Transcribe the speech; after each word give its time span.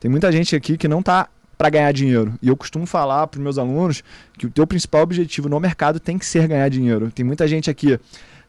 Tem 0.00 0.10
muita 0.10 0.30
gente 0.30 0.54
aqui 0.54 0.76
que 0.76 0.88
não 0.88 1.00
está 1.00 1.28
para 1.56 1.70
ganhar 1.70 1.92
dinheiro. 1.92 2.34
E 2.40 2.48
eu 2.48 2.56
costumo 2.56 2.86
falar 2.86 3.26
para 3.26 3.38
os 3.38 3.42
meus 3.42 3.58
alunos 3.58 4.04
que 4.38 4.46
o 4.46 4.50
teu 4.50 4.66
principal 4.66 5.02
objetivo 5.02 5.48
no 5.48 5.58
mercado 5.58 5.98
tem 5.98 6.16
que 6.16 6.24
ser 6.24 6.46
ganhar 6.46 6.68
dinheiro. 6.68 7.10
Tem 7.10 7.24
muita 7.24 7.48
gente 7.48 7.68
aqui 7.68 7.98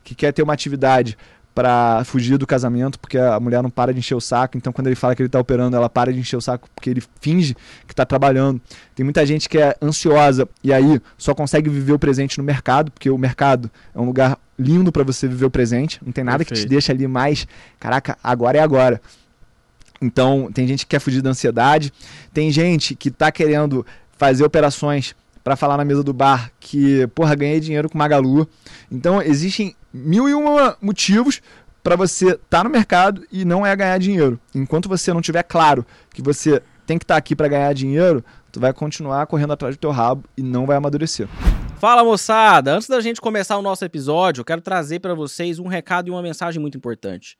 que 0.03 0.13
quer 0.13 0.31
ter 0.31 0.43
uma 0.43 0.53
atividade 0.53 1.17
para 1.53 2.03
fugir 2.05 2.37
do 2.37 2.47
casamento, 2.47 2.97
porque 2.99 3.17
a 3.17 3.37
mulher 3.39 3.61
não 3.61 3.69
para 3.69 3.91
de 3.91 3.99
encher 3.99 4.15
o 4.15 4.21
saco. 4.21 4.57
Então, 4.57 4.71
quando 4.71 4.87
ele 4.87 4.95
fala 4.95 5.15
que 5.15 5.21
ele 5.21 5.27
está 5.27 5.39
operando, 5.39 5.75
ela 5.75 5.89
para 5.89 6.13
de 6.13 6.19
encher 6.19 6.37
o 6.37 6.41
saco 6.41 6.69
porque 6.73 6.89
ele 6.89 7.03
finge 7.19 7.53
que 7.85 7.91
está 7.91 8.05
trabalhando. 8.05 8.61
Tem 8.95 9.03
muita 9.03 9.25
gente 9.25 9.49
que 9.49 9.57
é 9.57 9.75
ansiosa 9.81 10.47
e 10.63 10.71
aí 10.71 11.01
só 11.17 11.33
consegue 11.33 11.69
viver 11.69 11.91
o 11.91 11.99
presente 11.99 12.37
no 12.37 12.43
mercado, 12.43 12.91
porque 12.91 13.09
o 13.09 13.17
mercado 13.17 13.69
é 13.93 13.99
um 13.99 14.05
lugar 14.05 14.37
lindo 14.57 14.91
para 14.91 15.03
você 15.03 15.27
viver 15.27 15.45
o 15.45 15.49
presente. 15.49 15.99
Não 16.05 16.13
tem 16.13 16.23
nada 16.23 16.37
Perfeito. 16.37 16.61
que 16.61 16.65
te 16.65 16.69
deixe 16.69 16.91
ali 16.91 17.07
mais, 17.07 17.45
caraca, 17.79 18.17
agora 18.23 18.57
é 18.57 18.61
agora. 18.61 19.01
Então, 20.01 20.49
tem 20.53 20.67
gente 20.67 20.85
que 20.85 20.89
quer 20.91 20.99
fugir 20.99 21.21
da 21.21 21.29
ansiedade, 21.29 21.91
tem 22.33 22.51
gente 22.51 22.95
que 22.95 23.09
está 23.09 23.31
querendo 23.31 23.85
fazer 24.17 24.43
operações 24.43 25.15
para 25.43 25.55
falar 25.55 25.77
na 25.77 25.85
mesa 25.85 26.03
do 26.03 26.13
bar 26.13 26.51
que, 26.59 27.07
porra, 27.07 27.35
ganhei 27.35 27.59
dinheiro 27.59 27.89
com 27.89 27.97
Magalu. 27.97 28.47
Então, 28.91 29.21
existem 29.21 29.75
mil 29.93 30.29
e 30.29 30.33
uma 30.33 30.77
motivos 30.81 31.41
para 31.83 31.95
você 31.95 32.31
estar 32.31 32.39
tá 32.49 32.63
no 32.63 32.69
mercado 32.69 33.25
e 33.31 33.43
não 33.43 33.65
é 33.65 33.75
ganhar 33.75 33.97
dinheiro. 33.97 34.39
Enquanto 34.53 34.87
você 34.87 35.13
não 35.13 35.21
tiver 35.21 35.43
claro 35.43 35.85
que 36.13 36.21
você 36.21 36.61
tem 36.85 36.97
que 36.97 37.03
estar 37.03 37.15
tá 37.15 37.17
aqui 37.17 37.35
para 37.35 37.47
ganhar 37.47 37.73
dinheiro, 37.73 38.23
tu 38.51 38.59
vai 38.59 38.73
continuar 38.73 39.25
correndo 39.27 39.53
atrás 39.53 39.75
do 39.75 39.79
teu 39.79 39.91
rabo 39.91 40.23
e 40.37 40.41
não 40.41 40.65
vai 40.65 40.77
amadurecer. 40.77 41.27
Fala 41.79 42.03
moçada, 42.03 42.75
antes 42.75 42.89
da 42.89 42.99
gente 42.99 43.21
começar 43.21 43.57
o 43.57 43.61
nosso 43.61 43.85
episódio, 43.85 44.41
eu 44.41 44.45
quero 44.45 44.59
trazer 44.59 44.99
para 44.99 45.13
vocês 45.13 45.59
um 45.59 45.67
recado 45.67 46.09
e 46.09 46.11
uma 46.11 46.21
mensagem 46.21 46.59
muito 46.59 46.77
importante. 46.77 47.37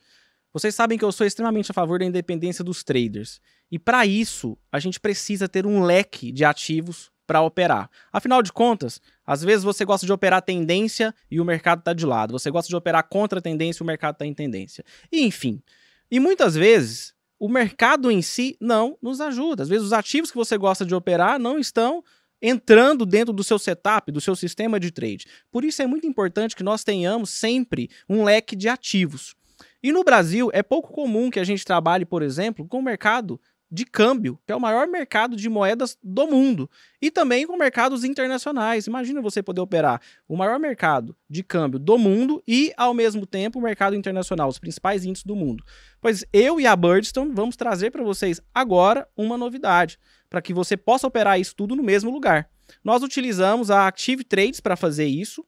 Vocês 0.51 0.73
sabem 0.73 0.97
que 0.97 1.05
eu 1.05 1.11
sou 1.11 1.27
extremamente 1.27 1.71
a 1.71 1.73
favor 1.73 1.99
da 1.99 2.05
independência 2.05 2.63
dos 2.63 2.83
traders. 2.83 3.39
E 3.71 3.77
para 3.77 4.05
isso, 4.05 4.57
a 4.71 4.79
gente 4.79 4.99
precisa 4.99 5.47
ter 5.47 5.65
um 5.65 5.83
leque 5.83 6.31
de 6.31 6.43
ativos 6.43 7.11
para 7.27 7.41
operar. 7.41 7.89
Afinal 8.11 8.41
de 8.41 8.51
contas, 8.51 8.99
às 9.23 9.43
vezes 9.43 9.63
você 9.63 9.85
gosta 9.85 10.03
de 10.03 10.11
operar 10.11 10.41
tendência 10.41 11.13
e 11.29 11.39
o 11.39 11.45
mercado 11.45 11.79
está 11.79 11.93
de 11.93 12.03
lado. 12.03 12.31
Você 12.31 12.49
gosta 12.49 12.67
de 12.67 12.75
operar 12.75 13.07
contra 13.07 13.39
tendência 13.39 13.81
e 13.81 13.83
o 13.83 13.85
mercado 13.85 14.15
está 14.15 14.25
em 14.25 14.33
tendência. 14.33 14.83
E, 15.11 15.23
enfim. 15.23 15.61
E 16.09 16.19
muitas 16.19 16.55
vezes, 16.55 17.13
o 17.37 17.47
mercado 17.47 18.09
em 18.09 18.23
si 18.23 18.57
não 18.59 18.97
nos 18.99 19.21
ajuda. 19.21 19.61
Às 19.61 19.69
vezes, 19.69 19.85
os 19.85 19.93
ativos 19.93 20.31
que 20.31 20.37
você 20.37 20.57
gosta 20.57 20.83
de 20.83 20.95
operar 20.95 21.37
não 21.37 21.59
estão 21.59 22.03
entrando 22.41 23.05
dentro 23.05 23.33
do 23.33 23.43
seu 23.43 23.59
setup, 23.59 24.11
do 24.11 24.21
seu 24.21 24.35
sistema 24.35 24.79
de 24.79 24.89
trade. 24.89 25.25
Por 25.51 25.63
isso 25.63 25.83
é 25.83 25.85
muito 25.85 26.07
importante 26.07 26.55
que 26.55 26.63
nós 26.63 26.83
tenhamos 26.83 27.29
sempre 27.29 27.89
um 28.09 28.23
leque 28.23 28.55
de 28.55 28.67
ativos. 28.67 29.35
E 29.81 29.91
no 29.91 30.03
Brasil, 30.03 30.49
é 30.53 30.61
pouco 30.61 30.91
comum 30.91 31.29
que 31.29 31.39
a 31.39 31.43
gente 31.43 31.63
trabalhe, 31.63 32.05
por 32.05 32.21
exemplo, 32.21 32.67
com 32.67 32.79
o 32.79 32.83
mercado 32.83 33.39
de 33.71 33.85
câmbio, 33.85 34.39
que 34.45 34.51
é 34.51 34.55
o 34.55 34.59
maior 34.59 34.87
mercado 34.87 35.35
de 35.35 35.47
moedas 35.47 35.97
do 36.03 36.25
mundo, 36.25 36.69
e 36.99 37.11
também 37.11 37.45
com 37.45 37.55
mercados 37.55 38.03
internacionais. 38.03 38.87
Imagina 38.87 39.21
você 39.21 39.43
poder 39.43 39.61
operar 39.61 40.01
o 40.27 40.35
maior 40.35 40.59
mercado 40.59 41.15
de 41.29 41.43
câmbio 41.43 41.77
do 41.77 41.97
mundo 41.97 42.41
e, 42.47 42.73
ao 42.75 42.93
mesmo 42.93 43.27
tempo, 43.27 43.59
o 43.59 43.61
mercado 43.61 43.95
internacional, 43.95 44.49
os 44.49 44.57
principais 44.57 45.05
índices 45.05 45.25
do 45.25 45.35
mundo. 45.35 45.63
Pois 46.01 46.25
eu 46.33 46.59
e 46.59 46.65
a 46.65 46.75
Birdstone 46.75 47.31
vamos 47.33 47.55
trazer 47.55 47.91
para 47.91 48.03
vocês 48.03 48.41
agora 48.53 49.07
uma 49.15 49.37
novidade, 49.37 49.99
para 50.29 50.41
que 50.41 50.53
você 50.53 50.75
possa 50.75 51.05
operar 51.05 51.39
isso 51.39 51.55
tudo 51.55 51.75
no 51.75 51.83
mesmo 51.83 52.09
lugar. 52.09 52.49
Nós 52.83 53.03
utilizamos 53.03 53.69
a 53.69 53.87
Active 53.87 54.23
Trades 54.23 54.59
para 54.59 54.75
fazer 54.75 55.05
isso 55.05 55.45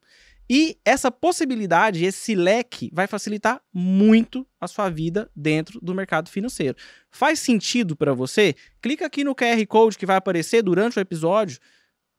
e 0.54 0.78
essa 0.84 1.10
possibilidade, 1.10 2.04
esse 2.04 2.36
leque, 2.36 2.92
vai 2.92 3.08
facilitar 3.08 3.62
muito 3.74 4.46
a 4.60 4.68
sua 4.68 4.90
vida 4.90 5.32
dentro 5.34 5.80
do 5.80 5.96
mercado 5.96 6.30
financeiro. 6.30 6.76
Faz 7.10 7.40
sentido 7.40 7.96
para 7.96 8.14
você? 8.14 8.54
Clica 8.82 9.06
aqui 9.06 9.24
no 9.24 9.34
QR 9.34 9.66
Code 9.66 9.98
que 9.98 10.06
vai 10.06 10.18
aparecer 10.18 10.62
durante 10.62 11.00
o 11.00 11.00
episódio, 11.00 11.58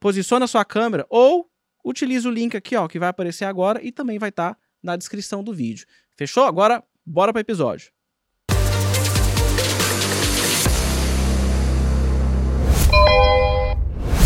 posiciona 0.01 0.47
a 0.47 0.49
sua 0.49 0.65
câmera 0.65 1.05
ou 1.11 1.47
utiliza 1.85 2.27
o 2.27 2.33
link 2.33 2.57
aqui 2.57 2.75
ó, 2.75 2.89
que 2.89 2.99
vai 2.99 3.11
aparecer 3.11 3.45
agora 3.45 3.85
e 3.85 3.93
também 3.93 4.19
vai 4.19 4.31
estar 4.31 4.55
tá 4.55 4.61
na 4.83 4.97
descrição 4.97 5.45
do 5.45 5.53
vídeo. 5.53 5.87
Fechou? 6.17 6.47
Agora, 6.47 6.83
bora 7.05 7.35
para 7.35 7.41
o 7.41 7.43
episódio. 7.43 7.93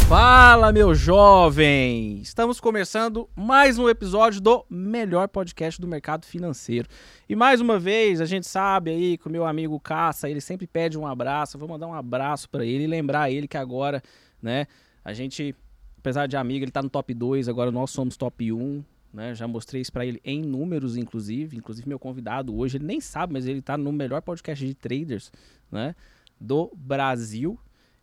Fala, 0.08 0.70
meu 0.70 0.94
jovem! 0.94 2.20
Estamos 2.20 2.60
começando 2.60 3.28
mais 3.34 3.76
um 3.76 3.88
episódio 3.88 4.40
do 4.40 4.64
melhor 4.70 5.26
podcast 5.26 5.80
do 5.80 5.88
mercado 5.88 6.24
financeiro. 6.24 6.88
E 7.28 7.34
mais 7.34 7.60
uma 7.60 7.76
vez, 7.76 8.20
a 8.20 8.24
gente 8.24 8.46
sabe 8.46 8.92
aí 8.92 9.18
que 9.18 9.26
o 9.26 9.30
meu 9.30 9.44
amigo 9.44 9.80
Caça, 9.80 10.30
ele 10.30 10.40
sempre 10.40 10.64
pede 10.64 10.96
um 10.96 11.04
abraço. 11.04 11.58
Vou 11.58 11.68
mandar 11.68 11.88
um 11.88 11.92
abraço 11.92 12.48
para 12.48 12.64
ele 12.64 12.84
e 12.84 12.86
lembrar 12.86 13.32
ele 13.32 13.48
que 13.48 13.56
agora, 13.56 14.00
né, 14.40 14.68
a 15.04 15.12
gente, 15.12 15.52
apesar 15.98 16.28
de 16.28 16.36
amigo, 16.36 16.64
ele 16.64 16.70
tá 16.70 16.84
no 16.84 16.88
top 16.88 17.12
2, 17.12 17.48
agora 17.48 17.72
nós 17.72 17.90
somos 17.90 18.16
top 18.16 18.52
1. 18.52 18.84
Né, 19.12 19.34
já 19.34 19.48
mostrei 19.48 19.82
isso 19.82 19.92
para 19.92 20.06
ele 20.06 20.20
em 20.24 20.40
números, 20.40 20.96
inclusive. 20.96 21.56
Inclusive, 21.56 21.88
meu 21.88 21.98
convidado 21.98 22.56
hoje, 22.56 22.76
ele 22.76 22.84
nem 22.84 23.00
sabe, 23.00 23.32
mas 23.32 23.44
ele 23.44 23.60
tá 23.60 23.76
no 23.76 23.90
melhor 23.90 24.22
podcast 24.22 24.64
de 24.64 24.72
traders 24.72 25.32
né, 25.68 25.96
do 26.40 26.70
Brasil. 26.76 27.58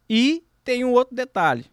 E 0.09 0.43
tem 0.65 0.83
um 0.83 0.91
outro 0.91 1.15
detalhe. 1.15 1.65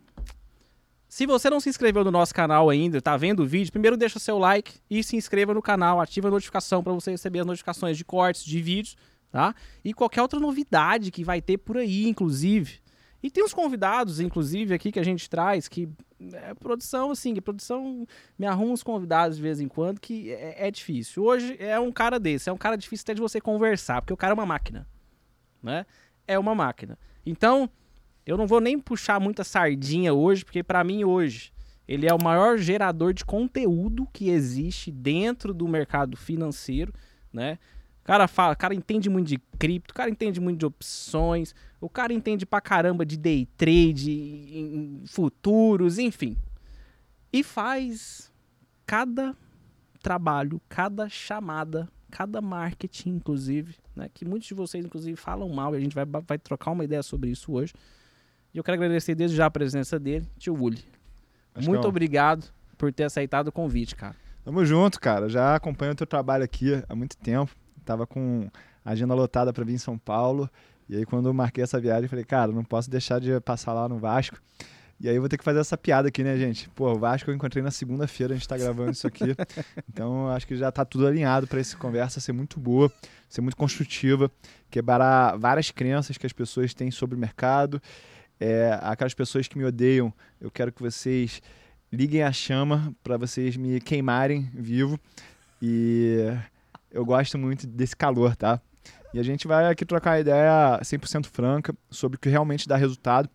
Se 1.10 1.26
você 1.26 1.50
não 1.50 1.58
se 1.58 1.68
inscreveu 1.68 2.04
no 2.04 2.10
nosso 2.12 2.32
canal 2.32 2.70
ainda, 2.70 2.98
está 2.98 3.16
vendo 3.16 3.40
o 3.40 3.46
vídeo, 3.46 3.72
primeiro 3.72 3.96
deixa 3.96 4.20
seu 4.20 4.38
like 4.38 4.78
e 4.88 5.02
se 5.02 5.16
inscreva 5.16 5.52
no 5.52 5.60
canal, 5.60 6.00
ativa 6.00 6.28
a 6.28 6.30
notificação 6.30 6.84
para 6.84 6.92
você 6.92 7.10
receber 7.10 7.40
as 7.40 7.46
notificações 7.46 7.98
de 7.98 8.04
cortes, 8.04 8.44
de 8.44 8.62
vídeos, 8.62 8.96
tá? 9.28 9.52
E 9.84 9.92
qualquer 9.92 10.22
outra 10.22 10.38
novidade 10.38 11.10
que 11.10 11.24
vai 11.24 11.42
ter 11.42 11.58
por 11.58 11.76
aí, 11.78 12.06
inclusive. 12.06 12.78
E 13.20 13.28
tem 13.28 13.42
uns 13.42 13.52
convidados, 13.52 14.20
inclusive, 14.20 14.72
aqui 14.72 14.92
que 14.92 15.00
a 15.00 15.02
gente 15.04 15.28
traz, 15.28 15.66
que 15.66 15.88
é 16.32 16.54
produção, 16.54 17.10
assim, 17.10 17.34
que 17.34 17.40
produção 17.40 18.06
me 18.38 18.46
arruma 18.46 18.72
uns 18.72 18.84
convidados 18.84 19.36
de 19.36 19.42
vez 19.42 19.60
em 19.60 19.66
quando, 19.66 20.00
que 20.00 20.30
é, 20.30 20.68
é 20.68 20.70
difícil. 20.70 21.24
Hoje 21.24 21.56
é 21.58 21.78
um 21.80 21.90
cara 21.90 22.20
desse, 22.20 22.48
é 22.48 22.52
um 22.52 22.56
cara 22.56 22.76
difícil 22.76 23.02
até 23.02 23.14
de 23.14 23.20
você 23.20 23.40
conversar, 23.40 24.00
porque 24.00 24.14
o 24.14 24.16
cara 24.16 24.32
é 24.32 24.34
uma 24.34 24.46
máquina, 24.46 24.86
né? 25.60 25.84
É 26.28 26.38
uma 26.38 26.54
máquina. 26.54 26.96
Então, 27.26 27.68
eu 28.26 28.36
não 28.36 28.46
vou 28.46 28.60
nem 28.60 28.78
puxar 28.78 29.20
muita 29.20 29.44
sardinha 29.44 30.12
hoje, 30.12 30.44
porque 30.44 30.62
para 30.62 30.84
mim 30.84 31.04
hoje 31.04 31.52
ele 31.88 32.06
é 32.06 32.14
o 32.14 32.22
maior 32.22 32.56
gerador 32.56 33.12
de 33.12 33.24
conteúdo 33.24 34.06
que 34.12 34.30
existe 34.30 34.92
dentro 34.92 35.52
do 35.52 35.66
mercado 35.66 36.16
financeiro, 36.16 36.92
né? 37.32 37.58
O 38.00 38.04
cara 38.04 38.28
fala, 38.28 38.52
o 38.52 38.56
cara 38.56 38.74
entende 38.74 39.10
muito 39.10 39.26
de 39.26 39.38
cripto, 39.58 39.92
o 39.92 39.94
cara 39.94 40.08
entende 40.08 40.40
muito 40.40 40.58
de 40.60 40.66
opções, 40.66 41.54
o 41.80 41.88
cara 41.88 42.12
entende 42.12 42.46
pra 42.46 42.60
caramba 42.60 43.04
de 43.04 43.16
day 43.16 43.46
trade, 43.56 44.10
em 44.10 45.02
futuros, 45.06 45.98
enfim. 45.98 46.36
E 47.32 47.42
faz 47.42 48.32
cada 48.86 49.36
trabalho, 50.00 50.60
cada 50.68 51.08
chamada, 51.08 51.88
cada 52.10 52.40
marketing, 52.40 53.16
inclusive, 53.16 53.74
né? 53.94 54.08
Que 54.14 54.24
muitos 54.24 54.46
de 54.46 54.54
vocês, 54.54 54.84
inclusive, 54.84 55.16
falam 55.16 55.48
mal 55.48 55.74
e 55.74 55.78
a 55.78 55.80
gente 55.80 55.94
vai, 55.94 56.04
vai 56.04 56.38
trocar 56.38 56.70
uma 56.70 56.84
ideia 56.84 57.02
sobre 57.02 57.30
isso 57.30 57.52
hoje 57.52 57.72
e 58.52 58.58
eu 58.58 58.64
quero 58.64 58.76
agradecer 58.76 59.14
desde 59.14 59.36
já 59.36 59.46
a 59.46 59.50
presença 59.50 59.98
dele, 59.98 60.26
tio 60.38 60.54
Uli. 60.54 60.84
Muito 61.62 61.86
obrigado 61.86 62.46
por 62.76 62.92
ter 62.92 63.04
aceitado 63.04 63.48
o 63.48 63.52
convite, 63.52 63.94
cara. 63.94 64.16
Tamo 64.44 64.64
junto, 64.64 64.98
cara. 64.98 65.28
Já 65.28 65.54
acompanho 65.54 65.92
o 65.92 65.94
teu 65.94 66.06
trabalho 66.06 66.42
aqui 66.42 66.82
há 66.88 66.94
muito 66.94 67.16
tempo. 67.16 67.52
Tava 67.84 68.06
com 68.06 68.48
a 68.84 68.90
agenda 68.90 69.14
lotada 69.14 69.52
para 69.52 69.64
vir 69.64 69.74
em 69.74 69.78
São 69.78 69.98
Paulo. 69.98 70.48
E 70.88 70.96
aí, 70.96 71.04
quando 71.04 71.28
eu 71.28 71.34
marquei 71.34 71.62
essa 71.62 71.78
viagem, 71.78 72.08
falei, 72.08 72.24
cara, 72.24 72.50
não 72.50 72.64
posso 72.64 72.90
deixar 72.90 73.20
de 73.20 73.38
passar 73.40 73.72
lá 73.72 73.88
no 73.88 73.98
Vasco. 73.98 74.36
E 74.98 75.08
aí 75.08 75.14
eu 75.14 75.22
vou 75.22 75.28
ter 75.28 75.38
que 75.38 75.44
fazer 75.44 75.60
essa 75.60 75.78
piada 75.78 76.08
aqui, 76.08 76.22
né, 76.22 76.36
gente? 76.36 76.68
Pô, 76.70 76.92
o 76.92 76.98
Vasco 76.98 77.30
eu 77.30 77.34
encontrei 77.34 77.62
na 77.62 77.70
segunda-feira, 77.70 78.34
a 78.34 78.36
gente 78.36 78.46
tá 78.46 78.56
gravando 78.58 78.90
isso 78.90 79.06
aqui. 79.06 79.34
Então, 79.88 80.28
acho 80.28 80.46
que 80.46 80.56
já 80.56 80.70
tá 80.70 80.84
tudo 80.84 81.06
alinhado 81.06 81.46
para 81.46 81.60
essa 81.60 81.76
conversa 81.76 82.20
ser 82.20 82.32
muito 82.32 82.60
boa, 82.60 82.92
ser 83.28 83.40
muito 83.40 83.56
construtiva, 83.56 84.30
quebrar 84.70 85.36
várias 85.38 85.70
crenças 85.70 86.18
que 86.18 86.26
as 86.26 86.32
pessoas 86.32 86.74
têm 86.74 86.90
sobre 86.90 87.16
o 87.16 87.18
mercado 87.18 87.80
é, 88.40 88.78
aquelas 88.82 89.12
pessoas 89.12 89.46
que 89.46 89.58
me 89.58 89.64
odeiam, 89.64 90.12
eu 90.40 90.50
quero 90.50 90.72
que 90.72 90.82
vocês 90.82 91.42
liguem 91.92 92.22
a 92.22 92.32
chama 92.32 92.94
para 93.02 93.18
vocês 93.18 93.56
me 93.56 93.80
queimarem 93.80 94.50
vivo. 94.54 94.98
E 95.60 96.18
eu 96.90 97.04
gosto 97.04 97.36
muito 97.36 97.66
desse 97.66 97.94
calor, 97.94 98.34
tá? 98.34 98.60
E 99.12 99.18
a 99.18 99.22
gente 99.22 99.46
vai 99.46 99.70
aqui 99.70 99.84
trocar 99.84 100.20
ideia 100.20 100.80
100% 100.82 101.26
franca 101.26 101.74
sobre 101.90 102.16
o 102.16 102.20
que 102.20 102.28
realmente 102.28 102.66
dá 102.66 102.76
resultado. 102.76 103.28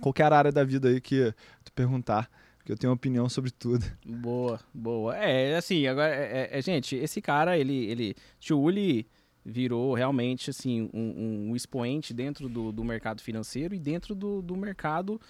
Qualquer 0.00 0.32
área 0.32 0.52
da 0.52 0.62
vida 0.62 0.88
aí 0.88 1.00
que 1.00 1.32
tu 1.64 1.72
perguntar, 1.72 2.30
porque 2.58 2.72
eu 2.72 2.76
tenho 2.76 2.92
opinião 2.92 3.28
sobre 3.28 3.50
tudo. 3.50 3.84
Boa, 4.04 4.60
boa. 4.72 5.16
É, 5.16 5.56
assim, 5.56 5.86
agora, 5.86 6.14
é, 6.14 6.50
é, 6.52 6.58
é 6.58 6.62
gente, 6.62 6.94
esse 6.94 7.20
cara, 7.20 7.56
ele, 7.56 7.86
ele, 7.86 8.14
Tio 8.38 8.58
Uli, 8.58 9.08
virou 9.44 9.94
realmente 9.94 10.50
assim 10.50 10.88
um, 10.92 11.50
um 11.50 11.56
expoente 11.56 12.14
dentro 12.14 12.48
do, 12.48 12.70
do, 12.70 12.84
mercado 12.84 13.20
financeiro 13.20 13.74
e 13.74 13.78
dentro 13.78 14.14
do, 14.14 14.40
do, 14.40 14.56
mercado 14.56 15.20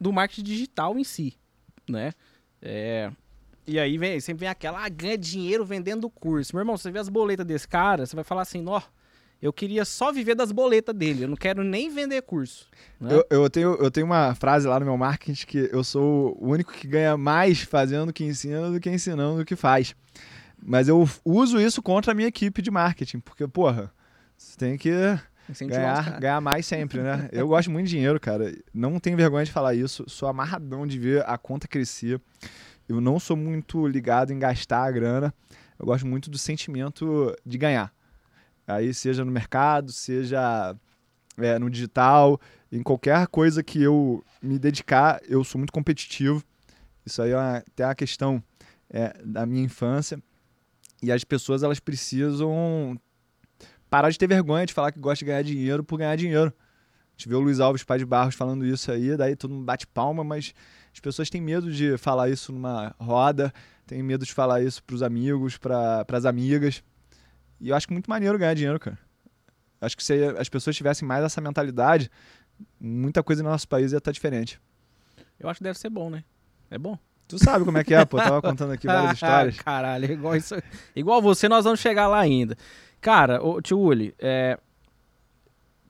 do 0.00 0.12
marketing 0.12 0.44
digital 0.44 0.98
em 0.98 1.04
si, 1.04 1.34
né? 1.88 2.12
É, 2.60 3.10
e 3.66 3.78
aí 3.78 3.96
vem, 3.98 4.18
sempre 4.20 4.40
vem 4.40 4.48
aquela, 4.48 4.84
ah, 4.84 4.88
ganha 4.88 5.16
dinheiro 5.16 5.64
vendendo 5.64 6.08
curso. 6.10 6.54
Meu 6.54 6.62
irmão, 6.62 6.76
você 6.76 6.90
vê 6.90 6.98
as 6.98 7.08
boletas 7.08 7.46
desse 7.46 7.66
cara, 7.66 8.06
você 8.06 8.14
vai 8.14 8.24
falar 8.24 8.42
assim, 8.42 8.64
ó, 8.66 8.80
Eu 9.40 9.52
queria 9.52 9.84
só 9.84 10.12
viver 10.12 10.36
das 10.36 10.52
boletas 10.52 10.94
dele. 10.94 11.24
Eu 11.24 11.28
não 11.28 11.36
quero 11.36 11.64
nem 11.64 11.90
vender 11.90 12.22
curso. 12.22 12.68
Né? 13.00 13.12
Eu, 13.12 13.26
eu, 13.28 13.50
tenho, 13.50 13.74
eu 13.74 13.90
tenho 13.90 14.06
uma 14.06 14.36
frase 14.36 14.68
lá 14.68 14.78
no 14.78 14.86
meu 14.86 14.96
marketing 14.96 15.46
que 15.46 15.68
eu 15.72 15.82
sou 15.82 16.36
o 16.40 16.50
único 16.50 16.72
que 16.72 16.86
ganha 16.86 17.16
mais 17.16 17.60
fazendo 17.62 18.10
o 18.10 18.12
que 18.12 18.24
ensina 18.24 18.70
do 18.70 18.78
que 18.78 18.88
ensinando 18.88 19.42
o 19.42 19.44
que 19.44 19.56
faz. 19.56 19.96
Mas 20.64 20.88
eu 20.88 21.08
uso 21.24 21.60
isso 21.60 21.82
contra 21.82 22.12
a 22.12 22.14
minha 22.14 22.28
equipe 22.28 22.62
de 22.62 22.70
marketing, 22.70 23.20
porque, 23.20 23.46
porra, 23.48 23.92
você 24.36 24.56
tem 24.56 24.78
que 24.78 24.90
ganhar, 25.66 26.20
ganhar 26.20 26.40
mais 26.40 26.66
sempre, 26.66 27.00
né? 27.00 27.28
eu 27.32 27.48
gosto 27.48 27.70
muito 27.70 27.86
de 27.86 27.92
dinheiro, 27.92 28.18
cara. 28.20 28.54
Não 28.72 28.98
tenho 29.00 29.16
vergonha 29.16 29.44
de 29.44 29.52
falar 29.52 29.74
isso. 29.74 30.04
Sou 30.08 30.28
amarradão 30.28 30.86
de 30.86 30.98
ver 30.98 31.24
a 31.28 31.36
conta 31.36 31.66
crescer. 31.66 32.20
Eu 32.88 33.00
não 33.00 33.18
sou 33.18 33.36
muito 33.36 33.86
ligado 33.86 34.32
em 34.32 34.38
gastar 34.38 34.84
a 34.84 34.90
grana. 34.90 35.34
Eu 35.78 35.86
gosto 35.86 36.06
muito 36.06 36.30
do 36.30 36.38
sentimento 36.38 37.36
de 37.44 37.58
ganhar. 37.58 37.92
Aí, 38.66 38.94
seja 38.94 39.24
no 39.24 39.32
mercado, 39.32 39.90
seja 39.90 40.76
é, 41.38 41.58
no 41.58 41.68
digital, 41.68 42.40
em 42.70 42.82
qualquer 42.82 43.26
coisa 43.26 43.62
que 43.62 43.82
eu 43.82 44.24
me 44.40 44.58
dedicar, 44.58 45.20
eu 45.28 45.42
sou 45.42 45.58
muito 45.58 45.72
competitivo. 45.72 46.42
Isso 47.04 47.20
aí 47.20 47.32
é 47.32 47.36
uma, 47.36 47.56
até 47.58 47.84
a 47.84 47.94
questão 47.94 48.42
é, 48.88 49.14
da 49.24 49.44
minha 49.44 49.64
infância. 49.64 50.22
E 51.02 51.10
as 51.10 51.24
pessoas 51.24 51.62
elas 51.62 51.80
precisam 51.80 52.98
parar 53.90 54.10
de 54.10 54.18
ter 54.18 54.26
vergonha 54.26 54.64
de 54.64 54.72
falar 54.72 54.92
que 54.92 54.98
gosta 54.98 55.18
de 55.18 55.26
ganhar 55.26 55.42
dinheiro 55.42 55.84
por 55.84 55.98
ganhar 55.98 56.16
dinheiro. 56.16 56.50
A 56.50 57.12
gente 57.16 57.28
vê 57.28 57.34
o 57.34 57.40
Luiz 57.40 57.60
Alves 57.60 57.84
Pai 57.84 57.98
de 57.98 58.06
Barros 58.06 58.34
falando 58.34 58.64
isso 58.64 58.90
aí, 58.90 59.16
daí 59.16 59.36
todo 59.36 59.52
mundo 59.52 59.64
bate 59.64 59.86
palma, 59.86 60.24
mas 60.24 60.54
as 60.92 61.00
pessoas 61.00 61.28
têm 61.28 61.40
medo 61.40 61.70
de 61.70 61.98
falar 61.98 62.30
isso 62.30 62.52
numa 62.52 62.94
roda, 62.98 63.52
têm 63.86 64.02
medo 64.02 64.24
de 64.24 64.32
falar 64.32 64.62
isso 64.62 64.82
para 64.82 64.94
os 64.94 65.02
amigos, 65.02 65.58
para 65.58 66.06
as 66.10 66.24
amigas. 66.24 66.82
E 67.60 67.68
eu 67.68 67.76
acho 67.76 67.86
que 67.86 67.92
é 67.92 67.96
muito 67.96 68.08
maneiro 68.08 68.38
ganhar 68.38 68.54
dinheiro, 68.54 68.80
cara. 68.80 68.98
Acho 69.80 69.96
que 69.96 70.02
se 70.02 70.24
as 70.38 70.48
pessoas 70.48 70.76
tivessem 70.76 71.06
mais 71.06 71.24
essa 71.24 71.40
mentalidade, 71.40 72.10
muita 72.80 73.22
coisa 73.22 73.42
no 73.42 73.50
nosso 73.50 73.68
país 73.68 73.92
ia 73.92 73.98
estar 73.98 74.12
diferente. 74.12 74.60
Eu 75.38 75.48
acho 75.48 75.58
que 75.58 75.64
deve 75.64 75.78
ser 75.78 75.90
bom, 75.90 76.08
né? 76.08 76.24
É 76.70 76.78
bom. 76.78 76.98
Tu 77.28 77.38
sabe 77.38 77.64
como 77.64 77.78
é 77.78 77.84
que 77.84 77.94
é, 77.94 78.04
pô. 78.04 78.18
Tava 78.18 78.42
contando 78.42 78.72
aqui 78.72 78.86
várias 78.86 79.14
histórias. 79.16 79.58
Caralho, 79.58 80.12
igual, 80.12 80.36
isso, 80.36 80.54
igual 80.94 81.22
você, 81.22 81.48
nós 81.48 81.64
vamos 81.64 81.80
chegar 81.80 82.08
lá 82.08 82.18
ainda. 82.18 82.56
Cara, 83.00 83.42
o 83.44 83.60
tio 83.60 83.78
Uli, 83.78 84.14
é, 84.18 84.58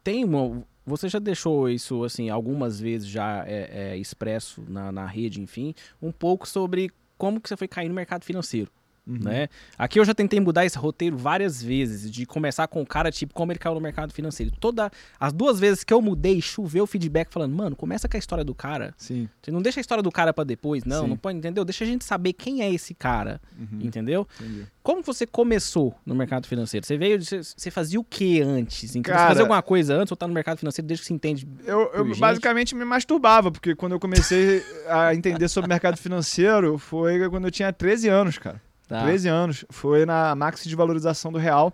tem 0.03 0.25
uma. 0.25 0.63
Você 0.85 1.09
já 1.09 1.19
deixou 1.19 1.69
isso, 1.69 2.03
assim, 2.03 2.29
algumas 2.29 2.81
vezes 2.81 3.07
já 3.09 3.45
é, 3.47 3.93
é, 3.93 3.97
expresso 3.97 4.65
na, 4.69 4.91
na 4.91 5.07
rede, 5.07 5.41
enfim, 5.41 5.75
um 6.01 6.11
pouco 6.11 6.49
sobre 6.49 6.91
como 7.17 7.41
que 7.41 7.49
você 7.49 7.57
foi 7.57 7.69
cair 7.69 7.89
no 7.89 7.95
mercado 7.95 8.25
financeiro. 8.25 8.71
Uhum. 9.07 9.19
Né? 9.21 9.49
Aqui 9.77 9.99
eu 9.99 10.05
já 10.05 10.15
tentei 10.15 10.39
mudar 10.39 10.65
esse 10.65 10.79
roteiro 10.79 11.17
várias 11.17 11.63
vezes, 11.63 12.11
de 12.11 12.25
começar 12.25 12.69
com 12.69 12.81
o 12.81 12.87
cara, 12.87 13.11
tipo, 13.11 13.35
como 13.35 13.51
ele 13.51 13.59
caiu 13.59 13.75
no 13.75 13.81
mercado 13.81 14.13
financeiro. 14.13 14.53
Toda 14.61 14.91
as 15.19 15.33
duas 15.33 15.59
vezes 15.59 15.83
que 15.83 15.93
eu 15.93 16.01
mudei, 16.01 16.41
choveu 16.41 16.87
feedback 16.87 17.33
falando, 17.33 17.55
mano, 17.55 17.75
começa 17.75 18.09
com 18.09 18.17
a 18.17 18.19
história 18.19 18.45
do 18.45 18.55
cara. 18.55 18.95
Sim. 18.97 19.29
Você 19.43 19.51
não 19.51 19.61
deixa 19.61 19.81
a 19.81 19.83
história 19.83 20.03
do 20.03 20.11
cara 20.11 20.33
para 20.33 20.45
depois, 20.45 20.85
não, 20.85 21.03
Sim. 21.03 21.09
não 21.11 21.17
pode, 21.17 21.39
entendeu? 21.39 21.65
Deixa 21.65 21.85
a 21.85 21.87
gente 21.87 22.05
saber 22.05 22.33
quem 22.33 22.63
é 22.63 22.73
esse 22.73 22.95
cara, 22.95 23.41
uhum. 23.59 23.81
entendeu? 23.81 24.27
Entendi. 24.41 24.67
Como 24.83 25.03
você 25.03 25.27
começou 25.27 25.95
no 26.07 26.15
mercado 26.15 26.47
financeiro? 26.47 26.87
Você 26.87 26.97
veio, 26.97 27.23
você, 27.23 27.41
você 27.43 27.71
fazia 27.71 27.99
o 27.99 28.05
que 28.05 28.41
antes? 28.41 28.95
Então, 28.97 29.13
cara, 29.13 29.23
você 29.23 29.29
fazia 29.29 29.43
alguma 29.43 29.63
coisa 29.63 29.95
antes 29.95 30.11
ou 30.11 30.17
tá 30.17 30.29
no 30.29 30.35
mercado 30.35 30.59
financeiro 30.59 30.87
desde 30.87 31.03
que 31.03 31.07
se 31.09 31.15
entende? 31.15 31.47
Eu, 31.65 31.91
eu 31.95 32.17
basicamente 32.17 32.75
me 32.75 32.85
masturbava, 32.85 33.51
porque 33.51 33.75
quando 33.75 33.93
eu 33.93 34.01
comecei 34.01 34.63
a 34.89 35.15
entender 35.15 35.49
sobre 35.49 35.69
mercado 35.69 35.97
financeiro 35.97 36.79
foi 36.79 37.29
quando 37.29 37.45
eu 37.47 37.51
tinha 37.51 37.73
13 37.73 38.09
anos, 38.09 38.39
cara. 38.39 38.61
Tá. 38.93 39.05
13 39.05 39.29
anos. 39.29 39.65
Foi 39.71 40.05
na 40.05 40.35
maxi 40.35 40.69
de 40.69 40.77
valorização 40.77 41.33
do 41.33 41.39
real. 41.39 41.73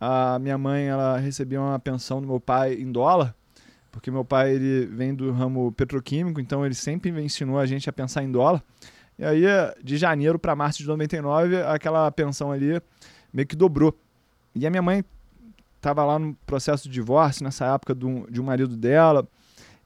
A 0.00 0.38
minha 0.38 0.56
mãe, 0.56 0.86
ela 0.86 1.18
recebia 1.18 1.60
uma 1.60 1.78
pensão 1.78 2.22
do 2.22 2.26
meu 2.26 2.40
pai 2.40 2.72
em 2.72 2.90
dólar, 2.90 3.34
porque 3.92 4.10
meu 4.10 4.24
pai 4.24 4.54
ele 4.54 4.86
vem 4.86 5.14
do 5.14 5.30
ramo 5.30 5.70
petroquímico, 5.72 6.40
então 6.40 6.64
ele 6.64 6.74
sempre 6.74 7.10
ensinou 7.22 7.58
a 7.58 7.66
gente 7.66 7.90
a 7.90 7.92
pensar 7.92 8.22
em 8.22 8.32
dólar. 8.32 8.62
E 9.18 9.24
aí, 9.26 9.44
de 9.84 9.98
janeiro 9.98 10.38
para 10.38 10.56
março 10.56 10.78
de 10.78 10.86
99, 10.86 11.60
aquela 11.62 12.10
pensão 12.10 12.50
ali 12.50 12.80
meio 13.30 13.46
que 13.46 13.56
dobrou. 13.56 13.94
E 14.54 14.66
a 14.66 14.70
minha 14.70 14.80
mãe 14.80 15.04
estava 15.76 16.02
lá 16.02 16.18
no 16.18 16.34
processo 16.46 16.84
de 16.84 16.94
divórcio 16.94 17.44
nessa 17.44 17.74
época 17.74 17.94
do, 17.94 18.26
de 18.30 18.40
um 18.40 18.44
marido 18.44 18.74
dela, 18.74 19.28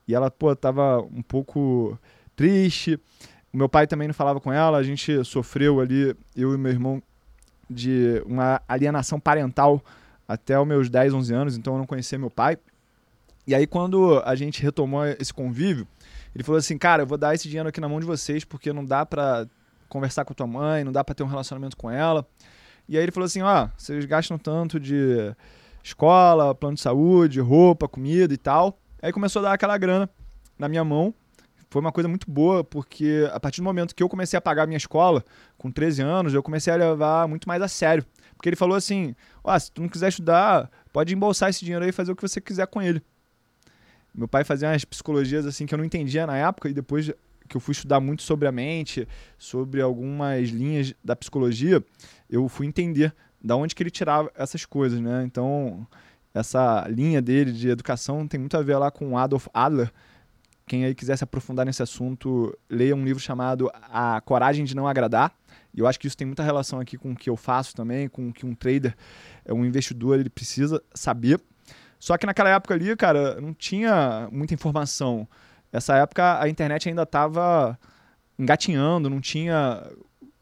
e 0.06 0.14
ela, 0.14 0.30
pô, 0.30 0.54
tava 0.54 1.00
um 1.00 1.22
pouco 1.22 1.98
triste. 2.36 3.00
O 3.52 3.56
meu 3.56 3.68
pai 3.68 3.86
também 3.86 4.08
não 4.08 4.14
falava 4.14 4.40
com 4.40 4.52
ela, 4.52 4.78
a 4.78 4.82
gente 4.82 5.22
sofreu 5.24 5.80
ali, 5.80 6.16
eu 6.34 6.54
e 6.54 6.58
meu 6.58 6.72
irmão, 6.72 7.02
de 7.68 8.22
uma 8.26 8.62
alienação 8.66 9.20
parental 9.20 9.82
até 10.26 10.58
os 10.58 10.66
meus 10.66 10.88
10, 10.88 11.12
11 11.12 11.34
anos, 11.34 11.56
então 11.56 11.74
eu 11.74 11.78
não 11.78 11.86
conhecia 11.86 12.18
meu 12.18 12.30
pai. 12.30 12.56
E 13.46 13.54
aí, 13.54 13.66
quando 13.66 14.22
a 14.24 14.34
gente 14.34 14.62
retomou 14.62 15.04
esse 15.04 15.34
convívio, 15.34 15.86
ele 16.34 16.44
falou 16.44 16.58
assim: 16.58 16.78
Cara, 16.78 17.02
eu 17.02 17.06
vou 17.06 17.18
dar 17.18 17.34
esse 17.34 17.48
dinheiro 17.48 17.68
aqui 17.68 17.80
na 17.80 17.88
mão 17.88 18.00
de 18.00 18.06
vocês, 18.06 18.44
porque 18.44 18.72
não 18.72 18.84
dá 18.84 19.04
pra 19.04 19.46
conversar 19.88 20.24
com 20.24 20.32
a 20.32 20.36
tua 20.36 20.46
mãe, 20.46 20.84
não 20.84 20.92
dá 20.92 21.02
pra 21.04 21.14
ter 21.14 21.22
um 21.22 21.26
relacionamento 21.26 21.76
com 21.76 21.90
ela. 21.90 22.26
E 22.88 22.96
aí 22.96 23.02
ele 23.02 23.12
falou 23.12 23.26
assim: 23.26 23.42
Ó, 23.42 23.68
vocês 23.76 24.04
gastam 24.04 24.38
tanto 24.38 24.78
de 24.78 25.34
escola, 25.82 26.54
plano 26.54 26.76
de 26.76 26.80
saúde, 26.80 27.40
roupa, 27.40 27.88
comida 27.88 28.32
e 28.32 28.38
tal. 28.38 28.78
Aí 29.02 29.12
começou 29.12 29.40
a 29.40 29.42
dar 29.42 29.52
aquela 29.52 29.76
grana 29.76 30.08
na 30.56 30.68
minha 30.68 30.84
mão 30.84 31.12
foi 31.72 31.80
uma 31.80 31.90
coisa 31.90 32.06
muito 32.06 32.30
boa, 32.30 32.62
porque 32.62 33.26
a 33.32 33.40
partir 33.40 33.62
do 33.62 33.64
momento 33.64 33.94
que 33.94 34.02
eu 34.02 34.08
comecei 34.08 34.36
a 34.36 34.40
pagar 34.42 34.64
a 34.64 34.66
minha 34.66 34.76
escola, 34.76 35.24
com 35.56 35.70
13 35.70 36.02
anos, 36.02 36.34
eu 36.34 36.42
comecei 36.42 36.70
a 36.70 36.76
levar 36.76 37.26
muito 37.26 37.48
mais 37.48 37.62
a 37.62 37.68
sério. 37.68 38.04
Porque 38.36 38.48
ele 38.48 38.56
falou 38.56 38.76
assim: 38.76 39.14
oh, 39.42 39.58
se 39.58 39.72
tu 39.72 39.80
não 39.80 39.88
quiser 39.88 40.08
estudar, 40.08 40.70
pode 40.92 41.14
embolsar 41.14 41.48
esse 41.48 41.64
dinheiro 41.64 41.82
aí 41.82 41.88
e 41.88 41.92
fazer 41.92 42.12
o 42.12 42.16
que 42.16 42.20
você 42.20 42.42
quiser 42.42 42.66
com 42.66 42.82
ele. 42.82 43.02
Meu 44.14 44.28
pai 44.28 44.44
fazia 44.44 44.68
umas 44.68 44.84
psicologias 44.84 45.46
assim 45.46 45.64
que 45.64 45.72
eu 45.72 45.78
não 45.78 45.84
entendia 45.84 46.26
na 46.26 46.36
época, 46.36 46.68
e 46.68 46.74
depois 46.74 47.10
que 47.48 47.56
eu 47.56 47.60
fui 47.60 47.72
estudar 47.72 48.00
muito 48.00 48.22
sobre 48.22 48.46
a 48.46 48.52
mente, 48.52 49.08
sobre 49.38 49.80
algumas 49.80 50.50
linhas 50.50 50.94
da 51.02 51.16
psicologia, 51.16 51.82
eu 52.28 52.48
fui 52.50 52.66
entender 52.66 53.14
da 53.42 53.56
onde 53.56 53.74
que 53.74 53.82
ele 53.82 53.90
tirava 53.90 54.30
essas 54.34 54.66
coisas, 54.66 55.00
né? 55.00 55.24
Então, 55.24 55.86
essa 56.34 56.86
linha 56.88 57.22
dele 57.22 57.50
de 57.50 57.70
educação 57.70 58.28
tem 58.28 58.38
muito 58.38 58.56
a 58.58 58.62
ver 58.62 58.76
lá 58.76 58.90
com 58.90 59.16
Adolf 59.16 59.46
Adler, 59.54 59.90
quem 60.66 60.84
aí 60.84 60.94
quiser 60.94 61.16
se 61.16 61.24
aprofundar 61.24 61.66
nesse 61.66 61.82
assunto, 61.82 62.56
leia 62.68 62.94
um 62.94 63.04
livro 63.04 63.22
chamado 63.22 63.70
A 63.74 64.20
Coragem 64.20 64.64
de 64.64 64.74
Não 64.74 64.86
Agradar. 64.86 65.32
E 65.74 65.80
eu 65.80 65.86
acho 65.86 65.98
que 65.98 66.06
isso 66.06 66.16
tem 66.16 66.26
muita 66.26 66.42
relação 66.42 66.80
aqui 66.80 66.96
com 66.96 67.12
o 67.12 67.16
que 67.16 67.30
eu 67.30 67.36
faço 67.36 67.74
também, 67.74 68.08
com 68.08 68.28
o 68.28 68.32
que 68.32 68.44
um 68.44 68.54
trader, 68.54 68.94
é 69.44 69.52
um 69.52 69.64
investidor, 69.64 70.18
ele 70.18 70.28
precisa 70.30 70.82
saber. 70.94 71.40
Só 71.98 72.16
que 72.18 72.26
naquela 72.26 72.50
época 72.50 72.74
ali, 72.74 72.94
cara, 72.96 73.40
não 73.40 73.54
tinha 73.54 74.28
muita 74.30 74.54
informação. 74.54 75.26
Essa 75.72 75.96
época 75.96 76.40
a 76.40 76.48
internet 76.48 76.88
ainda 76.88 77.04
estava 77.04 77.78
engatinhando, 78.38 79.08
não 79.08 79.20
tinha 79.20 79.82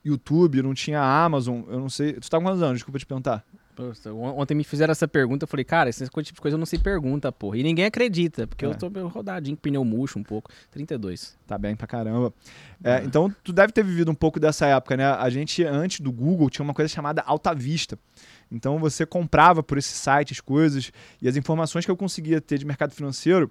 YouTube, 0.04 0.62
não 0.62 0.74
tinha 0.74 1.00
Amazon, 1.00 1.62
eu 1.68 1.78
não 1.78 1.88
sei. 1.88 2.14
Tu 2.14 2.28
tá 2.28 2.38
com 2.38 2.44
quantos 2.44 2.62
anos? 2.62 2.78
Desculpa 2.78 2.98
te 2.98 3.06
perguntar. 3.06 3.44
Ontem 4.36 4.54
me 4.54 4.64
fizeram 4.64 4.92
essa 4.92 5.08
pergunta, 5.08 5.44
eu 5.44 5.48
falei, 5.48 5.64
cara, 5.64 5.88
esse 5.88 6.04
tipo 6.04 6.22
de 6.22 6.40
coisa 6.40 6.56
não 6.56 6.66
se 6.66 6.78
pergunta, 6.78 7.30
porra. 7.32 7.58
E 7.58 7.62
ninguém 7.62 7.84
acredita, 7.84 8.46
porque 8.46 8.64
é. 8.64 8.68
eu 8.68 8.74
tô 8.74 8.88
rodadinho, 9.08 9.56
pneu 9.56 9.84
murcho 9.84 10.18
um 10.18 10.22
pouco. 10.22 10.50
32. 10.70 11.36
Tá 11.46 11.58
bem 11.58 11.74
pra 11.74 11.86
caramba. 11.86 12.32
É, 12.82 12.92
é. 12.92 13.04
Então, 13.04 13.34
tu 13.42 13.52
deve 13.52 13.72
ter 13.72 13.84
vivido 13.84 14.10
um 14.10 14.14
pouco 14.14 14.38
dessa 14.38 14.66
época, 14.66 14.96
né? 14.96 15.04
A 15.06 15.28
gente, 15.30 15.64
antes 15.64 16.00
do 16.00 16.12
Google, 16.12 16.50
tinha 16.50 16.64
uma 16.64 16.74
coisa 16.74 16.88
chamada 16.88 17.22
Alta 17.22 17.54
Vista. 17.54 17.98
Então, 18.50 18.78
você 18.78 19.06
comprava 19.06 19.62
por 19.62 19.78
esse 19.78 19.92
site 19.92 20.32
as 20.32 20.40
coisas 20.40 20.92
e 21.22 21.28
as 21.28 21.36
informações 21.36 21.84
que 21.84 21.90
eu 21.90 21.96
conseguia 21.96 22.40
ter 22.40 22.58
de 22.58 22.66
mercado 22.66 22.92
financeiro, 22.92 23.50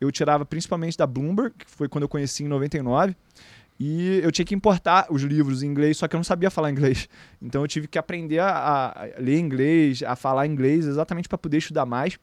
eu 0.00 0.10
tirava 0.10 0.44
principalmente 0.44 0.96
da 0.96 1.06
Bloomberg, 1.06 1.54
que 1.58 1.70
foi 1.70 1.88
quando 1.88 2.02
eu 2.02 2.08
conheci 2.08 2.42
em 2.42 2.48
99. 2.48 3.14
E 3.82 4.20
eu 4.22 4.30
tinha 4.30 4.44
que 4.44 4.54
importar 4.54 5.06
os 5.08 5.22
livros 5.22 5.62
em 5.62 5.66
inglês, 5.66 5.96
só 5.96 6.06
que 6.06 6.14
eu 6.14 6.18
não 6.18 6.24
sabia 6.24 6.50
falar 6.50 6.70
inglês. 6.70 7.08
Então 7.40 7.62
eu 7.62 7.66
tive 7.66 7.88
que 7.88 7.98
aprender 7.98 8.38
a, 8.38 8.92
a 8.94 9.04
ler 9.18 9.38
inglês, 9.38 10.02
a 10.02 10.14
falar 10.14 10.46
inglês, 10.46 10.86
exatamente 10.86 11.26
para 11.26 11.38
poder 11.38 11.56
estudar 11.56 11.86
mais. 11.86 12.18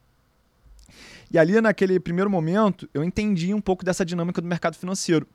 E 1.32 1.40
ali, 1.40 1.60
naquele 1.60 2.00
primeiro 2.00 2.30
momento, 2.30 2.88
eu 2.94 3.04
entendi 3.04 3.52
um 3.56 3.60
pouco 3.60 3.84
dessa 3.84 4.06
dinâmica 4.06 4.40
do 4.40 4.48
mercado 4.48 4.76
financeiro. 4.76 5.28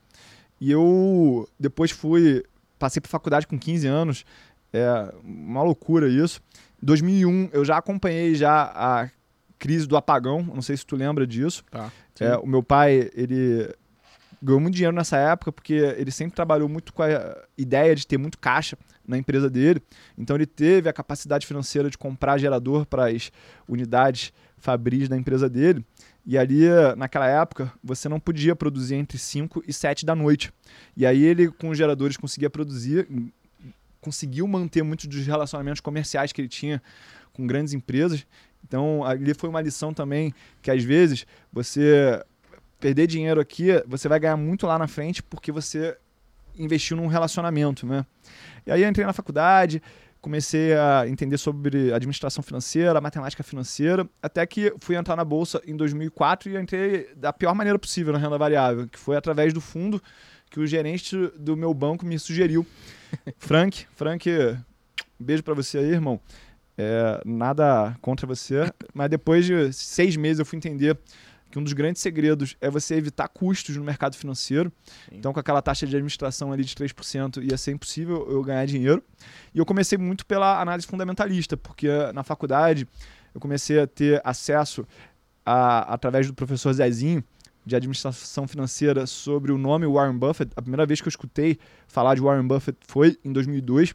E 0.61 0.71
eu 0.71 1.49
depois 1.59 1.91
fui, 1.91 2.45
passei 2.79 3.00
para 3.00 3.11
faculdade 3.11 3.49
com 3.49 3.59
15 3.59 3.88
anos, 3.88 4.25
é 4.73 5.12
uma 5.25 5.64
loucura 5.64 6.09
isso. 6.09 6.41
Em 6.81 6.87
2001, 6.87 7.50
eu 7.52 7.64
já 7.64 7.76
acompanhei 7.76 8.37
já 8.37 8.71
a 8.73 9.11
crise 9.59 9.88
do 9.88 9.97
apagão, 9.97 10.41
não 10.43 10.62
sei 10.62 10.76
se 10.76 10.87
tu 10.87 10.95
lembra 10.95 11.26
disso. 11.26 11.64
Tá, 11.69 11.91
é, 12.21 12.37
o 12.37 12.47
meu 12.47 12.62
pai, 12.62 13.11
ele 13.14 13.69
ganhou 14.43 14.61
muito 14.61 14.75
dinheiro 14.75 14.95
nessa 14.95 15.17
época 15.17 15.53
porque 15.53 15.75
ele 15.75 16.11
sempre 16.11 16.35
trabalhou 16.35 16.69
muito 16.69 16.93
com 16.93 17.03
a 17.03 17.09
ideia 17.57 17.95
de 17.95 18.07
ter 18.07 18.19
muito 18.19 18.39
caixa 18.39 18.77
na 19.07 19.17
empresa 19.17 19.49
dele. 19.49 19.81
Então 20.19 20.37
ele 20.37 20.47
teve 20.47 20.89
a 20.89 20.93
capacidade 20.93 21.47
financeira 21.47 21.89
de 21.89 21.97
comprar 21.97 22.39
gerador 22.39 22.85
para 22.85 23.09
as 23.09 23.31
unidades 23.69 24.33
fabris 24.57 25.09
da 25.09 25.17
empresa 25.17 25.49
dele. 25.49 25.85
E 26.25 26.39
ali, 26.39 26.63
naquela 26.97 27.27
época, 27.27 27.73
você 27.83 28.09
não 28.09 28.21
podia 28.21 28.55
produzir 28.55 28.95
entre 28.95 29.19
5 29.19 29.65
e 29.67 29.73
7 29.73 30.07
da 30.07 30.15
noite. 30.15 30.53
E 30.97 31.05
aí 31.05 31.23
ele, 31.23 31.49
com 31.49 31.71
os 31.71 31.79
geradores, 31.79 32.17
conseguia 32.17 32.49
produzir, 32.49 33.09
conseguiu 34.01 34.47
manter 34.47 34.83
muitos 34.85 35.07
dos 35.07 35.27
relacionamentos 35.27 35.81
comerciais 35.81 36.33
que 36.33 36.41
ele 36.41 36.49
tinha 36.49 36.81
com 37.33 37.45
grandes 37.45 37.73
empresas. 37.73 38.25
Então, 38.65 39.05
ali 39.05 39.35
foi 39.35 39.49
uma 39.49 39.61
lição 39.61 39.93
também 39.93 40.33
que 40.61 40.71
às 40.71 40.85
vezes 40.85 41.27
você 41.53 42.23
perder 42.83 43.07
dinheiro 43.07 43.41
aqui, 43.41 43.69
você 43.87 44.09
vai 44.09 44.19
ganhar 44.19 44.37
muito 44.37 44.67
lá 44.67 44.77
na 44.77 44.89
frente 44.89 45.23
porque 45.23 45.53
você 45.53 45.97
investiu 46.59 46.97
num 46.97 47.07
relacionamento, 47.07 47.87
né? 47.87 48.05
E 48.67 48.73
aí 48.73 48.83
eu 48.83 48.89
entrei 48.89 49.07
na 49.07 49.12
faculdade, 49.12 49.81
comecei 50.21 50.75
a 50.75 51.07
entender 51.07 51.39
sobre 51.39 51.93
administração 51.93 52.43
financeira, 52.43 53.01
matemática 53.01 53.45
financeira, 53.45 54.07
até 54.21 54.45
que 54.45 54.75
fui 54.81 54.97
entrar 54.97 55.15
na 55.15 55.25
bolsa 55.25 55.62
em 55.65 55.77
2004 55.77 56.51
e 56.51 56.57
entrei 56.57 57.09
da 57.15 57.33
pior 57.33 57.55
maneira 57.55 57.79
possível 57.79 58.12
na 58.12 58.19
renda 58.19 58.37
variável, 58.37 58.89
que 58.89 58.99
foi 58.99 59.17
através 59.17 59.55
do 59.55 59.61
fundo 59.61 60.03
que 60.51 60.59
o 60.59 60.67
gerente 60.67 61.17
do 61.39 61.57
meu 61.57 61.73
banco 61.73 62.05
me 62.05 62.19
sugeriu. 62.19 62.67
Frank, 63.39 63.87
Frank, 63.95 64.29
beijo 65.19 65.45
para 65.45 65.55
você 65.55 65.79
aí, 65.79 65.93
irmão. 65.93 66.21
É, 66.77 67.23
nada 67.25 67.97
contra 68.01 68.27
você, 68.27 68.73
mas 68.93 69.09
depois 69.09 69.47
de 69.47 69.73
seis 69.73 70.17
meses 70.17 70.41
eu 70.41 70.45
fui 70.45 70.57
entender 70.57 70.99
que 71.53 71.59
um 71.59 71.63
dos 71.63 71.75
grandes 71.75 72.01
segredos 72.01 72.57
é 72.63 72.71
você 72.71 72.95
evitar 72.95 73.29
custos 73.29 73.77
no 73.77 73.85
mercado 73.85 74.17
financeiro. 74.17 74.73
Sim. 75.09 75.17
Então, 75.19 75.35
com 75.35 75.39
aquela 75.39 75.61
taxa 75.61 75.87
de 75.87 75.95
administração 75.95 76.51
ali 76.51 76.65
de 76.65 76.75
3%, 76.75 77.45
ia 77.45 77.59
ser 77.59 77.73
impossível 77.73 78.27
eu 78.29 78.43
ganhar 78.43 78.65
dinheiro. 78.65 79.03
E 79.55 79.59
eu 79.59 79.67
comecei 79.67 79.99
muito 79.99 80.25
pela 80.25 80.63
análise 80.63 80.87
fundamentalista, 80.87 81.55
porque 81.55 81.89
na 82.15 82.23
faculdade 82.23 82.89
eu 83.35 83.41
comecei 83.41 83.81
a 83.81 83.87
ter 83.87 84.21
acesso, 84.25 84.87
a, 85.45 85.93
através 85.93 86.27
do 86.27 86.33
professor 86.33 86.73
Zezinho, 86.73 87.23
de 87.67 87.77
administração 87.77 88.49
financeira, 88.49 89.07
sobre 89.07 89.53
o 89.53 89.59
nome 89.59 89.87
Warren 89.87 90.17
Buffett. 90.17 90.51
A 90.57 90.63
primeira 90.63 90.87
vez 90.87 91.03
que 91.03 91.07
eu 91.07 91.11
escutei 91.11 91.59
falar 91.87 92.15
de 92.15 92.23
Warren 92.23 92.47
Buffett 92.47 92.79
foi 92.89 93.19
em 93.23 93.31
2002. 93.31 93.95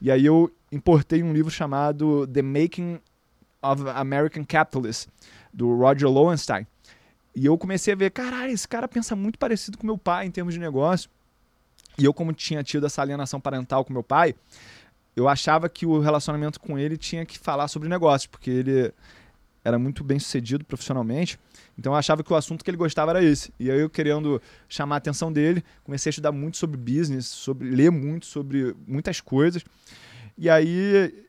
E 0.00 0.10
aí 0.10 0.26
eu 0.26 0.52
importei 0.72 1.22
um 1.22 1.32
livro 1.32 1.52
chamado 1.52 2.26
The 2.26 2.42
Making 2.42 3.00
of 3.62 3.88
American 3.94 4.44
Capitalist, 4.44 5.08
do 5.54 5.72
Roger 5.76 6.08
Lowenstein. 6.08 6.66
E 7.36 7.44
eu 7.44 7.58
comecei 7.58 7.92
a 7.92 7.96
ver, 7.96 8.10
caralho, 8.12 8.50
esse 8.50 8.66
cara 8.66 8.88
pensa 8.88 9.14
muito 9.14 9.38
parecido 9.38 9.76
com 9.76 9.86
meu 9.86 9.98
pai 9.98 10.24
em 10.24 10.30
termos 10.30 10.54
de 10.54 10.58
negócio. 10.58 11.10
E 11.98 12.04
eu, 12.06 12.14
como 12.14 12.32
tinha 12.32 12.64
tido 12.64 12.86
essa 12.86 13.02
alienação 13.02 13.38
parental 13.38 13.84
com 13.84 13.92
meu 13.92 14.02
pai, 14.02 14.34
eu 15.14 15.28
achava 15.28 15.68
que 15.68 15.84
o 15.84 15.98
relacionamento 15.98 16.58
com 16.58 16.78
ele 16.78 16.96
tinha 16.96 17.26
que 17.26 17.38
falar 17.38 17.68
sobre 17.68 17.90
negócio, 17.90 18.30
porque 18.30 18.50
ele 18.50 18.90
era 19.62 19.78
muito 19.78 20.02
bem 20.02 20.18
sucedido 20.18 20.64
profissionalmente. 20.64 21.38
Então 21.78 21.92
eu 21.92 21.98
achava 21.98 22.24
que 22.24 22.32
o 22.32 22.36
assunto 22.36 22.64
que 22.64 22.70
ele 22.70 22.78
gostava 22.78 23.10
era 23.10 23.22
esse. 23.22 23.52
E 23.60 23.70
aí 23.70 23.80
eu 23.80 23.90
querendo 23.90 24.40
chamar 24.66 24.94
a 24.94 24.98
atenção 24.98 25.30
dele, 25.30 25.62
comecei 25.84 26.08
a 26.08 26.12
estudar 26.12 26.32
muito 26.32 26.56
sobre 26.56 26.78
business, 26.78 27.26
sobre 27.26 27.68
ler 27.68 27.90
muito 27.90 28.24
sobre 28.24 28.74
muitas 28.86 29.20
coisas. 29.20 29.62
E 30.38 30.48
aí 30.48 31.22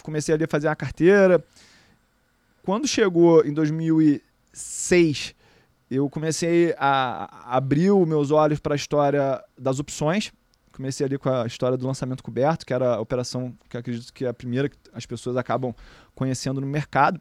comecei 0.00 0.32
a 0.32 0.48
fazer 0.48 0.68
a 0.68 0.76
carteira. 0.76 1.44
Quando 2.62 2.86
chegou 2.86 3.44
em 3.44 3.52
2000 3.52 4.20
6, 4.54 5.34
eu 5.90 6.08
comecei 6.08 6.74
a 6.78 7.56
abrir 7.56 7.90
os 7.90 8.08
meus 8.08 8.30
olhos 8.30 8.58
para 8.58 8.74
a 8.74 8.76
história 8.76 9.42
das 9.58 9.78
opções. 9.78 10.32
Comecei 10.72 11.06
ali 11.06 11.18
com 11.18 11.28
a 11.28 11.46
história 11.46 11.76
do 11.76 11.86
lançamento 11.86 12.22
coberto, 12.22 12.66
que 12.66 12.72
era 12.72 12.94
a 12.94 13.00
operação 13.00 13.54
que 13.68 13.76
acredito 13.76 14.12
que 14.12 14.24
é 14.24 14.28
a 14.28 14.34
primeira 14.34 14.68
que 14.68 14.76
as 14.92 15.06
pessoas 15.06 15.36
acabam 15.36 15.74
conhecendo 16.14 16.60
no 16.60 16.66
mercado. 16.66 17.20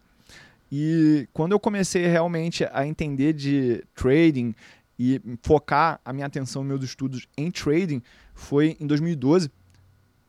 E 0.71 1.27
quando 1.33 1.51
eu 1.51 1.59
comecei 1.59 2.07
realmente 2.07 2.65
a 2.71 2.87
entender 2.87 3.33
de 3.33 3.83
trading 3.93 4.55
e 4.97 5.21
focar 5.43 5.99
a 6.03 6.11
minha 6.11 6.25
atenção, 6.25 6.63
meus 6.63 6.83
estudos 6.83 7.27
em 7.37 7.51
trading, 7.51 8.01
foi 8.33 8.75
em 8.79 8.87
2012. 8.87 9.51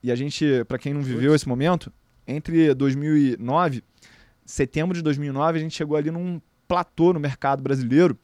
E 0.03 0.11
a 0.11 0.15
gente, 0.15 0.63
para 0.67 0.77
quem 0.77 0.93
não 0.93 1.01
viveu 1.01 1.33
esse 1.33 1.47
momento, 1.47 1.91
entre 2.27 2.75
2009, 2.75 3.83
setembro 4.45 4.95
de 4.95 5.01
2009, 5.01 5.57
a 5.57 5.61
gente 5.61 5.73
chegou 5.75 5.97
ali 5.97 6.11
num 6.11 6.39
platô 6.67 7.13
no 7.13 7.19
mercado 7.19 7.61
brasileiro 7.61 8.17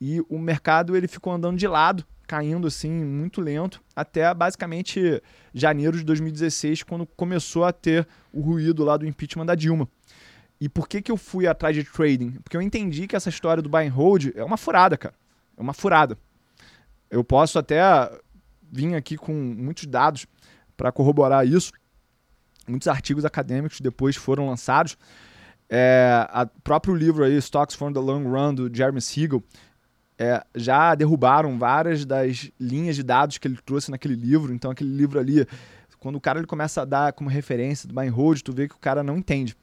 e 0.00 0.20
o 0.28 0.38
mercado 0.38 0.96
ele 0.96 1.06
ficou 1.06 1.32
andando 1.32 1.56
de 1.56 1.66
lado, 1.68 2.04
caindo 2.26 2.66
assim 2.66 2.90
muito 2.90 3.40
lento 3.40 3.80
até 3.94 4.32
basicamente 4.34 5.22
janeiro 5.54 5.96
de 5.96 6.04
2016, 6.04 6.82
quando 6.82 7.06
começou 7.06 7.64
a 7.64 7.72
ter 7.72 8.06
o 8.32 8.40
ruído 8.40 8.82
lá 8.84 8.96
do 8.96 9.06
impeachment 9.06 9.46
da 9.46 9.54
Dilma. 9.54 9.88
E 10.60 10.68
por 10.68 10.88
que, 10.88 11.02
que 11.02 11.10
eu 11.10 11.16
fui 11.16 11.46
atrás 11.46 11.74
de 11.74 11.84
trading? 11.84 12.32
Porque 12.42 12.56
eu 12.56 12.62
entendi 12.62 13.06
que 13.06 13.16
essa 13.16 13.28
história 13.28 13.62
do 13.62 13.68
buy 13.68 13.86
and 13.86 13.92
hold 13.92 14.30
é 14.34 14.44
uma 14.44 14.56
furada, 14.56 14.96
cara. 14.96 15.14
É 15.56 15.60
uma 15.60 15.72
furada. 15.72 16.16
Eu 17.10 17.22
posso 17.22 17.58
até 17.58 17.80
vir 18.70 18.94
aqui 18.94 19.16
com 19.16 19.32
muitos 19.32 19.86
dados 19.86 20.26
para 20.76 20.90
corroborar 20.90 21.46
isso. 21.46 21.72
Muitos 22.66 22.88
artigos 22.88 23.24
acadêmicos 23.24 23.80
depois 23.80 24.16
foram 24.16 24.46
lançados 24.46 24.96
é, 25.74 26.28
o 26.34 26.60
próprio 26.60 26.94
livro 26.94 27.24
aí, 27.24 27.34
Stocks 27.38 27.74
from 27.74 27.94
the 27.94 27.98
Long 27.98 28.24
Run, 28.24 28.54
do 28.54 28.70
Jeremy 28.74 29.00
Siegel, 29.00 29.42
é, 30.18 30.44
já 30.54 30.94
derrubaram 30.94 31.58
várias 31.58 32.04
das 32.04 32.52
linhas 32.60 32.94
de 32.94 33.02
dados 33.02 33.38
que 33.38 33.48
ele 33.48 33.56
trouxe 33.64 33.90
naquele 33.90 34.14
livro. 34.14 34.52
Então, 34.52 34.70
aquele 34.70 34.94
livro 34.94 35.18
ali, 35.18 35.46
quando 35.98 36.16
o 36.16 36.20
cara 36.20 36.38
ele 36.38 36.46
começa 36.46 36.82
a 36.82 36.84
dar 36.84 37.14
como 37.14 37.30
referência 37.30 37.88
do 37.88 37.94
buy 37.94 38.06
and 38.06 38.12
hold, 38.12 38.42
tu 38.42 38.52
vê 38.52 38.68
que 38.68 38.74
o 38.74 38.78
cara 38.78 39.02
não 39.02 39.16
entende. 39.16 39.56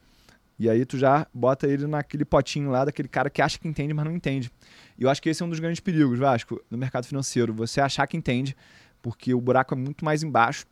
E 0.57 0.67
aí 0.67 0.83
tu 0.83 0.97
já 0.97 1.27
bota 1.31 1.67
ele 1.67 1.85
naquele 1.85 2.25
potinho 2.25 2.71
lá 2.71 2.85
daquele 2.85 3.07
cara 3.07 3.29
que 3.29 3.39
acha 3.39 3.59
que 3.59 3.67
entende, 3.67 3.93
mas 3.93 4.03
não 4.03 4.11
entende. 4.11 4.51
E 4.97 5.03
eu 5.03 5.11
acho 5.11 5.21
que 5.21 5.29
esse 5.29 5.43
é 5.43 5.45
um 5.45 5.49
dos 5.49 5.59
grandes 5.59 5.79
perigos, 5.79 6.17
Vasco, 6.17 6.59
no 6.71 6.77
mercado 6.77 7.05
financeiro. 7.05 7.53
Você 7.53 7.79
achar 7.79 8.07
que 8.07 8.17
entende, 8.17 8.57
porque 8.99 9.31
o 9.31 9.39
buraco 9.39 9.75
é 9.75 9.77
muito 9.77 10.03
mais 10.03 10.23
embaixo. 10.23 10.65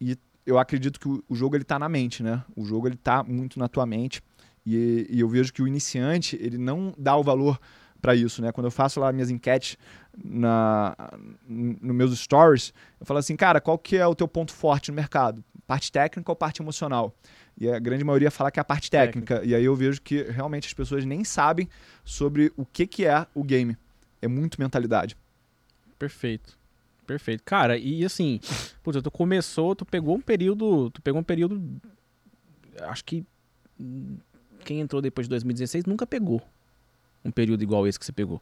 E 0.00 0.18
eu 0.44 0.58
acredito 0.58 0.98
que 0.98 1.08
o, 1.08 1.22
jogo 1.30 1.56
ele 1.56 1.64
tá 1.64 1.78
na 1.78 1.88
mente, 1.88 2.24
né? 2.24 2.42
O 2.56 2.64
jogo 2.64 2.88
ele 2.88 2.96
tá 2.96 3.22
muito 3.22 3.56
na 3.56 3.68
tua 3.68 3.86
mente. 3.86 4.20
E, 4.64 5.06
e 5.10 5.20
eu 5.20 5.28
vejo 5.28 5.52
que 5.52 5.62
o 5.62 5.66
iniciante, 5.66 6.38
ele 6.40 6.58
não 6.58 6.94
dá 6.96 7.16
o 7.16 7.22
valor 7.22 7.58
para 8.00 8.14
isso, 8.14 8.42
né? 8.42 8.50
Quando 8.50 8.66
eu 8.66 8.70
faço 8.70 8.98
lá 8.98 9.12
minhas 9.12 9.30
enquetes 9.30 9.76
na 10.22 10.94
no 11.48 11.94
meus 11.94 12.18
stories, 12.18 12.74
eu 13.00 13.06
falo 13.06 13.18
assim, 13.18 13.36
cara, 13.36 13.60
qual 13.60 13.78
que 13.78 13.96
é 13.96 14.06
o 14.06 14.14
teu 14.14 14.26
ponto 14.26 14.52
forte 14.52 14.90
no 14.90 14.96
mercado? 14.96 15.42
Parte 15.66 15.90
técnica 15.90 16.30
ou 16.30 16.36
parte 16.36 16.60
emocional? 16.60 17.14
E 17.58 17.70
a 17.70 17.78
grande 17.78 18.02
maioria 18.02 18.30
fala 18.30 18.50
que 18.50 18.58
é 18.58 18.62
a 18.62 18.64
parte 18.64 18.90
técnica. 18.90 19.36
técnica. 19.36 19.48
E 19.48 19.54
aí 19.54 19.64
eu 19.64 19.74
vejo 19.74 20.00
que 20.02 20.22
realmente 20.22 20.66
as 20.66 20.74
pessoas 20.74 21.04
nem 21.04 21.22
sabem 21.22 21.68
sobre 22.04 22.52
o 22.56 22.66
que, 22.66 22.86
que 22.86 23.06
é 23.06 23.26
o 23.34 23.44
game. 23.44 23.76
É 24.20 24.26
muito 24.26 24.60
mentalidade. 24.60 25.16
Perfeito. 25.98 26.58
Perfeito. 27.06 27.42
Cara, 27.44 27.76
e 27.76 28.04
assim, 28.04 28.40
putz, 28.82 29.00
tu 29.02 29.10
começou, 29.10 29.74
tu 29.74 29.84
pegou 29.84 30.16
um 30.16 30.20
período, 30.20 30.90
tu 30.90 31.00
pegou 31.02 31.20
um 31.20 31.24
período 31.24 31.80
acho 32.80 33.04
que 33.04 33.24
quem 34.62 34.80
entrou 34.80 35.02
depois 35.02 35.26
de 35.26 35.30
2016 35.30 35.84
nunca 35.84 36.06
pegou 36.06 36.42
um 37.24 37.30
período 37.30 37.62
igual 37.62 37.86
esse 37.86 37.98
que 37.98 38.04
você 38.04 38.12
pegou. 38.12 38.40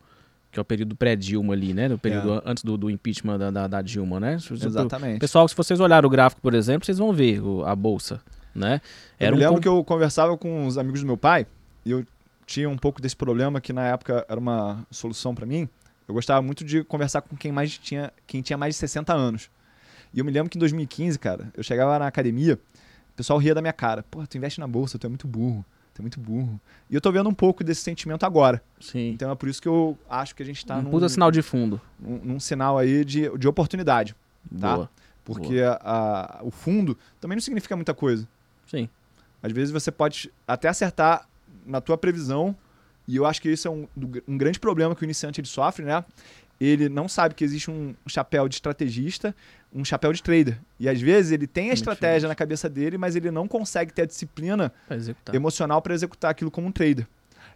Que 0.51 0.59
é 0.59 0.63
o 0.63 0.65
período 0.65 0.97
pré-Dilma 0.97 1.53
ali, 1.53 1.73
né? 1.73 1.89
O 1.93 1.99
período 1.99 2.35
é. 2.35 2.43
antes 2.45 2.65
do, 2.65 2.77
do 2.77 2.91
impeachment 2.91 3.39
da, 3.39 3.51
da, 3.51 3.67
da, 3.69 3.83
Dilma, 3.83 4.19
né? 4.19 4.35
Exatamente. 4.35 5.21
Pessoal, 5.21 5.47
se 5.47 5.55
vocês 5.55 5.79
olharem 5.79 6.07
o 6.07 6.11
gráfico, 6.11 6.41
por 6.41 6.55
exemplo, 6.55 6.85
vocês 6.85 6.99
vão 6.99 7.13
ver 7.13 7.41
o, 7.41 7.65
a 7.65 7.77
bolsa, 7.77 8.21
né? 8.55 8.81
Era 9.19 9.31
eu 9.31 9.39
me 9.39 9.45
um 9.45 9.49
lembro 9.49 9.63
que 9.63 9.69
eu 9.69 9.85
conversava 9.85 10.37
com 10.37 10.67
os 10.67 10.77
amigos 10.77 11.01
do 11.01 11.07
meu 11.07 11.17
pai 11.17 11.47
e 11.85 11.93
eu 11.93 12.05
tinha 12.47 12.69
um 12.69 12.77
pouco 12.77 13.01
desse 13.01 13.15
problema 13.15 13.61
que 13.61 13.73
na 13.73 13.87
época 13.87 14.27
era 14.29 14.41
uma 14.41 14.85
solução 14.91 15.35
para 15.35 15.47
mim. 15.47 15.69
Eu 16.09 16.15
gostava 16.15 16.43
muito 16.43 16.65
de 16.65 16.83
conversar 16.83 17.23
com 17.23 17.37
quem 17.37 17.53
mais 17.53 17.79
tinha, 17.79 18.13
quem 18.27 18.43
tinha 18.43 18.57
mais 18.57 18.75
de 18.75 18.81
60 18.81 19.15
anos. 19.15 19.49
E 20.13 20.19
eu 20.19 20.25
me 20.25 20.33
lembro 20.33 20.51
que 20.51 20.59
em 20.59 20.61
2015, 20.61 21.17
cara, 21.17 21.53
eu 21.57 21.63
chegava 21.63 21.97
na 21.97 22.09
academia, 22.09 22.55
o 22.55 23.13
pessoal 23.15 23.39
ria 23.39 23.55
da 23.55 23.61
minha 23.61 23.73
cara. 23.73 24.05
Pô, 24.11 24.27
tu 24.27 24.37
investe 24.37 24.59
na 24.59 24.67
bolsa, 24.67 24.99
tu 24.99 25.07
é 25.07 25.09
muito 25.09 25.29
burro. 25.29 25.65
É 25.99 26.03
muito 26.03 26.19
burro. 26.19 26.59
E 26.89 26.95
eu 26.95 27.01
tô 27.01 27.13
vendo 27.13 27.29
um 27.29 27.35
pouco 27.35 27.63
desse 27.63 27.83
sentimento 27.83 28.25
agora. 28.25 28.63
Sim. 28.81 29.11
Então 29.11 29.31
é 29.31 29.35
por 29.35 29.49
isso 29.51 29.61
que 29.61 29.69
eu 29.69 29.99
acho 30.09 30.35
que 30.35 30.43
a 30.43 30.47
gente 30.47 30.65
tá 30.65 30.79
um 30.79 30.83
num. 30.83 30.91
Puta 30.91 31.09
sinal 31.11 31.31
de 31.31 31.43
fundo. 31.43 31.79
Num, 31.99 32.19
num, 32.25 32.41
sinal 32.41 32.79
aí 32.79 33.05
de, 33.05 33.37
de 33.37 33.47
oportunidade. 33.47 34.17
Tá? 34.59 34.77
Boa. 34.77 34.91
Porque 35.25 35.61
Boa. 35.61 35.79
A, 35.83 36.39
a, 36.39 36.43
o 36.43 36.51
fundo 36.51 36.97
também 37.21 37.37
não 37.37 37.43
significa 37.43 37.77
muita 37.77 37.93
coisa. 37.93 38.27
Sim. 38.67 38.89
Às 39.43 39.53
vezes 39.53 39.71
você 39.71 39.91
pode 39.91 40.33
até 40.49 40.69
acertar 40.69 41.29
na 41.67 41.81
tua 41.81 41.99
previsão, 41.99 42.57
e 43.07 43.17
eu 43.17 43.27
acho 43.27 43.43
que 43.43 43.51
isso 43.51 43.69
é 43.69 43.71
um, 43.71 43.87
um 44.27 44.39
grande 44.39 44.59
problema 44.59 44.95
que 44.95 45.03
o 45.03 45.05
iniciante 45.05 45.41
ele 45.41 45.49
sofre, 45.49 45.85
né? 45.85 46.05
Ele 46.61 46.89
não 46.89 47.09
sabe 47.09 47.35
que 47.35 47.45
existe 47.45 47.71
um 47.71 47.95
chapéu 48.07 48.49
de 48.49 48.57
estrategista 48.57 49.35
um 49.73 49.85
chapéu 49.85 50.13
de 50.13 50.23
trader. 50.23 50.59
E 50.79 50.89
às 50.89 51.01
vezes 51.01 51.33
ele 51.33 51.47
tem 51.47 51.71
a 51.71 51.75
estratégia 51.75 52.29
na 52.29 52.35
cabeça 52.35 52.69
dele, 52.69 52.99
mas 52.99 53.17
ele 53.17 53.31
não 53.31 53.47
consegue 53.47 53.93
ter 53.93 54.03
a 54.03 54.07
disciplina 54.07 54.73
emocional 55.33 55.81
para 55.81 55.95
executar 55.95 56.31
aquilo 56.31 56.51
como 56.51 56.67
um 56.67 56.73
trader. 56.73 57.07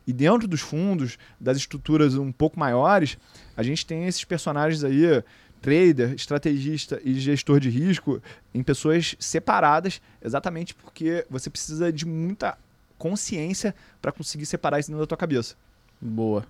E 0.07 0.13
dentro 0.13 0.47
dos 0.47 0.61
fundos, 0.61 1.19
das 1.41 1.57
estruturas 1.57 2.15
um 2.15 2.31
pouco 2.31 2.59
maiores, 2.59 3.17
a 3.57 3.63
gente 3.63 3.87
tem 3.87 4.07
esses 4.07 4.25
personagens 4.25 4.85
aí, 4.85 5.23
trader, 5.63 6.13
estrategista 6.13 7.01
e 7.03 7.15
gestor 7.15 7.59
de 7.59 7.71
risco, 7.71 8.23
em 8.53 8.63
pessoas 8.63 9.17
separadas, 9.19 10.01
exatamente 10.23 10.75
porque 10.75 11.27
você 11.31 11.49
precisa 11.49 11.91
de 11.91 12.07
muita 12.07 12.59
consciência 12.99 13.75
para 14.01 14.13
conseguir 14.13 14.47
separar 14.47 14.79
isso 14.79 14.91
dentro 14.91 15.03
da 15.03 15.07
tua 15.07 15.17
cabeça. 15.17 15.57
Boa. 16.01 16.47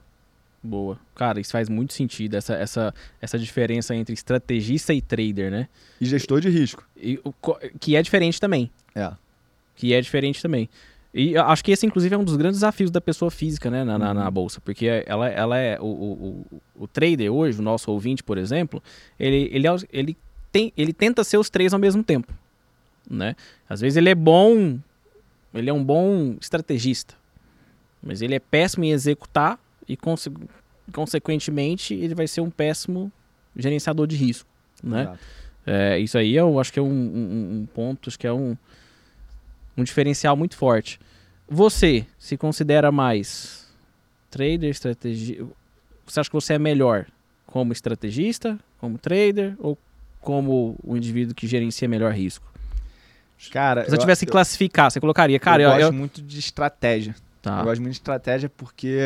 Boa. 0.65 0.99
Cara, 1.15 1.39
isso 1.39 1.53
faz 1.53 1.69
muito 1.69 1.93
sentido, 1.93 2.37
essa, 2.37 2.55
essa, 2.55 2.95
essa 3.21 3.39
diferença 3.39 3.95
entre 3.95 4.15
estrategista 4.15 4.95
e 4.95 5.03
trader, 5.03 5.51
né? 5.51 5.69
E 6.01 6.07
gestor 6.07 6.41
de 6.41 6.49
risco. 6.49 6.83
E, 6.97 7.21
que 7.79 7.95
é 7.95 8.03
diferente 8.03 8.41
também. 8.41 8.71
É. 8.95 9.13
Que 9.77 9.93
é 9.93 10.01
diferente 10.01 10.41
também. 10.41 10.71
E 11.13 11.37
acho 11.37 11.63
que 11.63 11.71
esse, 11.71 11.85
inclusive, 11.85 12.15
é 12.15 12.19
um 12.19 12.25
dos 12.25 12.37
grandes 12.37 12.61
desafios 12.61 12.91
da 12.91 13.01
pessoa 13.01 13.31
física, 13.31 13.71
né, 13.71 13.85
na, 13.85 13.99
na, 13.99 14.15
na 14.15 14.25
uhum. 14.25 14.33
bolsa, 14.33 14.61
porque 14.61 15.05
ela, 15.07 15.29
ela 15.29 15.59
é 15.59 15.79
o, 15.79 15.85
o, 15.85 16.47
o, 16.75 16.89
trader 16.89 17.31
hoje, 17.31 17.61
o 17.61 17.63
nosso 17.63 17.93
ouvinte, 17.93 18.23
por 18.23 18.39
exemplo, 18.39 18.83
ele, 19.21 19.49
ele, 19.53 19.67
ele, 19.93 20.17
tem, 20.51 20.73
ele 20.77 20.93
tenta 20.93 21.23
ser 21.23 21.37
os 21.37 21.49
três 21.51 21.73
ao 21.73 21.79
mesmo 21.79 22.03
tempo, 22.03 22.33
né? 23.09 23.37
Às 23.69 23.81
vezes 23.81 23.97
ele 23.97 24.09
é 24.09 24.15
bom, 24.15 24.77
ele 25.53 25.71
é 25.71 25.73
um 25.73 25.85
bom 25.85 26.35
estrategista, 26.41 27.15
mas 28.03 28.21
ele 28.21 28.35
é 28.35 28.41
péssimo 28.41 28.85
em 28.85 28.91
executar 28.91 29.61
e, 29.89 29.97
conse 29.97 30.31
consequentemente, 30.93 31.95
ele 31.95 32.15
vai 32.15 32.27
ser 32.27 32.43
um 32.43 32.51
péssimo 32.51 33.11
gerenciador 33.57 34.07
de 34.07 34.17
risco, 34.17 34.49
né? 34.83 35.17
É, 35.67 35.99
isso 35.99 36.19
aí 36.19 36.37
eu 36.37 36.61
acho 36.61 36.71
que 36.71 36.79
é 36.79 36.83
um, 36.83 36.87
um, 36.87 37.61
um 37.61 37.67
ponto, 37.73 38.11
acho 38.11 38.19
que 38.19 38.27
é 38.27 38.33
um 38.33 38.55
um 39.77 39.83
diferencial 39.83 40.37
muito 40.37 40.57
forte. 40.57 41.01
Você 41.49 42.07
se 42.19 42.37
considera 42.37 42.91
mais 42.91 43.69
trader, 44.31 44.71
estrategista? 44.71 45.47
Você 46.07 46.21
acha 46.21 46.31
que 46.31 46.35
você 46.35 46.55
é 46.55 46.59
melhor 46.59 47.07
como 47.47 47.73
estrategista, 47.73 48.59
como 48.79 48.99
trader 48.99 49.55
ou 49.59 49.79
como 50.21 50.77
o 50.83 50.97
indivíduo 50.97 51.35
que 51.35 51.47
gerencia 51.47 51.89
melhor 51.89 52.13
risco? 52.13 52.45
Cara, 53.51 53.85
se 53.85 53.91
você 53.91 53.99
tivesse 53.99 54.25
que 54.25 54.33
classificar, 54.33 54.91
você 54.91 55.01
colocaria, 55.01 55.39
cara, 55.39 55.63
eu, 55.63 55.69
eu 55.69 55.75
gosto 55.77 55.87
eu... 55.87 55.93
muito 55.93 56.23
de 56.23 56.39
estratégia. 56.39 57.15
Tá. 57.43 57.59
Eu 57.59 57.65
gosto 57.65 57.81
muito 57.81 57.93
de 57.93 57.99
estratégia 57.99 58.49
porque 58.49 58.99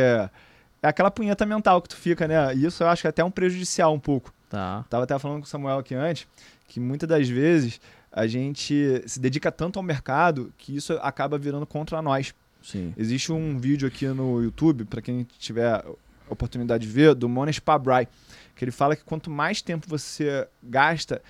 é 0.82 0.88
aquela 0.88 1.10
punheta 1.10 1.44
mental 1.44 1.82
que 1.82 1.88
tu 1.88 1.96
fica, 1.96 2.28
né? 2.28 2.54
E 2.54 2.64
isso 2.64 2.82
eu 2.82 2.88
acho 2.88 3.02
que 3.02 3.08
é 3.08 3.10
até 3.10 3.24
um 3.24 3.30
prejudicial 3.30 3.92
um 3.92 3.98
pouco. 3.98 4.32
Tá. 4.48 4.84
Tava 4.88 5.04
até 5.04 5.18
falando 5.18 5.40
com 5.40 5.44
o 5.44 5.48
Samuel 5.48 5.78
aqui 5.78 5.94
antes 5.94 6.26
que 6.68 6.78
muitas 6.78 7.08
das 7.08 7.28
vezes 7.28 7.80
a 8.12 8.26
gente 8.26 9.02
se 9.06 9.18
dedica 9.18 9.50
tanto 9.50 9.78
ao 9.78 9.82
mercado 9.82 10.52
que 10.56 10.76
isso 10.76 10.92
acaba 11.02 11.38
virando 11.38 11.66
contra 11.66 12.00
nós. 12.00 12.34
Sim. 12.62 12.92
Existe 12.96 13.32
um 13.32 13.58
vídeo 13.58 13.88
aqui 13.88 14.06
no 14.06 14.42
YouTube, 14.42 14.84
para 14.84 15.00
quem 15.00 15.26
tiver 15.38 15.84
oportunidade 16.28 16.86
de 16.86 16.92
ver, 16.92 17.14
do 17.14 17.28
Mones 17.28 17.58
Pabrai, 17.58 18.06
que 18.54 18.64
ele 18.64 18.70
fala 18.70 18.94
que 18.94 19.04
quanto 19.04 19.30
mais 19.30 19.62
tempo 19.62 19.86
você 19.88 20.46
gasta 20.62 21.22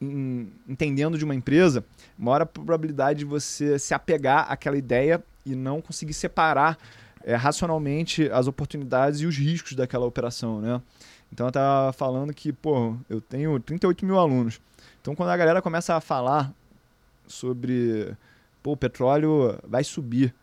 em, 0.00 0.52
entendendo 0.68 1.16
de 1.16 1.24
uma 1.24 1.34
empresa, 1.34 1.84
maior 2.18 2.42
a 2.42 2.46
probabilidade 2.46 3.20
de 3.20 3.24
você 3.24 3.78
se 3.78 3.94
apegar 3.94 4.50
àquela 4.50 4.76
ideia 4.76 5.22
e 5.46 5.54
não 5.54 5.80
conseguir 5.80 6.12
separar 6.12 6.78
é, 7.28 7.34
racionalmente 7.34 8.30
as 8.32 8.46
oportunidades 8.46 9.20
e 9.20 9.26
os 9.26 9.36
riscos 9.36 9.74
daquela 9.74 10.06
operação, 10.06 10.62
né? 10.62 10.80
Então 11.30 11.44
eu 11.44 11.48
estava 11.48 11.92
falando 11.92 12.32
que, 12.32 12.54
pô, 12.54 12.96
eu 13.06 13.20
tenho 13.20 13.60
38 13.60 14.06
mil 14.06 14.18
alunos. 14.18 14.58
Então, 15.02 15.14
quando 15.14 15.28
a 15.28 15.36
galera 15.36 15.60
começa 15.60 15.94
a 15.94 16.00
falar 16.00 16.50
sobre 17.26 18.16
pô, 18.62 18.72
o 18.72 18.76
petróleo 18.78 19.58
vai 19.62 19.84
subir 19.84 20.34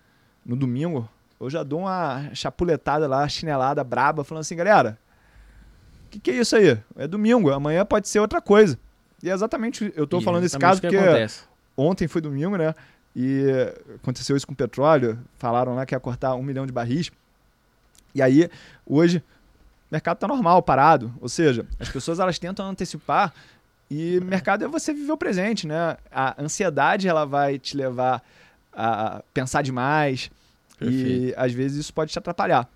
no 0.45 0.55
domingo, 0.55 1.09
eu 1.39 1.49
já 1.49 1.63
dou 1.63 1.79
uma 1.79 2.29
chapuletada 2.35 3.07
lá, 3.07 3.27
chinelada 3.27 3.83
braba, 3.83 4.23
falando 4.23 4.41
assim, 4.41 4.55
galera, 4.55 4.99
o 6.05 6.09
que, 6.11 6.19
que, 6.19 6.29
é 6.29 6.35
isso 6.35 6.55
aí? 6.55 6.77
É 6.95 7.07
domingo, 7.07 7.49
amanhã 7.49 7.83
pode 7.83 8.07
ser 8.07 8.19
outra 8.19 8.39
coisa. 8.39 8.77
E 9.23 9.29
é 9.31 9.33
exatamente, 9.33 9.91
eu 9.95 10.03
estou 10.03 10.21
falando 10.21 10.43
desse 10.43 10.59
caso 10.59 10.79
porque 10.81 10.95
acontece. 10.95 11.45
ontem 11.75 12.07
foi 12.07 12.21
domingo, 12.21 12.55
né? 12.55 12.75
E 13.15 13.45
aconteceu 13.95 14.35
isso 14.35 14.45
com 14.45 14.53
o 14.53 14.55
petróleo, 14.55 15.17
falaram 15.37 15.75
lá 15.75 15.85
que 15.85 15.95
ia 15.95 15.99
cortar 15.99 16.35
um 16.35 16.43
milhão 16.43 16.65
de 16.65 16.73
barris. 16.73 17.11
E 18.13 18.21
aí, 18.21 18.49
hoje, 18.85 19.19
o 19.19 19.93
mercado 19.93 20.17
está 20.17 20.27
normal, 20.27 20.61
parado. 20.61 21.13
Ou 21.21 21.29
seja, 21.29 21.65
as 21.79 21.89
pessoas 21.89 22.19
elas 22.19 22.37
tentam 22.37 22.67
antecipar 22.67 23.33
e 23.89 24.19
mercado 24.21 24.65
é 24.65 24.67
você 24.67 24.93
viver 24.93 25.11
o 25.11 25.17
presente, 25.17 25.67
né? 25.67 25.97
A 26.11 26.41
ansiedade 26.41 27.07
ela 27.07 27.25
vai 27.25 27.59
te 27.59 27.77
levar 27.77 28.23
a 28.73 29.23
pensar 29.33 29.61
demais 29.61 30.31
Perfeito. 30.77 31.07
e 31.07 31.33
às 31.37 31.53
vezes 31.53 31.77
isso 31.77 31.93
pode 31.93 32.11
te 32.11 32.19
atrapalhar. 32.19 32.67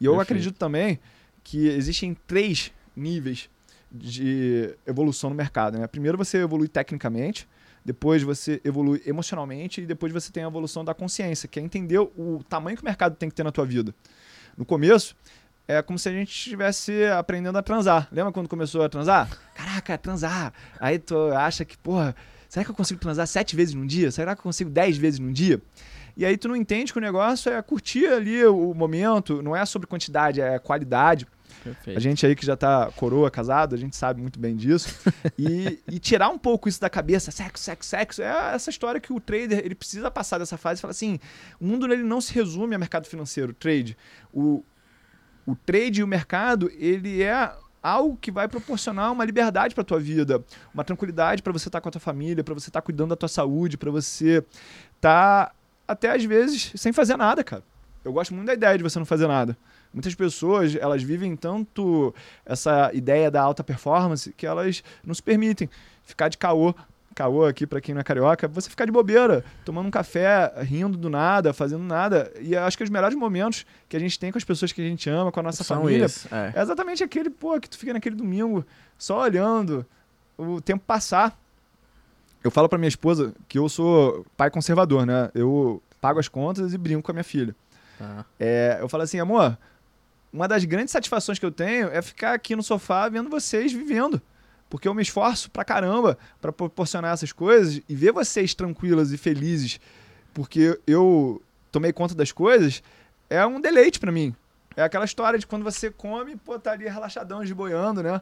E 0.00 0.04
eu 0.04 0.12
Perfeito. 0.12 0.30
acredito 0.30 0.58
também 0.58 1.00
que 1.42 1.68
existem 1.68 2.14
três 2.26 2.70
níveis 2.94 3.48
de 3.90 4.74
evolução 4.86 5.30
no 5.30 5.36
mercado. 5.36 5.78
Né? 5.78 5.86
Primeiro 5.86 6.18
você 6.18 6.38
evolui 6.38 6.68
tecnicamente, 6.68 7.48
depois 7.88 8.22
você 8.22 8.60
evolui 8.62 9.00
emocionalmente 9.06 9.80
e 9.80 9.86
depois 9.86 10.12
você 10.12 10.30
tem 10.30 10.44
a 10.44 10.46
evolução 10.46 10.84
da 10.84 10.92
consciência, 10.92 11.48
que 11.48 11.58
é 11.58 11.62
entender 11.62 11.98
o 11.98 12.44
tamanho 12.46 12.76
que 12.76 12.82
o 12.82 12.84
mercado 12.84 13.16
tem 13.16 13.30
que 13.30 13.34
ter 13.34 13.42
na 13.42 13.50
tua 13.50 13.64
vida. 13.64 13.94
No 14.58 14.64
começo, 14.66 15.16
é 15.66 15.80
como 15.80 15.98
se 15.98 16.06
a 16.06 16.12
gente 16.12 16.28
estivesse 16.28 17.06
aprendendo 17.06 17.56
a 17.56 17.62
transar. 17.62 18.06
Lembra 18.12 18.30
quando 18.30 18.46
começou 18.46 18.82
a 18.82 18.90
transar? 18.90 19.30
Caraca, 19.54 19.96
transar. 19.96 20.52
Aí 20.78 20.98
tu 20.98 21.16
acha 21.32 21.64
que, 21.64 21.78
porra, 21.78 22.14
será 22.46 22.62
que 22.62 22.70
eu 22.70 22.74
consigo 22.74 23.00
transar 23.00 23.26
sete 23.26 23.56
vezes 23.56 23.72
num 23.72 23.86
dia? 23.86 24.10
Será 24.10 24.34
que 24.34 24.40
eu 24.40 24.42
consigo 24.42 24.68
dez 24.68 24.98
vezes 24.98 25.18
num 25.18 25.32
dia? 25.32 25.58
E 26.14 26.26
aí 26.26 26.36
tu 26.36 26.46
não 26.46 26.56
entende 26.56 26.92
que 26.92 26.98
o 26.98 27.00
negócio 27.00 27.50
é 27.50 27.62
curtir 27.62 28.06
ali 28.06 28.44
o 28.44 28.74
momento, 28.74 29.40
não 29.40 29.56
é 29.56 29.64
sobre 29.64 29.88
quantidade, 29.88 30.42
é 30.42 30.58
qualidade. 30.58 31.26
Perfeito. 31.62 31.96
A 31.96 32.00
gente 32.00 32.24
aí 32.24 32.34
que 32.34 32.46
já 32.46 32.56
tá 32.56 32.90
coroa, 32.96 33.30
casado, 33.30 33.74
a 33.74 33.78
gente 33.78 33.96
sabe 33.96 34.20
muito 34.20 34.38
bem 34.38 34.56
disso. 34.56 34.94
e, 35.38 35.78
e, 35.90 35.98
tirar 35.98 36.28
um 36.28 36.38
pouco 36.38 36.68
isso 36.68 36.80
da 36.80 36.88
cabeça, 36.88 37.30
sexo, 37.30 37.62
sexo, 37.62 37.88
sexo, 37.88 38.22
é 38.22 38.54
essa 38.54 38.70
história 38.70 39.00
que 39.00 39.12
o 39.12 39.20
trader 39.20 39.60
ele 39.64 39.74
precisa 39.74 40.10
passar 40.10 40.38
dessa 40.38 40.56
fase 40.56 40.80
e 40.80 40.82
falar 40.82 40.92
assim: 40.92 41.18
o 41.60 41.66
mundo 41.66 41.92
ele 41.92 42.02
não 42.02 42.20
se 42.20 42.32
resume 42.32 42.74
a 42.74 42.78
mercado 42.78 43.06
financeiro, 43.06 43.52
trade. 43.52 43.96
O, 44.32 44.64
o 45.46 45.56
trade 45.56 46.00
e 46.00 46.04
o 46.04 46.06
mercado, 46.06 46.70
ele 46.76 47.22
é 47.22 47.52
algo 47.82 48.16
que 48.20 48.30
vai 48.30 48.48
proporcionar 48.48 49.12
uma 49.12 49.24
liberdade 49.24 49.74
para 49.74 49.84
tua 49.84 50.00
vida, 50.00 50.44
uma 50.74 50.84
tranquilidade 50.84 51.42
para 51.42 51.52
você 51.52 51.68
estar 51.68 51.78
tá 51.78 51.82
com 51.82 51.88
a 51.88 51.92
tua 51.92 52.00
família, 52.00 52.44
para 52.44 52.54
você 52.54 52.68
estar 52.68 52.80
tá 52.80 52.84
cuidando 52.84 53.10
da 53.10 53.16
tua 53.16 53.28
saúde, 53.28 53.76
para 53.76 53.90
você 53.90 54.44
estar 54.96 55.46
tá, 55.46 55.52
até 55.86 56.10
às 56.10 56.24
vezes 56.24 56.72
sem 56.76 56.92
fazer 56.92 57.16
nada, 57.16 57.42
cara. 57.42 57.62
Eu 58.04 58.12
gosto 58.12 58.34
muito 58.34 58.46
da 58.46 58.54
ideia 58.54 58.76
de 58.76 58.82
você 58.82 58.98
não 58.98 59.06
fazer 59.06 59.26
nada. 59.26 59.56
Muitas 59.92 60.14
pessoas, 60.14 60.74
elas 60.74 61.02
vivem 61.02 61.34
tanto 61.34 62.14
essa 62.44 62.90
ideia 62.92 63.30
da 63.30 63.42
alta 63.42 63.64
performance 63.64 64.32
que 64.36 64.46
elas 64.46 64.82
não 65.04 65.14
se 65.14 65.22
permitem 65.22 65.68
ficar 66.04 66.28
de 66.28 66.38
caô 66.38 66.74
caô 67.18 67.44
aqui 67.44 67.66
para 67.66 67.80
quem 67.80 67.92
não 67.92 68.00
é 68.00 68.04
carioca, 68.04 68.46
você 68.46 68.70
ficar 68.70 68.84
de 68.84 68.92
bobeira, 68.92 69.44
tomando 69.64 69.88
um 69.88 69.90
café, 69.90 70.52
rindo 70.58 70.96
do 70.96 71.10
nada, 71.10 71.52
fazendo 71.52 71.82
nada. 71.82 72.32
E 72.40 72.56
acho 72.56 72.78
que 72.78 72.84
os 72.84 72.90
melhores 72.90 73.16
momentos 73.16 73.66
que 73.88 73.96
a 73.96 74.00
gente 74.00 74.16
tem 74.16 74.30
com 74.30 74.38
as 74.38 74.44
pessoas 74.44 74.70
que 74.70 74.80
a 74.80 74.84
gente 74.84 75.10
ama, 75.10 75.32
com 75.32 75.40
a 75.40 75.42
nossa 75.42 75.64
São 75.64 75.78
família, 75.78 76.06
é. 76.30 76.52
é. 76.56 76.62
exatamente 76.62 77.02
aquele, 77.02 77.28
pô, 77.28 77.58
que 77.58 77.68
tu 77.68 77.76
fica 77.76 77.92
naquele 77.92 78.14
domingo 78.14 78.64
só 78.96 79.22
olhando 79.22 79.84
o 80.36 80.60
tempo 80.60 80.84
passar. 80.86 81.36
Eu 82.44 82.52
falo 82.52 82.68
para 82.68 82.78
minha 82.78 82.88
esposa 82.88 83.34
que 83.48 83.58
eu 83.58 83.68
sou 83.68 84.24
pai 84.36 84.48
conservador, 84.48 85.04
né? 85.04 85.28
Eu 85.34 85.82
pago 86.00 86.20
as 86.20 86.28
contas 86.28 86.72
e 86.72 86.78
brinco 86.78 87.02
com 87.02 87.10
a 87.10 87.14
minha 87.14 87.24
filha. 87.24 87.54
Tá. 87.98 88.24
É, 88.38 88.78
eu 88.80 88.88
falo 88.88 89.02
assim, 89.02 89.18
amor, 89.18 89.58
uma 90.32 90.46
das 90.46 90.64
grandes 90.64 90.92
satisfações 90.92 91.38
que 91.38 91.46
eu 91.46 91.52
tenho 91.52 91.88
é 91.88 92.02
ficar 92.02 92.34
aqui 92.34 92.54
no 92.54 92.62
sofá 92.62 93.08
vendo 93.08 93.30
vocês 93.30 93.72
vivendo 93.72 94.20
porque 94.70 94.86
eu 94.86 94.94
me 94.94 95.02
esforço 95.02 95.50
pra 95.50 95.64
caramba 95.64 96.18
para 96.40 96.52
proporcionar 96.52 97.12
essas 97.12 97.32
coisas 97.32 97.80
e 97.88 97.94
ver 97.94 98.12
vocês 98.12 98.54
tranquilas 98.54 99.12
e 99.12 99.16
felizes 99.16 99.80
porque 100.34 100.78
eu 100.86 101.42
tomei 101.72 101.92
conta 101.92 102.14
das 102.14 102.32
coisas 102.32 102.82
é 103.30 103.44
um 103.46 103.60
deleite 103.60 103.98
para 104.00 104.12
mim. 104.12 104.34
É 104.76 104.82
aquela 104.82 105.04
história 105.04 105.38
de 105.38 105.46
quando 105.46 105.64
você 105.64 105.90
come, 105.90 106.36
pô, 106.36 106.58
tá 106.58 106.72
ali 106.72 106.88
relaxadão, 106.88 107.44
de 107.44 107.52
boiando, 107.52 108.02
né? 108.02 108.20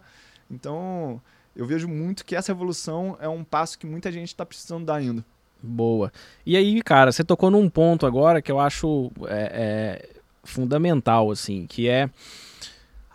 Então, 0.50 1.20
eu 1.54 1.66
vejo 1.66 1.86
muito 1.86 2.24
que 2.24 2.34
essa 2.34 2.50
evolução 2.50 3.16
é 3.20 3.28
um 3.28 3.44
passo 3.44 3.78
que 3.78 3.86
muita 3.86 4.10
gente 4.10 4.28
está 4.28 4.44
precisando 4.44 4.86
dar 4.86 4.96
ainda. 4.96 5.24
Boa. 5.62 6.12
E 6.44 6.56
aí, 6.56 6.82
cara, 6.82 7.12
você 7.12 7.22
tocou 7.22 7.50
num 7.50 7.68
ponto 7.68 8.06
agora 8.06 8.40
que 8.40 8.50
eu 8.50 8.58
acho 8.58 9.10
é, 9.28 10.08
é 10.12 10.15
fundamental, 10.46 11.30
assim, 11.30 11.66
que 11.66 11.88
é 11.88 12.08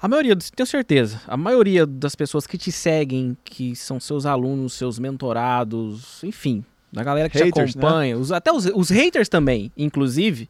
a 0.02 0.08
maioria, 0.08 0.36
tenho 0.56 0.66
certeza, 0.66 1.22
a 1.28 1.38
maioria 1.38 1.86
das 1.86 2.16
pessoas 2.16 2.48
que 2.48 2.58
te 2.58 2.72
seguem, 2.72 3.38
que 3.44 3.76
são 3.76 4.00
seus 4.00 4.26
alunos, 4.26 4.74
seus 4.74 4.98
mentorados, 4.98 6.24
enfim, 6.24 6.66
da 6.92 7.04
galera 7.04 7.30
que 7.30 7.38
haters, 7.38 7.74
te 7.74 7.78
né? 7.78 7.84
acompanha, 7.84 8.16
né? 8.16 8.22
os, 8.22 8.32
até 8.32 8.52
os, 8.52 8.66
os 8.66 8.90
haters 8.90 9.30
também, 9.30 9.72
inclusive, 9.78 10.50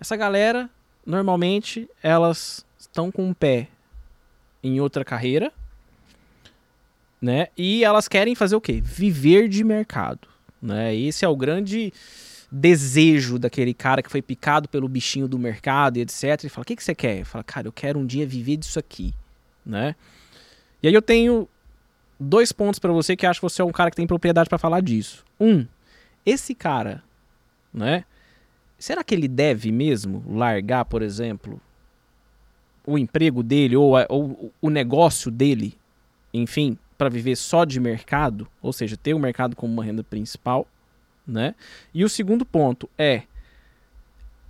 essa 0.00 0.16
galera, 0.16 0.68
normalmente, 1.06 1.88
elas 2.02 2.66
estão 2.78 3.12
com 3.12 3.28
um 3.28 3.32
pé 3.32 3.68
em 4.62 4.80
outra 4.80 5.04
carreira, 5.04 5.52
né? 7.22 7.48
E 7.56 7.84
elas 7.84 8.08
querem 8.08 8.34
fazer 8.34 8.56
o 8.56 8.60
quê? 8.60 8.80
Viver 8.82 9.48
de 9.48 9.62
mercado, 9.62 10.26
né? 10.60 10.94
Esse 10.96 11.24
é 11.24 11.28
o 11.28 11.36
grande 11.36 11.92
desejo 12.50 13.38
daquele 13.38 13.72
cara 13.72 14.02
que 14.02 14.10
foi 14.10 14.20
picado 14.20 14.68
pelo 14.68 14.88
bichinho 14.88 15.28
do 15.28 15.38
mercado 15.38 15.98
e 15.98 16.00
etc. 16.00 16.44
E 16.44 16.48
fala: 16.48 16.62
O 16.62 16.66
que, 16.66 16.76
que 16.76 16.82
você 16.82 16.94
quer? 16.94 17.24
Fala, 17.24 17.44
cara, 17.44 17.68
eu 17.68 17.72
quero 17.72 17.98
um 17.98 18.06
dia 18.06 18.26
viver 18.26 18.56
disso 18.56 18.78
aqui, 18.78 19.14
né? 19.64 19.94
E 20.82 20.88
aí 20.88 20.94
eu 20.94 21.02
tenho 21.02 21.48
dois 22.18 22.52
pontos 22.52 22.78
para 22.78 22.92
você 22.92 23.16
que 23.16 23.26
acho 23.26 23.40
que 23.40 23.44
você 23.44 23.62
é 23.62 23.64
um 23.64 23.72
cara 23.72 23.90
que 23.90 23.96
tem 23.96 24.06
propriedade 24.06 24.48
para 24.48 24.58
falar 24.58 24.80
disso. 24.80 25.24
Um, 25.38 25.66
esse 26.24 26.54
cara, 26.54 27.02
né? 27.72 28.04
Será 28.78 29.04
que 29.04 29.14
ele 29.14 29.28
deve 29.28 29.70
mesmo 29.70 30.24
largar, 30.26 30.86
por 30.86 31.02
exemplo, 31.02 31.60
o 32.86 32.98
emprego 32.98 33.42
dele 33.42 33.76
ou, 33.76 33.92
ou 34.08 34.52
o 34.60 34.70
negócio 34.70 35.30
dele, 35.30 35.76
enfim, 36.32 36.78
para 36.96 37.10
viver 37.10 37.36
só 37.36 37.64
de 37.64 37.78
mercado, 37.78 38.48
ou 38.62 38.72
seja, 38.72 38.96
ter 38.96 39.12
o 39.12 39.18
mercado 39.18 39.54
como 39.54 39.72
uma 39.72 39.84
renda 39.84 40.02
principal? 40.02 40.66
Né? 41.30 41.54
E 41.94 42.04
o 42.04 42.08
segundo 42.08 42.44
ponto 42.44 42.88
é 42.98 43.22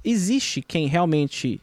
existe 0.05 0.63
quem 0.63 0.87
realmente 0.87 1.61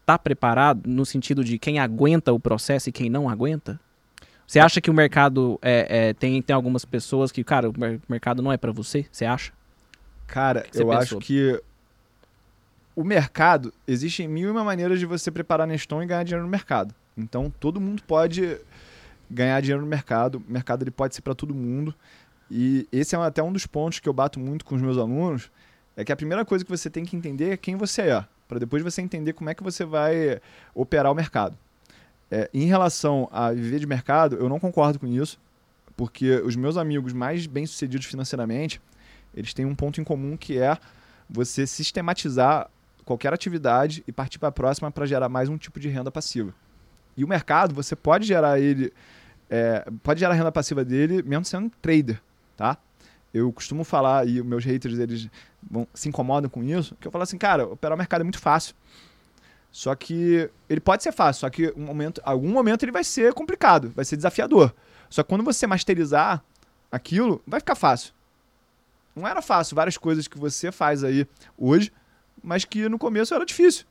está 0.00 0.16
preparado 0.16 0.88
no 0.88 1.04
sentido 1.04 1.42
de 1.42 1.58
quem 1.58 1.78
aguenta 1.78 2.32
o 2.32 2.38
processo 2.38 2.88
e 2.88 2.92
quem 2.92 3.10
não 3.10 3.28
aguenta? 3.28 3.80
Você 4.46 4.60
acha 4.60 4.80
que 4.80 4.88
o 4.88 4.94
mercado 4.94 5.58
é, 5.60 6.08
é, 6.08 6.14
tem, 6.14 6.40
tem 6.40 6.54
algumas 6.54 6.84
pessoas 6.84 7.32
que, 7.32 7.42
cara, 7.42 7.68
o 7.68 7.74
mercado 8.08 8.40
não 8.40 8.52
é 8.52 8.56
para 8.56 8.70
você? 8.70 9.04
Você 9.10 9.24
acha? 9.24 9.52
Cara, 10.26 10.62
que 10.62 10.80
eu 10.80 10.92
acho 10.92 11.18
que 11.18 11.60
o 12.94 13.02
mercado, 13.02 13.74
existem 13.86 14.28
mil 14.28 14.48
e 14.48 14.50
uma 14.52 14.62
maneiras 14.62 15.00
de 15.00 15.06
você 15.06 15.30
preparar 15.30 15.66
Neston 15.66 16.02
e 16.02 16.06
ganhar 16.06 16.22
dinheiro 16.22 16.44
no 16.44 16.50
mercado. 16.50 16.94
Então, 17.16 17.52
todo 17.60 17.80
mundo 17.80 18.02
pode 18.04 18.58
ganhar 19.30 19.60
dinheiro 19.60 19.82
no 19.82 19.88
mercado. 19.88 20.36
O 20.48 20.52
mercado 20.52 20.82
ele 20.82 20.90
pode 20.90 21.14
ser 21.14 21.22
para 21.22 21.34
todo 21.34 21.54
mundo. 21.54 21.94
E 22.50 22.88
esse 22.92 23.14
é 23.14 23.18
até 23.18 23.42
um 23.42 23.52
dos 23.52 23.66
pontos 23.66 23.98
que 23.98 24.08
eu 24.08 24.12
bato 24.12 24.38
muito 24.38 24.64
com 24.64 24.74
os 24.74 24.82
meus 24.82 24.96
alunos, 24.96 25.50
é 25.96 26.04
que 26.04 26.12
a 26.12 26.16
primeira 26.16 26.44
coisa 26.44 26.64
que 26.64 26.70
você 26.70 26.90
tem 26.90 27.04
que 27.04 27.16
entender 27.16 27.50
é 27.50 27.56
quem 27.56 27.76
você 27.76 28.02
é, 28.02 28.24
para 28.46 28.58
depois 28.58 28.82
você 28.82 29.00
entender 29.02 29.32
como 29.32 29.50
é 29.50 29.54
que 29.54 29.62
você 29.62 29.84
vai 29.84 30.40
operar 30.74 31.10
o 31.10 31.14
mercado. 31.14 31.56
É, 32.30 32.50
em 32.52 32.66
relação 32.66 33.28
a 33.32 33.52
viver 33.52 33.78
de 33.78 33.86
mercado, 33.86 34.36
eu 34.36 34.48
não 34.48 34.60
concordo 34.60 34.98
com 34.98 35.06
isso, 35.06 35.38
porque 35.96 36.40
os 36.44 36.54
meus 36.54 36.76
amigos 36.76 37.12
mais 37.12 37.46
bem-sucedidos 37.46 38.06
financeiramente, 38.06 38.80
eles 39.34 39.54
têm 39.54 39.64
um 39.64 39.74
ponto 39.74 40.00
em 40.00 40.04
comum 40.04 40.36
que 40.36 40.58
é 40.58 40.76
você 41.28 41.66
sistematizar 41.66 42.68
qualquer 43.04 43.32
atividade 43.32 44.02
e 44.06 44.12
partir 44.12 44.38
para 44.38 44.48
a 44.48 44.52
próxima 44.52 44.90
para 44.90 45.06
gerar 45.06 45.28
mais 45.28 45.48
um 45.48 45.56
tipo 45.56 45.80
de 45.80 45.88
renda 45.88 46.10
passiva. 46.10 46.52
E 47.16 47.24
o 47.24 47.28
mercado, 47.28 47.74
você 47.74 47.96
pode 47.96 48.26
gerar 48.26 48.60
ele, 48.60 48.92
é, 49.48 49.86
pode 50.02 50.20
gerar 50.20 50.34
a 50.34 50.36
renda 50.36 50.52
passiva 50.52 50.84
dele 50.84 51.22
mesmo 51.22 51.44
sendo 51.44 51.70
trader, 51.80 52.20
tá? 52.56 52.76
Eu 53.32 53.52
costumo 53.52 53.84
falar, 53.84 54.26
e 54.26 54.42
meus 54.42 54.64
haters 54.64 54.98
eles 54.98 55.28
vão, 55.62 55.86
se 55.92 56.08
incomodam 56.08 56.48
com 56.48 56.62
isso, 56.62 56.96
que 57.00 57.06
eu 57.06 57.12
falo 57.12 57.22
assim, 57.22 57.36
cara, 57.36 57.66
operar 57.66 57.94
o 57.94 57.98
mercado 57.98 58.22
é 58.22 58.24
muito 58.24 58.38
fácil. 58.38 58.74
Só 59.70 59.94
que 59.94 60.48
ele 60.70 60.80
pode 60.80 61.02
ser 61.02 61.12
fácil, 61.12 61.40
só 61.40 61.50
que 61.50 61.72
um 61.76 61.84
momento, 61.84 62.20
algum 62.24 62.48
momento 62.48 62.82
ele 62.82 62.92
vai 62.92 63.04
ser 63.04 63.34
complicado, 63.34 63.92
vai 63.94 64.04
ser 64.04 64.16
desafiador. 64.16 64.74
Só 65.10 65.22
que 65.22 65.28
quando 65.28 65.44
você 65.44 65.66
masterizar 65.66 66.42
aquilo, 66.90 67.42
vai 67.46 67.60
ficar 67.60 67.74
fácil. 67.74 68.14
Não 69.14 69.26
era 69.26 69.42
fácil 69.42 69.74
várias 69.74 69.98
coisas 69.98 70.26
que 70.26 70.38
você 70.38 70.72
faz 70.72 71.04
aí 71.04 71.26
hoje, 71.58 71.92
mas 72.42 72.64
que 72.64 72.88
no 72.88 72.98
começo 72.98 73.34
era 73.34 73.44
difícil. 73.44 73.84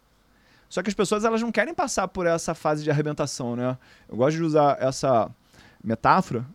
Só 0.70 0.82
que 0.82 0.90
as 0.90 0.96
pessoas 0.96 1.24
elas 1.24 1.42
não 1.42 1.52
querem 1.52 1.74
passar 1.74 2.08
por 2.08 2.26
essa 2.26 2.54
fase 2.56 2.84
de 2.84 2.90
arrebentação, 2.90 3.56
né? 3.56 3.78
Eu 4.10 4.18
gosto 4.18 4.38
de 4.38 4.44
usar 4.44 4.78
essa 4.82 5.30
metáfora, 5.84 6.46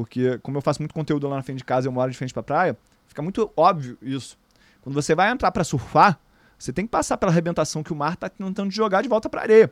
porque 0.00 0.38
como 0.38 0.56
eu 0.56 0.62
faço 0.62 0.80
muito 0.80 0.94
conteúdo 0.94 1.28
lá 1.28 1.36
na 1.36 1.42
frente 1.42 1.58
de 1.58 1.64
casa, 1.64 1.86
eu 1.86 1.92
moro 1.92 2.10
de 2.10 2.16
frente 2.16 2.32
para 2.32 2.42
praia, 2.42 2.78
fica 3.06 3.20
muito 3.20 3.52
óbvio 3.54 3.98
isso. 4.00 4.38
Quando 4.80 4.94
você 4.94 5.14
vai 5.14 5.30
entrar 5.30 5.52
para 5.52 5.62
surfar, 5.62 6.18
você 6.58 6.72
tem 6.72 6.86
que 6.86 6.90
passar 6.90 7.18
pela 7.18 7.30
arrebentação 7.30 7.82
que 7.82 7.92
o 7.92 7.96
mar 7.96 8.14
está 8.14 8.26
tentando 8.26 8.70
jogar 8.70 9.02
de 9.02 9.10
volta 9.10 9.28
para 9.28 9.42
areia. 9.42 9.70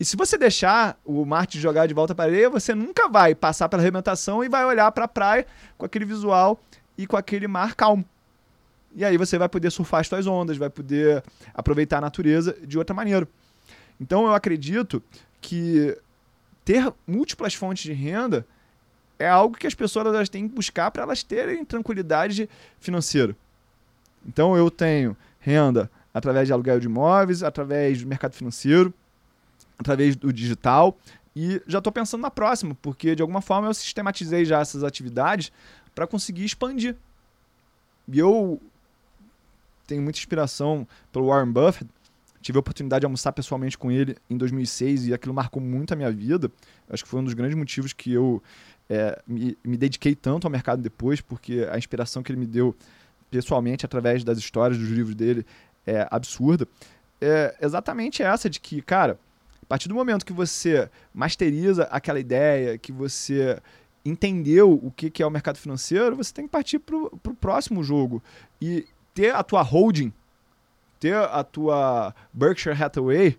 E 0.00 0.06
se 0.06 0.16
você 0.16 0.38
deixar 0.38 0.98
o 1.04 1.26
mar 1.26 1.46
te 1.46 1.60
jogar 1.60 1.86
de 1.86 1.92
volta 1.92 2.14
para 2.14 2.24
areia, 2.24 2.48
você 2.48 2.74
nunca 2.74 3.06
vai 3.06 3.34
passar 3.34 3.68
pela 3.68 3.82
arrebentação 3.82 4.42
e 4.42 4.48
vai 4.48 4.64
olhar 4.64 4.90
para 4.90 5.04
a 5.04 5.08
praia 5.08 5.46
com 5.76 5.84
aquele 5.84 6.06
visual 6.06 6.58
e 6.96 7.06
com 7.06 7.18
aquele 7.18 7.46
mar 7.46 7.74
calmo. 7.74 8.06
E 8.94 9.04
aí 9.04 9.18
você 9.18 9.36
vai 9.36 9.50
poder 9.50 9.70
surfar 9.70 10.00
as 10.00 10.08
suas 10.08 10.26
ondas, 10.26 10.56
vai 10.56 10.70
poder 10.70 11.22
aproveitar 11.52 11.98
a 11.98 12.00
natureza 12.00 12.56
de 12.66 12.78
outra 12.78 12.96
maneira. 12.96 13.28
Então 14.00 14.24
eu 14.24 14.32
acredito 14.32 15.02
que 15.42 15.94
ter 16.64 16.90
múltiplas 17.06 17.52
fontes 17.52 17.84
de 17.84 17.92
renda 17.92 18.46
é 19.24 19.28
algo 19.28 19.56
que 19.56 19.66
as 19.66 19.74
pessoas 19.74 20.06
elas 20.06 20.28
têm 20.28 20.48
que 20.48 20.54
buscar 20.54 20.90
para 20.90 21.02
elas 21.02 21.22
terem 21.22 21.64
tranquilidade 21.64 22.48
financeira. 22.78 23.36
Então 24.26 24.56
eu 24.56 24.70
tenho 24.70 25.16
renda 25.40 25.90
através 26.12 26.46
de 26.46 26.52
aluguel 26.52 26.78
de 26.78 26.86
imóveis, 26.86 27.42
através 27.42 28.00
do 28.00 28.06
mercado 28.06 28.34
financeiro, 28.34 28.94
através 29.78 30.14
do 30.14 30.32
digital. 30.32 30.96
E 31.34 31.60
já 31.66 31.78
estou 31.78 31.92
pensando 31.92 32.20
na 32.20 32.30
próxima, 32.30 32.76
porque 32.80 33.14
de 33.16 33.22
alguma 33.22 33.40
forma 33.42 33.68
eu 33.68 33.74
sistematizei 33.74 34.44
já 34.44 34.60
essas 34.60 34.84
atividades 34.84 35.50
para 35.94 36.06
conseguir 36.06 36.44
expandir. 36.44 36.94
E 38.06 38.18
eu 38.18 38.60
tenho 39.86 40.02
muita 40.02 40.18
inspiração 40.18 40.86
pelo 41.12 41.26
Warren 41.26 41.50
Buffett. 41.50 41.90
Tive 42.40 42.58
a 42.58 42.60
oportunidade 42.60 43.00
de 43.00 43.06
almoçar 43.06 43.32
pessoalmente 43.32 43.76
com 43.76 43.90
ele 43.90 44.16
em 44.28 44.36
2006 44.36 45.06
e 45.06 45.14
aquilo 45.14 45.34
marcou 45.34 45.62
muito 45.62 45.92
a 45.92 45.96
minha 45.96 46.12
vida. 46.12 46.52
Acho 46.88 47.02
que 47.02 47.08
foi 47.08 47.20
um 47.20 47.24
dos 47.24 47.32
grandes 47.32 47.56
motivos 47.56 47.92
que 47.92 48.12
eu 48.12 48.42
é, 48.88 49.20
me, 49.26 49.56
me 49.64 49.76
dediquei 49.76 50.14
tanto 50.14 50.46
ao 50.46 50.50
mercado 50.50 50.82
depois, 50.82 51.20
porque 51.20 51.66
a 51.70 51.78
inspiração 51.78 52.22
que 52.22 52.30
ele 52.30 52.38
me 52.38 52.46
deu 52.46 52.74
pessoalmente 53.30 53.84
através 53.84 54.22
das 54.22 54.38
histórias 54.38 54.78
dos 54.78 54.88
livros 54.88 55.14
dele 55.14 55.44
é 55.86 56.06
absurda. 56.10 56.66
É 57.20 57.56
exatamente 57.60 58.22
essa 58.22 58.48
de 58.50 58.60
que, 58.60 58.82
cara, 58.82 59.18
a 59.62 59.66
partir 59.66 59.88
do 59.88 59.94
momento 59.94 60.26
que 60.26 60.32
você 60.32 60.88
masteriza 61.12 61.84
aquela 61.84 62.20
ideia, 62.20 62.78
que 62.78 62.92
você 62.92 63.60
entendeu 64.04 64.72
o 64.72 64.90
que, 64.90 65.10
que 65.10 65.22
é 65.22 65.26
o 65.26 65.30
mercado 65.30 65.56
financeiro, 65.56 66.16
você 66.16 66.32
tem 66.32 66.44
que 66.44 66.50
partir 66.50 66.78
para 66.78 66.96
o 66.96 67.34
próximo 67.40 67.82
jogo. 67.82 68.22
E 68.60 68.86
ter 69.14 69.34
a 69.34 69.42
tua 69.42 69.62
holding, 69.62 70.12
ter 71.00 71.16
a 71.16 71.42
tua 71.42 72.14
Berkshire 72.32 72.80
Hathaway, 72.80 73.38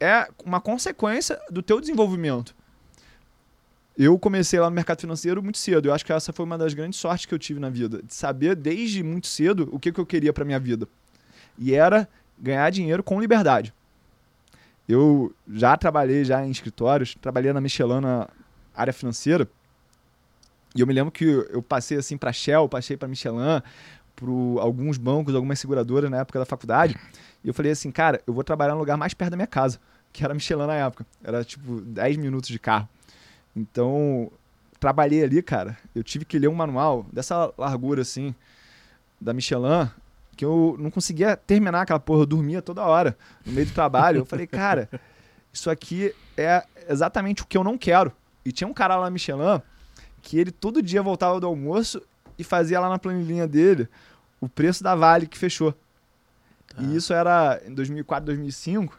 é 0.00 0.28
uma 0.44 0.60
consequência 0.60 1.38
do 1.50 1.62
teu 1.62 1.80
desenvolvimento 1.80 2.54
eu 3.98 4.16
comecei 4.16 4.60
lá 4.60 4.70
no 4.70 4.76
mercado 4.76 5.00
financeiro 5.00 5.42
muito 5.42 5.58
cedo. 5.58 5.88
Eu 5.88 5.92
acho 5.92 6.06
que 6.06 6.12
essa 6.12 6.32
foi 6.32 6.44
uma 6.44 6.56
das 6.56 6.72
grandes 6.72 7.00
sortes 7.00 7.26
que 7.26 7.34
eu 7.34 7.38
tive 7.38 7.58
na 7.58 7.68
vida, 7.68 8.00
de 8.00 8.14
saber 8.14 8.54
desde 8.54 9.02
muito 9.02 9.26
cedo 9.26 9.68
o 9.72 9.78
que, 9.78 9.90
que 9.90 9.98
eu 9.98 10.06
queria 10.06 10.32
para 10.32 10.44
minha 10.44 10.60
vida. 10.60 10.86
E 11.58 11.74
era 11.74 12.08
ganhar 12.38 12.70
dinheiro 12.70 13.02
com 13.02 13.20
liberdade. 13.20 13.74
Eu 14.88 15.34
já 15.52 15.76
trabalhei 15.76 16.24
já 16.24 16.46
em 16.46 16.50
escritórios, 16.50 17.16
trabalhei 17.20 17.52
na 17.52 17.60
Michelin 17.60 18.00
na 18.00 18.28
área 18.72 18.92
financeira. 18.92 19.48
E 20.76 20.80
eu 20.80 20.86
me 20.86 20.94
lembro 20.94 21.10
que 21.10 21.24
eu 21.24 21.60
passei 21.60 21.98
assim 21.98 22.16
para 22.16 22.32
Shell, 22.32 22.68
passei 22.68 22.96
para 22.96 23.08
Michelin, 23.08 23.60
para 24.14 24.62
alguns 24.62 24.96
bancos, 24.96 25.34
algumas 25.34 25.58
seguradoras 25.58 26.08
na 26.08 26.18
época 26.18 26.38
da 26.38 26.44
faculdade. 26.44 26.96
E 27.42 27.48
eu 27.48 27.52
falei 27.52 27.72
assim, 27.72 27.90
cara, 27.90 28.22
eu 28.28 28.32
vou 28.32 28.44
trabalhar 28.44 28.74
no 28.74 28.78
lugar 28.78 28.96
mais 28.96 29.12
perto 29.12 29.32
da 29.32 29.36
minha 29.36 29.46
casa, 29.48 29.80
que 30.12 30.24
era 30.24 30.32
Michelin 30.32 30.66
na 30.66 30.74
época. 30.74 31.04
Era 31.22 31.44
tipo 31.44 31.80
10 31.80 32.16
minutos 32.16 32.48
de 32.48 32.60
carro. 32.60 32.88
Então, 33.58 34.30
trabalhei 34.78 35.24
ali, 35.24 35.42
cara. 35.42 35.76
Eu 35.94 36.04
tive 36.04 36.24
que 36.24 36.38
ler 36.38 36.48
um 36.48 36.54
manual 36.54 37.04
dessa 37.12 37.52
largura 37.58 38.02
assim, 38.02 38.32
da 39.20 39.34
Michelin, 39.34 39.90
que 40.36 40.44
eu 40.44 40.76
não 40.78 40.90
conseguia 40.90 41.36
terminar 41.36 41.82
aquela 41.82 41.98
porra. 41.98 42.22
Eu 42.22 42.26
dormia 42.26 42.62
toda 42.62 42.82
hora 42.82 43.18
no 43.44 43.52
meio 43.52 43.66
do 43.66 43.74
trabalho. 43.74 44.18
Eu 44.18 44.24
falei, 44.24 44.46
cara, 44.48 44.88
isso 45.52 45.68
aqui 45.68 46.14
é 46.36 46.64
exatamente 46.88 47.42
o 47.42 47.46
que 47.46 47.58
eu 47.58 47.64
não 47.64 47.76
quero. 47.76 48.12
E 48.44 48.52
tinha 48.52 48.68
um 48.68 48.72
cara 48.72 48.96
lá 48.96 49.04
na 49.04 49.10
Michelin 49.10 49.60
que 50.22 50.38
ele 50.38 50.52
todo 50.52 50.82
dia 50.82 51.02
voltava 51.02 51.40
do 51.40 51.46
almoço 51.46 52.00
e 52.38 52.44
fazia 52.44 52.78
lá 52.78 52.88
na 52.88 52.98
planilhinha 52.98 53.46
dele 53.46 53.88
o 54.40 54.48
preço 54.48 54.84
da 54.84 54.94
Vale 54.94 55.26
que 55.26 55.36
fechou. 55.36 55.72
Tá. 56.68 56.80
E 56.82 56.96
isso 56.96 57.12
era 57.12 57.60
em 57.66 57.74
2004, 57.74 58.26
2005. 58.26 58.98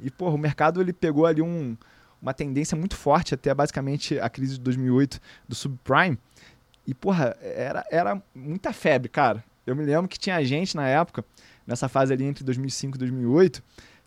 E, 0.00 0.10
porra, 0.10 0.34
o 0.34 0.38
mercado 0.38 0.80
ele 0.80 0.92
pegou 0.92 1.26
ali 1.26 1.42
um, 1.42 1.76
uma 2.22 2.32
tendência 2.32 2.76
muito 2.76 2.96
forte 2.96 3.34
até 3.34 3.52
basicamente 3.52 4.18
a 4.20 4.30
crise 4.30 4.54
de 4.54 4.60
2008 4.60 5.20
do 5.48 5.54
subprime. 5.56 6.16
E, 6.86 6.94
porra, 6.94 7.36
era, 7.42 7.84
era 7.90 8.22
muita 8.32 8.72
febre, 8.72 9.08
cara. 9.08 9.44
Eu 9.66 9.74
me 9.74 9.84
lembro 9.84 10.08
que 10.08 10.18
tinha 10.18 10.42
gente 10.44 10.76
na 10.76 10.88
época, 10.88 11.24
nessa 11.66 11.88
fase 11.88 12.12
ali 12.12 12.24
entre 12.24 12.44
2005 12.44 12.96
e 12.96 12.98
2008, 12.98 13.62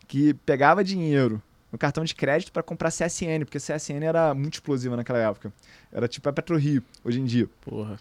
que 0.08 0.34
pegava 0.34 0.82
dinheiro 0.82 1.42
no 1.70 1.78
cartão 1.78 2.04
de 2.04 2.14
crédito 2.14 2.52
para 2.52 2.62
comprar 2.62 2.90
CSN, 2.90 3.44
porque 3.44 3.58
CSN 3.58 4.02
era 4.02 4.34
muito 4.34 4.54
explosiva 4.54 4.96
naquela 4.96 5.18
época. 5.18 5.52
Era 5.92 6.08
tipo 6.08 6.28
a 6.28 6.32
PetroRio, 6.32 6.82
hoje 7.04 7.20
em 7.20 7.24
dia. 7.24 7.48
Porra. 7.60 7.98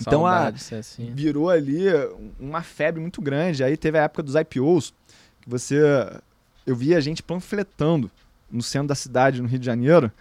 Então 0.00 0.26
a, 0.26 0.52
virou 1.14 1.50
ali 1.50 1.84
uma 2.40 2.62
febre 2.62 3.00
muito 3.00 3.20
grande. 3.20 3.62
Aí 3.62 3.76
teve 3.76 3.98
a 3.98 4.04
época 4.04 4.22
dos 4.22 4.34
IPOs, 4.34 4.92
que 5.40 5.48
você. 5.48 5.78
Eu 6.66 6.74
via 6.74 6.96
a 6.96 7.00
gente 7.00 7.22
panfletando 7.22 8.10
no 8.52 8.62
centro 8.62 8.88
da 8.88 8.94
cidade, 8.94 9.40
no 9.40 9.48
Rio 9.48 9.58
de 9.58 9.66
Janeiro, 9.66 10.12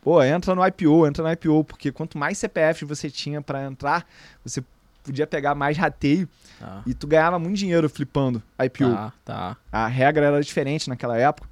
pô, 0.00 0.22
entra 0.22 0.54
no 0.54 0.66
IPO, 0.66 1.06
entra 1.06 1.22
no 1.22 1.30
IPO, 1.30 1.64
porque 1.64 1.92
quanto 1.92 2.16
mais 2.16 2.38
CPF 2.38 2.84
você 2.84 3.10
tinha 3.10 3.42
para 3.42 3.64
entrar, 3.64 4.06
você 4.42 4.64
podia 5.04 5.26
pegar 5.26 5.54
mais 5.54 5.76
rateio 5.76 6.28
tá. 6.58 6.82
e 6.86 6.94
tu 6.94 7.06
ganhava 7.06 7.38
muito 7.38 7.56
dinheiro 7.56 7.88
flipando 7.88 8.42
IPO. 8.58 8.90
Tá, 8.90 9.12
tá. 9.24 9.56
A 9.70 9.86
regra 9.86 10.26
era 10.26 10.40
diferente 10.40 10.88
naquela 10.88 11.16
época. 11.16 11.48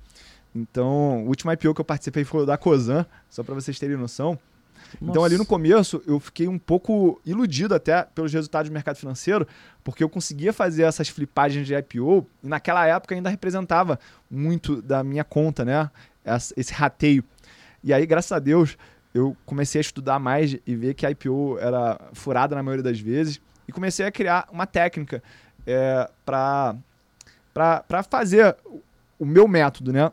Então, 0.55 1.25
o 1.25 1.29
último 1.29 1.53
IPO 1.53 1.75
que 1.75 1.81
eu 1.81 1.85
participei 1.85 2.25
foi 2.25 2.43
o 2.43 2.47
da 2.47 2.57
Cosan, 2.57 3.05
só 3.29 3.43
para 3.43 3.55
vocês 3.55 3.79
terem 3.79 3.97
noção. 3.97 4.39
Nossa. 5.01 5.11
Então, 5.11 5.25
ali 5.25 5.37
no 5.37 5.45
começo, 5.45 6.03
eu 6.07 6.19
fiquei 6.19 6.49
um 6.49 6.59
pouco 6.59 7.21
iludido 7.25 7.75
até 7.75 8.03
pelos 8.03 8.33
resultados 8.33 8.71
do 8.71 8.73
mercado 8.73 8.97
financeiro, 8.97 9.47
porque 9.85 10.03
eu 10.03 10.09
conseguia 10.09 10.53
fazer 10.53 10.83
essas 10.83 11.09
flipagens 11.09 11.67
de 11.67 11.75
IPO 11.75 12.27
e 12.43 12.49
naquela 12.49 12.87
época 12.87 13.15
ainda 13.15 13.29
representava 13.29 13.99
muito 14.31 14.81
da 14.81 15.03
minha 15.05 15.25
conta, 15.25 15.65
né? 15.65 15.91
Esse 16.57 16.73
rateio. 16.73 17.25
E 17.83 17.93
aí, 17.93 18.05
graças 18.07 18.33
a 18.33 18.39
Deus, 18.39 18.77
eu 19.15 19.37
comecei 19.47 19.79
a 19.79 19.83
estudar 19.83 20.19
mais 20.19 20.57
e 20.67 20.75
ver 20.75 20.95
que 20.95 21.07
a 21.07 21.11
IPO 21.11 21.59
era 21.61 22.01
furada 22.13 22.55
na 22.55 22.63
maioria 22.63 22.83
das 22.83 22.99
vezes 22.99 23.41
e 23.69 23.73
comecei 23.73 24.05
a 24.07 24.11
criar 24.11 24.49
uma 24.51 24.67
técnica 24.67 25.23
é, 25.67 26.11
para 26.25 26.77
fazer 28.09 28.57
o 29.19 29.25
meu 29.25 29.49
método, 29.49 29.93
né? 29.93 30.11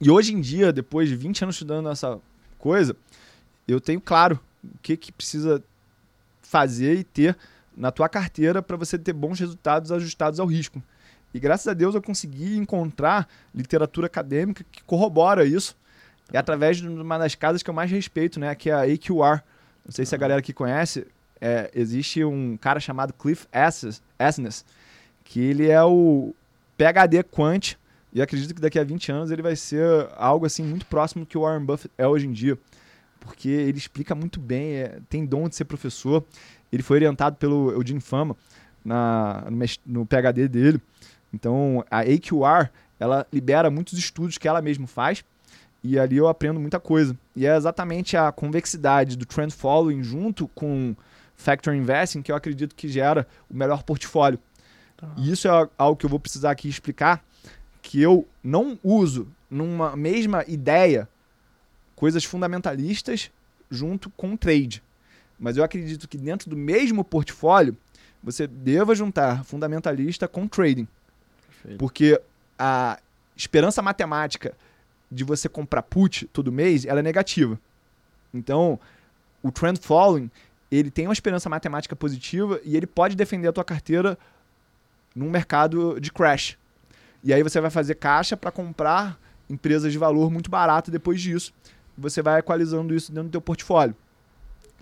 E 0.00 0.10
hoje 0.10 0.34
em 0.34 0.40
dia, 0.40 0.72
depois 0.72 1.08
de 1.08 1.14
20 1.14 1.44
anos 1.44 1.54
estudando 1.54 1.88
essa 1.88 2.18
coisa, 2.58 2.96
eu 3.66 3.80
tenho 3.80 4.00
claro 4.00 4.38
o 4.62 4.78
que, 4.78 4.96
que 4.96 5.12
precisa 5.12 5.62
fazer 6.42 6.98
e 6.98 7.04
ter 7.04 7.36
na 7.76 7.90
tua 7.90 8.08
carteira 8.08 8.62
para 8.62 8.76
você 8.76 8.98
ter 8.98 9.12
bons 9.12 9.38
resultados 9.40 9.90
ajustados 9.90 10.38
ao 10.38 10.46
risco. 10.46 10.82
E 11.34 11.40
graças 11.40 11.66
a 11.66 11.72
Deus 11.72 11.94
eu 11.94 12.02
consegui 12.02 12.56
encontrar 12.56 13.26
literatura 13.54 14.06
acadêmica 14.06 14.64
que 14.70 14.82
corrobora 14.84 15.44
isso. 15.44 15.76
É 16.32 16.38
através 16.38 16.78
de 16.78 16.88
uma 16.88 17.18
das 17.18 17.34
casas 17.34 17.62
que 17.62 17.70
eu 17.70 17.74
mais 17.74 17.90
respeito, 17.90 18.38
né? 18.38 18.54
Que 18.54 18.70
é 18.70 18.74
a 18.74 18.82
AQR. 18.82 19.42
Não 19.84 19.90
sei 19.90 20.04
se 20.04 20.14
a 20.14 20.18
galera 20.18 20.40
aqui 20.40 20.52
conhece. 20.52 21.06
É, 21.40 21.70
existe 21.74 22.22
um 22.24 22.56
cara 22.56 22.78
chamado 22.78 23.12
Cliff 23.12 23.46
Asness, 24.18 24.64
que 25.24 25.40
ele 25.40 25.68
é 25.68 25.82
o 25.82 26.34
PhD 26.76 27.22
Quant. 27.24 27.76
E 28.12 28.20
acredito 28.20 28.54
que 28.54 28.60
daqui 28.60 28.78
a 28.78 28.84
20 28.84 29.10
anos 29.10 29.30
ele 29.30 29.42
vai 29.42 29.56
ser 29.56 30.08
algo 30.16 30.44
assim 30.44 30.62
muito 30.62 30.84
próximo 30.86 31.24
do 31.24 31.26
que 31.26 31.36
o 31.36 31.42
Warren 31.42 31.64
Buffett 31.64 31.92
é 31.96 32.06
hoje 32.06 32.26
em 32.26 32.32
dia. 32.32 32.58
Porque 33.24 33.48
ele 33.48 33.78
explica 33.78 34.14
muito 34.14 34.40
bem, 34.40 34.74
é, 34.74 34.98
tem 35.08 35.24
dom 35.24 35.48
de 35.48 35.56
ser 35.56 35.64
professor. 35.64 36.24
Ele 36.72 36.82
foi 36.82 36.98
orientado 36.98 37.36
pelo 37.36 37.70
Eugene 37.72 38.00
Fama 38.00 38.36
na, 38.84 39.44
no, 39.50 40.00
no 40.00 40.06
PhD 40.06 40.48
dele. 40.48 40.80
Então, 41.32 41.84
a 41.90 42.00
AQR, 42.00 42.70
ela 42.98 43.26
libera 43.32 43.70
muitos 43.70 43.98
estudos 43.98 44.38
que 44.38 44.46
ela 44.46 44.60
mesma 44.60 44.86
faz 44.86 45.24
e 45.82 45.98
ali 45.98 46.16
eu 46.16 46.28
aprendo 46.28 46.60
muita 46.60 46.78
coisa. 46.78 47.16
E 47.34 47.46
é 47.46 47.56
exatamente 47.56 48.16
a 48.16 48.30
convexidade 48.30 49.16
do 49.16 49.26
trend 49.26 49.52
following 49.52 50.02
junto 50.02 50.46
com 50.48 50.94
factor 51.34 51.74
investing 51.74 52.22
que 52.22 52.30
eu 52.30 52.36
acredito 52.36 52.74
que 52.74 52.88
gera 52.88 53.26
o 53.50 53.56
melhor 53.56 53.82
portfólio. 53.82 54.38
Tá. 54.96 55.08
E 55.16 55.32
isso 55.32 55.48
é 55.48 55.68
algo 55.76 55.96
que 55.96 56.06
eu 56.06 56.10
vou 56.10 56.20
precisar 56.20 56.52
aqui 56.52 56.68
explicar, 56.68 57.24
que 57.80 58.00
eu 58.00 58.26
não 58.42 58.78
uso 58.82 59.26
numa 59.50 59.96
mesma 59.96 60.44
ideia 60.46 61.08
coisas 62.02 62.24
fundamentalistas 62.24 63.30
junto 63.70 64.10
com 64.10 64.36
trade. 64.36 64.82
Mas 65.38 65.56
eu 65.56 65.62
acredito 65.62 66.08
que 66.08 66.18
dentro 66.18 66.50
do 66.50 66.56
mesmo 66.56 67.04
portfólio 67.04 67.76
você 68.20 68.44
deva 68.44 68.92
juntar 68.92 69.44
fundamentalista 69.44 70.26
com 70.26 70.48
trading. 70.48 70.88
Perfeito. 71.46 71.78
Porque 71.78 72.20
a 72.58 72.98
esperança 73.36 73.80
matemática 73.80 74.52
de 75.08 75.22
você 75.22 75.48
comprar 75.48 75.80
put 75.82 76.26
todo 76.32 76.50
mês, 76.50 76.84
ela 76.84 76.98
é 76.98 77.04
negativa. 77.04 77.56
Então, 78.34 78.80
o 79.40 79.52
trend 79.52 79.78
following, 79.78 80.28
ele 80.72 80.90
tem 80.90 81.06
uma 81.06 81.12
esperança 81.12 81.48
matemática 81.48 81.94
positiva 81.94 82.60
e 82.64 82.76
ele 82.76 82.88
pode 82.88 83.14
defender 83.14 83.46
a 83.46 83.52
tua 83.52 83.64
carteira 83.64 84.18
num 85.14 85.30
mercado 85.30 86.00
de 86.00 86.10
crash. 86.10 86.58
E 87.22 87.32
aí 87.32 87.44
você 87.44 87.60
vai 87.60 87.70
fazer 87.70 87.94
caixa 87.94 88.36
para 88.36 88.50
comprar 88.50 89.16
empresas 89.48 89.92
de 89.92 89.98
valor 89.98 90.32
muito 90.32 90.50
barato 90.50 90.90
depois 90.90 91.20
disso. 91.20 91.54
Você 91.96 92.22
vai 92.22 92.40
equalizando 92.40 92.94
isso 92.94 93.12
dentro 93.12 93.28
do 93.28 93.32
teu 93.32 93.40
portfólio. 93.40 93.94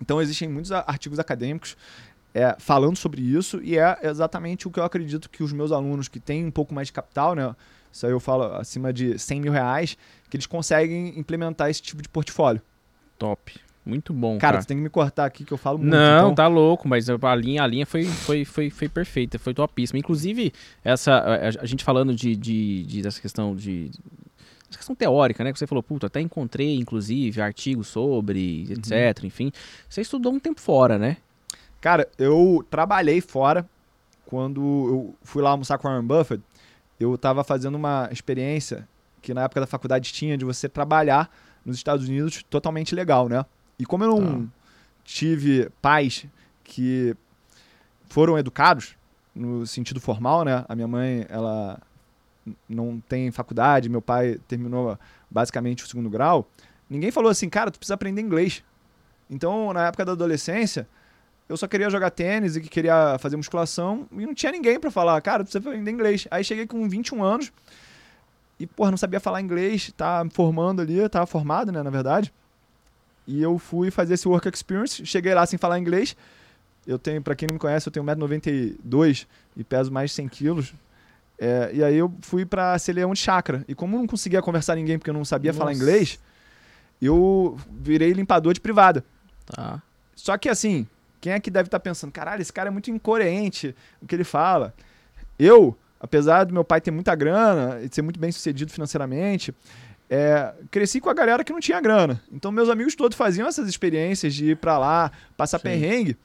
Então 0.01 0.21
existem 0.21 0.49
muitos 0.49 0.71
artigos 0.71 1.19
acadêmicos 1.19 1.77
é, 2.33 2.55
falando 2.57 2.97
sobre 2.97 3.21
isso 3.21 3.61
e 3.61 3.77
é 3.77 3.99
exatamente 4.03 4.67
o 4.67 4.71
que 4.71 4.79
eu 4.79 4.83
acredito 4.83 5.29
que 5.29 5.43
os 5.43 5.51
meus 5.51 5.71
alunos 5.71 6.07
que 6.07 6.19
têm 6.19 6.45
um 6.45 6.51
pouco 6.51 6.73
mais 6.73 6.87
de 6.87 6.93
capital, 6.93 7.35
né, 7.35 7.55
isso 7.91 8.05
aí 8.05 8.11
eu 8.11 8.19
falo 8.19 8.43
acima 8.55 8.93
de 8.93 9.19
100 9.19 9.41
mil 9.41 9.51
reais, 9.51 9.97
que 10.29 10.37
eles 10.37 10.45
conseguem 10.45 11.19
implementar 11.19 11.69
esse 11.69 11.81
tipo 11.81 12.01
de 12.01 12.07
portfólio. 12.07 12.61
Top. 13.19 13.53
Muito 13.83 14.13
bom. 14.13 14.37
Cara, 14.37 14.53
cara, 14.53 14.61
você 14.61 14.67
tem 14.67 14.77
que 14.77 14.83
me 14.83 14.89
cortar 14.89 15.25
aqui 15.25 15.43
que 15.43 15.51
eu 15.51 15.57
falo 15.57 15.79
muito. 15.79 15.91
Não, 15.91 16.19
então... 16.19 16.35
tá 16.35 16.47
louco, 16.47 16.87
mas 16.87 17.09
a 17.09 17.35
linha, 17.35 17.63
a 17.63 17.67
linha 17.67 17.85
foi, 17.85 18.05
foi, 18.05 18.45
foi, 18.45 18.69
foi 18.69 18.87
perfeita, 18.87 19.39
foi 19.39 19.53
topíssima. 19.53 19.97
Inclusive, 19.97 20.53
essa, 20.83 21.13
a, 21.13 21.63
a 21.63 21.65
gente 21.65 21.83
falando 21.83 22.13
de, 22.13 22.35
de, 22.35 22.83
de, 22.83 23.01
dessa 23.01 23.19
questão 23.19 23.55
de. 23.55 23.89
Essa 24.71 24.79
questão 24.79 24.95
teórica, 24.95 25.43
né? 25.43 25.51
Que 25.51 25.59
você 25.59 25.67
falou, 25.67 25.83
puta, 25.83 26.07
até 26.07 26.21
encontrei, 26.21 26.77
inclusive, 26.77 27.41
artigos 27.41 27.87
sobre, 27.87 28.65
uhum. 28.67 28.73
etc. 28.73 29.25
Enfim. 29.25 29.51
Você 29.87 30.01
estudou 30.01 30.33
um 30.33 30.39
tempo 30.39 30.61
fora, 30.61 30.97
né? 30.97 31.17
Cara, 31.81 32.07
eu 32.17 32.65
trabalhei 32.69 33.19
fora 33.19 33.67
quando 34.25 34.61
eu 34.61 35.15
fui 35.23 35.41
lá 35.41 35.49
almoçar 35.49 35.77
com 35.77 35.87
o 35.87 35.91
Warren 35.91 36.07
Buffett. 36.07 36.41
Eu 36.97 37.15
estava 37.15 37.43
fazendo 37.43 37.75
uma 37.75 38.07
experiência 38.11 38.87
que 39.21 39.33
na 39.33 39.43
época 39.43 39.59
da 39.59 39.67
faculdade 39.67 40.13
tinha 40.13 40.37
de 40.37 40.45
você 40.45 40.69
trabalhar 40.69 41.29
nos 41.65 41.75
Estados 41.75 42.07
Unidos 42.07 42.41
totalmente 42.49 42.95
legal, 42.95 43.27
né? 43.27 43.45
E 43.77 43.85
como 43.85 44.03
eu 44.03 44.19
não 44.19 44.45
tá. 44.45 44.53
tive 45.03 45.69
pais 45.81 46.25
que 46.63 47.15
foram 48.07 48.37
educados 48.37 48.95
no 49.35 49.65
sentido 49.65 49.99
formal, 49.99 50.45
né? 50.45 50.63
A 50.67 50.75
minha 50.75 50.87
mãe, 50.87 51.25
ela 51.29 51.79
não 52.67 53.01
tem 53.07 53.31
faculdade, 53.31 53.89
meu 53.89 54.01
pai 54.01 54.39
terminou 54.47 54.97
basicamente 55.29 55.83
o 55.83 55.87
segundo 55.87 56.09
grau. 56.09 56.47
Ninguém 56.89 57.11
falou 57.11 57.29
assim, 57.29 57.49
cara, 57.49 57.71
tu 57.71 57.79
precisa 57.79 57.93
aprender 57.93 58.21
inglês. 58.21 58.63
Então, 59.29 59.71
na 59.71 59.87
época 59.87 60.03
da 60.03 60.11
adolescência, 60.11 60.87
eu 61.47 61.55
só 61.55 61.67
queria 61.67 61.89
jogar 61.89 62.09
tênis 62.09 62.55
e 62.55 62.61
que 62.61 62.69
queria 62.69 63.17
fazer 63.19 63.37
musculação 63.37 64.07
e 64.11 64.25
não 64.25 64.33
tinha 64.33 64.51
ninguém 64.51 64.79
para 64.79 64.91
falar, 64.91 65.19
cara, 65.21 65.43
tu 65.43 65.47
precisa 65.47 65.59
aprender 65.69 65.91
inglês. 65.91 66.27
Aí 66.29 66.43
cheguei 66.43 66.67
com 66.67 66.87
21 66.87 67.23
anos 67.23 67.51
e, 68.59 68.67
porra, 68.67 68.91
não 68.91 68.97
sabia 68.97 69.19
falar 69.19 69.41
inglês, 69.41 69.91
tá 69.95 70.25
formando 70.31 70.81
ali, 70.81 71.07
tava 71.09 71.25
formado, 71.25 71.71
né, 71.71 71.81
na 71.81 71.89
verdade. 71.89 72.33
E 73.25 73.41
eu 73.41 73.57
fui 73.57 73.91
fazer 73.91 74.15
esse 74.15 74.27
work 74.27 74.49
experience, 74.49 75.05
cheguei 75.05 75.33
lá 75.33 75.45
sem 75.45 75.57
falar 75.57 75.79
inglês. 75.79 76.15
Eu 76.85 76.97
tenho, 76.97 77.21
para 77.21 77.35
quem 77.35 77.47
não 77.47 77.53
me 77.53 77.59
conhece, 77.59 77.87
eu 77.87 77.91
tenho 77.91 78.05
1,92m 78.05 79.27
e 79.55 79.63
peso 79.63 79.91
mais 79.91 80.09
de 80.09 80.15
100 80.15 80.27
quilos. 80.27 80.73
É, 81.43 81.71
e 81.73 81.83
aí 81.83 81.97
eu 81.97 82.13
fui 82.21 82.45
pra 82.45 82.77
ser 82.77 82.93
leão 82.93 83.13
de 83.13 83.19
chácara. 83.19 83.65
E 83.67 83.73
como 83.73 83.95
eu 83.95 83.99
não 84.01 84.05
conseguia 84.05 84.43
conversar 84.43 84.73
com 84.73 84.79
ninguém 84.79 84.99
porque 84.99 85.09
eu 85.09 85.13
não 85.13 85.25
sabia 85.25 85.49
Nossa. 85.49 85.57
falar 85.57 85.73
inglês, 85.73 86.19
eu 87.01 87.57
virei 87.71 88.13
limpador 88.13 88.53
de 88.53 88.61
privada. 88.61 89.03
Tá. 89.47 89.81
Só 90.15 90.37
que 90.37 90.47
assim, 90.47 90.85
quem 91.19 91.33
é 91.33 91.39
que 91.39 91.49
deve 91.49 91.65
estar 91.65 91.79
tá 91.79 91.83
pensando, 91.83 92.11
caralho, 92.11 92.43
esse 92.43 92.53
cara 92.53 92.69
é 92.69 92.71
muito 92.71 92.91
incoerente 92.91 93.75
o 93.99 94.05
que 94.05 94.13
ele 94.13 94.23
fala. 94.23 94.71
Eu, 95.39 95.75
apesar 95.99 96.43
do 96.43 96.53
meu 96.53 96.63
pai 96.63 96.79
ter 96.79 96.91
muita 96.91 97.15
grana 97.15 97.81
e 97.81 97.89
ser 97.91 98.03
muito 98.03 98.19
bem 98.19 98.31
sucedido 98.31 98.71
financeiramente, 98.71 99.51
é, 100.07 100.53
cresci 100.69 101.01
com 101.01 101.09
a 101.09 101.13
galera 101.13 101.43
que 101.43 101.51
não 101.51 101.59
tinha 101.59 101.81
grana. 101.81 102.21
Então 102.31 102.51
meus 102.51 102.69
amigos 102.69 102.93
todos 102.93 103.17
faziam 103.17 103.47
essas 103.47 103.67
experiências 103.67 104.35
de 104.35 104.51
ir 104.51 104.57
para 104.57 104.77
lá, 104.77 105.11
passar 105.35 105.57
Sim. 105.57 105.63
perrengue. 105.63 106.15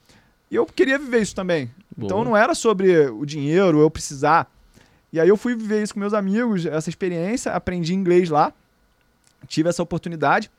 E 0.51 0.55
eu 0.55 0.65
queria 0.67 0.99
viver 0.99 1.23
isso 1.23 1.33
também. 1.33 1.71
Boa. 1.95 2.05
Então 2.05 2.23
não 2.23 2.37
era 2.37 2.53
sobre 2.53 3.07
o 3.07 3.25
dinheiro, 3.25 3.79
eu 3.79 3.89
precisar. 3.89 4.47
E 5.11 5.19
aí 5.19 5.29
eu 5.29 5.37
fui 5.37 5.55
viver 5.55 5.81
isso 5.81 5.93
com 5.93 5.99
meus 5.99 6.13
amigos, 6.13 6.65
essa 6.65 6.89
experiência, 6.89 7.53
aprendi 7.53 7.93
inglês 7.93 8.29
lá, 8.29 8.53
tive 9.47 9.69
essa 9.69 9.81
oportunidade. 9.81 10.51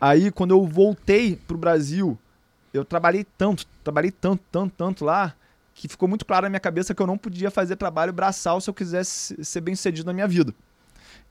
Aí 0.00 0.30
quando 0.30 0.52
eu 0.52 0.64
voltei 0.64 1.36
pro 1.36 1.58
Brasil, 1.58 2.18
eu 2.72 2.84
trabalhei 2.84 3.26
tanto, 3.36 3.66
trabalhei 3.82 4.10
tanto, 4.10 4.42
tanto, 4.50 4.74
tanto 4.76 5.04
lá, 5.04 5.34
que 5.74 5.88
ficou 5.88 6.08
muito 6.08 6.24
claro 6.24 6.44
na 6.44 6.50
minha 6.50 6.60
cabeça 6.60 6.94
que 6.94 7.02
eu 7.02 7.06
não 7.06 7.18
podia 7.18 7.50
fazer 7.50 7.76
trabalho 7.76 8.12
braçal 8.12 8.60
se 8.60 8.68
eu 8.68 8.74
quisesse 8.74 9.42
ser 9.44 9.60
bem 9.60 9.74
sucedido 9.74 10.06
na 10.06 10.12
minha 10.12 10.28
vida. 10.28 10.54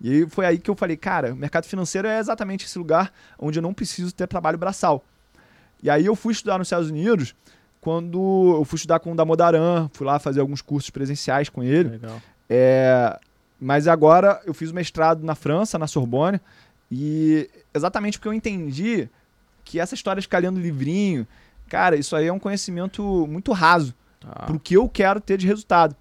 E 0.02 0.26
foi 0.28 0.46
aí 0.46 0.58
que 0.58 0.70
eu 0.70 0.76
falei, 0.76 0.98
cara, 0.98 1.34
o 1.34 1.36
mercado 1.36 1.66
financeiro 1.66 2.08
é 2.08 2.20
exatamente 2.20 2.66
esse 2.66 2.78
lugar 2.78 3.14
onde 3.38 3.60
eu 3.60 3.64
não 3.64 3.74
preciso 3.74 4.14
ter 4.14 4.28
trabalho 4.28 4.58
braçal. 4.58 5.04
E 5.84 5.90
aí 5.90 6.06
eu 6.06 6.16
fui 6.16 6.34
estudar 6.34 6.58
nos 6.58 6.68
Estados 6.68 6.90
Unidos, 6.90 7.36
quando 7.82 8.56
eu 8.58 8.66
fui 8.66 8.78
estudar 8.78 9.00
com 9.00 9.12
o 9.12 9.16
Damodaran, 9.16 9.90
fui 9.94 10.06
lá 10.06 10.20
fazer 10.20 10.40
alguns 10.40 10.62
cursos 10.62 10.90
presenciais 10.90 11.50
com 11.50 11.64
ele. 11.64 11.90
Legal. 11.90 12.22
É, 12.50 13.20
mas 13.60 13.88
agora 13.88 14.42
eu 14.46 14.54
fiz 14.54 14.72
o 14.72 14.76
mestrado 14.76 15.24
na 15.24 15.36
França, 15.36 15.78
na 15.78 15.88
Sorbonne, 15.88 16.40
e 16.92 17.50
exatamente 17.74 18.18
porque 18.18 18.30
eu 18.30 18.34
entendi 18.34 19.08
que 19.64 19.80
essa 19.80 19.94
história 19.94 20.20
de 20.20 20.26
ficar 20.26 20.40
lendo 20.40 20.60
livrinho, 20.60 21.28
cara, 21.68 21.96
isso 21.96 22.16
aí 22.16 22.28
é 22.28 22.34
um 22.34 22.40
conhecimento 22.40 23.28
muito 23.28 23.52
raso 23.52 23.94
tá. 24.20 24.46
pro 24.48 24.60
que 24.60 24.76
eu 24.76 24.90
quero 24.90 25.22
ter 25.22 25.38
de 25.38 25.46
resultado. 25.46 25.96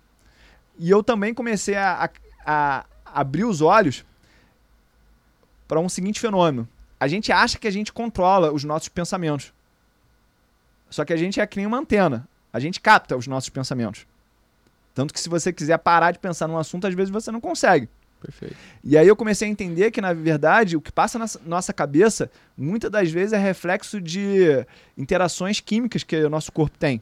E 0.78 0.88
eu 0.88 1.02
também 1.02 1.34
comecei 1.34 1.74
a, 1.74 2.04
a, 2.46 2.84
a 3.04 3.20
abrir 3.20 3.44
os 3.44 3.61
olhos 3.61 4.06
para 5.66 5.78
um 5.78 5.88
seguinte 5.88 6.18
fenômeno. 6.18 6.66
A 6.98 7.06
gente 7.06 7.30
acha 7.30 7.58
que 7.58 7.68
a 7.68 7.70
gente 7.70 7.92
controla 7.92 8.50
os 8.52 8.64
nossos 8.64 8.88
pensamentos. 8.88 9.52
Só 10.88 11.04
que 11.04 11.12
a 11.12 11.16
gente 11.16 11.40
é 11.40 11.46
que 11.46 11.58
nem 11.58 11.66
uma 11.66 11.78
antena. 11.78 12.26
A 12.52 12.58
gente 12.58 12.80
capta 12.80 13.16
os 13.16 13.26
nossos 13.26 13.50
pensamentos. 13.50 14.06
Tanto 14.94 15.14
que 15.14 15.20
se 15.20 15.29
você 15.29 15.53
quiser 15.53 15.79
parar 15.79 16.12
de 16.12 16.18
pensar 16.18 16.48
num 16.48 16.59
assunto, 16.59 16.87
às 16.87 16.94
vezes 16.94 17.11
você 17.11 17.31
não 17.31 17.40
consegue. 17.40 17.88
Perfeito. 18.20 18.57
E 18.83 18.98
aí 18.98 19.07
eu 19.07 19.14
comecei 19.14 19.46
a 19.46 19.51
entender 19.51 19.90
que, 19.90 20.01
na 20.01 20.12
verdade, 20.12 20.77
o 20.77 20.81
que 20.81 20.90
passa 20.90 21.18
na 21.18 21.27
nossa 21.46 21.72
cabeça, 21.72 22.31
muitas 22.57 22.90
das 22.90 23.11
vezes 23.11 23.33
é 23.33 23.38
reflexo 23.38 24.01
de 24.01 24.66
interações 24.96 25.61
químicas 25.61 26.03
que 26.03 26.16
o 26.16 26.31
nosso 26.31 26.51
corpo 26.51 26.77
tem. 26.77 27.01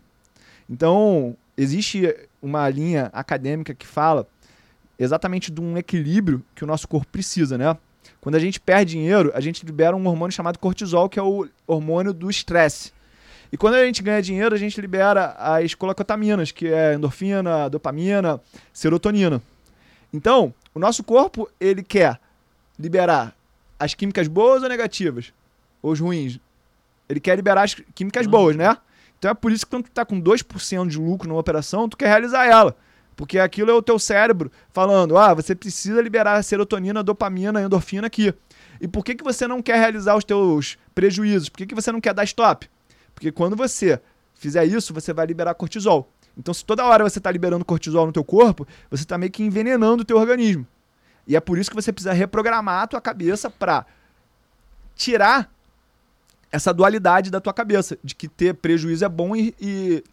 Então, 0.68 1.36
existe 1.56 2.14
uma 2.42 2.68
linha 2.68 3.10
acadêmica 3.12 3.74
que 3.74 3.86
fala 3.86 4.26
exatamente 4.98 5.50
de 5.50 5.60
um 5.60 5.76
equilíbrio 5.76 6.42
que 6.54 6.64
o 6.64 6.66
nosso 6.66 6.86
corpo 6.86 7.06
precisa, 7.08 7.56
né? 7.56 7.76
Quando 8.20 8.34
a 8.34 8.40
gente 8.40 8.60
perde 8.60 8.92
dinheiro, 8.92 9.30
a 9.34 9.40
gente 9.40 9.64
libera 9.64 9.96
um 9.96 10.06
hormônio 10.06 10.34
chamado 10.34 10.58
cortisol, 10.58 11.08
que 11.08 11.18
é 11.18 11.22
o 11.22 11.48
hormônio 11.66 12.12
do 12.12 12.28
estresse. 12.28 12.92
E 13.56 13.58
quando 13.58 13.72
a 13.72 13.86
gente 13.86 14.02
ganha 14.02 14.20
dinheiro, 14.20 14.54
a 14.54 14.58
gente 14.58 14.78
libera 14.78 15.34
as 15.38 15.72
colocotaminas, 15.72 16.52
que 16.52 16.68
é 16.68 16.92
endorfina, 16.92 17.70
dopamina, 17.70 18.38
serotonina. 18.70 19.40
Então, 20.12 20.52
o 20.74 20.78
nosso 20.78 21.02
corpo, 21.02 21.48
ele 21.58 21.82
quer 21.82 22.20
liberar 22.78 23.34
as 23.80 23.94
químicas 23.94 24.28
boas 24.28 24.62
ou 24.62 24.68
negativas? 24.68 25.32
Ou 25.80 25.92
os 25.92 26.00
ruins? 26.00 26.38
Ele 27.08 27.18
quer 27.18 27.34
liberar 27.34 27.62
as 27.62 27.72
químicas 27.94 28.26
boas, 28.26 28.54
né? 28.54 28.76
Então 29.18 29.30
é 29.30 29.34
por 29.34 29.50
isso 29.50 29.64
que 29.64 29.70
quando 29.70 29.84
tu 29.84 29.90
tá 29.90 30.04
com 30.04 30.20
2% 30.20 30.88
de 30.88 30.98
lucro 30.98 31.26
numa 31.26 31.40
operação, 31.40 31.88
tu 31.88 31.96
quer 31.96 32.08
realizar 32.08 32.44
ela. 32.44 32.76
Porque 33.16 33.38
aquilo 33.38 33.70
é 33.70 33.74
o 33.74 33.80
teu 33.80 33.98
cérebro 33.98 34.52
falando, 34.70 35.16
ah, 35.16 35.32
você 35.32 35.54
precisa 35.54 36.02
liberar 36.02 36.44
serotonina, 36.44 37.02
dopamina, 37.02 37.62
endorfina 37.62 38.06
aqui. 38.06 38.34
E 38.82 38.86
por 38.86 39.02
que, 39.02 39.14
que 39.14 39.24
você 39.24 39.48
não 39.48 39.62
quer 39.62 39.78
realizar 39.78 40.14
os 40.14 40.24
teus 40.24 40.76
prejuízos? 40.94 41.48
Por 41.48 41.56
que, 41.56 41.66
que 41.68 41.74
você 41.74 41.90
não 41.90 42.02
quer 42.02 42.12
dar 42.12 42.24
stop? 42.24 42.68
Porque 43.16 43.32
quando 43.32 43.56
você 43.56 43.98
fizer 44.34 44.66
isso, 44.66 44.92
você 44.92 45.10
vai 45.10 45.24
liberar 45.26 45.54
cortisol. 45.54 46.12
Então, 46.36 46.52
se 46.52 46.62
toda 46.62 46.84
hora 46.84 47.02
você 47.02 47.18
está 47.18 47.30
liberando 47.30 47.64
cortisol 47.64 48.04
no 48.04 48.12
teu 48.12 48.22
corpo, 48.22 48.68
você 48.90 49.04
está 49.04 49.16
meio 49.16 49.32
que 49.32 49.42
envenenando 49.42 50.02
o 50.02 50.04
teu 50.04 50.18
organismo. 50.18 50.66
E 51.26 51.34
é 51.34 51.40
por 51.40 51.56
isso 51.58 51.70
que 51.70 51.74
você 51.74 51.90
precisa 51.90 52.12
reprogramar 52.12 52.82
a 52.82 52.86
tua 52.86 53.00
cabeça 53.00 53.48
para 53.48 53.86
tirar 54.94 55.50
essa 56.52 56.74
dualidade 56.74 57.30
da 57.30 57.40
tua 57.40 57.54
cabeça, 57.54 57.98
de 58.04 58.14
que 58.14 58.28
ter 58.28 58.54
prejuízo 58.54 59.04
é 59.04 59.08
bom 59.08 59.34
e, 59.34 59.54
e 59.58 60.04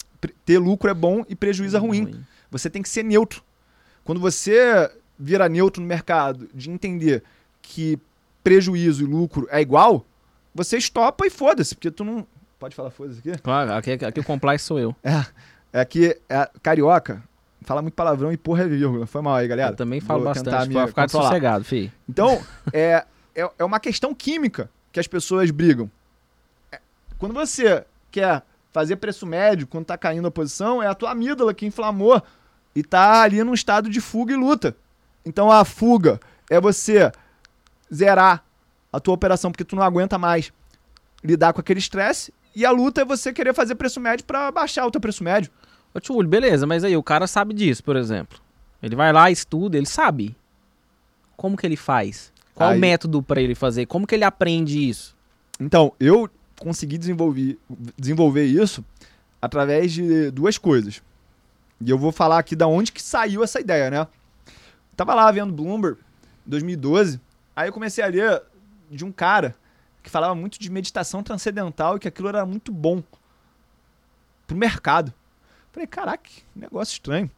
ter 0.45 0.57
lucro 0.57 0.89
é 0.89 0.93
bom 0.93 1.25
e 1.27 1.35
prejuízo 1.35 1.75
é 1.75 1.79
ruim. 1.79 2.03
ruim. 2.05 2.25
Você 2.49 2.69
tem 2.69 2.81
que 2.81 2.89
ser 2.89 3.03
neutro. 3.03 3.43
Quando 4.05 4.21
você 4.21 4.89
vira 5.19 5.49
neutro 5.49 5.81
no 5.81 5.87
mercado, 5.87 6.49
de 6.53 6.71
entender 6.71 7.21
que 7.61 7.99
prejuízo 8.41 9.03
e 9.03 9.05
lucro 9.05 9.45
é 9.51 9.61
igual, 9.61 10.05
você 10.55 10.77
estopa 10.77 11.27
e 11.27 11.29
foda-se, 11.29 11.75
porque 11.75 11.91
tu 11.91 12.03
não. 12.03 12.25
Pode 12.63 12.75
falar 12.75 12.91
foda-se 12.91 13.19
aqui? 13.19 13.37
Claro, 13.41 13.73
aqui, 13.73 13.91
aqui 13.91 14.21
o 14.21 14.23
compliance 14.23 14.63
sou 14.63 14.79
eu. 14.79 14.95
É. 15.03 15.81
É 15.81 15.83
que 15.83 16.17
é, 16.29 16.49
carioca 16.61 17.21
fala 17.63 17.81
muito 17.81 17.95
palavrão 17.95 18.31
e 18.31 18.37
porra 18.37 18.63
é 18.63 18.67
vírgula. 18.67 19.05
Foi 19.05 19.21
mal 19.21 19.35
aí, 19.35 19.47
galera. 19.47 19.71
Eu 19.71 19.75
também 19.75 19.99
falo 19.99 20.23
Vou 20.23 20.33
bastante, 20.33 20.71
pra 20.71 20.87
ficar 20.87 21.01
controlar. 21.01 21.27
sossegado, 21.27 21.65
fi. 21.65 21.91
Então, 22.07 22.41
é, 22.71 23.03
é, 23.35 23.49
é 23.57 23.65
uma 23.65 23.81
questão 23.81 24.13
química 24.13 24.69
que 24.93 24.99
as 24.99 25.07
pessoas 25.07 25.51
brigam. 25.51 25.91
É, 26.71 26.79
quando 27.17 27.33
você 27.33 27.83
quer 28.09 28.43
fazer 28.71 28.95
preço 28.95 29.25
médio, 29.25 29.67
quando 29.67 29.85
tá 29.85 29.97
caindo 29.97 30.27
a 30.27 30.31
posição, 30.31 30.81
é 30.81 30.87
a 30.87 30.93
tua 30.93 31.11
amígdala 31.11 31.53
que 31.53 31.65
inflamou 31.65 32.21
e 32.73 32.81
tá 32.81 33.23
ali 33.23 33.43
num 33.43 33.53
estado 33.53 33.89
de 33.89 33.99
fuga 33.99 34.31
e 34.31 34.37
luta. 34.37 34.73
Então 35.25 35.51
a 35.51 35.65
fuga 35.65 36.17
é 36.49 36.61
você 36.61 37.11
zerar 37.93 38.41
a 38.91 39.01
tua 39.01 39.15
operação 39.15 39.51
porque 39.51 39.65
tu 39.65 39.75
não 39.75 39.83
aguenta 39.83 40.17
mais 40.17 40.53
lidar 41.23 41.51
com 41.51 41.59
aquele 41.59 41.79
estresse 41.79 42.31
e 42.55 42.65
a 42.65 42.71
luta 42.71 43.01
é 43.01 43.05
você 43.05 43.33
querer 43.33 43.53
fazer 43.53 43.75
preço 43.75 43.99
médio 43.99 44.25
para 44.25 44.51
baixar 44.51 44.85
o 44.85 44.91
teu 44.91 45.01
preço 45.01 45.23
médio. 45.23 45.51
Ô 45.93 45.99
Tchulho, 45.99 46.27
beleza, 46.27 46.65
mas 46.65 46.83
aí 46.83 46.95
o 46.95 47.03
cara 47.03 47.27
sabe 47.27 47.53
disso, 47.53 47.83
por 47.83 47.95
exemplo. 47.95 48.39
Ele 48.81 48.95
vai 48.95 49.13
lá, 49.13 49.31
estuda, 49.31 49.77
ele 49.77 49.85
sabe. 49.85 50.35
Como 51.37 51.57
que 51.57 51.65
ele 51.65 51.77
faz? 51.77 52.31
Qual 52.53 52.69
aí... 52.69 52.77
o 52.77 52.81
método 52.81 53.21
para 53.23 53.41
ele 53.41 53.55
fazer? 53.55 53.85
Como 53.85 54.05
que 54.05 54.15
ele 54.15 54.23
aprende 54.23 54.87
isso? 54.87 55.15
Então, 55.59 55.93
eu 55.99 56.29
consegui 56.59 56.97
desenvolver, 56.97 57.57
desenvolver 57.97 58.45
isso 58.45 58.83
através 59.41 59.91
de 59.91 60.31
duas 60.31 60.57
coisas. 60.57 61.01
E 61.81 61.89
eu 61.89 61.97
vou 61.97 62.11
falar 62.11 62.39
aqui 62.39 62.55
da 62.55 62.67
onde 62.67 62.91
que 62.91 63.01
saiu 63.01 63.43
essa 63.43 63.59
ideia, 63.59 63.89
né? 63.89 64.07
Tava 64.95 65.13
lá 65.13 65.31
vendo 65.31 65.51
Bloomberg 65.51 65.99
2012, 66.45 67.19
aí 67.55 67.67
eu 67.67 67.73
comecei 67.73 68.03
a 68.03 68.07
ler 68.07 68.43
de 68.89 69.03
um 69.03 69.11
cara 69.11 69.55
que 70.03 70.09
falava 70.09 70.35
muito 70.35 70.59
de 70.59 70.69
meditação 70.69 71.23
transcendental 71.23 71.95
e 71.95 71.99
que 71.99 72.07
aquilo 72.07 72.27
era 72.27 72.45
muito 72.45 72.71
bom 72.71 73.01
pro 74.45 74.57
mercado. 74.57 75.13
Falei, 75.71 75.87
caraca, 75.87 76.23
que 76.29 76.43
negócio 76.55 76.93
estranho. 76.93 77.31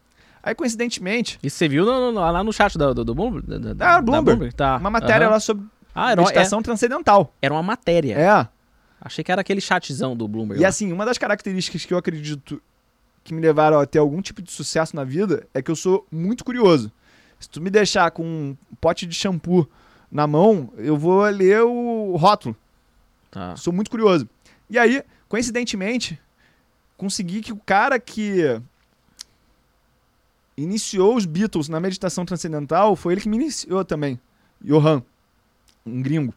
Aí, 0.43 0.53
coincidentemente. 0.53 1.39
E 1.41 1.49
você 1.49 1.67
viu 1.67 1.85
no, 1.85 2.11
no, 2.11 2.19
lá 2.19 2.43
no 2.43 2.51
chat 2.51 2.77
do, 2.77 2.93
do, 2.93 3.05
do 3.05 3.15
Bloomberg? 3.15 3.47
Da, 3.75 3.95
ah, 3.95 4.01
Bloomberg. 4.01 4.25
Bloomberg. 4.25 4.55
Tá. 4.55 4.77
Uma 4.77 4.89
matéria 4.89 5.27
uhum. 5.27 5.33
lá 5.33 5.39
sobre 5.39 5.65
ah, 5.93 6.11
era, 6.11 6.21
meditação 6.21 6.59
é, 6.59 6.61
transcendental. 6.61 7.33
Era 7.41 7.53
uma 7.53 7.63
matéria. 7.63 8.15
É. 8.15 8.47
Achei 8.99 9.23
que 9.23 9.31
era 9.31 9.41
aquele 9.41 9.61
chatzão 9.61 10.15
do 10.15 10.27
Bloomberg. 10.27 10.61
E 10.61 10.63
lá. 10.63 10.69
assim, 10.69 10.91
uma 10.91 11.05
das 11.05 11.17
características 11.17 11.85
que 11.85 11.93
eu 11.93 11.97
acredito 11.97 12.61
que 13.23 13.33
me 13.33 13.41
levaram 13.41 13.79
a 13.79 13.85
ter 13.85 13.99
algum 13.99 14.21
tipo 14.21 14.41
de 14.41 14.51
sucesso 14.51 14.95
na 14.95 15.03
vida 15.03 15.47
é 15.53 15.61
que 15.61 15.71
eu 15.71 15.75
sou 15.75 16.05
muito 16.11 16.43
curioso. 16.43 16.91
Se 17.39 17.49
tu 17.49 17.59
me 17.61 17.69
deixar 17.69 18.11
com 18.11 18.23
um 18.23 18.57
pote 18.79 19.05
de 19.05 19.15
shampoo 19.15 19.67
na 20.11 20.27
mão, 20.27 20.71
eu 20.77 20.97
vou 20.97 21.23
ler 21.25 21.61
o 21.61 22.15
rótulo. 22.15 22.55
Tá. 23.31 23.55
Sou 23.55 23.73
muito 23.73 23.91
curioso. 23.91 24.29
E 24.69 24.79
aí, 24.79 25.03
coincidentemente, 25.27 26.19
consegui 26.97 27.41
que 27.41 27.51
o 27.51 27.57
cara 27.57 27.99
que 27.99 28.61
iniciou 30.57 31.15
os 31.15 31.25
Beatles 31.25 31.67
na 31.67 31.79
meditação 31.79 32.25
transcendental 32.25 32.95
foi 32.95 33.13
ele 33.13 33.21
que 33.21 33.29
me 33.29 33.35
iniciou 33.35 33.83
também. 33.83 34.19
Johan, 34.61 35.03
um 35.85 36.01
gringo. 36.01 36.33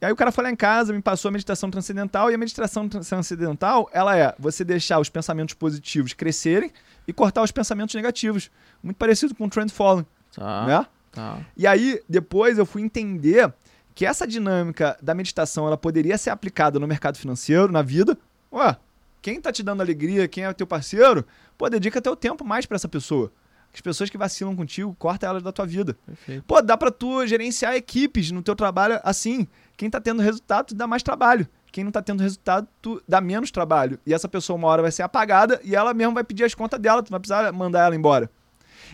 E 0.00 0.04
aí 0.04 0.12
o 0.12 0.16
cara 0.16 0.32
foi 0.32 0.44
lá 0.44 0.50
em 0.50 0.56
casa, 0.56 0.92
me 0.92 1.00
passou 1.00 1.28
a 1.28 1.32
meditação 1.32 1.70
transcendental 1.70 2.30
e 2.30 2.34
a 2.34 2.38
meditação 2.38 2.88
transcendental, 2.88 3.88
ela 3.92 4.16
é 4.16 4.34
você 4.36 4.64
deixar 4.64 4.98
os 4.98 5.08
pensamentos 5.08 5.54
positivos 5.54 6.12
crescerem 6.12 6.72
e 7.06 7.12
cortar 7.12 7.42
os 7.42 7.52
pensamentos 7.52 7.94
negativos. 7.94 8.50
Muito 8.82 8.96
parecido 8.96 9.32
com 9.34 9.44
o 9.44 9.48
Trend 9.48 9.70
Falling. 9.70 10.06
Tá. 10.34 10.66
Né? 10.66 10.86
Tá. 11.12 11.40
E 11.56 11.66
aí, 11.66 12.02
depois 12.08 12.58
eu 12.58 12.66
fui 12.66 12.82
entender 12.82 13.52
que 13.94 14.06
essa 14.06 14.26
dinâmica 14.26 14.96
da 15.02 15.14
meditação 15.14 15.66
ela 15.66 15.76
poderia 15.76 16.16
ser 16.16 16.30
aplicada 16.30 16.78
no 16.80 16.88
mercado 16.88 17.18
financeiro, 17.18 17.70
na 17.70 17.82
vida. 17.82 18.16
Ué, 18.50 18.76
quem 19.20 19.40
tá 19.40 19.52
te 19.52 19.62
dando 19.62 19.82
alegria, 19.82 20.26
quem 20.26 20.44
é 20.44 20.52
teu 20.52 20.66
parceiro, 20.66 21.24
pô, 21.56 21.68
dedica 21.68 22.00
teu 22.00 22.16
tempo 22.16 22.44
mais 22.44 22.66
para 22.66 22.76
essa 22.76 22.88
pessoa. 22.88 23.30
As 23.74 23.80
pessoas 23.80 24.10
que 24.10 24.18
vacilam 24.18 24.54
contigo, 24.54 24.94
corta 24.98 25.26
elas 25.26 25.42
da 25.42 25.50
tua 25.52 25.64
vida. 25.64 25.96
Perfeito. 26.04 26.44
Pô, 26.46 26.60
dá 26.60 26.76
pra 26.76 26.90
tu 26.90 27.26
gerenciar 27.26 27.74
equipes 27.74 28.30
no 28.30 28.42
teu 28.42 28.54
trabalho 28.54 29.00
assim. 29.02 29.46
Quem 29.76 29.88
tá 29.88 30.00
tendo 30.00 30.20
resultado, 30.20 30.66
tu 30.66 30.74
dá 30.74 30.86
mais 30.86 31.02
trabalho. 31.02 31.46
Quem 31.70 31.84
não 31.84 31.90
tá 31.90 32.02
tendo 32.02 32.20
resultado, 32.20 32.68
tu 32.82 33.02
dá 33.08 33.18
menos 33.18 33.50
trabalho. 33.50 33.98
E 34.04 34.12
essa 34.12 34.28
pessoa 34.28 34.58
uma 34.58 34.68
hora 34.68 34.82
vai 34.82 34.92
ser 34.92 35.02
apagada 35.02 35.58
e 35.64 35.74
ela 35.74 35.94
mesmo 35.94 36.12
vai 36.12 36.22
pedir 36.22 36.44
as 36.44 36.54
contas 36.54 36.78
dela, 36.78 37.02
tu 37.02 37.10
vai 37.10 37.18
precisar 37.18 37.50
mandar 37.50 37.86
ela 37.86 37.96
embora. 37.96 38.30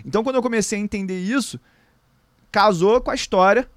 Então, 0.04 0.22
quando 0.22 0.36
eu 0.36 0.42
comecei 0.42 0.78
a 0.78 0.82
entender 0.82 1.18
isso, 1.18 1.58
casou 2.50 3.00
com 3.00 3.10
a 3.10 3.14
história 3.14 3.68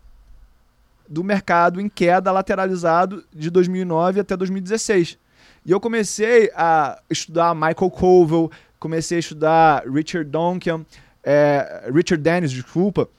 do 1.07 1.23
mercado 1.23 1.81
em 1.81 1.89
queda 1.89 2.31
lateralizado 2.31 3.23
de 3.33 3.49
2009 3.49 4.21
até 4.21 4.37
2016. 4.37 5.17
E 5.65 5.71
eu 5.71 5.79
comecei 5.79 6.51
a 6.55 6.99
estudar 7.09 7.53
Michael 7.53 7.91
Covell, 7.91 8.49
comecei 8.79 9.17
a 9.17 9.19
estudar 9.19 9.83
Richard 9.87 10.29
Duncan, 10.29 10.85
é, 11.23 11.89
Richard 11.93 12.17
Dennis, 12.23 12.51
desculpa, 12.51 13.09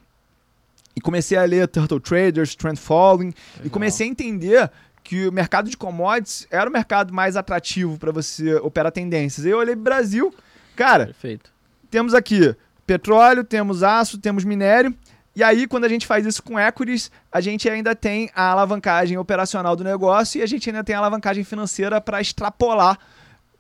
e 0.97 1.01
comecei 1.01 1.39
a 1.39 1.45
ler 1.45 1.69
Turtle 1.69 2.01
Traders, 2.01 2.55
Trend 2.55 2.79
Following, 2.79 3.27
Legal. 3.27 3.67
e 3.67 3.71
comecei 3.71 4.07
a 4.07 4.11
entender 4.11 4.71
que 5.05 5.27
o 5.29 5.33
mercado 5.33 5.69
de 5.69 5.77
commodities 5.77 6.47
era 6.51 6.69
o 6.69 6.73
mercado 6.73 7.13
mais 7.13 7.37
atrativo 7.37 7.99
para 7.99 8.13
você 8.13 8.55
operar 8.57 8.91
tendências. 8.93 9.45
Eu 9.47 9.59
olhei 9.59 9.75
Brasil, 9.75 10.35
cara, 10.75 11.07
Perfeito. 11.07 11.53
temos 11.91 12.15
aqui 12.15 12.55
petróleo, 12.87 13.45
temos 13.45 13.83
aço, 13.83 14.19
temos 14.19 14.45
minério, 14.45 14.95
e 15.35 15.43
aí, 15.43 15.67
quando 15.67 15.85
a 15.85 15.89
gente 15.89 16.07
faz 16.07 16.27
isso 16.27 16.43
com 16.43 16.61
equities, 16.61 17.11
a 17.31 17.41
gente 17.41 17.69
ainda 17.69 17.97
tem 17.97 18.31
a 18.35 18.51
alavancagem 18.51 19.17
operacional 19.17 19.75
do 19.75 19.83
negócio 19.83 20.39
e 20.39 20.43
a 20.43 20.47
gente 20.47 20.69
ainda 20.69 20.85
tem 20.85 20.95
a 20.95 20.99
alavancagem 20.99 21.43
financeira 21.43 22.01
para 22.03 22.21
extrapolar 22.21 22.99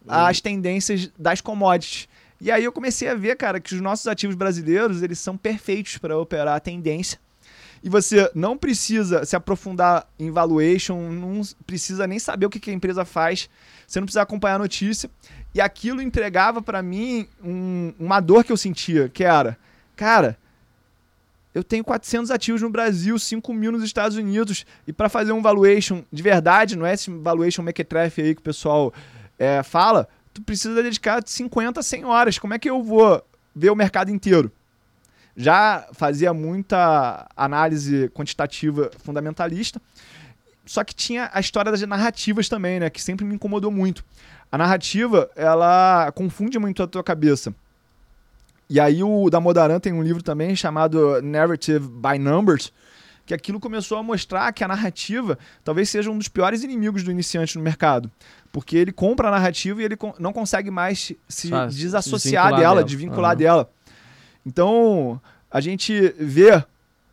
uhum. 0.05 0.13
as 0.15 0.41
tendências 0.41 1.11
das 1.19 1.41
commodities. 1.41 2.09
E 2.39 2.51
aí 2.51 2.65
eu 2.65 2.73
comecei 2.73 3.09
a 3.09 3.15
ver, 3.15 3.37
cara, 3.37 3.59
que 3.59 3.75
os 3.75 3.81
nossos 3.81 4.07
ativos 4.07 4.37
brasileiros, 4.37 5.03
eles 5.03 5.19
são 5.19 5.37
perfeitos 5.37 5.97
para 5.97 6.19
operar 6.19 6.57
a 6.57 6.61
tendência. 6.61 7.19
E 7.83 7.89
você 7.89 8.31
não 8.35 8.57
precisa 8.57 9.25
se 9.25 9.35
aprofundar 9.35 10.07
em 10.19 10.31
valuation, 10.31 11.11
não 11.11 11.41
precisa 11.67 12.07
nem 12.07 12.19
saber 12.19 12.47
o 12.47 12.51
que 12.51 12.71
a 12.71 12.75
empresa 12.75 13.05
faz, 13.05 13.49
você 13.87 13.99
não 13.99 14.07
precisa 14.07 14.23
acompanhar 14.23 14.57
a 14.57 14.59
notícia. 14.59 15.11
E 15.55 15.61
aquilo 15.61 16.03
entregava 16.03 16.61
para 16.61 16.83
mim 16.83 17.27
um, 17.43 17.95
uma 17.99 18.21
dor 18.21 18.45
que 18.45 18.53
eu 18.53 18.57
sentia, 18.57 19.09
que 19.09 19.25
era, 19.25 19.59
cara, 19.97 20.39
eu 21.55 21.63
tenho 21.63 21.85
400 21.85 22.31
ativos 22.31 22.63
no 22.63 22.71
Brasil, 22.71 23.19
5 23.19 23.53
mil 23.53 23.73
nos 23.73 23.85
Estados 23.85 24.17
Unidos. 24.17 24.65
E 24.87 24.93
para 24.93 25.09
fazer 25.09 25.33
um 25.33 25.43
valuation 25.43 26.03
de 26.11 26.23
verdade, 26.23 26.77
não 26.77 26.87
é 26.87 26.95
esse 26.95 27.11
valuation 27.11 27.63
mequetrefe 27.63 28.23
aí 28.23 28.35
que 28.35 28.41
o 28.41 28.45
pessoal 28.45 28.93
é, 29.39 29.63
fala, 29.63 30.09
tu 30.33 30.43
precisa 30.43 30.83
dedicar 30.83 31.23
50, 31.25 31.83
100 31.83 32.05
horas. 32.05 32.39
Como 32.39 32.55
é 32.55 32.59
que 32.59 32.71
eu 32.71 32.83
vou 32.83 33.23
ver 33.55 33.71
o 33.71 33.77
mercado 33.77 34.11
inteiro? 34.11 34.51
Já 35.37 35.89
fazia 35.93 36.33
muita 36.33 37.27
análise 37.37 38.09
quantitativa 38.11 38.91
fundamentalista, 38.99 39.81
só 40.65 40.85
que 40.85 40.95
tinha 40.95 41.31
a 41.33 41.41
história 41.41 41.71
das 41.71 41.81
narrativas 41.83 42.49
também, 42.49 42.79
né? 42.81 42.91
Que 42.91 43.01
sempre 43.01 43.25
me 43.25 43.35
incomodou 43.35 43.71
muito. 43.71 44.05
A 44.51 44.59
narrativa, 44.59 45.31
ela 45.35 46.13
confunde 46.13 46.59
muito 46.59 46.83
a 46.83 46.87
tua 46.87 47.03
cabeça. 47.03 47.55
E 48.73 48.81
aí 48.81 49.05
o 49.05 49.29
Damodaran 49.29 49.79
tem 49.79 49.93
um 49.93 50.03
livro 50.03 50.23
também 50.23 50.57
chamado 50.57 51.21
Narrative 51.21 51.87
by 51.87 52.19
Numbers, 52.19 52.73
que 53.27 53.35
aquilo 53.35 53.61
começou 53.61 53.99
a 53.99 54.03
mostrar 54.03 54.51
que 54.51 54.65
a 54.65 54.69
narrativa 54.69 55.39
talvez 55.63 55.91
seja 55.91 56.11
um 56.11 56.17
dos 56.17 56.27
piores 56.27 56.63
inimigos 56.63 57.03
do 57.03 57.11
iniciante 57.11 57.59
no 57.59 57.63
mercado. 57.63 58.11
Porque 58.51 58.79
ele 58.79 58.91
compra 58.91 59.29
a 59.29 59.31
narrativa 59.31 59.83
e 59.83 59.85
ele 59.85 59.99
não 60.19 60.33
consegue 60.33 60.71
mais 60.71 61.13
se 61.29 61.51
desassociar 61.69 62.47
dela, 62.47 62.59
dela, 62.61 62.85
desvincular 62.85 63.33
uhum. 63.33 63.37
dela. 63.37 63.71
Então, 64.47 65.21
a 65.51 65.61
gente 65.61 66.15
vê 66.19 66.65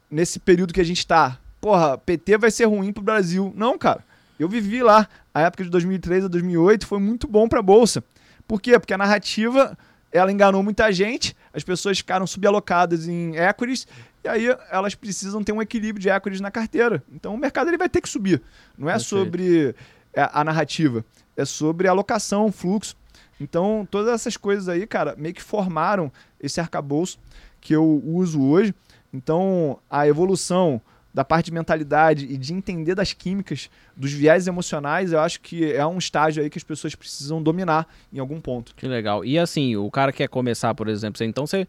nesse 0.09 0.39
período 0.39 0.73
que 0.73 0.79
a 0.79 0.85
gente 0.85 0.99
está, 0.99 1.37
porra, 1.59 1.97
PT 1.97 2.37
vai 2.37 2.51
ser 2.51 2.67
ruim 2.67 2.93
pro 2.93 3.03
Brasil. 3.03 3.51
Não, 3.53 3.77
cara. 3.77 4.01
Eu 4.39 4.47
vivi 4.47 4.81
lá, 4.81 5.09
a 5.33 5.41
época 5.41 5.65
de 5.65 5.69
2003 5.69 6.23
a 6.23 6.27
2008 6.29 6.87
foi 6.87 6.99
muito 6.99 7.27
bom 7.27 7.49
para 7.49 7.59
a 7.59 7.63
bolsa. 7.63 8.01
Por 8.47 8.61
quê? 8.61 8.79
Porque 8.79 8.93
a 8.93 8.97
narrativa 8.97 9.77
ela 10.11 10.31
enganou 10.31 10.63
muita 10.63 10.91
gente, 10.91 11.35
as 11.53 11.63
pessoas 11.63 11.97
ficaram 11.97 12.27
subalocadas 12.27 13.07
em 13.07 13.35
equities 13.35 13.87
e 14.23 14.27
aí 14.27 14.47
elas 14.69 14.95
precisam 14.95 15.43
ter 15.43 15.51
um 15.51 15.61
equilíbrio 15.61 16.01
de 16.01 16.09
equities 16.09 16.41
na 16.41 16.51
carteira. 16.51 17.03
Então 17.11 17.33
o 17.33 17.37
mercado 17.37 17.69
ele 17.69 17.77
vai 17.77 17.89
ter 17.89 18.01
que 18.01 18.09
subir. 18.09 18.41
Não 18.77 18.89
é 18.89 18.93
Perfeito. 18.93 19.09
sobre 19.09 19.75
é, 20.13 20.29
a 20.31 20.43
narrativa, 20.43 21.03
é 21.35 21.45
sobre 21.45 21.87
alocação, 21.87 22.51
fluxo. 22.51 22.95
Então 23.39 23.87
todas 23.89 24.13
essas 24.13 24.37
coisas 24.37 24.67
aí, 24.67 24.85
cara, 24.85 25.15
meio 25.17 25.33
que 25.33 25.41
formaram 25.41 26.11
esse 26.39 26.59
arcabouço 26.59 27.17
que 27.61 27.75
eu 27.75 28.01
uso 28.05 28.41
hoje. 28.41 28.73
Então 29.13 29.79
a 29.89 30.07
evolução 30.07 30.81
da 31.13 31.25
parte 31.25 31.45
de 31.45 31.53
mentalidade 31.53 32.25
e 32.25 32.37
de 32.37 32.53
entender 32.53 32.95
das 32.95 33.13
químicas, 33.13 33.69
dos 33.95 34.11
viés 34.11 34.47
emocionais, 34.47 35.11
eu 35.11 35.19
acho 35.19 35.41
que 35.41 35.73
é 35.73 35.85
um 35.85 35.97
estágio 35.97 36.43
aí 36.43 36.49
que 36.49 36.57
as 36.57 36.63
pessoas 36.63 36.93
precisam 36.95 37.41
dominar 37.41 37.87
em 38.13 38.19
algum 38.19 38.39
ponto. 38.39 38.75
Que 38.75 38.87
legal. 38.87 39.25
E 39.25 39.37
assim, 39.37 39.75
o 39.75 39.89
cara 39.89 40.11
quer 40.11 40.27
começar, 40.27 40.73
por 40.75 40.87
exemplo, 40.87 41.23
então 41.25 41.47
você 41.47 41.67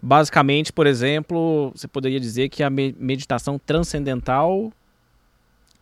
basicamente, 0.00 0.72
por 0.72 0.86
exemplo, 0.86 1.72
você 1.74 1.86
poderia 1.86 2.18
dizer 2.18 2.48
que 2.48 2.62
a 2.62 2.70
meditação 2.70 3.58
transcendental 3.58 4.72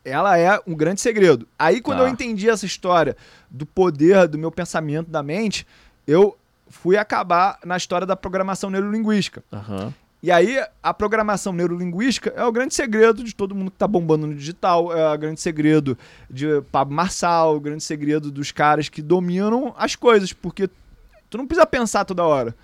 ela 0.05 0.39
é 0.39 0.61
um 0.67 0.75
grande 0.75 1.01
segredo. 1.01 1.47
Aí 1.59 1.81
quando 1.81 2.01
ah. 2.01 2.05
eu 2.05 2.09
entendi 2.09 2.49
essa 2.49 2.67
história 2.67 3.17
do 3.51 3.65
poder 3.65 4.29
do 4.29 4.39
meu 4.39 4.51
pensamento, 4.51 5.11
da 5.11 5.23
mente, 5.23 5.67
eu 6.07 6.37
fui 6.69 6.97
acabar 6.97 7.59
na 7.65 7.77
história 7.77 8.07
da 8.07 8.17
programação 8.17 8.71
neurolinguística. 8.71 9.43
Uhum. 9.53 9.93
E 10.23 10.31
aí, 10.31 10.63
a 10.83 10.93
programação 10.93 11.51
neurolinguística 11.53 12.31
é 12.37 12.45
o 12.45 12.53
grande 12.53 12.75
segredo 12.75 13.25
de 13.25 13.35
todo 13.35 13.55
mundo 13.55 13.71
que 13.71 13.77
está 13.77 13.89
bombando 13.89 14.27
no 14.27 14.35
digital, 14.35 14.95
é 14.95 15.15
o 15.15 15.19
grande 15.19 15.41
segredo 15.41 15.97
de 16.29 16.61
Pablo 16.71 16.95
Marçal, 16.95 17.57
o 17.57 17.61
grande 17.61 17.83
segredo 17.83 18.31
dos 18.31 18.53
caras 18.53 18.91
que 18.91 19.01
dominam 19.01 19.75
as 19.79 19.97
coisas, 19.97 20.31
porque 20.33 20.69
tu 21.31 21.39
não 21.39 21.47
precisa 21.47 21.67
pensar 21.67 22.05
toda 22.05 22.23
hora. 22.23 22.55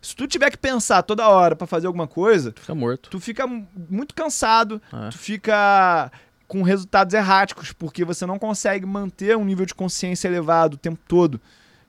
Se 0.00 0.16
tu 0.16 0.26
tiver 0.26 0.50
que 0.50 0.56
pensar 0.56 1.02
toda 1.02 1.28
hora 1.28 1.54
para 1.54 1.66
fazer 1.66 1.86
alguma 1.86 2.08
coisa, 2.08 2.50
tu 2.50 2.60
fica 2.62 2.74
morto. 2.74 3.10
Tu 3.10 3.20
fica 3.20 3.46
muito 3.46 4.14
cansado, 4.14 4.80
é. 4.90 5.10
tu 5.10 5.18
fica 5.18 6.10
com 6.48 6.62
resultados 6.62 7.14
erráticos, 7.14 7.72
porque 7.72 8.04
você 8.04 8.24
não 8.24 8.38
consegue 8.38 8.86
manter 8.86 9.36
um 9.36 9.44
nível 9.44 9.66
de 9.66 9.74
consciência 9.74 10.28
elevado 10.28 10.74
o 10.74 10.78
tempo 10.78 10.98
todo, 11.06 11.40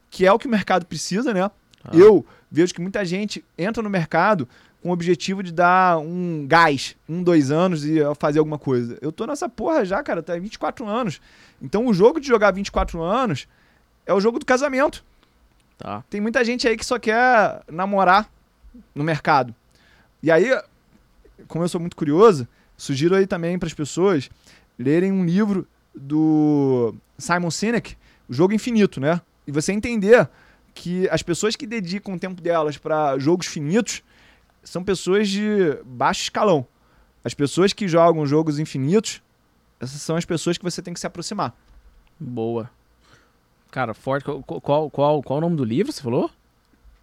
que 0.10 0.26
é 0.26 0.32
o 0.32 0.38
que 0.38 0.48
o 0.48 0.50
mercado 0.50 0.86
precisa, 0.86 1.34
né? 1.34 1.50
Ah. 1.84 1.92
Eu 1.94 2.26
vejo 2.52 2.74
que 2.74 2.82
muita 2.82 3.04
gente 3.04 3.44
entra 3.58 3.82
no 3.82 3.90
mercado 3.90 4.48
com 4.84 4.90
o 4.90 4.92
objetivo 4.92 5.42
de 5.42 5.54
dar 5.54 5.98
um 5.98 6.46
gás, 6.46 6.98
um, 7.08 7.24
dois 7.24 7.52
anos 7.52 7.86
e 7.86 8.00
fazer 8.20 8.40
alguma 8.40 8.60
coisa. 8.60 8.98
Eu 9.02 9.14
tô 9.14 9.26
nessa 9.26 9.48
porra 9.48 9.86
já, 9.86 10.04
cara, 10.04 10.20
até 10.20 10.38
24 10.38 10.86
anos. 10.86 11.22
Então 11.62 11.88
o 11.88 11.94
jogo 11.94 12.20
de 12.20 12.28
jogar 12.28 12.52
24 12.52 13.02
anos 13.02 13.48
é 14.06 14.14
o 14.14 14.20
jogo 14.20 14.40
do 14.40 14.46
casamento. 14.46 15.02
Tá. 15.78 16.04
Tem 16.10 16.20
muita 16.20 16.44
gente 16.44 16.68
aí 16.68 16.76
que 16.76 16.86
só 16.86 17.00
quer 17.00 17.64
namorar 17.72 18.30
no 18.94 19.06
mercado. 19.06 19.56
E 20.22 20.30
aí, 20.30 20.50
como 21.48 21.64
eu 21.64 21.70
sou 21.70 21.80
muito 21.80 21.96
curioso, 21.96 22.46
sugiro 22.76 23.16
aí 23.16 23.26
também 23.26 23.58
para 23.58 23.68
as 23.68 23.74
pessoas 23.74 24.30
lerem 24.78 25.14
um 25.14 25.24
livro 25.26 25.66
do 25.96 26.94
Simon 27.18 27.52
Sinek, 27.52 27.96
O 28.28 28.34
Jogo 28.34 28.54
Infinito, 28.54 29.00
né? 29.00 29.22
E 29.48 29.52
você 29.52 29.72
entender 29.72 30.28
que 30.74 31.08
as 31.08 31.24
pessoas 31.24 31.56
que 31.56 31.66
dedicam 31.66 32.16
o 32.16 32.20
tempo 32.20 32.42
delas 32.42 32.78
para 32.78 33.18
jogos 33.18 33.48
finitos, 33.48 34.04
são 34.64 34.84
pessoas 34.84 35.30
de 35.30 35.78
baixo 35.86 36.24
escalão. 36.24 36.66
As 37.24 37.34
pessoas 37.34 37.74
que 37.74 37.88
jogam 37.88 38.26
jogos 38.26 38.60
infinitos, 38.60 39.22
essas 39.80 40.02
são 40.02 40.16
as 40.16 40.26
pessoas 40.26 40.58
que 40.58 40.64
você 40.64 40.82
tem 40.82 40.94
que 40.94 41.00
se 41.00 41.08
aproximar. 41.08 41.56
Boa. 42.20 42.70
Cara, 43.72 43.94
forte. 43.94 44.24
Qual, 44.24 44.44
qual, 44.44 44.90
qual, 44.90 45.24
qual 45.24 45.38
o 45.40 45.42
nome 45.42 45.56
do 45.56 45.64
livro, 45.64 45.92
você 45.92 46.02
falou? 46.02 46.30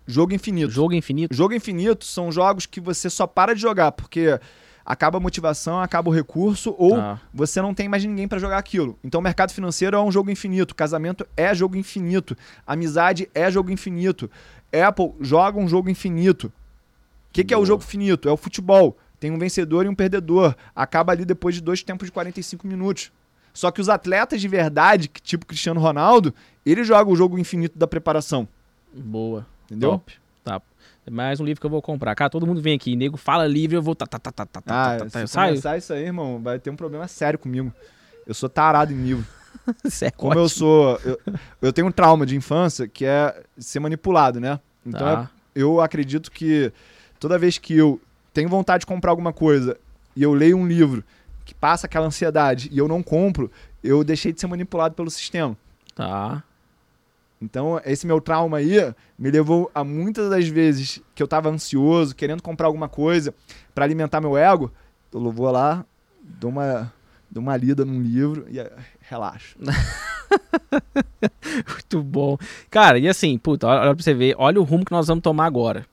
Jogo 0.07 0.35
Infinito. 0.35 0.71
Jogo 0.71 0.95
Infinito. 0.95 1.35
Jogo 1.35 1.55
Infinito 1.55 2.05
são 2.05 2.31
jogos 2.31 2.67
que 2.67 2.81
você 2.81 3.09
só 3.09 3.27
para 3.27 3.55
de 3.55 3.61
jogar 3.61 3.93
porque 3.93 4.39
acaba 4.85 5.19
a 5.19 5.21
motivação, 5.21 5.81
acaba 5.81 6.09
o 6.09 6.13
recurso 6.13 6.75
ou 6.77 6.97
ah. 6.97 7.21
você 7.33 7.63
não 7.63 7.73
tem 7.73 7.89
mais 7.89 8.05
ninguém 8.05 8.27
para 8.27 8.39
jogar 8.39 8.59
aquilo. 8.59 8.99
Então 9.05 9.21
o 9.21 9.23
mercado 9.23 9.53
financeiro 9.53 9.97
é 9.97 10.03
um 10.03 10.11
jogo 10.11 10.31
infinito, 10.31 10.75
casamento 10.75 11.27
é 11.37 11.55
jogo 11.55 11.77
infinito, 11.77 12.37
amizade 12.67 13.31
é 13.35 13.51
jogo 13.51 13.71
infinito. 13.71 14.31
Apple 14.73 15.13
joga 15.21 15.59
um 15.59 15.69
jogo 15.69 15.89
infinito. 15.89 16.53
O 17.31 17.33
que, 17.33 17.45
que 17.45 17.55
é 17.55 17.57
o 17.57 17.65
jogo 17.65 17.83
finito? 17.83 18.29
É 18.29 18.33
o 18.33 18.37
futebol. 18.37 18.99
Tem 19.21 19.31
um 19.31 19.39
vencedor 19.39 19.87
e 19.87 19.89
um 19.89 19.95
perdedor. 19.95 20.55
Acaba 20.75 21.13
ali 21.13 21.25
depois 21.25 21.55
de 21.55 21.61
dois 21.61 21.83
tempos 21.83 22.07
de 22.07 22.13
45 22.13 22.67
minutos. 22.67 23.13
Só 23.53 23.71
que 23.71 23.81
os 23.81 23.89
atletas 23.89 24.41
de 24.41 24.49
verdade, 24.49 25.09
tipo 25.23 25.47
Cristiano 25.47 25.81
Ronaldo, 25.81 26.35
ele 26.65 26.83
joga 26.85 27.11
o 27.11 27.17
jogo 27.17 27.39
infinito 27.39 27.79
da 27.79 27.87
preparação. 27.87 28.49
Boa. 28.93 29.47
Entendeu? 29.67 29.93
Top. 29.93 30.13
Tá. 30.43 30.63
Mais 31.11 31.41
um 31.41 31.45
livro 31.45 31.61
que 31.61 31.67
eu 31.67 31.71
vou 31.71 31.83
comprar. 31.83 32.15
Cara, 32.15 32.31
todo 32.31 32.47
mundo 32.47 32.61
vem 32.61 32.75
aqui, 32.75 32.97
nego 32.97 33.17
fala 33.17 33.47
livro, 33.47 33.77
eu 33.77 33.83
vou. 33.83 33.95
Tá, 33.95 34.07
tá, 34.07 34.19
tá, 34.19 34.33
tá, 34.33 34.47
tá, 34.47 34.61
ah, 34.67 34.99
tá, 34.99 35.07
tá, 35.07 35.27
se 35.27 35.33
sai. 35.33 35.51
começar 35.51 35.77
isso 35.77 35.93
aí, 35.93 36.05
irmão, 36.05 36.41
vai 36.43 36.59
ter 36.59 36.71
um 36.71 36.77
problema 36.77 37.07
sério 37.09 37.39
comigo. 37.39 37.73
Eu 38.27 38.35
sou 38.35 38.49
tarado 38.49 38.93
em 38.93 39.03
livro. 39.03 39.27
é 40.03 40.11
Como 40.11 40.31
ótimo. 40.31 40.45
eu 40.45 40.49
sou. 40.49 41.01
Eu, 41.05 41.21
eu, 41.63 41.73
tenho 41.73 41.89
um 41.89 41.93
trauma 41.93 42.25
de 42.25 42.37
infância 42.37 42.87
que 42.87 43.05
é 43.05 43.43
ser 43.59 43.81
manipulado, 43.81 44.41
né? 44.41 44.61
Então 44.87 45.01
tá. 45.01 45.31
eu 45.55 45.81
acredito 45.81 46.31
que 46.31 46.73
toda 47.21 47.39
vez 47.39 47.59
que 47.59 47.77
eu 47.77 48.01
tenho 48.33 48.49
vontade 48.49 48.81
de 48.81 48.87
comprar 48.87 49.13
alguma 49.13 49.33
coisa 49.33 49.77
e 50.17 50.23
eu 50.23 50.33
leio 50.33 50.57
um 50.57 50.67
livro 50.67 51.05
que 51.45 51.55
passa 51.55 51.87
aquela 51.87 52.07
ansiedade 52.07 52.69
e 52.73 52.79
eu 52.79 52.89
não 52.89 53.03
compro, 53.03 53.51
eu 53.85 54.03
deixei 54.03 54.33
de 54.33 54.41
ser 54.41 54.47
manipulado 54.47 54.95
pelo 54.95 55.11
sistema. 55.11 55.57
Tá. 55.95 56.43
Então, 57.41 57.81
esse 57.85 58.07
meu 58.07 58.21
trauma 58.21 58.59
aí 58.59 58.95
me 59.19 59.31
levou 59.31 59.71
a 59.75 59.83
muitas 59.83 60.29
das 60.29 60.47
vezes 60.47 61.01
que 61.15 61.23
eu 61.23 61.29
tava 61.29 61.49
ansioso, 61.49 62.15
querendo 62.15 62.43
comprar 62.43 62.67
alguma 62.67 62.89
coisa 62.89 63.35
para 63.75 63.85
alimentar 63.85 64.21
meu 64.21 64.37
ego, 64.37 64.71
eu 65.13 65.33
vou 65.33 65.51
lá, 65.51 65.85
dou 66.23 66.51
uma, 66.51 66.93
dou 67.31 67.43
uma 67.43 67.57
lida 67.57 67.85
num 67.85 68.01
livro 68.01 68.47
e 68.49 68.61
eh, 68.61 68.73
relaxo. 69.01 69.57
Muito 71.67 72.03
bom. 72.03 72.37
Cara, 72.71 72.99
e 72.99 73.09
assim, 73.09 73.39
puta, 73.39 73.67
olha 73.67 73.95
pra 73.95 74.03
você 74.03 74.13
ver, 74.13 74.35
olha 74.39 74.61
o 74.61 74.65
rumo 74.65 74.85
que 74.85 74.93
nós 74.93 75.07
vamos 75.07 75.23
tomar 75.23 75.47
agora. 75.47 75.87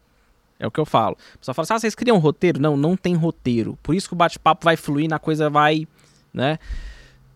É 0.59 0.65
o 0.65 0.71
que 0.71 0.79
eu 0.79 0.85
falo. 0.85 1.15
O 1.35 1.37
pessoal 1.39 1.53
fala 1.53 1.63
assim, 1.63 1.73
ah, 1.73 1.79
vocês 1.79 1.95
criam 1.95 2.17
um 2.17 2.19
roteiro? 2.19 2.59
Não, 2.59 2.75
não 2.75 2.95
tem 2.95 3.13
roteiro. 3.13 3.77
Por 3.83 3.93
isso 3.93 4.07
que 4.07 4.13
o 4.13 4.17
bate-papo 4.17 4.65
vai 4.65 4.75
fluir, 4.75 5.11
a 5.13 5.19
coisa 5.19 5.49
vai, 5.49 5.87
né? 6.33 6.57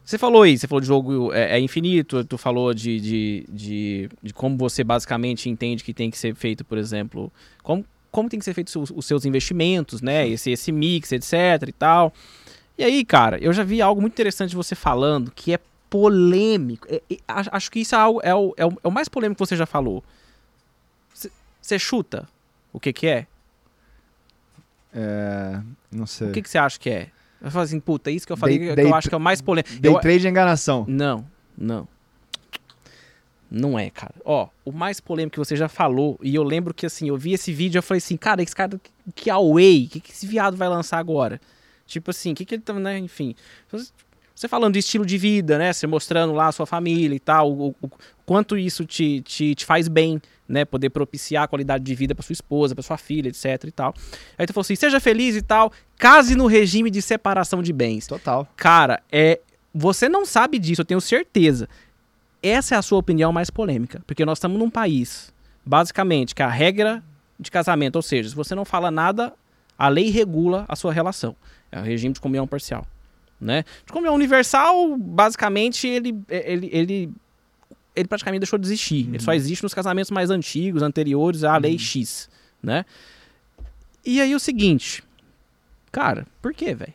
Você 0.04 0.18
falou 0.18 0.42
aí, 0.42 0.58
você 0.58 0.68
falou 0.68 0.82
de 0.82 0.88
jogo 0.88 1.32
é, 1.32 1.58
é 1.58 1.60
infinito, 1.60 2.26
tu 2.26 2.38
falou 2.38 2.74
de, 2.74 3.00
de, 3.00 3.46
de, 3.48 4.10
de, 4.22 4.34
como 4.34 4.58
você 4.58 4.84
basicamente 4.84 5.48
entende 5.48 5.84
que 5.84 5.94
tem 5.94 6.10
que 6.10 6.18
ser 6.18 6.36
feito, 6.36 6.66
por 6.66 6.78
exemplo, 6.78 7.32
como, 7.62 7.86
como 8.10 8.28
tem 8.28 8.40
que 8.40 8.44
ser 8.44 8.54
feito 8.54 8.68
os, 8.80 8.92
os 8.92 9.06
seus 9.06 9.26
investimentos, 9.26 10.02
né? 10.02 10.28
Esse, 10.28 10.52
esse 10.52 10.72
mix, 10.72 11.12
etc 11.12 11.68
e 11.68 11.72
tal. 11.72 12.14
E 12.78 12.84
aí, 12.84 13.06
cara, 13.06 13.38
eu 13.38 13.54
já 13.54 13.64
vi 13.64 13.82
algo 13.82 14.02
muito 14.02 14.14
interessante 14.14 14.56
você 14.56 14.74
falando 14.74 15.32
que 15.32 15.54
é 15.54 15.60
polêmico. 15.90 16.88
É, 16.90 17.02
é, 17.10 17.18
acho 17.28 17.70
que 17.70 17.80
isso 17.80 17.94
é, 17.94 17.98
algo, 18.00 18.20
é, 18.24 18.34
o, 18.34 18.54
é, 18.58 18.66
o, 18.66 18.72
é 18.84 18.88
o 18.88 18.92
mais 18.92 19.08
polêmico 19.08 19.42
que 19.42 19.48
você 19.48 19.56
já 19.56 19.68
falou. 19.68 20.04
Você 21.62 21.78
chuta 21.78 22.28
o 22.74 22.80
que 22.80 22.94
que 22.94 23.08
é? 23.08 23.28
É. 24.94 25.62
Não 25.92 26.06
sei. 26.06 26.30
O 26.30 26.32
que, 26.32 26.42
que 26.42 26.50
você 26.50 26.58
acha 26.58 26.80
que 26.80 26.90
é? 26.90 27.10
Eu 27.42 27.50
falo 27.50 27.64
assim, 27.64 27.80
puta, 27.80 28.12
isso 28.12 28.26
que 28.26 28.32
eu 28.32 28.38
falei 28.38 28.60
day, 28.60 28.70
que 28.70 28.76
day, 28.76 28.86
eu 28.86 28.96
acho 28.96 29.10
que 29.10 29.16
é 29.16 29.18
o 29.18 29.22
mais 29.22 29.42
polêmico. 29.42 29.80
Day 29.80 29.92
eu... 29.92 30.00
trade 30.00 30.28
é 30.28 30.30
enganação. 30.30 30.86
Não, 30.88 31.26
não. 31.58 31.88
Não 33.50 33.78
é, 33.78 33.90
cara. 33.90 34.14
Ó, 34.24 34.48
o 34.64 34.72
mais 34.72 35.02
polêmico 35.02 35.34
que 35.34 35.40
você 35.40 35.56
já 35.58 35.68
falou, 35.68 36.18
e 36.22 36.36
eu 36.36 36.44
lembro 36.44 36.74
que 36.74 36.86
assim, 36.86 37.10
eu 37.10 37.18
vi 37.18 37.34
esse 37.34 37.52
vídeo 37.52 37.78
e 37.78 37.80
eu 37.80 37.84
falei 37.84 37.98
assim, 37.98 38.16
cara, 38.16 38.42
esse 38.42 38.56
cara, 38.56 38.80
que 39.14 39.30
away, 39.30 39.86
o 39.86 39.90
que, 39.90 40.00
que 40.00 40.12
esse 40.12 40.26
viado 40.26 40.56
vai 40.56 40.70
lançar 40.70 41.00
agora? 41.00 41.42
Tipo 41.86 42.12
assim, 42.12 42.32
o 42.32 42.36
que, 42.36 42.46
que 42.46 42.56
ele 42.56 42.62
tá, 42.62 42.74
né, 42.74 42.98
enfim. 42.98 43.36
Você 44.42 44.48
falando 44.48 44.74
de 44.74 44.80
estilo 44.80 45.06
de 45.06 45.20
vida, 45.20 45.60
né? 45.60 45.72
Você 45.72 45.86
mostrando 45.86 46.34
lá 46.34 46.48
a 46.48 46.52
sua 46.52 46.66
família 46.66 47.16
e 47.16 47.20
tal, 47.20 47.52
o, 47.52 47.76
o 47.80 47.92
quanto 48.26 48.58
isso 48.58 48.84
te, 48.88 49.22
te, 49.22 49.54
te 49.54 49.64
faz 49.64 49.88
bem, 49.88 50.20
né? 50.50 50.66
Poder 50.66 50.90
propiciar 50.90 51.44
a 51.44 51.48
qualidade 51.48 51.84
de 51.84 51.94
vida 51.94 52.16
para 52.16 52.24
sua 52.24 52.34
esposa, 52.34 52.74
para 52.74 52.82
sua 52.82 52.98
filha, 52.98 53.30
etc 53.30 53.66
e 53.66 53.72
tal. 53.72 53.94
Aí 54.36 54.48
tu 54.48 54.52
falou 54.52 54.64
assim: 54.64 54.76
seja 54.76 55.00
feliz 55.00 55.36
e 55.36 55.44
tal, 55.44 55.72
case 55.96 56.36
no 56.36 56.48
regime 56.48 56.90
de 56.90 57.04
separação 57.04 57.62
de 57.62 57.72
bens. 57.72 58.08
Total. 58.08 58.48
Cara, 58.56 59.04
é. 59.12 59.40
Você 59.76 60.10
não 60.10 60.26
sabe 60.26 60.58
disso, 60.58 60.82
eu 60.82 60.86
tenho 60.86 61.00
certeza. 61.00 61.70
Essa 62.42 62.74
é 62.74 62.78
a 62.80 62.82
sua 62.82 62.98
opinião 62.98 63.32
mais 63.32 63.52
polêmica. 63.52 64.02
Porque 64.08 64.26
nós 64.26 64.40
estamos 64.40 64.58
num 64.58 64.72
país, 64.72 65.32
basicamente, 65.64 66.34
que 66.34 66.42
a 66.42 66.50
regra 66.50 67.04
de 67.40 67.52
casamento, 67.52 67.98
ou 67.98 68.02
seja, 68.02 68.30
se 68.30 68.36
você 68.36 68.56
não 68.56 68.66
fala 68.66 68.90
nada 68.90 69.34
A 69.78 69.88
lei 69.88 70.10
regula 70.10 70.66
a 70.68 70.76
sua 70.76 70.92
relação. 70.92 71.36
É 71.72 71.80
o 71.80 71.84
regime 71.84 72.16
de 72.16 72.20
comunhão 72.20 72.48
parcial. 72.48 72.88
Né? 73.42 73.64
De 73.86 73.92
comunhão 73.92 74.14
universal, 74.14 74.96
basicamente, 74.98 75.88
ele, 75.88 76.16
ele, 76.30 76.70
ele, 76.72 77.12
ele 77.96 78.08
praticamente 78.08 78.42
deixou 78.42 78.60
de 78.60 78.68
existir. 78.68 79.08
Uhum. 79.08 79.16
Ele 79.16 79.24
só 79.24 79.34
existe 79.34 79.64
nos 79.64 79.74
casamentos 79.74 80.12
mais 80.12 80.30
antigos, 80.30 80.84
anteriores 80.84 81.44
à 81.44 81.58
lei 81.58 81.74
uhum. 81.74 81.80
X. 81.80 82.30
Né? 82.62 82.86
E 84.06 84.22
aí 84.22 84.36
o 84.36 84.40
seguinte, 84.40 85.04
cara, 85.92 86.28
por 86.40 86.54
que, 86.54 86.74
velho? 86.76 86.94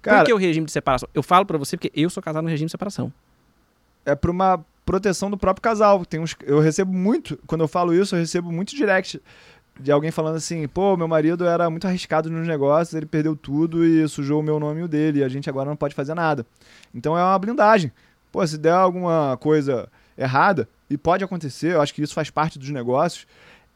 Por 0.00 0.24
que 0.24 0.32
o 0.32 0.36
regime 0.36 0.64
de 0.64 0.72
separação? 0.72 1.08
Eu 1.12 1.22
falo 1.22 1.44
para 1.44 1.58
você 1.58 1.76
porque 1.76 1.92
eu 1.94 2.08
sou 2.08 2.22
casado 2.22 2.44
no 2.44 2.48
regime 2.48 2.66
de 2.66 2.72
separação. 2.72 3.12
É 4.06 4.14
por 4.14 4.30
uma 4.30 4.64
proteção 4.86 5.30
do 5.30 5.36
próprio 5.36 5.60
casal. 5.60 6.06
Tem 6.06 6.18
uns, 6.18 6.34
eu 6.44 6.60
recebo 6.60 6.92
muito, 6.92 7.38
quando 7.46 7.62
eu 7.62 7.68
falo 7.68 7.92
isso, 7.92 8.14
eu 8.14 8.20
recebo 8.20 8.50
muito 8.50 8.74
direct 8.74 9.20
de 9.78 9.92
alguém 9.92 10.10
falando 10.10 10.36
assim, 10.36 10.66
pô, 10.66 10.96
meu 10.96 11.06
marido 11.06 11.46
era 11.46 11.70
muito 11.70 11.86
arriscado 11.86 12.30
nos 12.30 12.46
negócios, 12.46 12.94
ele 12.94 13.06
perdeu 13.06 13.36
tudo 13.36 13.84
e 13.84 14.08
sujou 14.08 14.40
o 14.40 14.42
meu 14.42 14.58
nome 14.58 14.80
e 14.80 14.84
o 14.84 14.88
dele, 14.88 15.20
e 15.20 15.24
a 15.24 15.28
gente 15.28 15.48
agora 15.48 15.68
não 15.68 15.76
pode 15.76 15.94
fazer 15.94 16.14
nada. 16.14 16.44
Então 16.94 17.16
é 17.16 17.22
uma 17.22 17.38
blindagem. 17.38 17.92
Pô, 18.32 18.46
se 18.46 18.58
der 18.58 18.72
alguma 18.72 19.36
coisa 19.38 19.88
errada, 20.16 20.68
e 20.90 20.96
pode 20.96 21.22
acontecer, 21.22 21.74
eu 21.74 21.80
acho 21.80 21.94
que 21.94 22.02
isso 22.02 22.14
faz 22.14 22.30
parte 22.30 22.58
dos 22.58 22.70
negócios, 22.70 23.26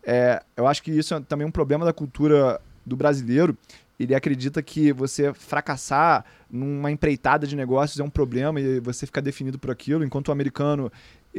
é, 0.02 0.42
eu 0.56 0.66
acho 0.66 0.82
que 0.82 0.90
isso 0.90 1.14
é 1.14 1.20
também 1.20 1.46
um 1.46 1.50
problema 1.50 1.84
da 1.84 1.92
cultura 1.92 2.60
do 2.84 2.96
brasileiro. 2.96 3.56
Ele 3.98 4.14
acredita 4.14 4.60
que 4.62 4.92
você 4.92 5.32
fracassar 5.32 6.24
numa 6.50 6.90
empreitada 6.90 7.46
de 7.46 7.54
negócios 7.54 8.00
é 8.00 8.02
um 8.02 8.10
problema 8.10 8.60
e 8.60 8.80
você 8.80 9.06
fica 9.06 9.22
definido 9.22 9.58
por 9.58 9.70
aquilo, 9.70 10.04
enquanto 10.04 10.28
o 10.28 10.32
americano, 10.32 10.90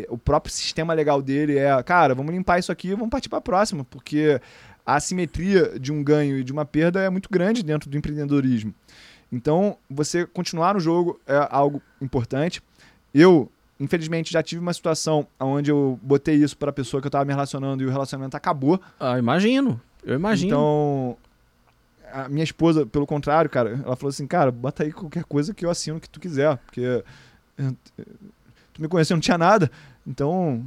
o 0.10 0.18
próprio 0.18 0.54
sistema 0.54 0.94
legal 0.94 1.22
dele 1.22 1.58
é, 1.58 1.84
cara, 1.84 2.16
vamos 2.16 2.34
limpar 2.34 2.60
isso 2.60 2.72
aqui 2.72 2.90
e 2.90 2.96
vamos 2.96 3.10
partir 3.10 3.30
para 3.30 3.40
a 3.40 3.42
próxima, 3.42 3.84
porque 3.86 4.40
a 4.86 4.96
assimetria 4.96 5.80
de 5.80 5.92
um 5.92 6.04
ganho 6.04 6.38
e 6.38 6.44
de 6.44 6.52
uma 6.52 6.66
perda 6.66 7.02
é 7.02 7.10
muito 7.10 7.30
grande 7.30 7.64
dentro 7.64 7.90
do 7.90 7.98
empreendedorismo. 7.98 8.74
Então, 9.32 9.78
você 9.90 10.26
continuar 10.26 10.74
no 10.74 10.80
jogo 10.80 11.20
é 11.28 11.48
algo 11.50 11.82
importante. 12.02 12.62
Eu 13.14 13.50
Infelizmente, 13.80 14.32
já 14.32 14.42
tive 14.42 14.62
uma 14.62 14.72
situação 14.72 15.28
onde 15.38 15.70
eu 15.70 16.00
botei 16.02 16.36
isso 16.36 16.56
para 16.56 16.70
a 16.70 16.74
pessoa 16.74 17.02
que 17.02 17.08
eu 17.08 17.10
estava 17.10 17.26
me 17.26 17.34
relacionando 17.34 17.84
e 17.84 17.86
o 17.86 17.90
relacionamento 17.90 18.38
acabou. 18.38 18.80
Ah, 19.00 19.18
imagino. 19.18 19.82
Eu 20.06 20.16
imagino. 20.16 20.48
Então, 20.48 21.18
a 22.14 22.30
minha 22.30 22.44
esposa, 22.44 22.86
pelo 22.86 23.08
contrário, 23.08 23.50
cara, 23.50 23.82
ela 23.84 23.96
falou 23.96 24.10
assim: 24.10 24.28
cara, 24.28 24.52
bota 24.52 24.84
aí 24.84 24.92
qualquer 24.92 25.24
coisa 25.26 25.54
que 25.54 25.66
eu 25.66 25.70
assino 25.70 26.00
que 26.00 26.10
tu 26.10 26.20
quiser, 26.20 26.56
porque 26.58 27.04
tu 28.74 28.82
me 28.82 28.88
conheceu, 28.88 29.16
não 29.16 29.22
tinha 29.22 29.38
nada. 29.38 29.70
Então, 30.06 30.66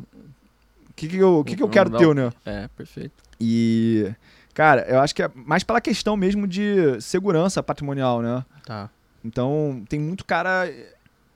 o 0.88 0.92
que, 0.94 1.09
que 1.09 1.16
eu, 1.16 1.44
que 1.44 1.57
que 1.57 1.62
eu 1.62 1.68
quero 1.68 1.90
ter, 1.90 2.14
né? 2.14 2.32
É, 2.44 2.68
perfeito. 2.76 3.12
E, 3.40 4.11
cara, 4.54 4.82
eu 4.88 5.00
acho 5.00 5.14
que 5.14 5.22
é 5.22 5.30
mais 5.34 5.62
pela 5.62 5.80
questão 5.80 6.16
mesmo 6.16 6.46
de 6.46 7.00
segurança 7.00 7.62
patrimonial, 7.62 8.22
né? 8.22 8.44
Tá. 8.64 8.88
Então, 9.24 9.82
tem 9.88 10.00
muito 10.00 10.24
cara 10.24 10.70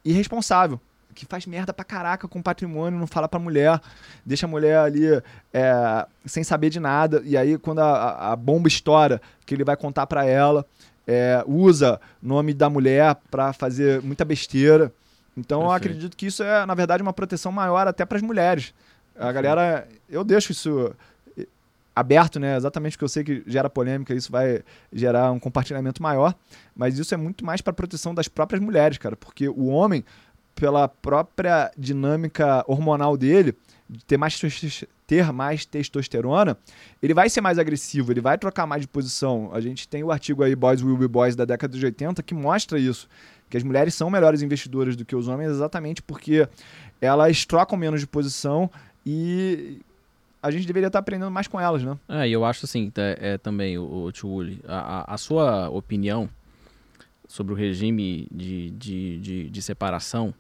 irresponsável 0.05 0.81
que 1.15 1.27
faz 1.27 1.45
merda 1.45 1.73
pra 1.73 1.85
caraca 1.85 2.27
com 2.27 2.41
patrimônio, 2.41 2.99
não 2.99 3.07
fala 3.07 3.29
pra 3.29 3.39
mulher, 3.39 3.79
deixa 4.25 4.47
a 4.47 4.49
mulher 4.49 4.79
ali 4.79 5.07
é, 5.53 6.07
sem 6.25 6.43
saber 6.43 6.71
de 6.71 6.81
nada, 6.81 7.21
e 7.25 7.37
aí 7.37 7.59
quando 7.59 7.81
a, 7.81 8.33
a 8.33 8.37
bomba 8.37 8.69
estoura, 8.69 9.21
que 9.45 9.55
ele 9.55 9.65
vai 9.65 9.77
contar 9.77 10.07
pra 10.07 10.25
ela, 10.25 10.65
é, 11.07 11.43
usa 11.47 12.01
nome 12.23 12.55
da 12.55 12.71
mulher 12.71 13.17
pra 13.31 13.53
fazer 13.53 14.01
muita 14.03 14.25
besteira. 14.25 14.93
Então 15.37 15.63
eu 15.63 15.71
acredito 15.71 16.17
que 16.17 16.27
isso 16.27 16.43
é, 16.43 16.67
na 16.67 16.75
verdade, 16.75 17.03
uma 17.03 17.13
proteção 17.13 17.53
maior 17.53 17.87
até 17.87 18.05
para 18.05 18.17
as 18.17 18.23
mulheres. 18.23 18.75
A 19.19 19.33
galera, 19.33 19.87
eu 20.09 20.25
deixo 20.25 20.53
isso 20.53 20.95
aberto, 21.95 22.41
né? 22.41 22.57
Exatamente 22.57 22.93
porque 22.93 23.05
eu 23.05 23.09
sei 23.09 23.25
que 23.25 23.43
gera 23.47 23.69
polêmica, 23.69 24.15
isso 24.15 24.31
vai 24.31 24.63
gerar 24.93 25.31
um 25.33 25.39
compartilhamento 25.39 26.03
maior, 26.03 26.35
mas 26.75 26.99
isso 26.99 27.13
é 27.15 27.17
muito 27.17 27.45
mais 27.45 27.61
para 27.61 27.73
proteção 27.73 28.15
das 28.15 28.29
próprias 28.29 28.63
mulheres, 28.63 28.99
cara, 28.99 29.17
porque 29.17 29.49
o 29.49 29.67
homem 29.67 30.05
pela 30.55 30.89
própria 30.89 31.71
dinâmica 31.77 32.65
hormonal 32.67 33.17
dele, 33.17 33.57
de 33.89 34.05
ter 34.05 34.17
mais, 34.17 34.39
ter 35.07 35.33
mais 35.33 35.65
testosterona, 35.65 36.57
ele 37.03 37.15
vai 37.15 37.31
ser 37.31 37.41
mais 37.41 37.59
agressivo, 37.59 38.13
ele 38.13 38.21
vai 38.21 38.37
trocar 38.37 38.67
mais 38.67 38.83
de 38.83 38.89
posição. 38.89 39.51
A 39.53 39.61
gente 39.61 39.89
tem 39.89 40.05
o 40.05 40.13
artigo 40.13 40.43
aí 40.43 40.55
Boys 40.55 40.83
Will 40.83 40.97
Be 40.97 41.09
Boys 41.09 41.35
da 41.35 41.45
década 41.45 41.77
de 41.77 41.85
80 41.85 42.23
que 42.23 42.35
mostra 42.35 42.79
isso, 42.79 43.09
que 43.51 43.57
as 43.57 43.63
mulheres 43.63 43.95
são 43.95 44.09
melhores 44.09 44.41
investidoras 44.41 44.97
do 44.97 45.05
que 45.05 45.15
os 45.15 45.29
homens 45.29 45.51
exatamente 45.51 46.01
porque 46.01 46.49
elas 47.01 47.45
trocam 47.45 47.77
menos 47.77 48.01
de 48.01 48.07
posição 48.07 48.71
e 49.05 49.81
a 50.43 50.51
gente 50.51 50.67
deveria 50.67 50.87
estar 50.87 51.01
aprendendo 51.01 51.31
mais 51.31 51.47
com 51.47 51.61
elas, 51.61 51.83
né? 51.83 51.99
É, 52.09 52.29
e 52.29 52.33
eu 52.33 52.45
acho 52.45 52.65
assim, 52.65 52.91
é, 52.97 53.33
é 53.33 53.39
também, 53.39 53.77
o, 53.77 54.09
o 54.09 54.11
a, 54.67 55.15
a, 55.15 55.19
sua 55.19 55.69
opinião 55.69 56.31
sobre 57.29 57.53
o 57.53 57.57
regime 57.57 58.27
de, 58.31 58.71
de, 58.71 59.19
de, 59.19 59.51
de 59.51 59.63
separação 59.63 60.33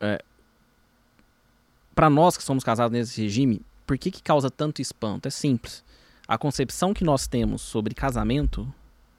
é, 0.00 0.22
para 1.94 2.10
nós 2.10 2.36
que 2.36 2.42
somos 2.42 2.64
casados 2.64 2.92
nesse 2.96 3.22
regime, 3.22 3.62
por 3.86 3.96
que, 3.96 4.10
que 4.10 4.22
causa 4.22 4.50
tanto 4.50 4.82
espanto? 4.82 5.28
É 5.28 5.30
simples. 5.30 5.84
A 6.26 6.36
concepção 6.36 6.92
que 6.92 7.04
nós 7.04 7.26
temos 7.26 7.62
sobre 7.62 7.94
casamento 7.94 8.72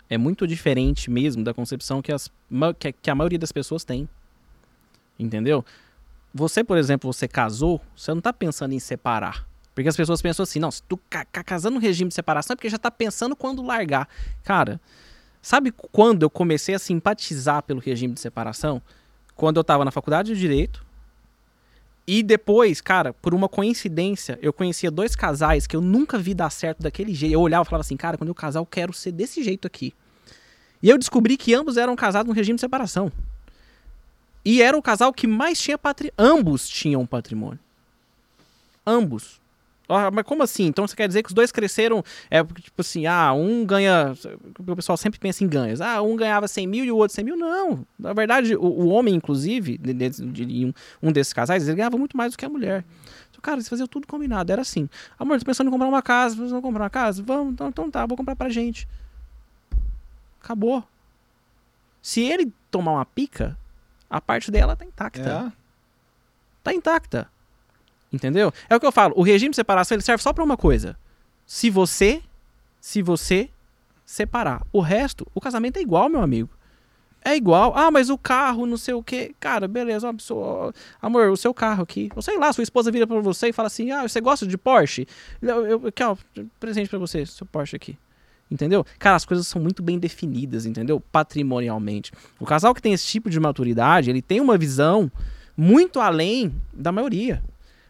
é 0.09 0.17
muito 0.17 0.45
diferente 0.45 1.09
mesmo 1.09 1.43
da 1.43 1.53
concepção 1.53 2.01
que, 2.01 2.11
as, 2.11 2.31
que 3.01 3.09
a 3.09 3.15
maioria 3.15 3.39
das 3.39 3.51
pessoas 3.51 3.83
tem. 3.83 4.07
Entendeu? 5.17 5.63
Você, 6.33 6.63
por 6.63 6.77
exemplo, 6.77 7.11
você 7.11 7.27
casou, 7.27 7.81
você 7.95 8.11
não 8.11 8.19
está 8.19 8.33
pensando 8.33 8.73
em 8.73 8.79
separar. 8.79 9.47
Porque 9.73 9.89
as 9.89 9.95
pessoas 9.95 10.21
pensam 10.21 10.43
assim, 10.43 10.59
não, 10.59 10.71
se 10.71 10.81
tu 10.83 10.99
tá 11.09 11.43
casando 11.43 11.75
no 11.75 11.81
regime 11.81 12.09
de 12.09 12.15
separação 12.15 12.53
é 12.53 12.55
porque 12.55 12.69
já 12.69 12.77
está 12.77 12.91
pensando 12.91 13.35
quando 13.35 13.61
largar. 13.61 14.07
Cara, 14.43 14.79
sabe 15.41 15.71
quando 15.71 16.23
eu 16.23 16.29
comecei 16.29 16.75
a 16.75 16.79
simpatizar 16.79 17.63
pelo 17.63 17.79
regime 17.79 18.13
de 18.13 18.21
separação? 18.21 18.81
quando 19.35 19.57
eu 19.57 19.63
tava 19.63 19.85
na 19.85 19.91
faculdade 19.91 20.33
de 20.33 20.39
Direito. 20.39 20.83
E 22.07 22.21
depois, 22.21 22.81
cara, 22.81 23.13
por 23.13 23.33
uma 23.33 23.49
coincidência, 23.49 24.37
eu 24.41 24.53
conhecia 24.53 24.91
dois 24.91 25.15
casais 25.15 25.65
que 25.65 25.75
eu 25.75 25.81
nunca 25.81 26.19
vi 26.19 26.35
dar 26.35 26.51
certo 26.51 26.81
daquele 26.83 27.13
jeito. 27.13 27.33
Eu 27.33 27.41
olhava 27.41 27.63
e 27.63 27.69
falava 27.69 27.81
assim, 27.81 27.97
cara, 27.97 28.17
quando 28.17 28.27
eu 28.27 28.35
casar, 28.35 28.59
eu 28.59 28.65
quero 28.65 28.93
ser 28.93 29.11
desse 29.11 29.43
jeito 29.43 29.65
aqui. 29.65 29.93
E 30.83 30.89
eu 30.89 30.97
descobri 30.99 31.35
que 31.35 31.53
ambos 31.53 31.77
eram 31.77 31.95
casados 31.95 32.27
no 32.27 32.35
regime 32.35 32.55
de 32.55 32.61
separação. 32.61 33.11
E 34.43 34.61
era 34.61 34.77
o 34.77 34.81
casal 34.81 35.11
que 35.11 35.25
mais 35.25 35.59
tinha 35.59 35.77
patrimônio. 35.77 36.13
Ambos 36.19 36.69
tinham 36.69 37.03
patrimônio. 37.07 37.59
Ambos. 38.85 39.41
Ah, 39.87 40.09
mas 40.11 40.25
como 40.25 40.43
assim? 40.43 40.65
Então 40.65 40.87
você 40.87 40.95
quer 40.95 41.07
dizer 41.07 41.23
que 41.23 41.29
os 41.29 41.33
dois 41.33 41.51
cresceram, 41.51 42.03
é 42.29 42.43
tipo 42.43 42.81
assim, 42.81 43.05
ah, 43.05 43.33
um 43.33 43.65
ganha, 43.65 44.13
o 44.59 44.75
pessoal 44.75 44.97
sempre 44.97 45.19
pensa 45.19 45.43
em 45.43 45.47
ganhos, 45.47 45.81
ah, 45.81 46.01
um 46.01 46.15
ganhava 46.15 46.47
100 46.47 46.67
mil 46.67 46.85
e 46.85 46.91
o 46.91 46.97
outro 46.97 47.15
100 47.15 47.25
mil, 47.25 47.37
não. 47.37 47.85
Na 47.97 48.13
verdade, 48.13 48.55
o, 48.55 48.63
o 48.63 48.87
homem, 48.87 49.13
inclusive, 49.15 49.77
de, 49.77 49.93
de, 49.93 50.09
de, 50.09 50.65
um, 50.65 50.73
um 51.01 51.11
desses 51.11 51.33
casais, 51.33 51.67
ele 51.67 51.77
ganhava 51.77 51.97
muito 51.97 52.17
mais 52.17 52.33
do 52.33 52.37
que 52.37 52.45
a 52.45 52.49
mulher. 52.49 52.83
Então, 53.29 53.41
cara, 53.41 53.57
eles 53.57 53.69
faziam 53.69 53.87
tudo 53.87 54.07
combinado, 54.07 54.51
era 54.51 54.61
assim, 54.61 54.89
amor, 55.19 55.39
tô 55.39 55.45
pensando 55.45 55.67
em 55.67 55.71
comprar 55.71 55.87
uma 55.87 56.01
casa, 56.01 56.35
vocês 56.35 56.51
vão 56.51 56.61
comprar 56.61 56.83
uma 56.83 56.89
casa? 56.89 57.23
Vamos, 57.23 57.53
então, 57.53 57.69
então 57.69 57.91
tá, 57.91 58.05
vou 58.05 58.17
comprar 58.17 58.35
pra 58.35 58.49
gente. 58.49 58.87
Acabou. 60.41 60.83
Se 62.01 62.21
ele 62.21 62.53
tomar 62.69 62.91
uma 62.91 63.05
pica, 63.05 63.57
a 64.09 64.21
parte 64.21 64.51
dela 64.51 64.75
tá 64.75 64.85
intacta. 64.85 65.51
É. 65.51 65.65
Tá 66.63 66.73
intacta. 66.73 67.34
Entendeu? 68.15 68.51
É 68.69 68.75
o 68.75 68.79
que 68.79 68.85
eu 68.85 68.91
falo. 68.91 69.13
O 69.17 69.21
regime 69.21 69.49
de 69.49 69.57
separação 69.57 69.95
ele 69.95 70.01
serve 70.01 70.23
só 70.23 70.31
para 70.31 70.43
uma 70.43 70.55
coisa. 70.55 70.97
Se 71.45 71.69
você, 71.69 72.21
se 72.79 73.01
você 73.01 73.49
separar. 74.05 74.65
O 74.71 74.79
resto, 74.79 75.27
o 75.35 75.41
casamento 75.41 75.77
é 75.77 75.81
igual, 75.81 76.07
meu 76.07 76.21
amigo. 76.21 76.49
É 77.23 77.35
igual. 77.35 77.73
Ah, 77.75 77.91
mas 77.91 78.09
o 78.09 78.17
carro, 78.17 78.65
não 78.65 78.77
sei 78.77 78.93
o 78.93 79.03
quê. 79.03 79.35
Cara, 79.39 79.67
beleza, 79.67 80.13
pessoa, 80.13 80.73
amor, 81.01 81.29
o 81.29 81.35
seu 81.35 81.53
carro 81.53 81.83
aqui. 81.83 82.09
Ou 82.15 82.21
sei 82.21 82.37
lá, 82.37 82.53
sua 82.53 82.63
esposa 82.63 82.91
vira 82.91 83.05
para 83.05 83.19
você 83.19 83.49
e 83.49 83.53
fala 83.53 83.67
assim: 83.67 83.91
"Ah, 83.91 84.07
você 84.07 84.21
gosta 84.21 84.47
de 84.47 84.57
Porsche? 84.57 85.07
Eu, 85.41 85.65
eu 85.65 85.87
aqui, 85.87 86.03
ó, 86.03 86.15
presente 86.59 86.87
para 86.87 86.99
você, 86.99 87.25
seu 87.25 87.45
Porsche 87.45 87.75
aqui." 87.75 87.97
Entendeu? 88.49 88.85
Cara, 88.99 89.15
as 89.15 89.25
coisas 89.25 89.47
são 89.47 89.59
muito 89.59 89.81
bem 89.81 89.97
definidas, 89.97 90.67
entendeu? 90.67 91.01
Patrimonialmente. 91.11 92.11
O 92.39 92.45
casal 92.45 92.75
que 92.75 92.81
tem 92.81 92.93
esse 92.93 93.07
tipo 93.07 93.27
de 93.27 93.39
maturidade, 93.39 94.09
ele 94.11 94.21
tem 94.21 94.39
uma 94.39 94.55
visão 94.55 95.11
muito 95.57 95.99
além 95.99 96.53
da 96.71 96.91
maioria. 96.91 97.43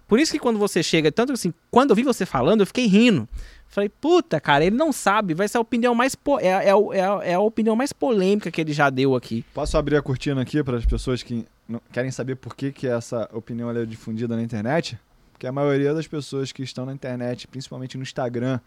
Por 0.08 0.20
isso 0.20 0.32
que 0.32 0.40
quando 0.40 0.60
você 0.60 0.84
chega, 0.84 1.12
tanto 1.12 1.34
assim, 1.34 1.54
quando 1.72 1.90
eu 1.90 1.96
vi 1.96 2.04
você 2.04 2.26
falando, 2.26 2.62
eu 2.62 2.68
fiquei 2.68 2.86
rindo. 2.86 3.28
Falei, 3.68 3.90
puta, 3.90 4.40
cara, 4.40 4.64
ele 4.64 4.76
não 4.76 4.94
sabe, 4.94 5.34
vai 5.34 5.48
ser 5.48 5.58
a 5.58 5.62
opinião 5.62 5.96
mais 5.96 6.16
po 6.16 6.40
é, 6.40 6.48
é, 6.48 6.70
é, 6.70 7.32
é, 7.32 7.34
a 7.34 7.40
opinião 7.40 7.76
mais 7.76 7.92
polêmica 7.92 8.52
que 8.52 8.62
ele 8.62 8.72
já 8.72 8.90
deu 8.90 9.16
aqui. 9.16 9.44
Posso 9.54 9.78
abrir 9.78 9.98
a 9.98 10.02
cortina 10.02 10.42
aqui 10.42 10.64
para 10.64 10.78
as 10.78 10.86
pessoas 10.86 11.24
que 11.24 11.46
querem 11.92 12.12
saber 12.12 12.36
por 12.36 12.56
que, 12.56 12.72
que 12.72 12.88
essa 12.88 13.30
opinião 13.34 13.70
é 13.72 13.86
difundida 13.86 14.36
na 14.36 14.44
internet? 14.44 14.98
Porque 15.34 15.48
a 15.48 15.52
maioria 15.52 15.94
das 15.94 16.08
pessoas 16.08 16.52
que 16.52 16.64
estão 16.64 16.86
na 16.86 16.94
internet, 16.94 17.48
principalmente 17.48 17.98
no 17.98 18.04
Instagram, 18.04 18.60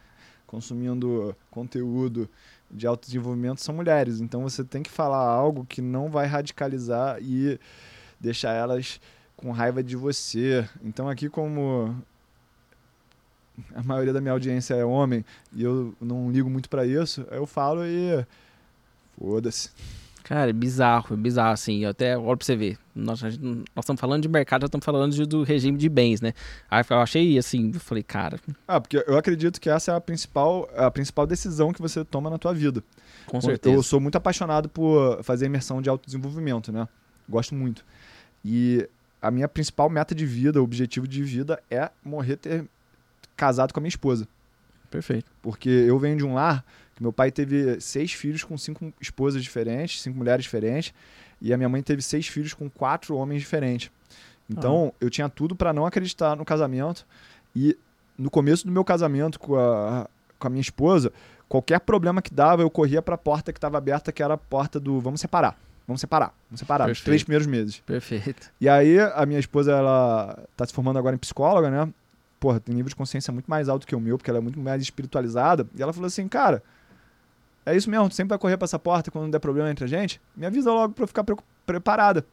consumindo 0.46 1.34
conteúdo 1.50 2.28
de 2.70 2.86
autodesenvolvimento, 2.86 3.62
são 3.62 3.74
mulheres. 3.74 4.20
Então 4.20 4.42
você 4.42 4.62
tem 4.64 4.82
que 4.82 4.90
falar 4.90 5.24
algo 5.24 5.64
que 5.64 5.80
não 5.80 6.10
vai 6.10 6.26
radicalizar 6.26 7.18
e 7.22 7.58
deixar 8.20 8.52
elas 8.52 9.00
com 9.38 9.50
raiva 9.50 9.82
de 9.82 9.96
você. 9.96 10.68
Então 10.82 11.08
aqui 11.08 11.28
como 11.28 11.96
a 13.74 13.82
maioria 13.82 14.12
da 14.12 14.20
minha 14.20 14.32
audiência 14.32 14.74
é 14.74 14.84
homem 14.84 15.24
e 15.52 15.62
eu 15.62 15.94
não 16.00 16.30
ligo 16.30 16.50
muito 16.50 16.68
para 16.68 16.86
isso, 16.86 17.26
eu 17.30 17.46
falo 17.46 17.84
e 17.84 18.24
foda-se. 19.18 19.70
Cara, 20.28 20.50
é 20.50 20.52
bizarro, 20.52 21.14
é 21.14 21.16
bizarro, 21.16 21.52
assim. 21.54 21.84
Eu 21.84 21.88
até 21.88 22.18
olho 22.18 22.36
pra 22.36 22.44
você 22.44 22.54
ver. 22.54 22.76
Nós, 22.94 23.22
nós 23.22 23.32
estamos 23.78 23.98
falando 23.98 24.20
de 24.20 24.28
mercado, 24.28 24.60
já 24.60 24.66
estamos 24.66 24.84
falando 24.84 25.10
de, 25.10 25.24
do 25.24 25.42
regime 25.42 25.78
de 25.78 25.88
bens, 25.88 26.20
né? 26.20 26.34
Aí 26.70 26.84
eu 26.90 26.98
achei 26.98 27.38
assim, 27.38 27.70
eu 27.72 27.80
falei, 27.80 28.02
cara. 28.02 28.38
Ah, 28.66 28.78
porque 28.78 29.02
eu 29.06 29.16
acredito 29.16 29.58
que 29.58 29.70
essa 29.70 29.92
é 29.92 29.96
a 29.96 30.00
principal, 30.02 30.68
a 30.76 30.90
principal 30.90 31.26
decisão 31.26 31.72
que 31.72 31.80
você 31.80 32.04
toma 32.04 32.28
na 32.28 32.36
tua 32.36 32.52
vida. 32.52 32.84
Com 33.24 33.40
certeza. 33.40 33.74
Eu 33.74 33.82
sou 33.82 34.00
muito 34.00 34.16
apaixonado 34.16 34.68
por 34.68 35.22
fazer 35.22 35.46
imersão 35.46 35.80
de 35.80 35.88
autodesenvolvimento, 35.88 36.70
né? 36.70 36.86
Gosto 37.26 37.54
muito. 37.54 37.82
E 38.44 38.86
a 39.20 39.30
minha 39.30 39.48
principal 39.48 39.88
meta 39.90 40.14
de 40.14 40.24
vida, 40.24 40.60
o 40.60 40.64
objetivo 40.64 41.06
de 41.06 41.22
vida 41.22 41.60
é 41.70 41.90
morrer 42.04 42.36
ter 42.36 42.64
casado 43.36 43.72
com 43.72 43.80
a 43.80 43.82
minha 43.82 43.88
esposa. 43.88 44.26
Perfeito. 44.90 45.30
Porque 45.42 45.68
eu 45.68 45.98
venho 45.98 46.16
de 46.16 46.24
um 46.24 46.34
lar 46.34 46.64
que 46.94 47.02
meu 47.02 47.12
pai 47.12 47.30
teve 47.30 47.80
seis 47.80 48.12
filhos 48.12 48.42
com 48.42 48.56
cinco 48.58 48.92
esposas 49.00 49.42
diferentes, 49.42 50.02
cinco 50.02 50.18
mulheres 50.18 50.44
diferentes, 50.44 50.92
e 51.40 51.52
a 51.52 51.56
minha 51.56 51.68
mãe 51.68 51.82
teve 51.82 52.02
seis 52.02 52.26
filhos 52.26 52.54
com 52.54 52.68
quatro 52.68 53.14
homens 53.16 53.40
diferentes. 53.40 53.90
Então, 54.50 54.92
ah. 54.92 54.96
eu 55.00 55.10
tinha 55.10 55.28
tudo 55.28 55.54
para 55.54 55.72
não 55.72 55.86
acreditar 55.86 56.34
no 56.34 56.44
casamento. 56.44 57.06
E 57.54 57.76
no 58.16 58.30
começo 58.30 58.66
do 58.66 58.72
meu 58.72 58.84
casamento 58.84 59.38
com 59.38 59.56
a, 59.56 60.08
com 60.38 60.46
a 60.46 60.50
minha 60.50 60.60
esposa, 60.60 61.12
qualquer 61.48 61.80
problema 61.80 62.20
que 62.20 62.32
dava, 62.32 62.62
eu 62.62 62.70
corria 62.70 63.00
para 63.00 63.14
a 63.14 63.18
porta 63.18 63.52
que 63.52 63.58
estava 63.58 63.78
aberta, 63.78 64.10
que 64.10 64.22
era 64.22 64.34
a 64.34 64.38
porta 64.38 64.80
do 64.80 65.00
vamos 65.00 65.20
separar. 65.20 65.56
Vamos 65.88 66.02
separar, 66.02 66.34
vamos 66.50 66.60
separar, 66.60 66.84
Perfeito. 66.84 66.98
nos 66.98 67.04
três 67.06 67.22
primeiros 67.22 67.46
meses. 67.46 67.80
Perfeito. 67.80 68.52
E 68.60 68.68
aí, 68.68 69.00
a 69.00 69.24
minha 69.24 69.40
esposa, 69.40 69.72
ela 69.72 70.44
tá 70.54 70.66
se 70.66 70.72
formando 70.74 70.98
agora 70.98 71.16
em 71.16 71.18
psicóloga, 71.18 71.70
né? 71.70 71.90
Porra, 72.38 72.60
tem 72.60 72.74
nível 72.74 72.90
de 72.90 72.94
consciência 72.94 73.32
muito 73.32 73.46
mais 73.46 73.70
alto 73.70 73.86
que 73.86 73.96
o 73.96 74.00
meu, 74.00 74.18
porque 74.18 74.30
ela 74.30 74.38
é 74.38 74.42
muito 74.42 74.60
mais 74.60 74.82
espiritualizada. 74.82 75.66
E 75.74 75.82
ela 75.82 75.90
falou 75.90 76.06
assim, 76.06 76.28
cara, 76.28 76.62
é 77.64 77.74
isso 77.74 77.88
mesmo, 77.88 78.06
tu 78.06 78.14
sempre 78.14 78.28
vai 78.28 78.38
correr 78.38 78.58
pra 78.58 78.66
essa 78.66 78.78
porta 78.78 79.10
quando 79.10 79.32
der 79.32 79.38
problema 79.38 79.70
entre 79.70 79.86
a 79.86 79.88
gente, 79.88 80.20
me 80.36 80.44
avisa 80.44 80.70
logo 80.70 80.92
pra 80.92 81.04
eu 81.04 81.08
ficar 81.08 81.24
pre 81.24 81.34
preparada. 81.64 82.24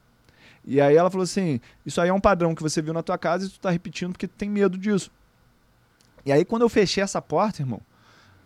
E 0.65 0.81
aí 0.81 0.95
ela 0.95 1.09
falou 1.09 1.23
assim: 1.23 1.59
Isso 1.85 2.01
aí 2.01 2.09
é 2.09 2.13
um 2.13 2.19
padrão 2.19 2.55
que 2.55 2.63
você 2.63 2.81
viu 2.81 2.93
na 2.93 3.03
tua 3.03 3.17
casa 3.17 3.45
e 3.45 3.49
tu 3.49 3.59
tá 3.59 3.69
repetindo 3.69 4.11
porque 4.11 4.27
tu 4.27 4.33
tem 4.35 4.49
medo 4.49 4.77
disso. 4.77 5.11
E 6.25 6.31
aí 6.31 6.43
quando 6.43 6.63
eu 6.63 6.69
fechei 6.69 7.03
essa 7.03 7.21
porta, 7.21 7.61
irmão, 7.61 7.81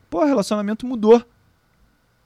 pô, 0.10 0.22
o 0.22 0.26
relacionamento 0.26 0.86
mudou. 0.86 1.24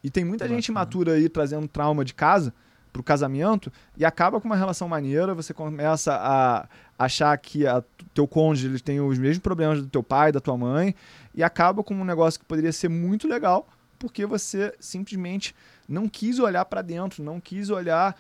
E 0.04 0.10
tem 0.10 0.26
muita 0.26 0.48
gente 0.48 0.68
imatura 0.68 1.14
aí 1.14 1.30
trazendo 1.30 1.68
trauma 1.68 2.04
de 2.04 2.14
casa 2.14 2.54
pro 2.94 3.02
casamento 3.02 3.74
e 3.98 4.06
acaba 4.06 4.40
com 4.40 4.48
uma 4.48 4.56
relação 4.56 4.88
maneira, 4.88 5.34
você 5.34 5.54
começa 5.54 6.14
a 6.14 6.68
achar 6.98 7.36
que 7.40 7.66
a 7.66 7.84
teu 8.14 8.28
cônjuge 8.28 8.68
ele 8.68 8.80
tem 8.80 9.02
os 9.02 9.18
mesmos 9.18 9.40
problemas 9.40 9.82
do 9.82 9.88
teu 9.88 10.04
pai, 10.04 10.32
da 10.32 10.40
tua 10.40 10.56
mãe, 10.56 10.94
e 11.34 11.44
acaba 11.44 11.84
com 11.84 11.96
um 11.96 12.06
negócio 12.06 12.40
que 12.40 12.46
poderia 12.46 12.72
ser 12.72 12.90
muito 12.90 13.28
legal, 13.28 13.68
porque 13.98 14.26
você 14.26 14.74
simplesmente 14.80 15.56
não 15.90 16.08
quis 16.08 16.38
olhar 16.38 16.64
para 16.66 16.84
dentro, 16.84 17.24
não 17.24 17.40
quis 17.40 17.72
olhar 17.72 18.16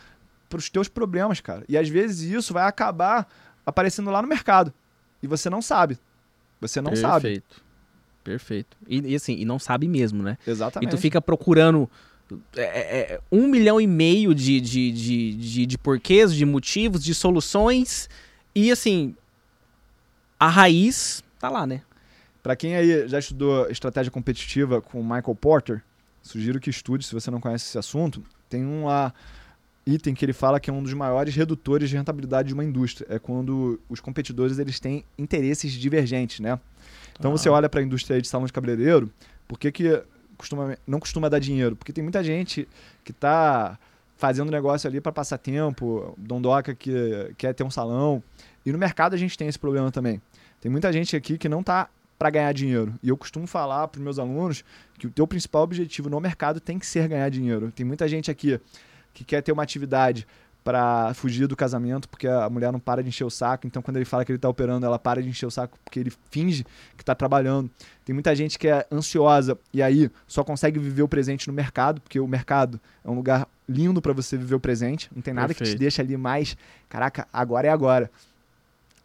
para 0.49 0.57
os 0.57 0.69
teus 0.69 0.89
problemas, 0.89 1.39
cara. 1.39 1.63
E 1.69 1.77
às 1.77 1.87
vezes 1.87 2.21
isso 2.21 2.51
vai 2.51 2.67
acabar 2.67 3.27
aparecendo 3.65 4.09
lá 4.09 4.21
no 4.21 4.27
mercado 4.27 4.73
e 5.21 5.27
você 5.27 5.49
não 5.49 5.61
sabe. 5.61 5.97
Você 6.59 6.81
não 6.81 6.91
Perfeito. 6.91 7.09
sabe. 7.09 7.21
Perfeito. 7.21 7.63
Perfeito. 8.23 8.77
E, 8.87 9.11
e, 9.11 9.15
assim, 9.15 9.35
e 9.35 9.45
não 9.45 9.59
sabe 9.59 9.87
mesmo, 9.87 10.23
né? 10.23 10.37
Exatamente. 10.47 10.89
E 10.89 10.95
tu 10.95 10.97
fica 10.97 11.21
procurando 11.21 11.89
é, 12.55 12.61
é, 12.61 12.99
é, 13.13 13.21
um 13.31 13.47
milhão 13.47 13.79
e 13.79 13.87
meio 13.87 14.33
de, 14.33 14.59
de, 14.59 14.91
de, 14.91 15.33
de, 15.33 15.65
de 15.65 15.77
porquês, 15.77 16.33
de 16.33 16.45
motivos, 16.45 17.03
de 17.03 17.13
soluções. 17.13 18.09
E 18.55 18.71
assim, 18.71 19.15
a 20.39 20.49
raiz 20.49 21.23
tá 21.39 21.49
lá, 21.49 21.65
né? 21.65 21.81
Para 22.41 22.55
quem 22.55 22.75
aí 22.75 23.07
já 23.07 23.19
estudou 23.19 23.69
estratégia 23.69 24.11
competitiva 24.11 24.81
com 24.81 25.01
Michael 25.01 25.35
Porter, 25.35 25.81
sugiro 26.21 26.59
que 26.59 26.69
estude 26.69 27.05
se 27.05 27.13
você 27.13 27.31
não 27.31 27.39
conhece 27.39 27.65
esse 27.65 27.77
assunto. 27.77 28.21
Tem 28.49 28.65
um 28.65 28.85
lá, 28.85 29.13
item 29.85 30.13
que 30.13 30.25
ele 30.25 30.33
fala 30.33 30.59
que 30.59 30.69
é 30.69 30.73
um 30.73 30.83
dos 30.83 30.93
maiores 30.93 31.35
redutores 31.35 31.89
de 31.89 31.95
rentabilidade 31.95 32.49
de 32.49 32.53
uma 32.53 32.63
indústria. 32.63 33.07
É 33.09 33.19
quando 33.19 33.79
os 33.89 33.99
competidores 33.99 34.59
eles 34.59 34.79
têm 34.79 35.05
interesses 35.17 35.71
divergentes, 35.73 36.39
né? 36.39 36.59
Então 37.17 37.31
ah. 37.31 37.37
você 37.37 37.49
olha 37.49 37.69
para 37.69 37.79
a 37.79 37.83
indústria 37.83 38.21
de 38.21 38.27
salão 38.27 38.45
de 38.45 38.53
cabeleireiro, 38.53 39.09
por 39.47 39.57
que, 39.57 39.71
que 39.71 40.03
costuma, 40.43 40.77
não 40.85 40.99
costuma 40.99 41.29
dar 41.29 41.39
dinheiro? 41.39 41.75
Porque 41.75 41.93
tem 41.93 42.03
muita 42.03 42.23
gente 42.23 42.67
que 43.03 43.11
está 43.11 43.79
fazendo 44.17 44.51
negócio 44.51 44.87
ali 44.87 45.01
para 45.01 45.11
passar 45.11 45.37
tempo, 45.37 46.13
dondoca 46.17 46.75
que 46.75 47.33
quer 47.37 47.53
ter 47.53 47.63
um 47.63 47.71
salão. 47.71 48.21
E 48.65 48.71
no 48.71 48.77
mercado 48.77 49.13
a 49.13 49.17
gente 49.17 49.37
tem 49.37 49.47
esse 49.47 49.59
problema 49.59 49.91
também. 49.91 50.21
Tem 50.61 50.71
muita 50.71 50.91
gente 50.93 51.15
aqui 51.15 51.37
que 51.37 51.49
não 51.49 51.61
está 51.61 51.89
para 52.17 52.29
ganhar 52.29 52.53
dinheiro. 52.53 52.93
E 53.01 53.09
eu 53.09 53.17
costumo 53.17 53.47
falar 53.47 53.87
para 53.87 53.99
os 53.99 54.03
meus 54.03 54.19
alunos 54.19 54.63
que 54.97 55.07
o 55.07 55.09
teu 55.09 55.27
principal 55.27 55.63
objetivo 55.63 56.09
no 56.09 56.19
mercado 56.19 56.59
tem 56.59 56.77
que 56.77 56.85
ser 56.85 57.07
ganhar 57.07 57.29
dinheiro. 57.29 57.71
Tem 57.71 57.85
muita 57.85 58.07
gente 58.07 58.29
aqui 58.29 58.59
que 59.13 59.23
quer 59.23 59.41
ter 59.41 59.51
uma 59.51 59.63
atividade 59.63 60.27
para 60.63 61.13
fugir 61.13 61.45
do 61.47 61.55
casamento, 61.55 62.07
porque 62.07 62.27
a 62.27 62.49
mulher 62.49 62.71
não 62.71 62.79
para 62.79 63.03
de 63.03 63.09
encher 63.09 63.25
o 63.25 63.29
saco. 63.29 63.67
Então, 63.67 63.81
quando 63.81 63.97
ele 63.97 64.05
fala 64.05 64.23
que 64.23 64.31
ele 64.31 64.37
está 64.37 64.47
operando, 64.47 64.85
ela 64.85 64.97
para 64.97 65.21
de 65.21 65.27
encher 65.27 65.45
o 65.45 65.51
saco 65.51 65.77
porque 65.83 65.99
ele 65.99 66.11
finge 66.31 66.63
que 66.95 67.03
está 67.03 67.13
trabalhando. 67.13 67.69
Tem 68.05 68.13
muita 68.13 68.33
gente 68.35 68.57
que 68.57 68.67
é 68.67 68.85
ansiosa 68.91 69.57
e 69.73 69.81
aí 69.81 70.09
só 70.25 70.43
consegue 70.43 70.79
viver 70.79 71.03
o 71.03 71.07
presente 71.07 71.47
no 71.47 71.53
mercado, 71.53 71.99
porque 72.01 72.19
o 72.19 72.27
mercado 72.27 72.79
é 73.03 73.09
um 73.09 73.15
lugar 73.15 73.47
lindo 73.67 74.01
para 74.01 74.13
você 74.13 74.37
viver 74.37 74.55
o 74.55 74.59
presente. 74.59 75.09
Não 75.13 75.21
tem 75.21 75.33
nada 75.33 75.49
Perfeito. 75.49 75.71
que 75.71 75.75
te 75.75 75.79
deixa 75.79 76.01
ali 76.01 76.15
mais, 76.15 76.55
caraca, 76.87 77.27
agora 77.31 77.67
é 77.67 77.71
agora. 77.71 78.09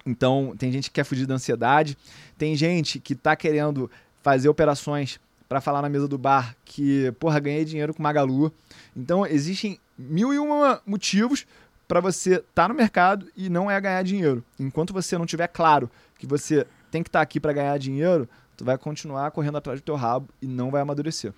Então, 0.06 0.54
tem 0.56 0.70
gente 0.70 0.88
que 0.88 0.94
quer 0.94 1.04
fugir 1.04 1.26
da 1.26 1.34
ansiedade, 1.34 1.98
tem 2.38 2.56
gente 2.56 2.98
que 2.98 3.12
está 3.12 3.34
querendo 3.36 3.90
fazer 4.22 4.48
operações 4.48 5.20
para 5.48 5.60
falar 5.60 5.82
na 5.82 5.88
mesa 5.88 6.06
do 6.06 6.18
bar 6.18 6.54
que, 6.64 7.10
porra, 7.12 7.40
ganhei 7.40 7.64
dinheiro 7.64 7.92
com 7.92 8.02
Magalu. 8.02 8.52
Então, 8.96 9.26
existem 9.26 9.78
mil 9.98 10.32
e 10.32 10.38
uma 10.38 10.80
motivos 10.86 11.46
para 11.88 12.00
você 12.00 12.34
estar 12.34 12.46
tá 12.54 12.68
no 12.68 12.74
mercado 12.74 13.26
e 13.36 13.48
não 13.48 13.70
é 13.70 13.80
ganhar 13.80 14.02
dinheiro. 14.02 14.44
Enquanto 14.58 14.92
você 14.92 15.18
não 15.18 15.26
tiver 15.26 15.48
claro 15.48 15.90
que 16.18 16.26
você 16.26 16.66
tem 16.90 17.02
que 17.02 17.08
estar 17.08 17.18
tá 17.18 17.22
aqui 17.22 17.40
para 17.40 17.52
ganhar 17.52 17.76
dinheiro, 17.78 18.28
tu 18.56 18.64
vai 18.64 18.76
continuar 18.78 19.30
correndo 19.30 19.58
atrás 19.58 19.80
do 19.80 19.84
teu 19.84 19.96
rabo 19.96 20.28
e 20.40 20.46
não 20.46 20.70
vai 20.70 20.82
amadurecer. 20.82 21.32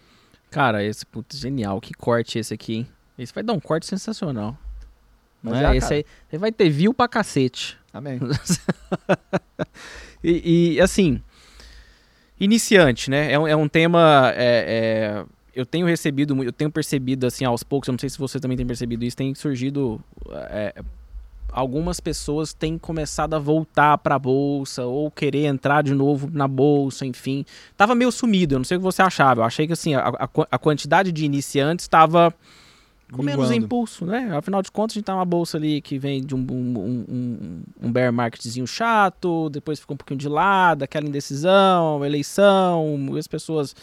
Cara, 0.51 0.83
esse 0.83 1.07
puto 1.07 1.37
genial. 1.37 1.81
Que 1.81 1.95
corte 1.95 2.39
esse 2.39 2.53
aqui, 2.53 2.75
hein? 2.75 2.89
Esse 3.17 3.33
vai 3.33 3.45
dar 3.45 3.53
um 3.53 3.61
corte 3.61 3.87
sensacional. 3.87 4.59
Mas 5.43 5.61
é, 5.61 5.65
é 5.65 5.77
esse 5.77 5.95
aí, 5.95 6.05
aí 6.33 6.39
vai 6.39 6.53
ter 6.53 6.69
view 6.69 6.93
pra 6.93 7.09
cacete. 7.09 7.79
Amém. 7.93 8.21
e, 10.23 10.75
e, 10.75 10.81
assim, 10.81 11.23
iniciante, 12.39 13.11
né? 13.11 13.33
É 13.33 13.39
um, 13.39 13.47
é 13.47 13.57
um 13.57 13.69
tema. 13.69 14.33
É, 14.35 15.25
é, 15.25 15.25
eu 15.55 15.67
tenho 15.67 15.87
recebido, 15.87 16.43
eu 16.43 16.53
tenho 16.53 16.71
percebido 16.71 17.27
assim 17.27 17.45
aos 17.45 17.63
poucos, 17.63 17.89
eu 17.89 17.93
não 17.93 17.99
sei 17.99 18.09
se 18.09 18.19
você 18.19 18.39
também 18.39 18.57
tem 18.57 18.67
percebido 18.67 19.05
isso, 19.05 19.17
tem 19.17 19.35
surgido. 19.35 20.01
É, 20.51 20.75
algumas 21.53 22.01
pessoas 22.01 22.53
têm 22.53 22.79
começado 22.79 23.35
a 23.35 23.39
voltar 23.39 23.99
para 23.99 24.15
a 24.15 24.19
bolsa 24.19 24.85
ou 24.85 25.11
querer 25.11 25.47
entrar 25.47 25.83
de 25.83 25.95
novo 25.95 26.31
na 26.33 26.47
bolsa, 26.47 27.05
enfim. 27.05 27.45
Tava 27.77 27.95
meio 27.95 28.13
sumido, 28.13 28.55
eu 28.55 28.59
não 28.59 28.65
sei 28.65 28.77
o 28.77 28.81
que 28.81 28.85
você 28.85 29.03
achava. 29.03 29.41
Eu 29.41 29.45
achei 29.45 29.67
que 29.67 29.73
assim, 29.73 29.95
a, 29.95 30.09
a, 30.09 30.29
a 30.51 30.59
quantidade 30.59 31.13
de 31.13 31.25
iniciantes 31.25 31.85
estava 31.85 32.35
com 33.13 33.23
menos 33.23 33.51
impulso, 33.51 34.07
né? 34.07 34.31
Afinal 34.37 34.63
de 34.63 34.71
contas, 34.71 34.95
a 34.95 34.99
gente 34.99 35.05
tá 35.05 35.13
numa 35.13 35.25
bolsa 35.25 35.57
ali 35.57 35.81
que 35.81 35.99
vem 35.99 36.23
de 36.25 36.35
um, 36.35 36.47
um, 36.51 36.79
um, 37.09 37.63
um 37.83 37.93
bear 37.93 38.13
marketzinho 38.13 38.67
chato, 38.67 39.51
depois 39.51 39.81
fica 39.81 39.93
um 39.93 39.97
pouquinho 39.97 40.19
de 40.19 40.29
lado, 40.29 40.83
aquela 40.83 41.07
indecisão, 41.07 42.05
eleição, 42.05 43.09
as 43.19 43.27
pessoas. 43.27 43.75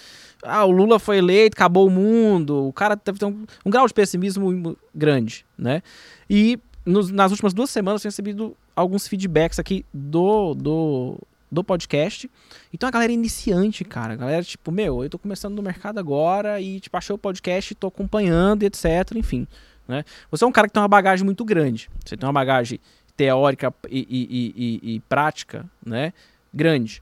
Ah, 0.43 0.65
o 0.65 0.71
Lula 0.71 0.99
foi 0.99 1.17
eleito, 1.17 1.55
acabou 1.55 1.87
o 1.87 1.91
mundo. 1.91 2.67
O 2.67 2.73
cara 2.73 2.95
deve 2.95 3.19
ter 3.19 3.25
um, 3.25 3.45
um 3.65 3.69
grau 3.69 3.87
de 3.87 3.93
pessimismo 3.93 4.77
grande, 4.93 5.45
né? 5.57 5.81
E 6.29 6.59
nos, 6.85 7.11
nas 7.11 7.31
últimas 7.31 7.53
duas 7.53 7.69
semanas 7.69 8.01
eu 8.01 8.03
tenho 8.03 8.11
recebido 8.11 8.57
alguns 8.75 9.07
feedbacks 9.07 9.59
aqui 9.59 9.85
do, 9.93 10.53
do, 10.53 11.19
do 11.51 11.63
podcast. 11.63 12.29
Então 12.73 12.87
a 12.87 12.91
galera 12.91 13.11
é 13.11 13.15
iniciante, 13.15 13.83
cara. 13.83 14.13
A 14.13 14.15
galera, 14.15 14.43
tipo, 14.43 14.71
meu, 14.71 15.03
eu 15.03 15.09
tô 15.09 15.17
começando 15.17 15.55
no 15.55 15.63
mercado 15.63 15.99
agora 15.99 16.59
e, 16.59 16.79
tipo, 16.79 16.95
achei 16.97 17.13
o 17.13 17.17
podcast, 17.17 17.73
tô 17.75 17.87
acompanhando, 17.87 18.63
etc. 18.63 18.85
Enfim, 19.15 19.47
né? 19.87 20.03
Você 20.29 20.43
é 20.43 20.47
um 20.47 20.51
cara 20.51 20.67
que 20.67 20.73
tem 20.73 20.81
uma 20.81 20.87
bagagem 20.87 21.25
muito 21.25 21.45
grande. 21.45 21.89
Você 22.03 22.17
tem 22.17 22.27
uma 22.27 22.33
bagagem 22.33 22.79
teórica 23.15 23.73
e, 23.89 23.99
e, 24.09 24.53
e, 24.55 24.95
e 24.95 24.99
prática, 25.01 25.65
né? 25.85 26.13
Grande. 26.53 27.01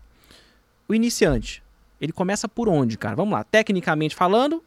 O 0.87 0.93
iniciante, 0.93 1.63
ele 1.99 2.11
começa 2.11 2.47
por 2.47 2.69
onde, 2.69 2.97
cara? 2.97 3.15
Vamos 3.15 3.33
lá. 3.33 3.43
Tecnicamente 3.43 4.15
falando, 4.15 4.63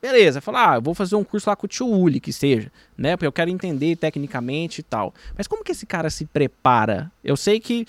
beleza. 0.00 0.40
Falar, 0.40 0.74
ah, 0.74 0.80
vou 0.80 0.94
fazer 0.94 1.14
um 1.16 1.24
curso 1.24 1.48
lá 1.48 1.54
com 1.54 1.66
o 1.66 1.68
tio 1.68 1.86
Uli, 1.86 2.18
que 2.18 2.32
seja, 2.32 2.72
né? 2.96 3.16
Porque 3.16 3.26
eu 3.26 3.32
quero 3.32 3.50
entender 3.50 3.96
tecnicamente 3.96 4.80
e 4.80 4.82
tal. 4.82 5.14
Mas 5.36 5.46
como 5.46 5.62
que 5.62 5.72
esse 5.72 5.86
cara 5.86 6.08
se 6.10 6.24
prepara? 6.24 7.12
Eu 7.22 7.36
sei 7.36 7.60
que 7.60 7.86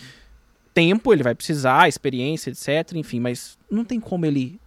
tempo 0.80 1.12
ele 1.12 1.24
vai 1.24 1.36
precisar, 1.36 1.90
experiência, 1.90 2.50
etc. 2.52 2.96
Enfim, 2.96 3.20
mas 3.20 3.58
não 3.70 3.84
tem 3.84 4.00
como 4.00 4.26
ele. 4.26 4.60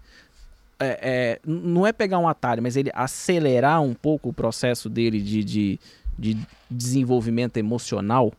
É, 0.79 0.99
é, 1.01 1.41
não 1.47 1.87
é 1.87 1.93
pegar 1.93 2.19
um 2.19 2.29
atalho, 2.29 2.63
mas 2.63 2.77
ele 2.77 2.91
acelerar 2.93 3.81
um 3.81 3.95
pouco 3.95 4.29
o 4.29 4.33
processo 4.33 4.91
dele 4.91 5.23
de, 5.23 5.43
de, 5.43 5.81
de 6.19 6.39
desenvolvimento 6.71 7.57
emocional. 7.57 8.33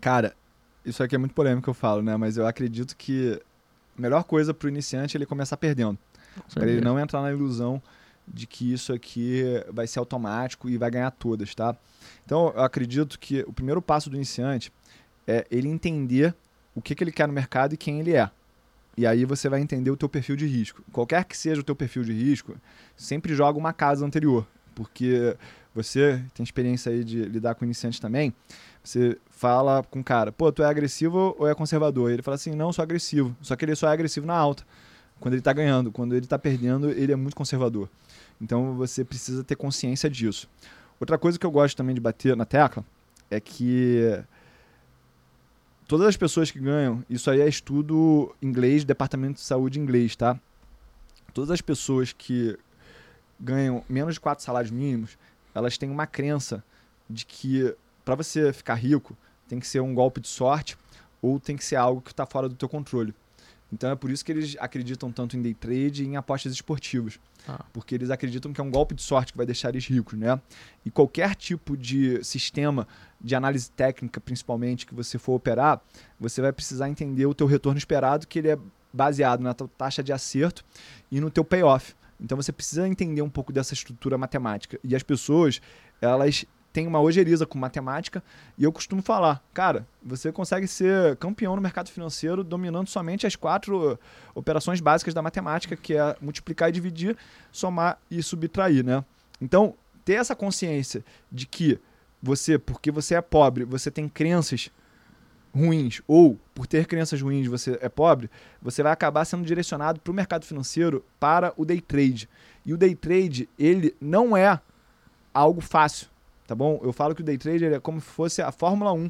Cara, 0.00 0.34
isso 0.86 1.02
aqui 1.02 1.14
é 1.14 1.18
muito 1.18 1.34
polêmico 1.34 1.64
que 1.64 1.68
eu 1.68 1.74
falo, 1.74 2.02
né? 2.02 2.16
Mas 2.16 2.38
eu 2.38 2.46
acredito 2.46 2.96
que 2.96 3.38
a 3.98 4.00
melhor 4.00 4.24
coisa 4.24 4.54
para 4.54 4.66
o 4.66 4.68
iniciante 4.70 5.16
é 5.16 5.18
ele 5.18 5.26
começar 5.26 5.58
perdendo. 5.58 5.98
Para 6.54 6.66
ele 6.66 6.80
não 6.80 6.98
entrar 6.98 7.20
na 7.20 7.30
ilusão 7.30 7.82
de 8.26 8.46
que 8.46 8.72
isso 8.72 8.92
aqui 8.92 9.42
vai 9.70 9.86
ser 9.86 9.98
automático 9.98 10.70
e 10.70 10.78
vai 10.78 10.90
ganhar 10.90 11.10
todas, 11.10 11.54
tá? 11.54 11.76
Então, 12.24 12.52
eu 12.54 12.62
acredito 12.62 13.18
que 13.18 13.42
o 13.42 13.52
primeiro 13.52 13.82
passo 13.82 14.08
do 14.08 14.16
iniciante 14.16 14.72
é 15.26 15.44
ele 15.50 15.68
entender 15.68 16.34
o 16.74 16.80
que, 16.80 16.94
que 16.94 17.04
ele 17.04 17.12
quer 17.12 17.26
no 17.26 17.32
mercado 17.32 17.74
e 17.74 17.76
quem 17.76 18.00
ele 18.00 18.14
é. 18.14 18.30
E 18.96 19.06
aí 19.06 19.24
você 19.24 19.48
vai 19.48 19.60
entender 19.60 19.90
o 19.90 19.96
teu 19.96 20.08
perfil 20.08 20.36
de 20.36 20.46
risco. 20.46 20.82
Qualquer 20.92 21.24
que 21.24 21.36
seja 21.36 21.60
o 21.60 21.64
teu 21.64 21.74
perfil 21.74 22.02
de 22.02 22.12
risco, 22.12 22.56
sempre 22.96 23.34
joga 23.34 23.58
uma 23.58 23.72
casa 23.72 24.04
anterior, 24.04 24.46
porque 24.74 25.36
você 25.74 26.22
tem 26.34 26.42
experiência 26.42 26.90
aí 26.92 27.04
de 27.04 27.22
lidar 27.22 27.54
com 27.54 27.64
iniciantes 27.64 28.00
também. 28.00 28.34
Você 28.82 29.16
fala 29.30 29.82
com 29.84 30.00
o 30.00 30.04
cara, 30.04 30.32
pô, 30.32 30.50
tu 30.50 30.62
é 30.62 30.66
agressivo 30.66 31.34
ou 31.38 31.46
é 31.48 31.54
conservador? 31.54 32.10
Ele 32.10 32.22
fala 32.22 32.34
assim, 32.34 32.54
não, 32.54 32.72
sou 32.72 32.82
agressivo. 32.82 33.36
Só 33.40 33.54
que 33.54 33.64
ele 33.64 33.76
só 33.76 33.88
é 33.88 33.92
agressivo 33.92 34.26
na 34.26 34.34
alta, 34.34 34.64
quando 35.18 35.34
ele 35.34 35.40
está 35.40 35.52
ganhando. 35.52 35.92
Quando 35.92 36.14
ele 36.14 36.26
está 36.26 36.38
perdendo, 36.38 36.90
ele 36.90 37.12
é 37.12 37.16
muito 37.16 37.36
conservador. 37.36 37.88
Então 38.40 38.74
você 38.74 39.04
precisa 39.04 39.44
ter 39.44 39.54
consciência 39.54 40.10
disso. 40.10 40.48
Outra 40.98 41.16
coisa 41.16 41.38
que 41.38 41.46
eu 41.46 41.50
gosto 41.50 41.76
também 41.76 41.94
de 41.94 42.00
bater 42.00 42.36
na 42.36 42.44
tecla 42.44 42.84
é 43.30 43.38
que 43.38 44.22
todas 45.90 46.06
as 46.06 46.16
pessoas 46.16 46.52
que 46.52 46.60
ganham, 46.60 47.04
isso 47.10 47.28
aí 47.28 47.40
é 47.40 47.48
estudo 47.48 48.32
inglês, 48.40 48.84
departamento 48.84 49.34
de 49.34 49.40
saúde 49.40 49.80
inglês, 49.80 50.14
tá? 50.14 50.38
Todas 51.34 51.50
as 51.50 51.60
pessoas 51.60 52.12
que 52.12 52.56
ganham 53.40 53.82
menos 53.88 54.14
de 54.14 54.20
quatro 54.20 54.44
salários 54.44 54.70
mínimos, 54.70 55.18
elas 55.52 55.76
têm 55.76 55.90
uma 55.90 56.06
crença 56.06 56.62
de 57.08 57.26
que 57.26 57.74
para 58.04 58.14
você 58.14 58.52
ficar 58.52 58.76
rico 58.76 59.16
tem 59.48 59.58
que 59.58 59.66
ser 59.66 59.80
um 59.80 59.92
golpe 59.92 60.20
de 60.20 60.28
sorte 60.28 60.78
ou 61.20 61.40
tem 61.40 61.56
que 61.56 61.64
ser 61.64 61.74
algo 61.74 62.00
que 62.00 62.12
está 62.12 62.24
fora 62.24 62.48
do 62.48 62.54
teu 62.54 62.68
controle. 62.68 63.12
Então 63.72 63.90
é 63.90 63.94
por 63.94 64.10
isso 64.10 64.24
que 64.24 64.32
eles 64.32 64.56
acreditam 64.58 65.12
tanto 65.12 65.36
em 65.36 65.42
day 65.42 65.54
trade 65.54 66.02
e 66.02 66.06
em 66.06 66.16
apostas 66.16 66.52
esportivas. 66.52 67.18
Ah. 67.46 67.64
Porque 67.72 67.94
eles 67.94 68.10
acreditam 68.10 68.52
que 68.52 68.60
é 68.60 68.64
um 68.64 68.70
golpe 68.70 68.94
de 68.94 69.02
sorte 69.02 69.32
que 69.32 69.36
vai 69.36 69.46
deixar 69.46 69.70
eles 69.70 69.86
ricos, 69.86 70.18
né? 70.18 70.40
E 70.84 70.90
qualquer 70.90 71.34
tipo 71.34 71.76
de 71.76 72.22
sistema 72.24 72.86
de 73.20 73.34
análise 73.34 73.70
técnica, 73.70 74.20
principalmente, 74.20 74.86
que 74.86 74.94
você 74.94 75.18
for 75.18 75.34
operar, 75.34 75.80
você 76.18 76.40
vai 76.40 76.52
precisar 76.52 76.88
entender 76.88 77.26
o 77.26 77.34
teu 77.34 77.46
retorno 77.46 77.78
esperado, 77.78 78.26
que 78.26 78.38
ele 78.38 78.48
é 78.48 78.58
baseado 78.92 79.40
na 79.40 79.54
tua 79.54 79.68
taxa 79.68 80.02
de 80.02 80.12
acerto 80.12 80.64
e 81.10 81.20
no 81.20 81.30
teu 81.30 81.44
payoff. 81.44 81.94
Então 82.20 82.36
você 82.36 82.52
precisa 82.52 82.86
entender 82.86 83.22
um 83.22 83.30
pouco 83.30 83.52
dessa 83.52 83.72
estrutura 83.72 84.18
matemática. 84.18 84.78
E 84.84 84.94
as 84.94 85.02
pessoas, 85.02 85.60
elas 86.00 86.44
tem 86.72 86.86
uma 86.86 87.00
ojeriza 87.00 87.46
com 87.46 87.58
matemática 87.58 88.22
e 88.56 88.64
eu 88.64 88.72
costumo 88.72 89.02
falar, 89.02 89.42
cara, 89.52 89.86
você 90.02 90.30
consegue 90.30 90.66
ser 90.66 91.16
campeão 91.16 91.56
no 91.56 91.62
mercado 91.62 91.90
financeiro 91.90 92.44
dominando 92.44 92.88
somente 92.88 93.26
as 93.26 93.34
quatro 93.34 93.98
operações 94.34 94.80
básicas 94.80 95.12
da 95.12 95.22
matemática, 95.22 95.76
que 95.76 95.96
é 95.96 96.16
multiplicar 96.20 96.68
e 96.68 96.72
dividir, 96.72 97.16
somar 97.50 97.98
e 98.10 98.22
subtrair, 98.22 98.84
né? 98.84 99.04
Então, 99.40 99.74
ter 100.04 100.14
essa 100.14 100.36
consciência 100.36 101.04
de 101.30 101.46
que 101.46 101.78
você, 102.22 102.58
porque 102.58 102.90
você 102.90 103.14
é 103.14 103.20
pobre, 103.20 103.64
você 103.64 103.90
tem 103.90 104.08
crenças 104.08 104.70
ruins 105.52 106.00
ou 106.06 106.38
por 106.54 106.66
ter 106.66 106.86
crenças 106.86 107.20
ruins 107.20 107.48
você 107.48 107.76
é 107.82 107.88
pobre, 107.88 108.30
você 108.62 108.82
vai 108.82 108.92
acabar 108.92 109.24
sendo 109.24 109.44
direcionado 109.44 109.98
para 110.00 110.10
o 110.12 110.14
mercado 110.14 110.44
financeiro 110.44 111.04
para 111.18 111.52
o 111.56 111.64
day 111.64 111.80
trade. 111.80 112.28
E 112.64 112.72
o 112.72 112.76
day 112.76 112.94
trade, 112.94 113.48
ele 113.58 113.96
não 114.00 114.36
é 114.36 114.60
algo 115.34 115.60
fácil 115.60 116.08
tá 116.50 116.54
bom? 116.56 116.80
Eu 116.82 116.92
falo 116.92 117.14
que 117.14 117.20
o 117.20 117.24
day 117.24 117.38
trader 117.38 117.72
é 117.74 117.78
como 117.78 118.00
se 118.00 118.08
fosse 118.08 118.42
a 118.42 118.50
Fórmula 118.50 118.92
1 118.92 119.08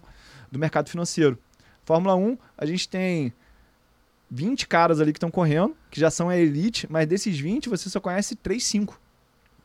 do 0.52 0.58
mercado 0.58 0.90
financeiro. 0.90 1.38
Fórmula 1.86 2.14
1, 2.14 2.36
a 2.58 2.66
gente 2.66 2.86
tem 2.86 3.32
20 4.30 4.68
caras 4.68 5.00
ali 5.00 5.10
que 5.10 5.16
estão 5.16 5.30
correndo, 5.30 5.74
que 5.90 5.98
já 5.98 6.10
são 6.10 6.28
a 6.28 6.36
elite, 6.36 6.86
mas 6.90 7.06
desses 7.06 7.40
20 7.40 7.70
você 7.70 7.88
só 7.88 7.98
conhece 7.98 8.36
3, 8.36 8.62
5. 8.62 9.00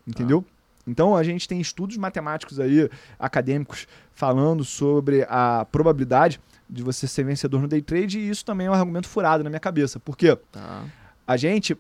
Entendeu? 0.08 0.46
Ah. 0.48 0.52
Então 0.88 1.18
a 1.18 1.22
gente 1.22 1.50
tem 1.50 1.60
estudos 1.60 1.98
matemáticos 1.98 2.62
aí, 2.62 2.90
acadêmicos, 3.20 3.88
falando 4.14 4.64
sobre 4.64 5.26
a 5.28 5.68
probabilidade 5.70 6.40
de 6.70 6.82
você 6.82 7.06
ser 7.10 7.26
vencedor 7.26 7.62
no 7.62 7.68
day 7.68 7.82
trade, 7.82 8.20
e 8.20 8.30
isso 8.30 8.46
também 8.46 8.68
é 8.68 8.72
um 8.72 8.74
argumento 8.74 9.10
furado 9.10 9.44
na 9.44 9.50
minha 9.50 9.60
cabeça. 9.60 10.00
Por 10.00 10.16
quê? 10.16 10.38
Tá. 10.50 10.86
A 11.28 11.36
gente, 11.36 11.78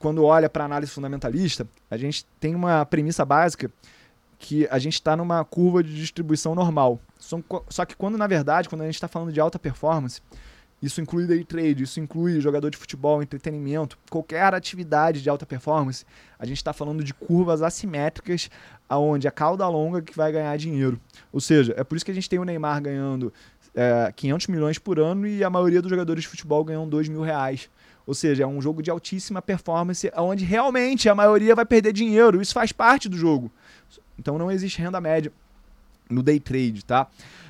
quando 0.00 0.24
olha 0.24 0.50
para 0.50 0.64
análise 0.64 0.90
fundamentalista, 0.90 1.68
a 1.88 1.96
gente 1.96 2.26
tem 2.40 2.52
uma 2.52 2.84
premissa 2.84 3.24
básica 3.24 3.70
que 4.38 4.66
a 4.70 4.78
gente 4.78 4.94
está 4.94 5.16
numa 5.16 5.44
curva 5.44 5.82
de 5.82 5.94
distribuição 5.94 6.54
normal. 6.54 7.00
Só 7.18 7.84
que 7.84 7.96
quando, 7.96 8.18
na 8.18 8.26
verdade, 8.26 8.68
quando 8.68 8.82
a 8.82 8.84
gente 8.84 8.94
está 8.94 9.08
falando 9.08 9.32
de 9.32 9.40
alta 9.40 9.58
performance, 9.58 10.20
isso 10.80 11.00
inclui 11.00 11.26
day 11.26 11.42
trade, 11.42 11.84
isso 11.84 11.98
inclui 11.98 12.38
jogador 12.40 12.70
de 12.70 12.76
futebol, 12.76 13.22
entretenimento, 13.22 13.98
qualquer 14.10 14.52
atividade 14.52 15.22
de 15.22 15.30
alta 15.30 15.46
performance, 15.46 16.04
a 16.38 16.44
gente 16.44 16.58
está 16.58 16.72
falando 16.72 17.02
de 17.02 17.14
curvas 17.14 17.62
assimétricas, 17.62 18.50
aonde 18.88 19.26
a 19.26 19.30
cauda 19.30 19.66
longa 19.68 20.02
que 20.02 20.14
vai 20.14 20.30
ganhar 20.30 20.56
dinheiro. 20.58 21.00
Ou 21.32 21.40
seja, 21.40 21.74
é 21.76 21.82
por 21.82 21.96
isso 21.96 22.04
que 22.04 22.10
a 22.10 22.14
gente 22.14 22.28
tem 22.28 22.38
o 22.38 22.44
Neymar 22.44 22.82
ganhando 22.82 23.32
é, 23.74 24.12
500 24.14 24.46
milhões 24.48 24.78
por 24.78 24.98
ano 25.00 25.26
e 25.26 25.42
a 25.42 25.48
maioria 25.48 25.80
dos 25.80 25.90
jogadores 25.90 26.24
de 26.24 26.28
futebol 26.28 26.62
ganham 26.62 26.86
2 26.86 27.08
mil 27.08 27.22
reais. 27.22 27.70
Ou 28.06 28.14
seja, 28.14 28.44
é 28.44 28.46
um 28.46 28.60
jogo 28.62 28.82
de 28.82 28.90
altíssima 28.90 29.42
performance, 29.42 30.10
onde 30.16 30.44
realmente 30.44 31.08
a 31.08 31.14
maioria 31.14 31.54
vai 31.54 31.66
perder 31.66 31.92
dinheiro. 31.92 32.40
Isso 32.40 32.54
faz 32.54 32.70
parte 32.70 33.08
do 33.08 33.16
jogo. 33.16 33.50
Então 34.18 34.38
não 34.38 34.50
existe 34.50 34.80
renda 34.80 35.00
média 35.00 35.32
no 36.08 36.22
day 36.22 36.38
trade, 36.38 36.84
tá? 36.84 37.08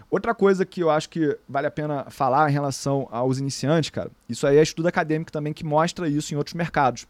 Outra 0.09 0.35
coisa 0.35 0.65
que 0.65 0.81
eu 0.81 0.89
acho 0.89 1.09
que 1.09 1.37
vale 1.49 1.67
a 1.67 1.71
pena 1.71 2.07
falar 2.11 2.49
em 2.49 2.53
relação 2.53 3.09
aos 3.11 3.39
iniciantes, 3.39 3.91
cara, 3.91 4.11
isso 4.29 4.47
aí 4.47 4.57
é 4.57 4.63
estudo 4.63 4.87
acadêmico 4.87 5.33
também 5.33 5.53
que 5.53 5.65
mostra 5.65 6.09
isso 6.09 6.33
em 6.33 6.37
outros 6.37 6.55
mercados. 6.55 7.07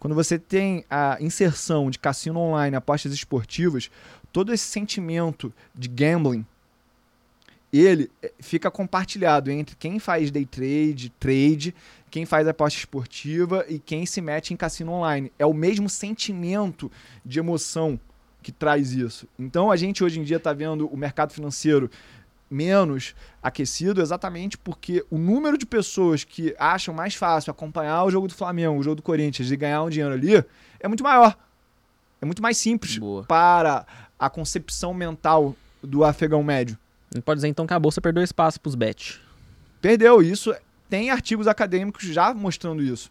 Quando 0.00 0.14
você 0.14 0.36
tem 0.36 0.84
a 0.90 1.16
inserção 1.20 1.90
de 1.90 1.98
cassino 1.98 2.40
online, 2.40 2.74
apostas 2.74 3.12
esportivas, 3.12 3.88
todo 4.32 4.52
esse 4.52 4.64
sentimento 4.64 5.52
de 5.72 5.88
gambling, 5.88 6.44
ele 7.72 8.10
eh, 8.20 8.32
fica 8.40 8.68
compartilhado 8.68 9.48
entre 9.48 9.76
quem 9.76 10.00
faz 10.00 10.32
day 10.32 10.44
trade, 10.44 11.10
trade, 11.20 11.72
quem 12.10 12.26
faz 12.26 12.48
aposta 12.48 12.80
esportiva 12.80 13.64
e 13.68 13.78
quem 13.78 14.04
se 14.04 14.20
mete 14.20 14.52
em 14.52 14.56
cassino 14.56 14.92
online. 14.92 15.30
É 15.38 15.46
o 15.46 15.54
mesmo 15.54 15.88
sentimento 15.88 16.90
de 17.24 17.38
emoção 17.38 17.98
que 18.42 18.52
traz 18.52 18.92
isso. 18.92 19.26
Então 19.38 19.70
a 19.70 19.76
gente 19.76 20.02
hoje 20.02 20.20
em 20.20 20.22
dia 20.22 20.36
está 20.36 20.52
vendo 20.52 20.86
o 20.86 20.96
mercado 20.96 21.32
financeiro 21.32 21.90
menos 22.50 23.14
aquecido 23.40 24.02
exatamente 24.02 24.58
porque 24.58 25.04
o 25.08 25.16
número 25.16 25.56
de 25.56 25.64
pessoas 25.64 26.24
que 26.24 26.54
acham 26.58 26.92
mais 26.92 27.14
fácil 27.14 27.50
acompanhar 27.50 28.04
o 28.04 28.10
jogo 28.10 28.26
do 28.26 28.34
Flamengo, 28.34 28.80
o 28.80 28.82
jogo 28.82 28.96
do 28.96 29.02
Corinthians 29.02 29.50
e 29.50 29.56
ganhar 29.56 29.82
um 29.82 29.88
dinheiro 29.88 30.12
ali 30.12 30.44
é 30.80 30.88
muito 30.88 31.04
maior. 31.04 31.36
É 32.20 32.26
muito 32.26 32.42
mais 32.42 32.58
simples 32.58 32.98
Boa. 32.98 33.24
para 33.24 33.86
a 34.18 34.28
concepção 34.28 34.92
mental 34.92 35.54
do 35.82 36.04
afegão 36.04 36.42
médio. 36.42 36.76
Gente 37.14 37.24
pode 37.24 37.38
dizer 37.38 37.48
então 37.48 37.66
que 37.66 37.72
a 37.72 37.78
bolsa 37.78 38.00
perdeu 38.00 38.22
espaço 38.22 38.60
para 38.60 38.68
os 38.68 38.74
bet. 38.74 39.20
Perdeu. 39.80 40.20
Isso 40.20 40.54
tem 40.88 41.10
artigos 41.10 41.46
acadêmicos 41.46 42.04
já 42.04 42.34
mostrando 42.34 42.82
isso. 42.82 43.10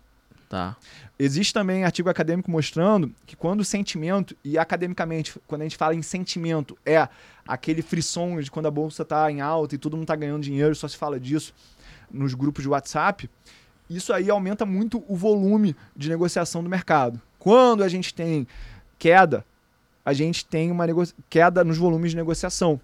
Tá. 0.50 0.76
Existe 1.20 1.54
também 1.54 1.84
artigo 1.84 2.10
acadêmico 2.10 2.50
mostrando 2.50 3.14
que 3.24 3.36
quando 3.36 3.60
o 3.60 3.64
sentimento, 3.64 4.36
e 4.44 4.58
academicamente, 4.58 5.40
quando 5.46 5.62
a 5.62 5.66
gente 5.66 5.78
fala 5.78 5.94
em 5.94 6.02
sentimento, 6.02 6.76
é 6.84 7.08
aquele 7.48 7.84
frisson 7.84 8.42
de 8.42 8.50
quando 8.50 8.66
a 8.66 8.72
bolsa 8.72 9.04
está 9.04 9.32
em 9.32 9.42
alta 9.42 9.76
e 9.76 9.78
todo 9.78 9.94
mundo 9.94 10.06
está 10.06 10.16
ganhando 10.16 10.42
dinheiro, 10.42 10.74
só 10.74 10.88
se 10.88 10.98
fala 10.98 11.20
disso 11.20 11.54
nos 12.10 12.34
grupos 12.34 12.64
de 12.64 12.70
WhatsApp, 12.70 13.30
isso 13.88 14.12
aí 14.12 14.28
aumenta 14.28 14.66
muito 14.66 15.04
o 15.08 15.16
volume 15.16 15.76
de 15.96 16.10
negociação 16.10 16.64
do 16.64 16.70
mercado. 16.70 17.22
Quando 17.38 17.84
a 17.84 17.88
gente 17.88 18.12
tem 18.12 18.48
queda, 18.98 19.46
a 20.04 20.14
gente 20.14 20.44
tem 20.44 20.72
uma 20.72 20.86
queda 21.30 21.64
nos 21.64 21.78
volumes 21.78 22.10
de 22.10 22.18
negociação. 22.18 22.82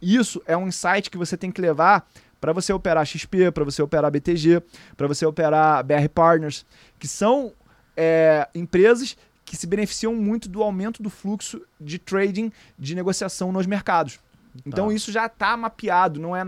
Isso 0.00 0.40
é 0.46 0.56
um 0.56 0.68
insight 0.68 1.10
que 1.10 1.18
você 1.18 1.36
tem 1.36 1.50
que 1.50 1.60
levar 1.60 2.08
para 2.40 2.52
você 2.52 2.72
operar 2.72 3.04
XP, 3.04 3.50
para 3.50 3.64
você 3.64 3.82
operar 3.82 4.10
BTG, 4.10 4.62
para 4.96 5.06
você 5.06 5.26
operar 5.26 5.82
BR 5.84 6.08
Partners, 6.12 6.64
que 6.98 7.08
são 7.08 7.52
é, 7.96 8.48
empresas 8.54 9.16
que 9.44 9.56
se 9.56 9.66
beneficiam 9.66 10.14
muito 10.14 10.48
do 10.48 10.62
aumento 10.62 11.02
do 11.02 11.08
fluxo 11.08 11.60
de 11.80 11.98
trading, 11.98 12.52
de 12.78 12.94
negociação 12.94 13.50
nos 13.50 13.66
mercados. 13.66 14.20
Então 14.64 14.88
tá. 14.88 14.94
isso 14.94 15.10
já 15.10 15.26
está 15.26 15.56
mapeado, 15.56 16.20
não 16.20 16.36
é 16.36 16.42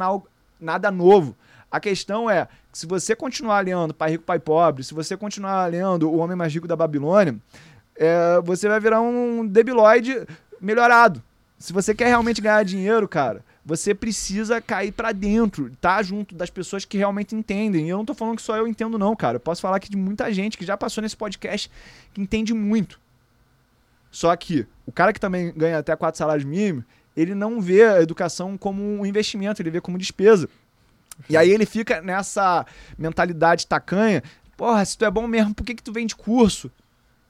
nada 0.61 0.91
novo. 0.91 1.35
A 1.71 1.81
questão 1.81 2.29
é 2.29 2.47
que 2.71 2.79
se 2.79 2.87
você 2.87 3.15
continuar 3.15 3.65
lendo 3.65 3.95
Pai 3.95 4.11
Rico, 4.11 4.25
Pai 4.25 4.39
Pobre, 4.39 4.83
se 4.83 4.93
você 4.93 5.17
continuar 5.17 5.67
lendo 5.67 6.11
O 6.11 6.19
Homem 6.19 6.37
Mais 6.37 6.53
Rico 6.53 6.67
da 6.67 6.77
Babilônia, 6.77 7.37
é, 7.97 8.41
você 8.43 8.69
vai 8.69 8.81
virar 8.81 9.01
um 9.01 9.47
debilóide 9.47 10.27
melhorado. 10.61 11.23
Se 11.59 11.73
você 11.73 11.95
quer 11.95 12.07
realmente 12.09 12.41
ganhar 12.41 12.65
dinheiro, 12.65 13.07
cara, 13.07 13.45
você 13.65 13.95
precisa 13.95 14.61
cair 14.61 14.93
para 14.93 15.13
dentro, 15.13 15.71
tá 15.81 16.03
junto 16.03 16.35
das 16.35 16.51
pessoas 16.51 16.85
que 16.85 16.97
realmente 16.97 17.35
entendem. 17.35 17.87
E 17.87 17.89
eu 17.91 17.99
não 17.99 18.05
tô 18.05 18.15
falando 18.15 18.37
que 18.37 18.43
só 18.43 18.57
eu 18.57 18.67
entendo 18.67 18.99
não, 18.99 19.15
cara. 19.15 19.37
Eu 19.37 19.41
posso 19.41 19.61
falar 19.61 19.77
aqui 19.77 19.91
de 19.91 19.97
muita 19.97 20.33
gente 20.33 20.57
que 20.57 20.65
já 20.65 20.77
passou 20.77 21.03
nesse 21.03 21.17
podcast 21.17 21.71
que 22.13 22.21
entende 22.21 22.55
muito. 22.55 23.01
Só 24.11 24.35
que 24.35 24.67
o 24.87 24.93
cara 24.93 25.13
que 25.13 25.21
também 25.21 25.53
ganha 25.55 25.79
até 25.79 25.95
quatro 25.95 26.19
salários 26.19 26.45
mínimos, 26.45 26.85
ele 27.17 27.35
não 27.35 27.61
vê 27.61 27.85
a 27.85 28.03
educação 28.03 28.57
como 28.57 28.83
um 28.83 29.07
investimento, 29.07 29.63
ele 29.63 29.71
vê 29.71 29.81
como 29.81 29.99
despesa. 29.99 30.49
E 31.29 31.37
aí 31.37 31.51
ele 31.51 31.67
fica 31.67 32.01
nessa 32.01 32.65
mentalidade 32.99 33.67
tacanha 33.67 34.23
Porra, 34.61 34.85
se 34.85 34.99
tu 34.99 35.07
é 35.07 35.11
bom 35.11 35.27
mesmo, 35.27 35.55
por 35.55 35.65
que, 35.65 35.75
que 35.75 35.83
tu 35.83 35.91
vende 35.91 36.15
curso? 36.15 36.71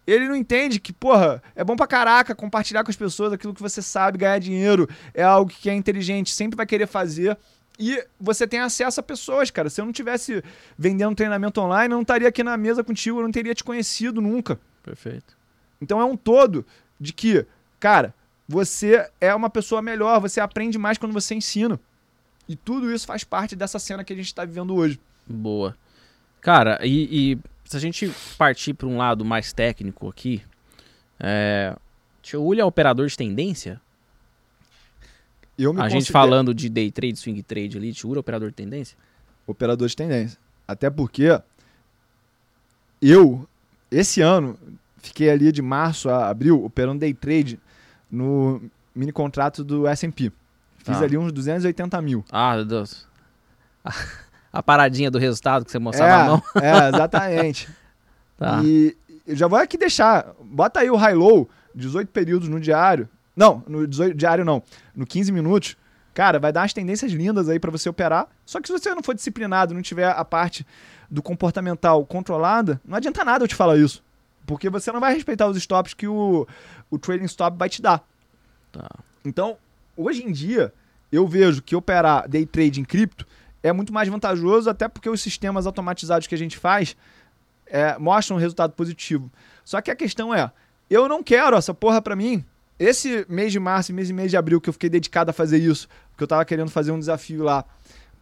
Ele 0.07 0.27
não 0.27 0.35
entende 0.35 0.81
que, 0.81 0.93
porra, 0.93 1.43
é 1.55 1.63
bom 1.63 1.77
pra 1.77 1.87
caraca 1.87 2.35
compartilhar 2.35 2.83
com 2.83 2.91
as 2.91 2.97
pessoas 2.97 3.33
aquilo 3.33 3.55
que 3.55 3.63
você 3.63 3.81
sabe, 3.81 4.19
ganhar 4.19 4.39
dinheiro. 4.39 4.89
É 5.15 5.23
algo 5.23 5.51
que 5.51 5.71
é 5.71 5.75
inteligente, 5.75 6.33
sempre 6.33 6.57
vai 6.57 6.67
querer 6.67 6.87
fazer. 6.87 7.37
E 7.79 8.05
você 8.21 8.47
tem 8.47 8.61
acesso 8.61 9.01
a 9.01 9.03
pessoas, 9.03 9.51
cara. 9.51 9.71
Se 9.71 9.81
eu 9.81 9.85
não 9.85 9.93
tivesse 9.93 10.43
vendendo 10.77 11.15
treinamento 11.15 11.61
online, 11.61 11.93
eu 11.93 11.97
não 11.97 12.03
estaria 12.03 12.29
aqui 12.29 12.43
na 12.43 12.57
mesa 12.57 12.85
contigo, 12.85 13.19
eu 13.19 13.23
não 13.23 13.33
teria 13.33 13.55
te 13.55 13.65
conhecido 13.65 14.21
nunca. 14.21 14.59
Perfeito. 14.83 15.37
Então 15.81 16.01
é 16.01 16.05
um 16.05 16.17
todo 16.17 16.67
de 16.99 17.13
que, 17.13 17.47
cara, 17.79 18.13
você 18.47 19.09
é 19.21 19.35
uma 19.35 19.49
pessoa 19.49 19.81
melhor, 19.81 20.21
você 20.21 20.41
aprende 20.41 20.77
mais 20.77 20.99
quando 20.99 21.13
você 21.13 21.35
ensina. 21.35 21.81
E 22.49 22.57
tudo 22.57 22.93
isso 22.93 23.07
faz 23.07 23.23
parte 23.23 23.55
dessa 23.55 23.79
cena 23.79 24.03
que 24.03 24.13
a 24.13 24.17
gente 24.17 24.27
está 24.27 24.45
vivendo 24.45 24.75
hoje. 24.75 25.01
Boa. 25.27 25.77
Cara, 26.41 26.81
e, 26.83 27.33
e 27.33 27.39
se 27.71 27.77
a 27.77 27.81
gente 27.81 28.13
partir 28.37 28.75
para 28.75 28.89
um 28.89 28.97
lado 28.97 29.25
mais 29.25 29.53
técnico 29.53 30.09
aqui, 30.09 30.43
é, 31.21 31.77
Tio 32.21 32.43
Uli 32.43 32.61
é 32.61 32.65
operador 32.65 33.07
de 33.07 33.17
tendência? 33.17 33.81
A 35.57 35.63
gente 35.63 35.77
considero 35.77 36.13
falando 36.13 36.53
de 36.53 36.69
day 36.69 36.91
trade, 36.91 37.17
swing 37.17 37.41
trade 37.45 37.79
ali, 37.79 37.93
Tio 37.93 38.11
Uli 38.11 38.19
é 38.19 38.21
operador 38.21 38.49
de 38.51 38.57
tendência? 38.57 38.99
operador 39.47 39.87
de 39.87 39.95
tendência. 39.95 40.37
Até 40.67 40.91
porque 40.91 41.41
eu, 43.01 43.49
esse 43.89 44.21
ano, 44.21 44.59
fiquei 44.99 45.31
ali 45.31 45.53
de 45.53 45.63
março 45.63 46.11
a 46.11 46.29
abril 46.29 46.65
operando 46.65 46.99
day 46.99 47.15
trade 47.15 47.61
no 48.11 48.61
mini 48.93 49.13
contrato 49.13 49.63
do 49.63 49.87
S&P. 49.87 50.33
Fiz 50.79 50.99
Tá. 50.99 51.05
ali 51.05 51.17
uns 51.17 51.31
280 51.31 52.03
mil. 52.03 52.25
Ah, 52.33 52.57
meu 52.57 52.65
Deus. 52.65 53.07
A, 54.53 54.63
paradinha 54.63 55.11
do 55.11 55.19
resultado 55.19 55.65
que 55.65 55.71
você 55.71 55.79
mostrava 55.79 56.23
a 56.23 56.27
mão. 56.27 56.43
É, 56.57 56.67
é, 56.67 56.89
exatamente. 56.95 57.69
Tá. 58.37 58.61
E 58.65 58.97
eu 59.27 59.37
já 59.37 59.47
vou 59.47 59.59
aqui 59.59 59.77
deixar. 59.77 60.35
Bota 60.43 60.81
aí 60.81 60.91
o 60.91 60.97
high-low, 60.97 61.49
18 61.75 62.09
períodos 62.09 62.49
no 62.49 62.59
diário. 62.59 63.09
Não, 63.37 63.63
no 63.67 63.87
18, 63.87 64.17
diário 64.17 64.45
não. 64.45 64.63
No 64.95 65.07
15 65.07 65.31
minutos. 65.33 65.77
Cara, 66.13 66.39
vai 66.39 66.53
dar 66.53 66.63
umas 66.63 66.73
tendências 66.73 67.13
lindas 67.13 67.49
aí 67.49 67.59
pra 67.59 67.71
você 67.71 67.89
operar. 67.89 68.29
Só 68.45 68.61
que 68.61 68.67
se 68.67 68.73
você 68.73 68.95
não 68.95 69.03
for 69.03 69.15
disciplinado, 69.15 69.73
não 69.73 69.81
tiver 69.81 70.09
a 70.09 70.25
parte 70.25 70.67
do 71.11 71.23
comportamental 71.23 72.05
controlada, 72.05 72.81
não 72.85 72.97
adianta 72.97 73.25
nada 73.25 73.45
eu 73.45 73.49
te 73.49 73.55
falar 73.55 73.77
isso. 73.77 74.03
Porque 74.47 74.69
você 74.69 74.91
não 74.91 75.01
vai 75.01 75.15
respeitar 75.15 75.47
os 75.47 75.57
stops 75.57 75.95
que 75.95 76.09
o, 76.09 76.47
o 76.91 76.99
trading 76.99 77.25
stop 77.27 77.57
vai 77.57 77.69
te 77.69 77.81
dar. 77.81 78.03
Tá. 78.73 78.89
Então, 79.25 79.57
hoje 79.97 80.25
em 80.25 80.33
dia, 80.33 80.73
eu 81.13 81.27
vejo 81.27 81.63
que 81.63 81.77
operar 81.77 82.29
day 82.29 82.45
trade 82.45 82.81
em 82.81 82.85
cripto 82.85 83.27
é 83.63 83.73
muito 83.73 83.93
mais 83.93 84.09
vantajoso, 84.09 84.71
até 84.71 84.89
porque 84.89 85.09
os 85.09 85.21
sistemas 85.21 85.67
automatizados 85.67 86.27
que 86.27 86.35
a 86.35 86.39
gente 86.39 86.59
faz 86.59 86.97
é, 87.67 87.99
mostram 87.99 88.37
um 88.37 88.41
resultado 88.41 88.73
positivo. 88.73 89.31
Só 89.65 89.81
que 89.81 89.91
a 89.91 89.97
questão 89.97 90.35
é, 90.35 90.51
eu 90.89 91.09
não 91.09 91.23
quero 91.23 91.57
essa 91.57 91.73
porra 91.73 92.03
pra 92.03 92.17
mim. 92.17 92.45
Esse 92.79 93.27
mês 93.29 93.53
de 93.53 93.61
março 93.61 93.93
mês 93.93 94.09
e 94.09 94.13
mês 94.13 94.31
de 94.31 94.37
abril 94.37 94.61
que 94.61 94.69
eu 94.69 94.73
fiquei 94.73 94.89
dedicado 94.89 95.31
a 95.31 95.35
fazer 95.35 95.59
isso, 95.59 95.87
porque 96.11 96.25
eu 96.25 96.29
tava 96.29 96.45
querendo 96.45 96.71
fazer 96.71 96.93
um 96.93 96.99
desafio 96.99 97.43
lá 97.43 97.65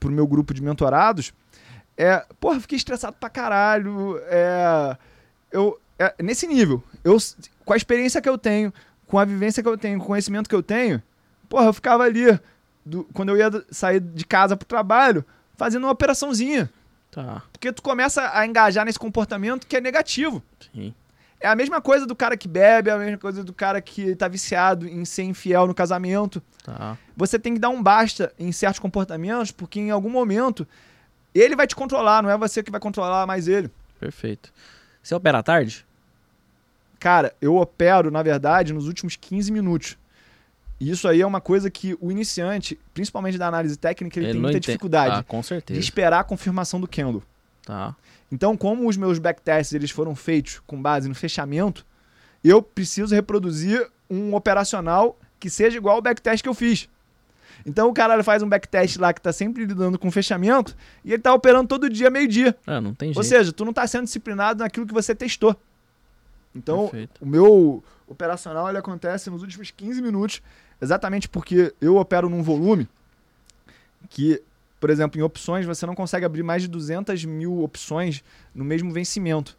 pro 0.00 0.10
meu 0.10 0.26
grupo 0.26 0.52
de 0.52 0.62
mentorados, 0.62 1.32
é, 1.96 2.24
porra, 2.38 2.60
fiquei 2.60 2.76
estressado 2.76 3.16
pra 3.18 3.28
caralho, 3.28 4.20
é, 4.26 4.96
eu, 5.50 5.80
é, 5.98 6.14
nesse 6.22 6.46
nível, 6.46 6.82
eu, 7.02 7.16
com 7.64 7.72
a 7.72 7.76
experiência 7.76 8.22
que 8.22 8.28
eu 8.28 8.38
tenho, 8.38 8.72
com 9.06 9.18
a 9.18 9.24
vivência 9.24 9.62
que 9.62 9.68
eu 9.68 9.76
tenho, 9.76 9.98
com 9.98 10.04
o 10.04 10.08
conhecimento 10.08 10.48
que 10.48 10.54
eu 10.54 10.62
tenho, 10.62 11.02
porra, 11.48 11.66
eu 11.66 11.72
ficava 11.72 12.04
ali, 12.04 12.38
do- 12.84 13.04
quando 13.12 13.30
eu 13.30 13.36
ia 13.36 13.50
sair 13.70 14.00
de 14.00 14.24
casa 14.24 14.56
pro 14.56 14.66
trabalho, 14.66 15.24
fazendo 15.56 15.84
uma 15.84 15.92
operaçãozinha. 15.92 16.70
Tá. 17.10 17.42
Porque 17.52 17.72
tu 17.72 17.82
começa 17.82 18.30
a 18.36 18.46
engajar 18.46 18.84
nesse 18.84 18.98
comportamento 18.98 19.66
que 19.66 19.76
é 19.76 19.80
negativo. 19.80 20.42
Sim. 20.74 20.94
É 21.40 21.46
a 21.48 21.54
mesma 21.54 21.80
coisa 21.80 22.04
do 22.04 22.16
cara 22.16 22.36
que 22.36 22.48
bebe, 22.48 22.90
é 22.90 22.92
a 22.92 22.98
mesma 22.98 23.16
coisa 23.18 23.44
do 23.44 23.52
cara 23.52 23.80
que 23.80 24.14
tá 24.16 24.26
viciado 24.26 24.86
em 24.88 25.04
ser 25.04 25.22
infiel 25.22 25.66
no 25.66 25.74
casamento. 25.74 26.42
Tá. 26.64 26.98
Você 27.16 27.38
tem 27.38 27.54
que 27.54 27.60
dar 27.60 27.68
um 27.68 27.82
basta 27.82 28.32
em 28.38 28.50
certos 28.52 28.80
comportamentos, 28.80 29.52
porque 29.52 29.78
em 29.78 29.90
algum 29.90 30.10
momento 30.10 30.66
ele 31.34 31.54
vai 31.54 31.66
te 31.66 31.76
controlar, 31.76 32.22
não 32.22 32.30
é 32.30 32.36
você 32.36 32.62
que 32.62 32.70
vai 32.70 32.80
controlar 32.80 33.24
mais 33.26 33.46
ele. 33.46 33.70
Perfeito. 34.00 34.52
Você 35.02 35.14
opera 35.14 35.38
à 35.38 35.42
tarde? 35.42 35.86
Cara, 36.98 37.32
eu 37.40 37.56
opero, 37.56 38.10
na 38.10 38.22
verdade, 38.22 38.72
nos 38.72 38.88
últimos 38.88 39.14
15 39.14 39.52
minutos. 39.52 39.96
E 40.80 40.90
isso 40.90 41.08
aí 41.08 41.20
é 41.20 41.26
uma 41.26 41.40
coisa 41.40 41.68
que 41.70 41.96
o 42.00 42.10
iniciante, 42.12 42.78
principalmente 42.94 43.36
da 43.36 43.48
análise 43.48 43.76
técnica, 43.76 44.18
ele, 44.18 44.26
tem 44.26 44.34
não 44.34 44.42
muita 44.42 44.58
entende- 44.58 44.66
dificuldade 44.72 45.16
Ah, 45.16 45.22
com 45.24 45.40
de 45.40 45.46
certeza. 45.46 45.80
esperar 45.80 46.20
a 46.20 46.24
confirmação 46.24 46.80
do 46.80 46.86
candle. 46.86 47.22
Tá. 47.64 47.94
Então, 48.30 48.56
como 48.56 48.88
os 48.88 48.96
meus 48.96 49.18
backtests 49.18 49.72
eles 49.72 49.90
foram 49.90 50.14
feitos 50.14 50.60
com 50.66 50.80
base 50.80 51.08
no 51.08 51.14
fechamento, 51.14 51.84
eu 52.44 52.62
preciso 52.62 53.14
reproduzir 53.14 53.88
um 54.08 54.34
operacional 54.34 55.18
que 55.40 55.50
seja 55.50 55.76
igual 55.76 55.96
ao 55.96 56.02
backtest 56.02 56.42
que 56.42 56.48
eu 56.48 56.54
fiz. 56.54 56.88
Então 57.66 57.88
o 57.88 57.92
cara 57.92 58.14
ele 58.14 58.22
faz 58.22 58.42
um 58.42 58.48
backtest 58.48 58.98
lá 58.98 59.12
que 59.12 59.20
tá 59.20 59.32
sempre 59.32 59.64
lidando 59.66 59.98
com 59.98 60.10
fechamento 60.10 60.76
e 61.04 61.12
ele 61.12 61.20
tá 61.22 61.34
operando 61.34 61.66
todo 61.68 61.90
dia 61.90 62.08
meio-dia. 62.08 62.56
Ah, 62.66 62.80
não 62.80 62.94
tem 62.94 63.08
jeito. 63.08 63.16
Ou 63.18 63.24
seja, 63.24 63.52
tu 63.52 63.64
não 63.64 63.72
tá 63.72 63.84
sendo 63.86 64.04
disciplinado 64.04 64.62
naquilo 64.62 64.86
que 64.86 64.94
você 64.94 65.14
testou. 65.14 65.56
Então, 66.54 66.82
Perfeito. 66.88 67.20
o 67.20 67.26
meu 67.26 67.82
operacional 68.06 68.68
ele 68.68 68.78
acontece 68.78 69.28
nos 69.28 69.42
últimos 69.42 69.70
15 69.70 70.00
minutos, 70.00 70.40
exatamente 70.80 71.28
porque 71.28 71.74
eu 71.80 71.96
opero 71.96 72.28
num 72.28 72.42
volume 72.42 72.88
que, 74.08 74.42
por 74.80 74.90
exemplo, 74.90 75.18
em 75.18 75.22
opções 75.22 75.66
você 75.66 75.84
não 75.86 75.94
consegue 75.94 76.24
abrir 76.24 76.42
mais 76.42 76.62
de 76.62 76.68
200 76.68 77.24
mil 77.24 77.62
opções 77.62 78.22
no 78.54 78.64
mesmo 78.64 78.92
vencimento. 78.92 79.56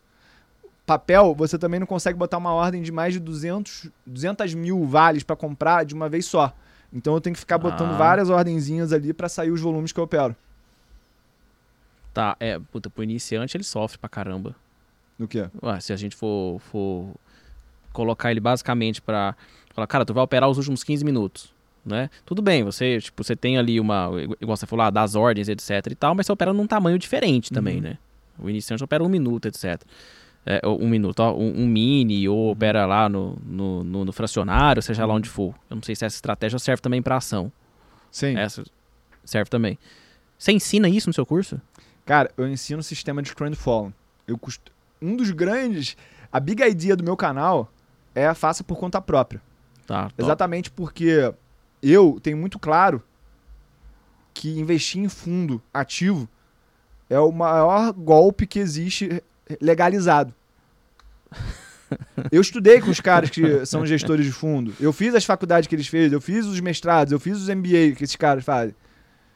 Papel, 0.85 1.35
você 1.35 1.57
também 1.57 1.79
não 1.79 1.85
consegue 1.85 2.17
botar 2.17 2.37
uma 2.37 2.51
ordem 2.51 2.81
de 2.81 2.91
mais 2.91 3.13
de 3.13 3.19
200, 3.19 3.89
200 4.07 4.53
mil 4.55 4.85
vales 4.85 5.21
para 5.23 5.35
comprar 5.35 5.85
de 5.85 5.93
uma 5.93 6.09
vez 6.09 6.25
só. 6.25 6.53
Então 6.91 7.13
eu 7.13 7.21
tenho 7.21 7.35
que 7.35 7.39
ficar 7.39 7.59
botando 7.59 7.91
Ah. 7.91 7.97
várias 7.97 8.29
ordenzinhas 8.29 8.91
ali 8.91 9.13
para 9.13 9.29
sair 9.29 9.51
os 9.51 9.61
volumes 9.61 9.91
que 9.91 9.99
eu 9.99 10.03
opero. 10.05 10.35
Tá, 12.13 12.35
é, 12.39 12.57
puta, 12.71 12.89
pro 12.89 13.03
iniciante 13.03 13.55
ele 13.55 13.63
sofre 13.63 13.97
pra 13.99 14.09
caramba. 14.09 14.55
No 15.17 15.27
que? 15.27 15.47
Ué, 15.61 15.79
se 15.79 15.93
a 15.93 15.95
gente 15.95 16.15
for, 16.15 16.59
for 16.59 17.13
colocar 17.93 18.31
ele 18.31 18.39
basicamente 18.39 19.01
pra 19.01 19.35
falar, 19.73 19.87
cara, 19.87 20.05
tu 20.05 20.13
vai 20.13 20.23
operar 20.23 20.49
os 20.49 20.57
últimos 20.57 20.83
15 20.83 21.03
minutos, 21.05 21.53
né? 21.85 22.09
Tudo 22.25 22.41
bem, 22.41 22.63
você, 22.63 22.99
tipo, 22.99 23.23
você 23.23 23.35
tem 23.35 23.57
ali 23.57 23.79
uma, 23.79 24.09
igual 24.41 24.55
você 24.57 24.65
falou, 24.65 24.85
ah, 24.85 24.89
das 24.89 25.15
ordens, 25.15 25.47
etc 25.49 25.87
e 25.91 25.95
tal, 25.95 26.13
mas 26.15 26.25
você 26.25 26.31
opera 26.31 26.53
num 26.53 26.67
tamanho 26.67 26.97
diferente 26.99 27.51
também, 27.51 27.75
Uhum. 27.77 27.81
né? 27.81 27.97
O 28.37 28.49
iniciante 28.49 28.83
opera 28.83 29.03
um 29.03 29.09
minuto, 29.09 29.47
etc. 29.47 29.81
É, 30.45 30.61
ou 30.65 30.81
um 30.81 30.87
minuto, 30.87 31.19
ó, 31.19 31.33
um, 31.35 31.63
um 31.63 31.67
mini, 31.67 32.27
Uhum. 32.29 32.35
ou 32.35 32.51
opera 32.51 32.85
lá 32.85 33.09
no, 33.09 33.37
no, 33.45 33.83
no- 33.83 34.05
no 34.05 34.11
fracionário, 34.13 34.81
seja 34.81 35.05
lá 35.05 35.13
onde 35.13 35.27
for. 35.29 35.53
Eu 35.69 35.75
não 35.75 35.83
sei 35.83 35.95
se 35.95 36.05
essa 36.05 36.15
estratégia 36.15 36.57
serve 36.57 36.81
também 36.81 37.01
pra 37.01 37.17
ação. 37.17 37.51
Sim. 38.11 38.37
Essa 38.37 38.63
serve 39.25 39.49
também. 39.49 39.77
Você 40.37 40.51
ensina 40.53 40.87
isso 40.87 41.09
no 41.09 41.13
seu 41.13 41.25
curso? 41.25 41.59
Cara, 42.05 42.31
eu 42.37 42.47
ensino 42.47 42.79
o 42.79 42.83
sistema 42.83 43.21
de 43.21 43.35
trend 43.35 43.55
follow. 43.55 43.91
Eu 44.25 44.37
cost... 44.37 44.61
Um 45.01 45.15
dos 45.15 45.29
grandes. 45.31 45.95
A 46.31 46.39
big 46.39 46.63
idea 46.63 46.95
do 46.95 47.03
meu 47.03 47.15
canal 47.17 47.71
é 48.15 48.25
a 48.25 48.33
faça 48.33 48.63
por 48.63 48.77
conta 48.77 49.01
própria. 49.01 49.41
Tá. 49.89 50.11
Exatamente 50.19 50.69
porque 50.69 51.33
eu 51.81 52.19
tenho 52.21 52.37
muito 52.37 52.59
claro 52.59 53.01
que 54.35 54.59
investir 54.59 55.01
em 55.01 55.09
fundo 55.09 55.59
ativo 55.73 56.29
é 57.09 57.19
o 57.19 57.31
maior 57.31 57.91
golpe 57.93 58.45
que 58.45 58.59
existe 58.59 59.23
legalizado. 59.59 60.31
Eu 62.31 62.39
estudei 62.39 62.79
com 62.79 62.91
os 62.91 63.01
caras 63.01 63.31
que 63.31 63.65
são 63.65 63.83
gestores 63.83 64.27
de 64.27 64.31
fundo. 64.31 64.75
Eu 64.79 64.93
fiz 64.93 65.15
as 65.15 65.25
faculdades 65.25 65.67
que 65.67 65.73
eles 65.73 65.87
fez, 65.87 66.13
eu 66.13 66.21
fiz 66.21 66.45
os 66.45 66.59
mestrados, 66.59 67.11
eu 67.11 67.19
fiz 67.19 67.35
os 67.35 67.49
MBA 67.49 67.95
que 67.97 68.03
esses 68.03 68.15
caras 68.15 68.45
fazem. 68.45 68.75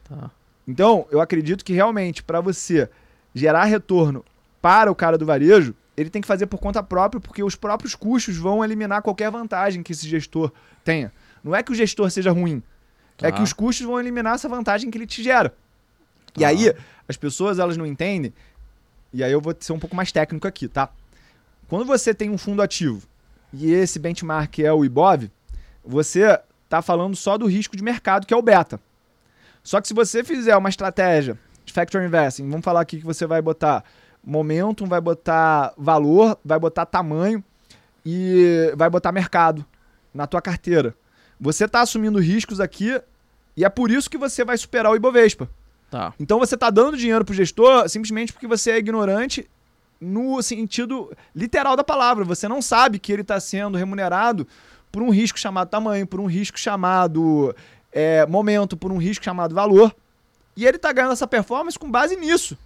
Tá. 0.08 0.30
Então, 0.68 1.04
eu 1.10 1.20
acredito 1.20 1.64
que 1.64 1.72
realmente 1.72 2.22
para 2.22 2.40
você 2.40 2.88
gerar 3.34 3.64
retorno 3.64 4.24
para 4.62 4.88
o 4.88 4.94
cara 4.94 5.18
do 5.18 5.26
varejo, 5.26 5.74
ele 5.96 6.10
tem 6.10 6.20
que 6.22 6.28
fazer 6.28 6.46
por 6.46 6.58
conta 6.58 6.82
própria, 6.82 7.20
porque 7.20 7.42
os 7.42 7.54
próprios 7.54 7.94
custos 7.94 8.36
vão 8.36 8.64
eliminar 8.64 9.02
qualquer 9.02 9.30
vantagem 9.30 9.82
que 9.82 9.92
esse 9.92 10.08
gestor 10.08 10.52
tenha. 10.84 11.12
Não 11.42 11.54
é 11.54 11.62
que 11.62 11.72
o 11.72 11.74
gestor 11.74 12.10
seja 12.10 12.30
ruim, 12.32 12.62
é 13.18 13.30
Tá. 13.30 13.32
que 13.32 13.42
os 13.42 13.52
custos 13.52 13.86
vão 13.86 13.98
eliminar 14.00 14.34
essa 14.34 14.48
vantagem 14.48 14.90
que 14.90 14.98
ele 14.98 15.06
te 15.06 15.22
gera. 15.22 15.54
E 16.36 16.40
Tá. 16.40 16.48
aí, 16.48 16.74
as 17.08 17.16
pessoas 17.16 17.58
elas 17.58 17.76
não 17.76 17.86
entendem, 17.86 18.32
e 19.12 19.22
aí 19.22 19.30
eu 19.30 19.40
vou 19.40 19.54
ser 19.60 19.72
um 19.72 19.78
pouco 19.78 19.94
mais 19.94 20.10
técnico 20.10 20.48
aqui, 20.48 20.66
tá? 20.66 20.88
Quando 21.68 21.84
você 21.84 22.12
tem 22.12 22.30
um 22.30 22.38
fundo 22.38 22.60
ativo 22.62 23.06
e 23.52 23.72
esse 23.72 23.98
benchmark 23.98 24.58
é 24.58 24.72
o 24.72 24.84
IBOV, 24.84 25.30
você 25.84 26.40
tá 26.68 26.82
falando 26.82 27.14
só 27.14 27.38
do 27.38 27.46
risco 27.46 27.76
de 27.76 27.82
mercado, 27.84 28.26
que 28.26 28.34
é 28.34 28.36
o 28.36 28.42
beta. 28.42 28.80
Só 29.62 29.80
que 29.80 29.88
se 29.88 29.94
você 29.94 30.24
fizer 30.24 30.56
uma 30.56 30.68
estratégia 30.68 31.38
de 31.64 31.72
factor 31.72 32.02
investing, 32.02 32.48
vamos 32.50 32.64
falar 32.64 32.80
aqui 32.80 32.98
que 32.98 33.04
você 33.04 33.26
vai 33.26 33.40
botar 33.40 33.84
momentum, 34.24 34.86
vai 34.86 35.00
botar 35.00 35.72
valor, 35.76 36.38
vai 36.44 36.58
botar 36.58 36.86
tamanho 36.86 37.42
e 38.04 38.72
vai 38.76 38.88
botar 38.88 39.12
mercado 39.12 39.64
na 40.12 40.26
tua 40.26 40.40
carteira. 40.40 40.94
Você 41.40 41.64
está 41.64 41.80
assumindo 41.80 42.18
riscos 42.18 42.60
aqui 42.60 43.00
e 43.56 43.64
é 43.64 43.68
por 43.68 43.90
isso 43.90 44.08
que 44.08 44.18
você 44.18 44.44
vai 44.44 44.56
superar 44.56 44.92
o 44.92 44.96
Ibovespa. 44.96 45.48
Tá. 45.90 46.12
Então 46.18 46.38
você 46.38 46.54
está 46.54 46.70
dando 46.70 46.96
dinheiro 46.96 47.24
pro 47.24 47.34
gestor 47.34 47.88
simplesmente 47.88 48.32
porque 48.32 48.46
você 48.46 48.72
é 48.72 48.78
ignorante 48.78 49.48
no 50.00 50.42
sentido 50.42 51.12
literal 51.34 51.76
da 51.76 51.84
palavra. 51.84 52.24
Você 52.24 52.48
não 52.48 52.60
sabe 52.60 52.98
que 52.98 53.12
ele 53.12 53.22
está 53.22 53.38
sendo 53.38 53.78
remunerado 53.78 54.46
por 54.90 55.02
um 55.02 55.10
risco 55.10 55.38
chamado 55.38 55.68
tamanho, 55.68 56.06
por 56.06 56.20
um 56.20 56.26
risco 56.26 56.58
chamado 56.58 57.54
é, 57.92 58.26
momento, 58.26 58.76
por 58.76 58.92
um 58.92 58.98
risco 58.98 59.24
chamado 59.24 59.54
valor. 59.54 59.94
E 60.56 60.66
ele 60.66 60.76
está 60.76 60.92
ganhando 60.92 61.12
essa 61.12 61.26
performance 61.26 61.78
com 61.78 61.90
base 61.90 62.16
nisso. 62.16 62.56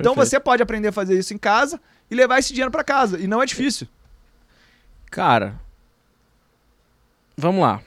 Então 0.00 0.14
Perfeito. 0.14 0.30
você 0.30 0.40
pode 0.40 0.62
aprender 0.62 0.88
a 0.88 0.92
fazer 0.92 1.18
isso 1.18 1.32
em 1.34 1.38
casa 1.38 1.80
e 2.10 2.14
levar 2.14 2.38
esse 2.38 2.50
dinheiro 2.52 2.70
para 2.70 2.84
casa. 2.84 3.18
E 3.18 3.26
não 3.26 3.42
é 3.42 3.46
difícil. 3.46 3.86
Cara, 5.10 5.58
vamos 7.36 7.60
lá. 7.62 7.82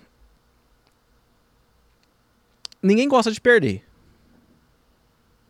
Ninguém 2.81 3.07
gosta 3.07 3.31
de 3.31 3.41
perder. 3.41 3.83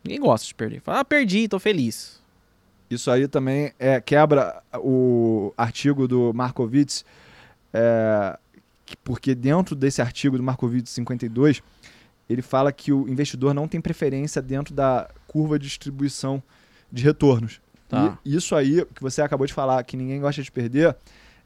Ninguém 0.04 0.20
gosta 0.20 0.46
de 0.46 0.54
perder. 0.54 0.80
Fala, 0.80 1.00
ah, 1.00 1.04
perdi, 1.04 1.46
tô 1.48 1.58
feliz. 1.58 2.20
Isso 2.90 3.10
aí 3.10 3.28
também 3.28 3.72
é, 3.78 4.00
quebra 4.00 4.62
o 4.78 5.52
artigo 5.56 6.08
do 6.08 6.32
Markowitz, 6.34 7.04
é, 7.72 8.36
que- 8.84 8.96
porque 8.96 9.32
dentro 9.34 9.76
desse 9.76 10.02
artigo 10.02 10.36
do 10.36 10.42
Markowitz 10.42 10.90
52, 10.90 11.62
ele 12.30 12.42
fala 12.42 12.72
que 12.72 12.92
o 12.92 13.08
investidor 13.08 13.52
não 13.52 13.66
tem 13.66 13.80
preferência 13.80 14.40
dentro 14.40 14.72
da 14.72 15.10
curva 15.26 15.58
de 15.58 15.66
distribuição 15.66 16.40
de 16.90 17.02
retornos. 17.02 17.60
Tá. 17.88 18.16
E 18.24 18.36
isso 18.36 18.54
aí, 18.54 18.86
que 18.94 19.02
você 19.02 19.20
acabou 19.20 19.48
de 19.48 19.52
falar, 19.52 19.82
que 19.82 19.96
ninguém 19.96 20.20
gosta 20.20 20.40
de 20.40 20.52
perder, 20.52 20.94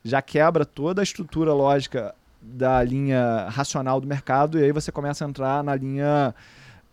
já 0.05 0.20
quebra 0.20 0.66
toda 0.66 1.01
a 1.01 1.03
estrutura 1.03 1.55
lógica 1.55 2.14
da 2.43 2.82
linha 2.82 3.49
racional 3.49 3.99
do 3.99 4.07
mercado, 4.07 4.59
e 4.59 4.64
aí 4.64 4.72
você 4.72 4.93
começa 4.93 5.24
a 5.24 5.28
entrar 5.28 5.64
na 5.64 5.74
linha 5.74 6.35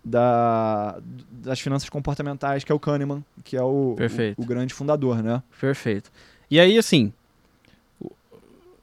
da, 0.03 0.97
das 1.29 1.59
finanças 1.59 1.89
comportamentais, 1.89 2.63
que 2.63 2.71
é 2.71 2.75
o 2.75 2.79
Kahneman, 2.79 3.21
que 3.43 3.57
é 3.57 3.61
o, 3.61 3.97
o, 4.37 4.41
o 4.41 4.45
grande 4.45 4.73
fundador, 4.73 5.21
né? 5.21 5.43
Perfeito. 5.59 6.09
E 6.49 6.61
aí, 6.61 6.77
assim, 6.77 7.11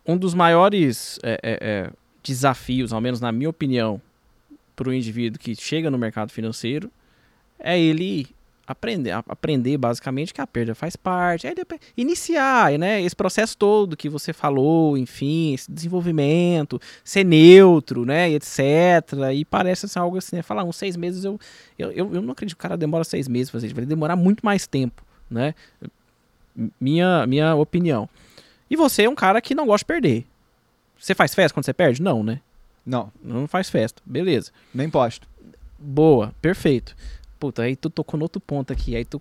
um 0.06 0.18
dos 0.18 0.34
maiores 0.34 1.18
é, 1.22 1.40
é, 1.42 1.59
é, 1.61 1.90
desafios, 2.22 2.92
ao 2.92 3.00
menos 3.00 3.22
na 3.22 3.32
minha 3.32 3.48
opinião, 3.48 4.00
para 4.79 4.89
o 4.89 4.95
indivíduo 4.95 5.41
que 5.41 5.57
chega 5.57 5.91
no 5.91 5.99
mercado 5.99 6.31
financeiro 6.31 6.89
é 7.59 7.76
ele 7.76 8.29
aprender, 8.64 9.11
aprender 9.11 9.76
basicamente 9.76 10.33
que 10.33 10.41
a 10.41 10.47
perda 10.47 10.72
faz 10.72 10.95
parte, 10.95 11.49
iniciar, 11.97 12.79
né, 12.79 13.03
esse 13.03 13.16
processo 13.16 13.57
todo 13.57 13.97
que 13.97 14.09
você 14.09 14.33
falou, 14.33 14.97
enfim, 14.97 15.55
esse 15.55 15.72
desenvolvimento, 15.72 16.81
ser 17.03 17.24
neutro, 17.24 18.05
né, 18.05 18.31
etc. 18.31 18.61
E 19.35 19.45
parece 19.45 19.89
ser 19.89 19.99
algo 19.99 20.16
assim, 20.16 20.37
né, 20.37 20.43
falar 20.43 20.62
uns 20.62 20.76
seis 20.76 20.97
meses 20.97 21.24
eu, 21.24 21.41
eu, 21.76 21.93
eu, 21.97 22.22
não 22.22 22.31
acredito 22.31 22.57
que 22.57 22.61
o 22.61 22.62
cara 22.62 22.76
demora 22.76 23.03
seis 23.03 23.26
meses 23.26 23.51
fazer 23.51 23.74
vai 23.74 23.85
demorar 23.85 24.14
muito 24.14 24.47
mais 24.47 24.64
tempo, 24.64 25.03
né? 25.29 25.55
minha, 26.81 27.26
minha 27.26 27.57
opinião. 27.57 28.09
E 28.70 28.76
você 28.76 29.05
é 29.05 29.11
um 29.11 29.14
cara 29.14 29.41
que 29.41 29.57
não 29.57 29.66
gosta 29.66 29.83
de 29.83 29.87
perder. 29.87 30.26
Você 30.97 31.14
faz 31.14 31.35
festa 31.35 31.55
quando 31.55 31.64
você 31.64 31.72
perde? 31.72 32.01
Não, 32.01 32.22
né? 32.22 32.41
Não, 32.89 33.12
Não 33.22 33.47
faz 33.47 33.68
festa. 33.68 34.03
Beleza. 34.07 34.51
nem 34.74 34.89
posto. 34.89 35.28
Boa, 35.78 36.34
perfeito. 36.41 36.97
Puta, 37.39 37.62
aí 37.62 37.76
tu 37.76 37.91
tocou 37.91 38.18
no 38.18 38.24
outro 38.24 38.41
ponto 38.41 38.72
aqui. 38.72 38.97
Aí 38.97 39.05
tu. 39.05 39.20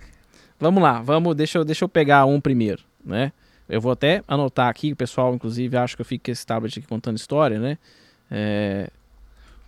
vamos 0.58 0.82
lá, 0.82 1.00
vamos, 1.02 1.34
deixa 1.36 1.58
eu, 1.58 1.64
deixa 1.64 1.84
eu 1.84 1.88
pegar 1.88 2.24
um 2.24 2.40
primeiro, 2.40 2.82
né? 3.04 3.32
Eu 3.68 3.80
vou 3.80 3.92
até 3.92 4.22
anotar 4.26 4.68
aqui, 4.68 4.92
o 4.92 4.96
pessoal, 4.96 5.34
inclusive, 5.34 5.76
acha 5.76 5.94
que 5.96 6.02
eu 6.02 6.06
fico 6.06 6.24
com 6.24 6.30
esse 6.30 6.44
tablet 6.46 6.78
aqui 6.78 6.88
contando 6.88 7.16
história, 7.16 7.58
né? 7.58 7.78
É, 8.30 8.90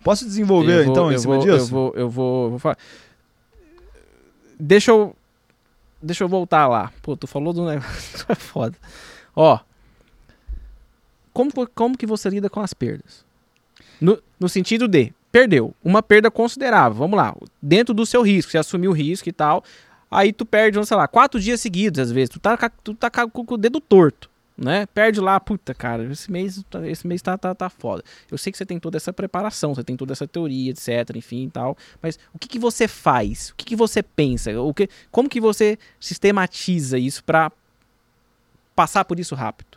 Posso 0.03 0.25
desenvolver, 0.27 0.83
vou- 0.85 0.93
então, 0.93 1.11
em 1.11 1.15
eu 1.15 1.19
cima 1.19 1.35
vou, 1.37 1.45
disso? 1.45 1.57
Eu 1.57 1.67
vou, 1.67 1.93
eu 1.97 2.11
vou, 2.11 2.45
eu 2.45 2.51
vou 2.51 2.59
falar. 2.59 2.79
Deixa 4.59 4.91
eu. 4.91 5.15
Deixa 6.03 6.23
eu 6.25 6.29
voltar 6.29 6.67
lá. 6.67 6.93
Pô, 7.03 7.17
tu 7.17 7.27
falou 7.27 7.53
do 7.53 7.65
negócio. 7.67 8.27
é 8.29 8.35
foda. 8.35 8.77
Ó. 9.35 9.59
Como, 11.33 11.51
como 11.75 11.97
que 11.99 12.07
você 12.07 12.29
lida 12.29 12.49
com 12.51 12.61
as 12.61 12.73
perdas? 12.75 13.24
No, 14.05 14.23
no 14.39 14.49
sentido 14.51 14.87
de, 14.87 15.15
perdeu. 15.33 15.75
Uma 15.83 16.03
perda 16.03 16.31
considerável. 16.31 16.99
Vamos 16.99 17.17
lá. 17.17 17.35
Dentro 17.63 17.95
do 17.95 18.05
seu 18.05 18.21
risco. 18.21 18.53
Você 18.53 18.59
assumiu 18.59 18.91
o 18.91 18.95
risco 18.95 19.29
e 19.29 19.33
tal. 19.33 19.65
Aí 20.11 20.31
tu 20.31 20.45
perde, 20.45 20.85
sei 20.85 20.97
lá, 20.97 21.09
quatro 21.09 21.41
dias 21.41 21.61
seguidos, 21.61 21.99
às 21.99 22.13
vezes. 22.13 22.29
Tu 22.29 22.39
tá, 22.39 22.57
tu 22.83 22.95
tá 22.95 23.11
com 23.11 23.55
o 23.55 23.57
dedo 23.57 23.81
torto. 23.81 24.31
Né? 24.57 24.87
Perde 24.87 25.19
lá, 25.21 25.41
puta, 25.41 25.75
cara, 25.75 26.05
esse 26.05 26.31
mês, 26.31 26.63
tá- 26.71 26.87
esse 26.87 27.05
mês 27.09 27.21
tá, 27.21 27.37
tá, 27.37 27.53
tá 27.57 27.69
foda. 27.69 28.05
Eu 28.31 28.39
sei 28.39 28.53
que 28.53 28.59
você 28.59 28.65
tem 28.65 28.79
toda 28.79 28.97
essa 28.97 29.13
preparação, 29.13 29.75
você 29.75 29.83
tem 29.83 29.97
toda 29.97 30.13
essa 30.13 30.29
teoria, 30.29 30.71
etc, 30.71 31.17
enfim 31.17 31.47
e 31.47 31.51
tal. 31.51 31.77
Mas 32.01 32.21
o 32.33 32.39
que, 32.39 32.47
que 32.47 32.59
você 32.59 32.87
faz? 32.87 33.51
O 33.51 33.57
que, 33.57 33.65
que 33.65 33.75
você 33.75 34.01
pensa? 34.01 34.61
O 34.61 34.73
que, 34.73 34.89
como 35.11 35.29
que 35.29 35.41
você 35.41 35.77
sistematiza 35.99 36.97
isso 36.99 37.25
pra 37.25 37.51
passar 38.77 39.05
por 39.05 39.19
isso 39.19 39.35
rápido? 39.35 39.77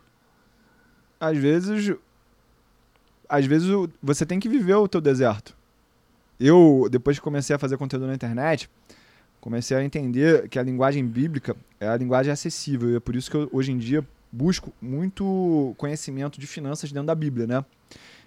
Às 1.20 1.38
vezes, 1.40 1.96
às 3.30 3.46
vezes 3.46 3.70
você 4.02 4.26
tem 4.26 4.40
que 4.40 4.50
viver 4.50 4.76
o 4.76 4.88
teu 4.88 5.02
deserto. 5.02 5.56
Eu, 6.40 6.88
depois 6.90 7.18
que 7.18 7.24
comecei 7.24 7.56
a 7.56 7.60
fazer 7.60 7.78
conteúdo 7.78 8.08
na 8.08 8.14
internet, 8.14 8.70
comecei 9.42 9.76
a 9.76 9.84
entender 9.84 10.48
que 10.50 10.60
a 10.60 10.64
linguagem 10.64 11.06
bíblica 11.06 11.56
é 11.80 11.88
a 11.88 11.98
linguagem 11.98 12.32
acessível. 12.32 12.92
E 12.92 12.96
é 12.96 13.00
por 13.00 13.16
isso 13.16 13.30
que 13.30 13.38
eu, 13.38 13.50
hoje 13.52 13.72
em 13.72 13.78
dia, 13.78 14.06
busco 14.32 14.72
muito 14.82 15.74
conhecimento 15.78 16.40
de 16.40 16.46
finanças 16.46 16.92
dentro 16.92 17.08
da 17.08 17.16
Bíblia, 17.16 17.48
né? 17.48 17.66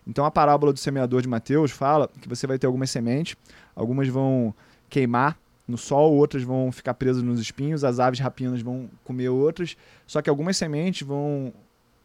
Então 0.07 0.25
a 0.25 0.31
parábola 0.31 0.73
do 0.73 0.79
semeador 0.79 1.23
de 1.23 1.29
Mateus 1.29 1.71
fala 1.71 2.09
que 2.21 2.29
você 2.29 2.47
vai 2.47 2.59
ter 2.59 2.67
algumas 2.67 2.91
sementes, 2.91 3.37
algumas 3.77 4.09
vão 4.09 4.55
queimar 4.89 5.37
no 5.69 5.79
sol, 5.79 6.15
outras 6.15 6.43
vão 6.43 6.73
ficar 6.73 6.95
presas 6.95 7.23
nos 7.23 7.41
espinhos, 7.41 7.85
as 7.85 8.01
aves 8.01 8.19
rapinas 8.19 8.61
vão 8.61 8.91
comer 9.05 9.29
outras, 9.29 9.77
só 10.07 10.21
que 10.21 10.29
algumas 10.29 10.57
sementes 10.57 11.07
vão 11.07 11.53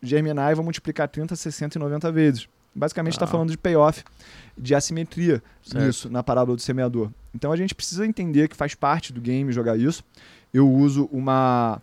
germinar 0.02 0.52
e 0.52 0.56
vão 0.56 0.64
multiplicar 0.64 1.08
30, 1.08 1.36
60 1.36 1.78
e 1.78 1.80
90 1.80 2.12
vezes. 2.12 2.48
Basicamente 2.76 3.14
está 3.14 3.26
Ah. 3.26 3.28
falando 3.30 3.50
de 3.52 3.58
payoff, 3.58 4.04
de 4.58 4.76
assimetria 4.76 5.42
Certo. 5.64 5.86
nisso, 5.86 6.10
na 6.10 6.22
parábola 6.22 6.56
do 6.58 6.62
semeador. 6.62 7.10
Então 7.34 7.52
a 7.52 7.56
gente 7.56 7.74
precisa 7.74 8.06
entender 8.06 8.48
que 8.50 8.56
faz 8.56 8.76
parte 8.76 9.14
do 9.14 9.22
game 9.22 9.52
jogar 9.52 9.78
isso. 9.78 10.04
Eu 10.54 10.70
uso 10.70 11.06
uma 11.12 11.82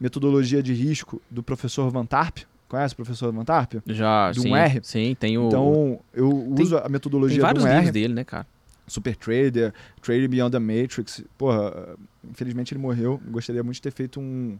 metodologia 0.00 0.62
de 0.62 0.72
risco 0.72 1.20
do 1.30 1.42
professor 1.42 1.88
Van 1.90 2.04
Tarp. 2.04 2.38
Conhece 2.68 2.94
o 2.94 2.96
professor 2.96 3.32
Van 3.32 3.44
Tarp? 3.44 3.74
Já, 3.86 4.30
um 4.30 4.34
sim, 4.34 4.54
R? 4.54 4.80
Sim, 4.82 5.16
tem 5.18 5.36
o. 5.38 5.46
Então 5.48 6.00
eu 6.14 6.52
Tem- 6.56 6.64
uso 6.64 6.76
a 6.76 6.82
tem 6.82 6.90
metodologia 6.90 7.40
vários 7.40 7.64
um 7.64 7.68
livros 7.68 7.86
R. 7.86 7.92
dele, 7.92 8.14
né, 8.14 8.24
cara? 8.24 8.46
Super 8.86 9.14
Trader, 9.14 9.72
Trading 10.00 10.28
Beyond 10.28 10.52
the 10.52 10.58
Matrix. 10.58 11.22
Porra, 11.38 11.96
infelizmente 12.28 12.72
ele 12.74 12.80
morreu. 12.80 13.20
Gostaria 13.30 13.62
muito 13.62 13.76
de 13.76 13.82
ter 13.82 13.92
feito 13.92 14.18
um 14.20 14.58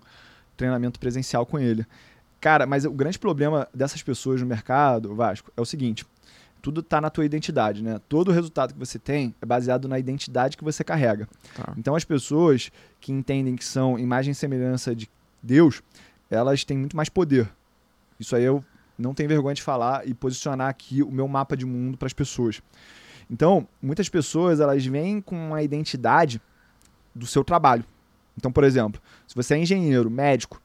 treinamento 0.56 1.00
presencial 1.00 1.44
com 1.44 1.58
ele. 1.58 1.84
Cara, 2.42 2.66
mas 2.66 2.84
o 2.84 2.90
grande 2.90 3.20
problema 3.20 3.68
dessas 3.72 4.02
pessoas 4.02 4.40
no 4.40 4.46
mercado, 4.48 5.14
Vasco, 5.14 5.52
é 5.56 5.60
o 5.60 5.64
seguinte: 5.64 6.04
tudo 6.60 6.82
tá 6.82 7.00
na 7.00 7.08
tua 7.08 7.24
identidade, 7.24 7.84
né? 7.84 8.00
Todo 8.08 8.28
o 8.28 8.32
resultado 8.32 8.72
que 8.74 8.78
você 8.80 8.98
tem 8.98 9.32
é 9.40 9.46
baseado 9.46 9.86
na 9.86 9.96
identidade 9.96 10.56
que 10.56 10.64
você 10.64 10.82
carrega. 10.82 11.28
Tá. 11.54 11.72
Então 11.78 11.94
as 11.94 12.04
pessoas 12.04 12.72
que 13.00 13.12
entendem 13.12 13.54
que 13.54 13.64
são 13.64 13.96
imagem 13.96 14.32
e 14.32 14.34
semelhança 14.34 14.92
de 14.92 15.08
Deus, 15.40 15.84
elas 16.28 16.64
têm 16.64 16.76
muito 16.76 16.96
mais 16.96 17.08
poder. 17.08 17.48
Isso 18.18 18.34
aí 18.34 18.42
eu 18.42 18.64
não 18.98 19.14
tenho 19.14 19.28
vergonha 19.28 19.54
de 19.54 19.62
falar 19.62 20.06
e 20.06 20.12
posicionar 20.12 20.68
aqui 20.68 21.00
o 21.00 21.12
meu 21.12 21.28
mapa 21.28 21.56
de 21.56 21.64
mundo 21.64 21.96
para 21.96 22.06
as 22.06 22.12
pessoas. 22.12 22.60
Então, 23.30 23.68
muitas 23.80 24.08
pessoas 24.08 24.58
elas 24.58 24.84
vêm 24.84 25.20
com 25.20 25.36
uma 25.36 25.62
identidade 25.62 26.42
do 27.14 27.26
seu 27.26 27.44
trabalho. 27.44 27.84
Então, 28.36 28.50
por 28.50 28.64
exemplo, 28.64 29.00
se 29.28 29.34
você 29.34 29.54
é 29.54 29.58
engenheiro, 29.58 30.10
médico, 30.10 30.61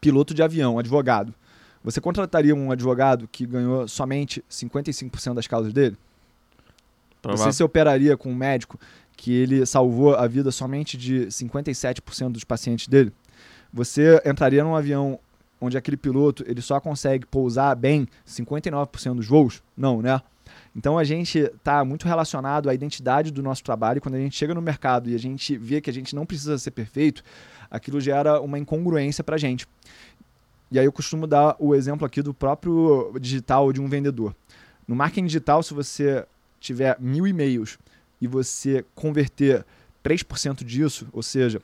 piloto 0.00 0.34
de 0.34 0.42
avião, 0.42 0.78
advogado, 0.78 1.34
você 1.82 2.00
contrataria 2.00 2.54
um 2.54 2.70
advogado 2.70 3.28
que 3.30 3.44
ganhou 3.44 3.86
somente 3.86 4.42
55% 4.50 5.34
das 5.34 5.46
causas 5.46 5.72
dele? 5.72 5.96
Provável. 7.20 7.44
Você 7.44 7.56
se 7.58 7.62
operaria 7.62 8.16
com 8.16 8.30
um 8.30 8.34
médico 8.34 8.78
que 9.16 9.32
ele 9.32 9.64
salvou 9.66 10.14
a 10.14 10.26
vida 10.26 10.50
somente 10.50 10.96
de 10.96 11.26
57% 11.26 12.30
dos 12.30 12.44
pacientes 12.44 12.88
dele? 12.88 13.12
Você 13.72 14.20
entraria 14.24 14.64
num 14.64 14.74
avião 14.74 15.18
onde 15.60 15.76
aquele 15.76 15.96
piloto 15.96 16.44
ele 16.46 16.62
só 16.62 16.80
consegue 16.80 17.26
pousar 17.26 17.74
bem 17.74 18.08
59% 18.26 19.16
dos 19.16 19.26
voos? 19.26 19.62
Não, 19.76 20.00
né? 20.00 20.20
Então 20.76 20.98
a 20.98 21.04
gente 21.04 21.38
está 21.38 21.84
muito 21.84 22.06
relacionado 22.06 22.68
à 22.68 22.74
identidade 22.74 23.30
do 23.30 23.42
nosso 23.42 23.62
trabalho. 23.62 24.00
Quando 24.00 24.14
a 24.16 24.18
gente 24.18 24.36
chega 24.36 24.54
no 24.54 24.62
mercado 24.62 25.08
e 25.08 25.14
a 25.14 25.18
gente 25.18 25.56
vê 25.56 25.80
que 25.80 25.90
a 25.90 25.92
gente 25.92 26.14
não 26.14 26.26
precisa 26.26 26.58
ser 26.58 26.70
perfeito, 26.70 27.22
aquilo 27.74 28.00
gera 28.00 28.40
uma 28.40 28.56
incongruência 28.56 29.24
para 29.24 29.34
a 29.34 29.38
gente. 29.38 29.66
E 30.70 30.78
aí 30.78 30.84
eu 30.84 30.92
costumo 30.92 31.26
dar 31.26 31.56
o 31.58 31.74
exemplo 31.74 32.06
aqui 32.06 32.22
do 32.22 32.32
próprio 32.32 33.12
digital 33.20 33.72
de 33.72 33.80
um 33.80 33.88
vendedor. 33.88 34.34
No 34.86 34.94
marketing 34.94 35.26
digital, 35.26 35.60
se 35.60 35.74
você 35.74 36.24
tiver 36.60 36.96
mil 37.00 37.26
e-mails 37.26 37.76
e 38.20 38.28
você 38.28 38.84
converter 38.94 39.66
3% 40.04 40.62
disso, 40.62 41.08
ou 41.12 41.22
seja, 41.22 41.60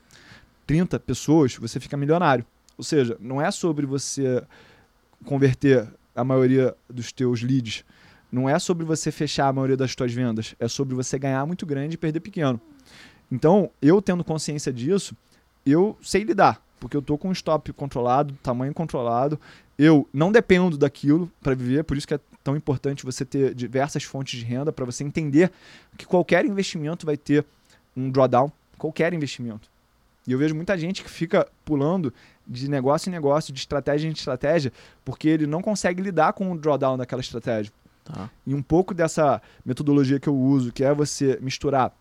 30 0.67 0.99
pessoas, 0.99 1.55
você 1.55 1.79
fica 1.79 1.97
milionário. 1.97 2.45
Ou 2.77 2.83
seja, 2.83 3.17
não 3.21 3.41
é 3.41 3.51
sobre 3.53 3.87
você 3.87 4.43
converter 5.25 5.89
a 6.15 6.25
maioria 6.25 6.75
dos 6.89 7.13
teus 7.13 7.41
leads, 7.41 7.85
não 8.33 8.49
é 8.49 8.59
sobre 8.59 8.85
você 8.85 9.13
fechar 9.13 9.47
a 9.47 9.53
maioria 9.53 9.77
das 9.77 9.95
tuas 9.95 10.13
vendas, 10.13 10.57
é 10.59 10.67
sobre 10.67 10.95
você 10.95 11.19
ganhar 11.19 11.47
muito 11.47 11.65
grande 11.65 11.95
e 11.95 11.99
perder 11.99 12.21
pequeno. 12.21 12.61
Então, 13.31 13.71
eu 13.81 14.03
tendo 14.03 14.25
consciência 14.25 14.73
disso, 14.73 15.15
eu 15.65 15.97
sei 16.03 16.23
lidar, 16.23 16.63
porque 16.79 16.97
eu 16.97 17.03
tô 17.03 17.19
com 17.19 17.29
um 17.29 17.33
stop 17.33 17.73
controlado, 17.73 18.35
tamanho 18.43 18.73
controlado. 18.73 19.39
Eu 19.79 20.09
não 20.13 20.31
dependo 20.31 20.77
daquilo 20.77 21.31
para 21.43 21.55
viver, 21.55 21.85
por 21.85 21.97
isso 21.97 22.07
que 22.07 22.15
é 22.15 22.21
tão 22.43 22.57
importante 22.57 23.05
você 23.05 23.25
ter 23.25 23.55
diversas 23.55 24.03
fontes 24.03 24.39
de 24.39 24.45
renda 24.45 24.73
para 24.73 24.85
você 24.85 25.05
entender 25.05 25.51
que 25.97 26.07
qualquer 26.07 26.45
investimento 26.45 27.07
vai 27.07 27.17
ter 27.17 27.45
um 27.97 28.11
drawdown, 28.11 28.51
qualquer 28.79 29.13
investimento. 29.13 29.69
E 30.27 30.33
eu 30.33 30.39
vejo 30.39 30.55
muita 30.55 30.77
gente 30.77 31.03
que 31.03 31.11
fica 31.11 31.47
pulando 31.65 32.13
de 32.47 32.69
negócio 32.69 33.09
em 33.09 33.13
negócio, 33.13 33.53
de 33.53 33.61
estratégia 33.61 34.09
em 34.09 34.13
estratégia, 34.13 34.73
porque 35.05 35.29
ele 35.29 35.47
não 35.47 35.63
consegue 35.63 36.03
lidar 36.03 36.33
com 36.33 36.51
o 36.53 36.59
drawdown 36.59 36.97
daquela 36.97 37.21
estratégia. 37.21 37.73
Tá. 38.05 38.31
E 38.47 38.55
um 38.55 38.63
pouco 38.63 38.93
dessa 38.93 39.41
metodologia 39.65 40.19
que 40.19 40.29
eu 40.29 40.37
uso, 40.37 40.73
que 40.73 40.83
é 40.83 40.93
você 40.93 41.39
misturar 41.41 41.93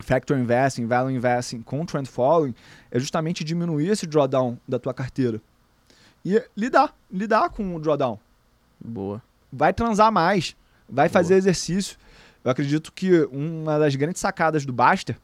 factor 0.00 0.36
investing, 0.38 0.86
value 0.86 1.14
investing 1.16 1.62
com 1.62 1.84
trend 1.86 2.08
following, 2.08 2.54
é 2.90 2.98
justamente 2.98 3.42
diminuir 3.44 3.88
esse 3.88 4.06
drawdown 4.06 4.56
da 4.66 4.78
tua 4.78 4.92
carteira. 4.94 5.40
E 6.24 6.42
lidar, 6.56 6.94
lidar 7.10 7.50
com 7.50 7.74
o 7.76 7.80
drawdown. 7.80 8.18
Boa. 8.82 9.22
Vai 9.52 9.72
transar 9.72 10.10
mais, 10.10 10.56
vai 10.88 11.08
fazer 11.08 11.34
Boa. 11.34 11.38
exercício. 11.38 11.96
Eu 12.42 12.50
acredito 12.50 12.92
que 12.92 13.24
uma 13.32 13.78
das 13.78 13.94
grandes 13.96 14.20
sacadas 14.20 14.66
do 14.66 14.72
Baster, 14.72 15.16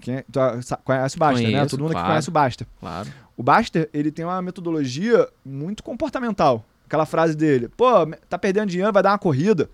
quem 0.00 0.16
é- 0.16 0.24
tu 0.30 0.38
conhece 0.84 1.16
o 1.16 1.18
Baster, 1.18 1.46
né? 1.46 1.52
Conheço, 1.52 1.70
Todo 1.70 1.80
mundo 1.82 1.92
claro. 1.92 2.06
que 2.06 2.12
conhece 2.12 2.28
o 2.28 2.32
Baster. 2.32 2.66
Claro. 2.80 3.08
O 3.36 3.42
Baster, 3.42 3.90
ele 3.92 4.10
tem 4.10 4.24
uma 4.24 4.40
metodologia 4.40 5.28
muito 5.44 5.82
comportamental. 5.82 6.64
Aquela 6.86 7.06
frase 7.06 7.34
dele, 7.36 7.68
pô, 7.68 7.86
tá 8.28 8.38
perdendo 8.38 8.68
dinheiro, 8.70 8.92
vai 8.92 9.02
dar 9.02 9.12
uma 9.12 9.18
corrida. 9.18 9.68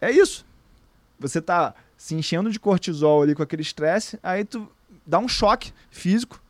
É 0.00 0.10
isso. 0.10 0.46
Você 1.18 1.40
tá 1.40 1.74
se 1.98 2.14
enchendo 2.14 2.50
de 2.50 2.60
cortisol 2.60 3.22
ali 3.22 3.34
com 3.34 3.42
aquele 3.42 3.60
estresse, 3.60 4.18
aí 4.22 4.44
tu 4.44 4.66
dá 5.04 5.18
um 5.18 5.28
choque 5.28 5.72
físico, 5.90 6.40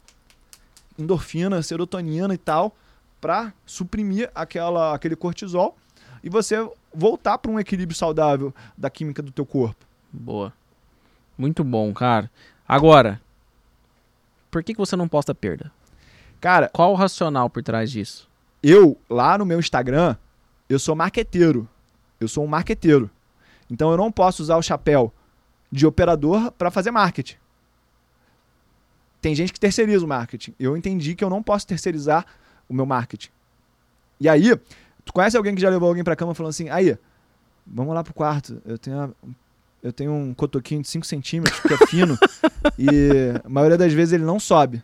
endorfina, 0.98 1.62
serotonina 1.62 2.34
e 2.34 2.38
tal, 2.38 2.76
pra 3.20 3.52
suprimir 3.64 4.30
aquela, 4.34 4.94
aquele 4.94 5.16
cortisol 5.16 5.76
e 6.22 6.28
você 6.28 6.56
voltar 6.94 7.38
para 7.38 7.50
um 7.50 7.58
equilíbrio 7.58 7.96
saudável 7.96 8.54
da 8.76 8.90
química 8.90 9.22
do 9.22 9.32
teu 9.32 9.46
corpo. 9.46 9.86
Boa. 10.12 10.52
Muito 11.36 11.64
bom, 11.64 11.92
cara. 11.94 12.30
Agora, 12.66 13.20
por 14.50 14.62
que, 14.62 14.74
que 14.74 14.78
você 14.78 14.96
não 14.96 15.08
posta 15.08 15.34
perda? 15.34 15.72
Cara, 16.40 16.68
Qual 16.68 16.92
o 16.92 16.96
racional 16.96 17.48
por 17.48 17.62
trás 17.62 17.90
disso? 17.90 18.28
eu, 18.62 18.98
lá 19.08 19.38
no 19.38 19.46
meu 19.46 19.58
Instagram, 19.58 20.16
eu 20.68 20.78
sou 20.78 20.94
marqueteiro. 20.94 21.66
Eu 22.20 22.28
sou 22.28 22.44
um 22.44 22.48
marqueteiro. 22.48 23.08
Então 23.70 23.90
eu 23.90 23.96
não 23.96 24.10
posso 24.10 24.42
usar 24.42 24.56
o 24.56 24.62
chapéu 24.62 25.12
de 25.70 25.86
operador 25.86 26.50
para 26.52 26.70
fazer 26.70 26.90
marketing. 26.90 27.36
Tem 29.20 29.34
gente 29.34 29.52
que 29.52 29.60
terceiriza 29.60 30.04
o 30.04 30.08
marketing. 30.08 30.54
Eu 30.58 30.76
entendi 30.76 31.14
que 31.14 31.24
eu 31.24 31.30
não 31.30 31.42
posso 31.42 31.66
terceirizar 31.66 32.24
o 32.68 32.74
meu 32.74 32.86
marketing. 32.86 33.30
E 34.20 34.28
aí, 34.28 34.56
tu 35.04 35.12
conhece 35.12 35.36
alguém 35.36 35.54
que 35.54 35.60
já 35.60 35.68
levou 35.68 35.88
alguém 35.88 36.04
pra 36.04 36.14
cama 36.16 36.34
falando 36.34 36.50
assim: 36.50 36.68
aí, 36.68 36.96
vamos 37.66 37.94
lá 37.94 38.04
pro 38.04 38.14
quarto. 38.14 38.62
Eu 38.64 38.78
tenho, 38.78 39.00
a- 39.00 39.10
eu 39.82 39.92
tenho 39.92 40.12
um 40.12 40.32
cotoquinho 40.34 40.82
de 40.82 40.88
5 40.88 41.04
centímetros, 41.06 41.58
que 41.60 41.74
é 41.74 41.86
fino, 41.86 42.16
e 42.78 42.90
a 43.44 43.48
maioria 43.48 43.76
das 43.76 43.92
vezes 43.92 44.12
ele 44.14 44.24
não 44.24 44.38
sobe. 44.38 44.82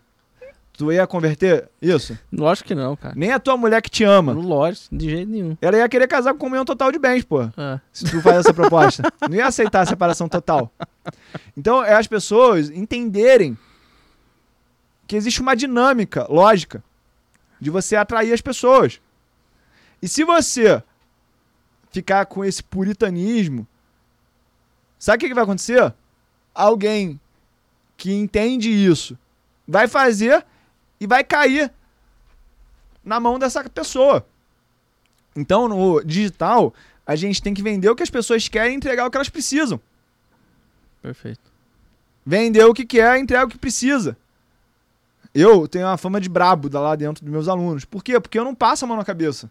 Tu 0.77 0.91
ia 0.93 1.07
converter 1.07 1.68
isso? 1.81 2.18
Lógico 2.33 2.66
que 2.68 2.75
não, 2.75 2.97
cara. 2.97 3.14
Nem 3.16 3.31
a 3.31 3.39
tua 3.39 3.57
mulher 3.57 3.81
que 3.81 3.89
te 3.89 4.03
ama. 4.03 4.33
Lógico, 4.33 4.95
de 4.95 5.09
jeito 5.09 5.31
nenhum. 5.31 5.57
Ela 5.61 5.77
ia 5.77 5.89
querer 5.89 6.09
casar 6.09 6.33
com 6.33 6.39
comunhão 6.41 6.64
total 6.64 6.91
de 6.91 6.99
bens, 6.99 7.22
pô. 7.25 7.49
Ah, 7.57 7.79
Se 7.93 8.05
tu 8.05 8.20
faz 8.20 8.39
essa 8.39 8.53
proposta. 8.53 9.03
Não 9.29 9.37
ia 9.37 9.47
aceitar 9.47 9.83
a 9.83 9.87
separação 9.87 10.29
total. 10.29 10.72
Então, 11.57 11.85
é 11.85 11.95
as 11.95 12.09
pessoas 12.09 12.70
entenderem 12.70 13.57
que 15.07 15.14
existe 15.14 15.41
uma 15.41 15.55
dinâmica 15.55 16.27
lógica 16.29 16.83
de 17.61 17.70
você 17.70 17.95
atrair 17.95 18.33
as 18.33 18.41
pessoas. 18.41 19.01
E 20.03 20.09
se 20.09 20.25
você 20.25 20.83
ficar 21.93 22.27
com 22.27 22.45
esse 22.45 22.62
puritanismo, 22.62 23.64
sabe 24.99 25.16
o 25.16 25.20
que, 25.20 25.29
que 25.29 25.35
vai 25.35 25.45
acontecer? 25.45 25.95
Alguém 26.53 27.20
que 27.97 28.12
entende 28.12 28.70
isso 28.70 29.16
vai 29.68 29.87
fazer 29.87 30.45
e 31.01 31.07
vai 31.07 31.23
cair 31.25 31.71
na 33.05 33.19
mão 33.21 33.39
dessa 33.39 33.63
pessoa. 33.69 34.27
Então, 35.37 35.69
no 35.69 36.03
digital, 36.03 36.73
a 37.07 37.17
gente 37.17 37.43
tem 37.43 37.53
que 37.53 37.63
vender 37.63 37.89
o 37.91 37.95
que 37.97 38.03
as 38.03 38.11
pessoas 38.11 38.49
querem 38.49 38.73
e 38.75 38.77
entregar 38.77 39.07
o 39.07 39.11
que 39.11 39.17
elas 39.17 39.29
precisam. 39.29 39.81
perfeito. 41.03 41.53
Vender 42.25 42.65
o 42.65 42.73
que 42.73 42.87
quer, 42.87 43.19
entrega 43.19 43.45
o 43.45 43.49
que 43.49 43.59
precisa. 43.59 44.17
Eu 45.35 45.69
tenho 45.69 45.85
uma 45.87 45.99
fama 45.99 46.19
de 46.21 46.29
brabo 46.31 46.71
da- 46.71 46.81
lá 46.81 46.97
dentro 46.97 47.23
dos 47.23 47.31
meus 47.31 47.49
alunos. 47.49 47.85
Por 47.85 48.03
quê? 48.03 48.19
Porque 48.19 48.39
eu 48.39 48.45
não 48.45 48.55
passo 48.55 48.85
a 48.85 48.89
mão 48.89 48.97
na 48.97 49.05
cabeça. 49.05 49.51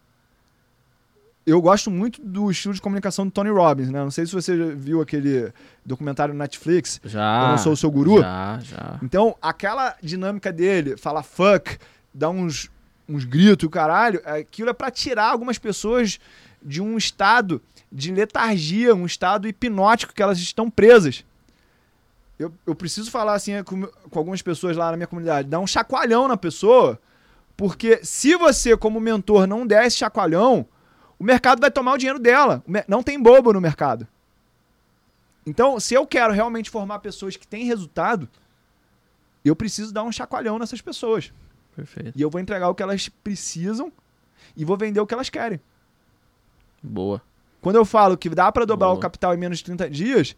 Eu 1.46 1.62
gosto 1.62 1.92
muito 1.92 2.22
do 2.22 2.50
estilo 2.50 2.74
de 2.74 2.82
comunicação 2.82 3.26
do 3.26 3.32
Tony 3.32 3.50
Robbins, 3.50 3.90
né? 3.90 4.00
Não 4.00 4.12
sei 4.12 4.26
se 4.26 4.32
você 4.32 4.58
já 4.58 4.66
viu 4.76 5.02
aquele 5.02 5.52
documentário 5.86 6.34
no 6.34 6.40
Netflix, 6.40 7.02
Já. 7.04 7.44
Eu 7.44 7.48
Não 7.50 7.58
Sou 7.58 7.74
o 7.74 7.78
Seu 7.78 7.92
Guru. 7.92 8.22
Já, 8.22 8.60
já. 8.62 9.00
Então, 9.04 9.36
aquela 9.42 9.96
dinâmica 10.02 10.54
dele, 10.54 10.96
falar 10.96 11.22
fuck, 11.22 11.78
dar 12.14 12.30
uns, 12.30 12.72
uns 13.10 13.26
gritos 13.26 13.64
e 13.64 13.68
o 13.68 13.70
caralho, 13.70 14.22
aquilo 14.26 14.70
é 14.70 14.74
pra 14.74 14.90
tirar 14.90 15.32
algumas 15.32 15.58
pessoas 15.58 16.18
de 16.62 16.82
um 16.82 16.98
estado 16.98 17.62
de 17.92 18.12
letargia, 18.14 18.96
um 18.96 19.06
estado 19.06 19.46
hipnótico 19.46 20.14
que 20.14 20.24
elas 20.24 20.40
estão 20.40 20.70
presas. 20.70 21.26
Eu, 22.40 22.54
eu 22.66 22.74
preciso 22.74 23.12
falar 23.12 23.34
assim 23.34 23.62
com, 23.64 23.86
com 23.86 24.20
algumas 24.20 24.42
pessoas 24.42 24.78
lá 24.78 24.92
na 24.92 24.98
minha 24.98 25.08
comunidade, 25.08 25.50
dar 25.50 25.60
um 25.60 25.68
chacoalhão 25.68 26.28
na 26.28 26.38
pessoa, 26.38 26.98
porque 27.56 28.00
se 28.02 28.36
você, 28.38 28.76
como 28.78 29.00
mentor, 29.00 29.46
não 29.46 29.68
der 29.68 29.86
esse 29.86 29.98
chacoalhão, 29.98 30.66
o 31.20 31.24
mercado 31.24 31.60
vai 31.60 31.72
tomar 31.72 31.94
o 31.94 31.98
dinheiro 31.98 32.20
dela. 32.20 32.64
Não 32.88 33.04
tem 33.04 33.22
bobo 33.22 33.54
no 33.54 33.62
mercado. 33.62 34.08
Então, 35.46 35.80
se 35.80 35.94
eu 35.94 36.08
quero 36.08 36.34
realmente 36.34 36.70
formar 36.70 37.00
pessoas 37.00 37.36
que 37.36 37.48
têm 37.48 37.66
resultado, 37.66 38.30
eu 39.44 39.56
preciso 39.56 39.94
dar 39.94 40.04
um 40.04 40.12
chacoalhão 40.12 40.58
nessas 40.58 40.82
pessoas. 40.82 41.34
Perfeito. 41.76 42.18
E 42.18 42.22
eu 42.22 42.30
vou 42.30 42.40
entregar 42.40 42.70
o 42.70 42.76
que 42.76 42.84
elas 42.84 43.10
precisam 43.10 43.92
e 44.56 44.64
vou 44.64 44.78
vender 44.78 45.00
o 45.00 45.08
que 45.08 45.14
elas 45.14 45.30
querem. 45.30 45.60
Boa. 46.82 47.22
Quando 47.62 47.76
eu 47.78 47.86
falo 47.86 48.18
que 48.18 48.30
dá 48.30 48.52
para 48.52 48.66
dobrar 48.66 48.88
Boa. 48.88 48.98
o 48.98 49.02
capital 49.02 49.34
em 49.34 49.38
menos 49.38 49.60
de 49.60 49.66
30 49.66 49.90
dias, 49.90 50.36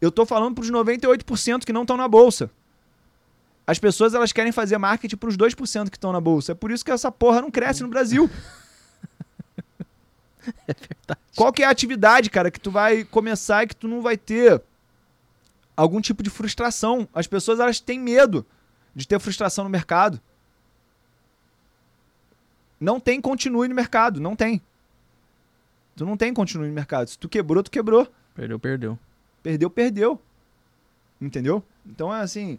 eu 0.00 0.10
tô 0.10 0.26
falando 0.26 0.54
para 0.54 0.62
os 0.62 0.70
98% 0.70 1.64
que 1.64 1.72
não 1.72 1.82
estão 1.82 1.96
na 1.96 2.08
bolsa. 2.08 2.50
As 3.66 3.78
pessoas 3.78 4.14
elas 4.14 4.32
querem 4.32 4.50
fazer 4.50 4.78
marketing 4.78 5.16
para 5.16 5.28
os 5.28 5.36
2% 5.36 5.90
que 5.90 5.96
estão 5.96 6.12
na 6.12 6.20
bolsa. 6.20 6.52
É 6.52 6.54
por 6.54 6.70
isso 6.70 6.84
que 6.84 6.90
essa 6.90 7.12
porra 7.12 7.40
não 7.40 7.50
cresce 7.50 7.82
no 7.82 7.88
Brasil. 7.88 8.30
É 10.66 10.74
verdade. 10.74 11.20
Qual 11.36 11.52
que 11.52 11.62
é 11.62 11.66
a 11.66 11.70
atividade, 11.70 12.30
cara, 12.30 12.50
que 12.50 12.60
tu 12.60 12.70
vai 12.70 13.04
começar 13.04 13.64
e 13.64 13.66
que 13.66 13.76
tu 13.76 13.86
não 13.86 14.02
vai 14.02 14.16
ter 14.16 14.60
algum 15.76 16.00
tipo 16.00 16.22
de 16.22 16.30
frustração? 16.30 17.08
As 17.14 17.26
pessoas 17.26 17.60
elas 17.60 17.80
têm 17.80 17.98
medo 17.98 18.44
de 18.94 19.06
ter 19.06 19.18
frustração 19.18 19.64
no 19.64 19.70
mercado. 19.70 20.20
Não 22.80 23.00
tem 23.00 23.20
continue 23.20 23.68
no 23.68 23.74
mercado, 23.74 24.20
não 24.20 24.36
tem. 24.36 24.60
Tu 25.96 26.06
não 26.06 26.16
tem 26.16 26.32
continue 26.32 26.68
no 26.68 26.74
mercado. 26.74 27.08
Se 27.08 27.18
tu 27.18 27.28
quebrou, 27.28 27.62
tu 27.62 27.70
quebrou. 27.70 28.06
Perdeu, 28.34 28.58
perdeu. 28.58 28.98
Perdeu, 29.42 29.70
perdeu. 29.70 30.22
Entendeu? 31.20 31.62
Então 31.84 32.14
é 32.14 32.20
assim, 32.20 32.58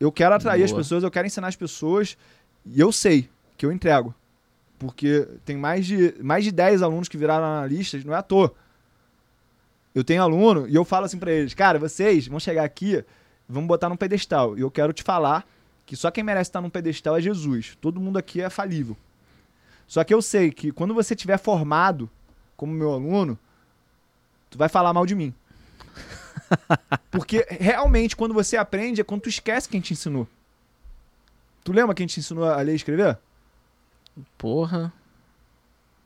eu 0.00 0.10
quero 0.10 0.34
atrair 0.34 0.62
as 0.64 0.70
Boa. 0.70 0.80
pessoas, 0.80 1.04
eu 1.04 1.10
quero 1.10 1.26
ensinar 1.26 1.48
as 1.48 1.56
pessoas 1.56 2.16
e 2.64 2.80
eu 2.80 2.90
sei 2.90 3.28
que 3.56 3.66
eu 3.66 3.72
entrego. 3.72 4.14
Porque 4.82 5.28
tem 5.44 5.56
mais 5.56 5.86
de, 5.86 6.12
mais 6.20 6.42
de 6.42 6.50
10 6.50 6.82
alunos 6.82 7.08
que 7.08 7.16
viraram 7.16 7.44
analistas, 7.44 8.04
não 8.04 8.12
é 8.12 8.16
à 8.16 8.22
toa. 8.22 8.52
Eu 9.94 10.02
tenho 10.02 10.20
aluno 10.20 10.66
e 10.68 10.74
eu 10.74 10.84
falo 10.84 11.04
assim 11.06 11.18
pra 11.18 11.30
eles, 11.30 11.54
cara, 11.54 11.78
vocês 11.78 12.26
vão 12.26 12.40
chegar 12.40 12.64
aqui, 12.64 13.04
vamos 13.48 13.68
botar 13.68 13.88
num 13.88 13.96
pedestal. 13.96 14.58
E 14.58 14.60
eu 14.60 14.72
quero 14.72 14.92
te 14.92 15.04
falar 15.04 15.46
que 15.86 15.94
só 15.94 16.10
quem 16.10 16.24
merece 16.24 16.50
estar 16.50 16.60
num 16.60 16.68
pedestal 16.68 17.16
é 17.16 17.20
Jesus. 17.20 17.78
Todo 17.80 18.00
mundo 18.00 18.16
aqui 18.16 18.40
é 18.40 18.50
falível. 18.50 18.96
Só 19.86 20.02
que 20.02 20.12
eu 20.12 20.20
sei 20.20 20.50
que 20.50 20.72
quando 20.72 20.94
você 20.94 21.14
tiver 21.14 21.38
formado 21.38 22.10
como 22.56 22.72
meu 22.72 22.92
aluno, 22.92 23.38
tu 24.50 24.58
vai 24.58 24.68
falar 24.68 24.92
mal 24.92 25.06
de 25.06 25.14
mim. 25.14 25.32
Porque 27.08 27.46
realmente, 27.48 28.16
quando 28.16 28.34
você 28.34 28.56
aprende, 28.56 29.00
é 29.00 29.04
quando 29.04 29.22
tu 29.22 29.28
esquece 29.28 29.68
quem 29.68 29.80
te 29.80 29.92
ensinou. 29.92 30.26
Tu 31.62 31.72
lembra 31.72 31.94
quem 31.94 32.08
te 32.08 32.18
ensinou 32.18 32.46
a 32.46 32.60
ler 32.62 32.72
e 32.72 32.76
escrever? 32.76 33.16
Porra, 34.36 34.92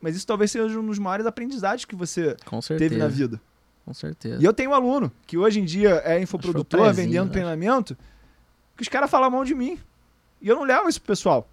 Mas 0.01 0.15
isso 0.15 0.27
talvez 0.27 0.51
seja 0.51 0.79
um 0.79 0.85
dos 0.85 0.99
maiores 0.99 1.25
aprendizados 1.25 1.85
que 1.85 1.95
você 1.95 2.35
teve 2.77 2.97
na 2.97 3.07
vida. 3.07 3.41
Com 3.85 3.93
certeza. 3.93 4.41
E 4.41 4.45
eu 4.45 4.53
tenho 4.53 4.71
um 4.71 4.73
aluno 4.73 5.11
que 5.25 5.37
hoje 5.37 5.59
em 5.59 5.65
dia 5.65 6.01
é 6.03 6.21
infoprodutor, 6.21 6.93
vendendo 6.93 7.31
treinamento, 7.31 7.97
que 8.75 8.83
os 8.83 8.89
caras 8.89 9.09
falam 9.09 9.31
mal 9.31 9.43
de 9.43 9.55
mim. 9.55 9.79
E 10.41 10.47
eu 10.47 10.55
não 10.55 10.63
levo 10.63 10.87
isso 10.87 11.01
pro 11.01 11.07
pessoal. 11.07 11.49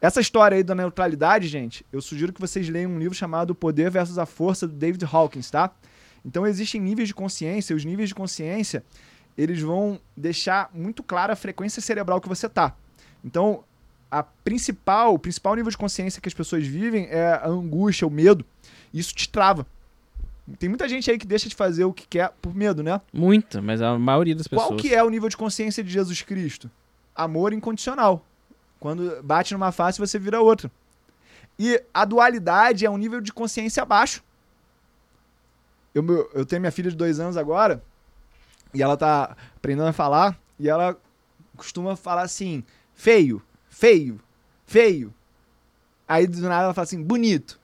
Essa 0.00 0.20
história 0.20 0.56
aí 0.56 0.62
da 0.62 0.74
neutralidade, 0.74 1.46
gente, 1.46 1.84
eu 1.92 2.00
sugiro 2.00 2.32
que 2.32 2.40
vocês 2.40 2.68
leiam 2.68 2.90
um 2.92 2.98
livro 2.98 3.14
chamado 3.14 3.50
O 3.50 3.54
Poder 3.54 3.90
versus 3.90 4.16
a 4.16 4.24
Força, 4.24 4.66
do 4.66 4.72
David 4.72 5.04
Hawkins, 5.04 5.50
tá? 5.50 5.70
Então 6.24 6.46
existem 6.46 6.80
níveis 6.80 7.08
de 7.08 7.14
consciência, 7.14 7.76
os 7.76 7.84
níveis 7.84 8.08
de 8.08 8.14
consciência, 8.14 8.82
eles 9.36 9.60
vão 9.60 10.00
deixar 10.16 10.70
muito 10.72 11.02
clara 11.02 11.34
a 11.34 11.36
frequência 11.36 11.82
cerebral 11.82 12.20
que 12.20 12.28
você 12.28 12.48
tá. 12.48 12.74
Então, 13.22 13.62
a 14.10 14.22
principal, 14.22 15.14
o 15.14 15.18
principal 15.18 15.54
nível 15.54 15.70
de 15.70 15.78
consciência 15.78 16.20
que 16.20 16.28
as 16.28 16.34
pessoas 16.34 16.66
vivem 16.66 17.06
é 17.10 17.32
a 17.34 17.46
angústia, 17.46 18.06
o 18.06 18.10
medo. 18.10 18.44
Isso 18.92 19.14
te 19.14 19.28
trava. 19.28 19.66
Tem 20.58 20.68
muita 20.68 20.88
gente 20.88 21.08
aí 21.10 21.16
que 21.16 21.26
deixa 21.26 21.48
de 21.48 21.54
fazer 21.54 21.84
o 21.84 21.92
que 21.92 22.06
quer 22.08 22.32
por 22.42 22.54
medo, 22.54 22.82
né? 22.82 23.00
Muita, 23.12 23.62
mas 23.62 23.80
a 23.80 23.96
maioria 23.98 24.34
das 24.34 24.48
pessoas. 24.48 24.68
Qual 24.68 24.78
que 24.78 24.92
é 24.92 25.02
o 25.02 25.08
nível 25.08 25.28
de 25.28 25.36
consciência 25.36 25.84
de 25.84 25.90
Jesus 25.90 26.22
Cristo? 26.22 26.68
Amor 27.14 27.52
incondicional. 27.52 28.24
Quando 28.80 29.22
bate 29.22 29.52
numa 29.52 29.70
face, 29.70 29.98
você 29.98 30.18
vira 30.18 30.40
outra. 30.40 30.70
E 31.58 31.80
a 31.92 32.04
dualidade 32.04 32.84
é 32.84 32.90
um 32.90 32.96
nível 32.96 33.20
de 33.20 33.32
consciência 33.32 33.82
abaixo. 33.82 34.24
Eu, 35.94 36.04
eu 36.34 36.46
tenho 36.46 36.60
minha 36.60 36.72
filha 36.72 36.90
de 36.90 36.96
dois 36.96 37.20
anos 37.20 37.36
agora, 37.36 37.82
e 38.72 38.82
ela 38.82 38.96
tá 38.96 39.36
aprendendo 39.56 39.88
a 39.88 39.92
falar, 39.92 40.40
e 40.58 40.68
ela 40.68 40.96
costuma 41.56 41.96
falar 41.96 42.22
assim, 42.22 42.64
feio, 42.94 43.42
feio, 43.70 44.20
feio. 44.66 45.14
Aí 46.06 46.26
do 46.26 46.40
nada 46.42 46.64
ela 46.64 46.74
fala 46.74 46.84
assim, 46.84 47.02
bonito. 47.02 47.58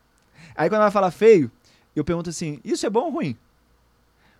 Aí 0.54 0.70
quando 0.70 0.80
ela 0.80 0.90
fala 0.90 1.10
feio, 1.10 1.50
eu 1.94 2.04
pergunto 2.04 2.30
assim, 2.30 2.60
isso 2.64 2.86
é 2.86 2.90
bom 2.90 3.06
ou 3.06 3.10
ruim? 3.10 3.36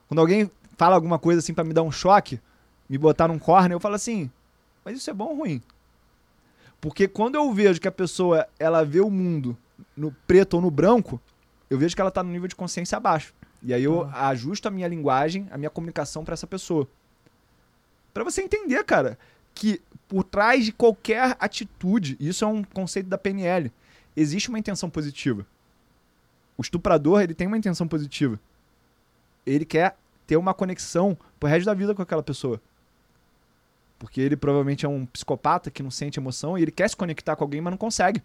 Quando 0.09 0.21
alguém 0.21 0.51
fala 0.79 0.95
alguma 0.95 1.19
coisa 1.19 1.41
assim 1.41 1.53
pra 1.53 1.65
me 1.65 1.75
dar 1.75 1.83
um 1.83 1.93
choque, 1.93 2.41
me 2.89 2.97
botar 2.97 3.29
num 3.29 3.39
corner, 3.39 3.73
eu 3.73 3.81
falo 3.81 3.97
assim, 3.97 4.31
mas 4.85 4.97
isso 4.97 5.11
é 5.11 5.13
bom 5.13 5.27
ou 5.27 5.37
ruim? 5.39 5.61
Porque 6.81 7.09
quando 7.09 7.35
eu 7.35 7.53
vejo 7.53 7.81
que 7.81 7.89
a 7.89 7.93
pessoa 7.93 8.47
ela 8.59 8.85
vê 8.85 9.01
o 9.01 9.11
mundo 9.11 9.59
no 9.97 10.13
preto 10.27 10.55
ou 10.55 10.61
no 10.61 10.71
branco, 10.71 11.21
eu 11.69 11.77
vejo 11.77 11.95
que 11.95 12.01
ela 12.01 12.11
tá 12.11 12.23
no 12.23 12.31
nível 12.31 12.47
de 12.47 12.55
consciência 12.55 12.97
abaixo. 12.97 13.35
E 13.63 13.75
aí 13.75 13.83
eu 13.83 14.05
ajusto 14.13 14.69
a 14.69 14.71
minha 14.71 14.87
linguagem, 14.87 15.49
a 15.51 15.59
minha 15.59 15.71
comunicação 15.71 16.25
pra 16.25 16.35
essa 16.35 16.47
pessoa. 16.47 16.87
Pra 18.15 18.23
você 18.23 18.43
entender, 18.43 18.85
cara, 18.85 19.19
que 19.53 19.81
por 20.09 20.25
trás 20.25 20.65
de 20.65 20.73
qualquer 20.73 21.37
atitude, 21.41 22.17
isso 22.21 22.45
é 22.45 22.49
um 22.49 22.63
conceito 22.63 23.09
da 23.09 23.19
PNL, 23.19 23.73
existe 24.17 24.49
uma 24.49 24.59
intenção 24.59 24.89
positiva. 24.89 25.47
O 26.57 26.63
estuprador, 26.63 27.23
ele 27.23 27.35
tem 27.35 27.47
uma 27.47 27.59
intenção 27.59 27.87
positiva. 27.87 28.41
Ele 29.45 29.65
quer 29.65 29.97
ter 30.27 30.37
uma 30.37 30.55
conexão 30.55 31.17
pro 31.39 31.49
resto 31.49 31.67
da 31.67 31.75
vida 31.75 31.95
com 31.95 32.03
aquela 32.03 32.23
pessoa. 32.23 32.61
Porque 33.99 34.21
ele 34.21 34.37
provavelmente 34.37 34.85
é 34.85 34.89
um 34.89 35.07
psicopata 35.07 35.71
que 35.71 35.83
não 35.83 35.91
sente 35.91 36.19
emoção 36.19 36.59
e 36.59 36.63
ele 36.63 36.71
quer 36.71 36.89
se 36.89 36.97
conectar 36.97 37.37
com 37.37 37.45
alguém, 37.45 37.61
mas 37.61 37.71
não 37.71 37.79
consegue. 37.79 38.23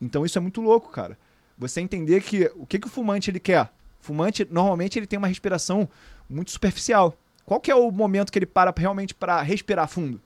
Então 0.00 0.24
isso 0.24 0.38
é 0.38 0.40
muito 0.40 0.60
louco, 0.60 0.90
cara. 0.90 1.18
Você 1.56 1.80
entender 1.80 2.22
que 2.22 2.50
o 2.54 2.66
que, 2.66 2.78
que 2.78 2.86
o 2.86 2.90
fumante 2.90 3.30
ele 3.30 3.40
quer? 3.40 3.64
O 4.00 4.04
fumante, 4.04 4.46
normalmente, 4.48 4.98
ele 4.98 5.06
tem 5.06 5.18
uma 5.18 5.26
respiração 5.26 5.88
muito 6.30 6.50
superficial. 6.50 7.16
Qual 7.48 7.58
que 7.58 7.70
é 7.70 7.74
o 7.74 7.90
momento 7.90 8.30
que 8.30 8.38
ele 8.38 8.44
para 8.44 8.74
realmente 8.76 9.14
para 9.14 9.40
respirar 9.40 9.88
fundo? 9.88 10.20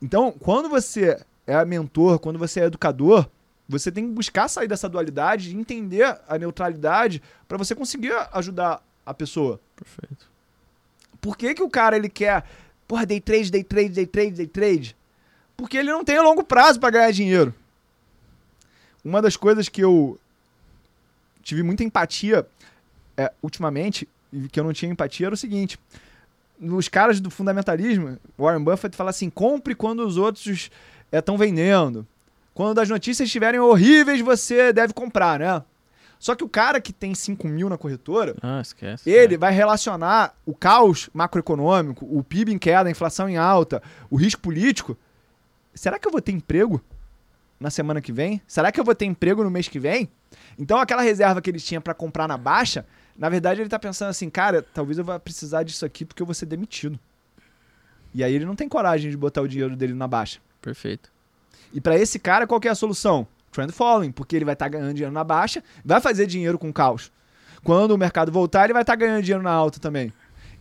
Então, 0.00 0.30
quando 0.30 0.68
você 0.68 1.20
é 1.44 1.64
mentor, 1.64 2.20
quando 2.20 2.38
você 2.38 2.60
é 2.60 2.64
educador, 2.66 3.28
você 3.68 3.90
tem 3.90 4.06
que 4.06 4.12
buscar 4.12 4.46
sair 4.46 4.68
dessa 4.68 4.88
dualidade 4.88 5.50
e 5.50 5.58
entender 5.58 6.04
a 6.28 6.38
neutralidade 6.38 7.20
para 7.48 7.58
você 7.58 7.74
conseguir 7.74 8.12
ajudar 8.32 8.80
a 9.04 9.12
pessoa. 9.12 9.60
Perfeito. 9.74 10.30
Por 11.20 11.36
que, 11.36 11.52
que 11.52 11.64
o 11.64 11.68
cara 11.68 11.96
ele 11.96 12.08
quer, 12.08 12.44
porra, 12.86 13.04
day 13.04 13.20
trade, 13.20 13.50
day 13.50 13.64
trade, 13.64 13.88
day 13.88 14.06
trade, 14.06 14.30
day 14.30 14.46
trade? 14.46 14.96
Porque 15.56 15.76
ele 15.76 15.90
não 15.90 16.04
tem 16.04 16.20
longo 16.20 16.44
prazo 16.44 16.78
para 16.78 16.90
ganhar 16.90 17.10
dinheiro. 17.10 17.52
Uma 19.06 19.22
das 19.22 19.36
coisas 19.36 19.68
que 19.68 19.80
eu 19.82 20.18
tive 21.42 21.62
muita 21.62 21.84
empatia 21.84 22.44
é, 23.16 23.32
ultimamente, 23.40 24.08
e 24.32 24.48
que 24.48 24.58
eu 24.58 24.64
não 24.64 24.72
tinha 24.72 24.90
empatia, 24.90 25.26
era 25.26 25.34
o 25.34 25.38
seguinte: 25.38 25.78
nos 26.58 26.88
caras 26.88 27.20
do 27.20 27.30
fundamentalismo, 27.30 28.18
Warren 28.36 28.64
Buffett 28.64 28.96
fala 28.96 29.10
assim: 29.10 29.30
compre 29.30 29.76
quando 29.76 30.00
os 30.04 30.16
outros 30.16 30.70
estão 31.12 31.38
vendendo. 31.38 32.04
Quando 32.52 32.80
as 32.80 32.88
notícias 32.88 33.28
estiverem 33.28 33.60
horríveis, 33.60 34.20
você 34.20 34.72
deve 34.72 34.92
comprar, 34.92 35.38
né? 35.38 35.62
Só 36.18 36.34
que 36.34 36.42
o 36.42 36.48
cara 36.48 36.80
que 36.80 36.92
tem 36.92 37.14
5 37.14 37.46
mil 37.46 37.68
na 37.68 37.76
corretora, 37.78 38.34
Ah, 38.42 38.60
esquece. 38.60 39.08
ele 39.08 39.36
vai 39.36 39.52
relacionar 39.52 40.34
o 40.46 40.52
caos 40.54 41.08
macroeconômico, 41.14 42.04
o 42.10 42.24
PIB 42.24 42.52
em 42.54 42.58
queda, 42.58 42.88
a 42.88 42.90
inflação 42.90 43.28
em 43.28 43.36
alta, 43.36 43.80
o 44.10 44.16
risco 44.16 44.40
político. 44.40 44.96
Será 45.74 45.98
que 45.98 46.08
eu 46.08 46.10
vou 46.10 46.20
ter 46.22 46.32
emprego 46.32 46.80
na 47.58 47.70
semana 47.70 48.00
que 48.00 48.12
vem? 48.12 48.40
Será 48.46 48.70
que 48.70 48.78
eu 48.78 48.84
vou 48.84 48.94
ter 48.94 49.06
emprego 49.06 49.42
no 49.42 49.50
mês 49.50 49.68
que 49.68 49.78
vem? 49.78 50.08
Então 50.58 50.78
aquela 50.78 51.02
reserva 51.02 51.40
que 51.40 51.50
ele 51.50 51.60
tinha 51.60 51.80
pra 51.80 51.94
comprar 51.94 52.28
na 52.28 52.36
baixa, 52.36 52.86
na 53.16 53.28
verdade 53.28 53.60
ele 53.60 53.68
tá 53.68 53.78
pensando 53.78 54.10
assim, 54.10 54.28
cara, 54.28 54.62
talvez 54.62 54.98
eu 54.98 55.04
vá 55.04 55.18
precisar 55.18 55.62
disso 55.62 55.84
aqui 55.84 56.04
porque 56.04 56.22
eu 56.22 56.26
vou 56.26 56.34
ser 56.34 56.46
demitido. 56.46 56.98
E 58.14 58.24
aí 58.24 58.34
ele 58.34 58.44
não 58.44 58.56
tem 58.56 58.68
coragem 58.68 59.10
de 59.10 59.16
botar 59.16 59.42
o 59.42 59.48
dinheiro 59.48 59.76
dele 59.76 59.94
na 59.94 60.08
baixa. 60.08 60.40
Perfeito. 60.60 61.12
E 61.72 61.80
pra 61.80 61.98
esse 61.98 62.18
cara, 62.18 62.46
qual 62.46 62.60
que 62.60 62.68
é 62.68 62.70
a 62.70 62.74
solução? 62.74 63.26
Trend 63.52 63.72
following, 63.72 64.12
porque 64.12 64.36
ele 64.36 64.44
vai 64.44 64.54
estar 64.54 64.68
ganhando 64.68 64.94
dinheiro 64.94 65.12
na 65.12 65.24
baixa, 65.24 65.62
vai 65.84 66.00
fazer 66.00 66.26
dinheiro 66.26 66.58
com 66.58 66.72
caos. 66.72 67.12
Quando 67.62 67.92
o 67.92 67.98
mercado 67.98 68.30
voltar, 68.30 68.64
ele 68.64 68.72
vai 68.72 68.82
estar 68.82 68.94
ganhando 68.96 69.22
dinheiro 69.22 69.42
na 69.42 69.50
alta 69.50 69.80
também. 69.80 70.12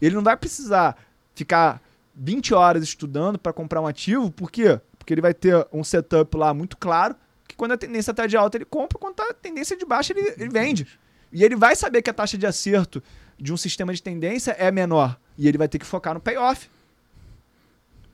Ele 0.02 0.16
não 0.16 0.24
vai 0.24 0.36
precisar 0.36 0.98
ficar 1.34 1.82
20 2.16 2.54
horas 2.54 2.84
estudando 2.84 3.38
para 3.38 3.54
comprar 3.54 3.82
um 3.82 3.88
ativo, 3.88 4.32
por 4.32 4.50
quê? 4.50 4.80
Porque 5.06 5.14
ele 5.14 5.22
vai 5.22 5.36
ter 5.36 5.68
um 5.72 5.84
setup 5.84 6.36
lá 6.36 6.52
muito 6.52 6.76
claro, 6.78 7.16
que 7.48 7.56
quando 7.56 7.74
a 7.74 7.78
tendência 7.78 8.10
está 8.10 8.26
de 8.26 8.36
alta 8.36 8.58
ele 8.58 8.66
compra, 8.66 8.98
quando 8.98 9.14
tá 9.14 9.28
a 9.30 9.34
tendência 9.36 9.78
de 9.78 9.86
baixa 9.86 10.14
ele, 10.14 10.34
ele 10.36 10.50
vende. 10.50 10.88
E 11.32 11.44
ele 11.44 11.56
vai 11.56 11.76
saber 11.76 12.02
que 12.02 12.10
a 12.10 12.14
taxa 12.14 12.36
de 12.40 12.48
acerto 12.48 13.04
de 13.38 13.54
um 13.54 13.58
sistema 13.58 13.94
de 13.94 14.02
tendência 14.02 14.54
é 14.54 14.72
menor. 14.72 15.16
E 15.38 15.48
ele 15.48 15.60
vai 15.60 15.68
ter 15.68 15.78
que 15.78 15.86
focar 15.86 16.16
no 16.16 16.20
payoff. 16.20 16.68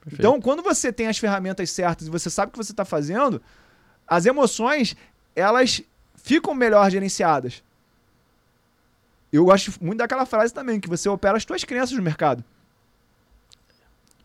Perfeito. 0.02 0.20
Então, 0.20 0.42
quando 0.42 0.62
você 0.62 0.92
tem 0.92 1.08
as 1.08 1.18
ferramentas 1.18 1.70
certas 1.70 2.08
e 2.08 2.10
você 2.10 2.30
sabe 2.30 2.50
o 2.50 2.52
que 2.52 2.58
você 2.58 2.74
está 2.74 2.84
fazendo, 2.84 3.42
as 4.06 4.26
emoções, 4.26 4.94
elas 5.34 5.82
ficam 6.16 6.54
melhor 6.54 6.92
gerenciadas. 6.92 7.64
Eu 9.32 9.46
gosto 9.46 9.72
muito 9.82 10.00
daquela 10.00 10.26
frase 10.26 10.54
também, 10.54 10.78
que 10.78 10.90
você 10.90 11.08
opera 11.08 11.38
as 11.38 11.46
tuas 11.46 11.64
crenças 11.64 11.96
no 11.96 12.04
mercado. 12.04 12.44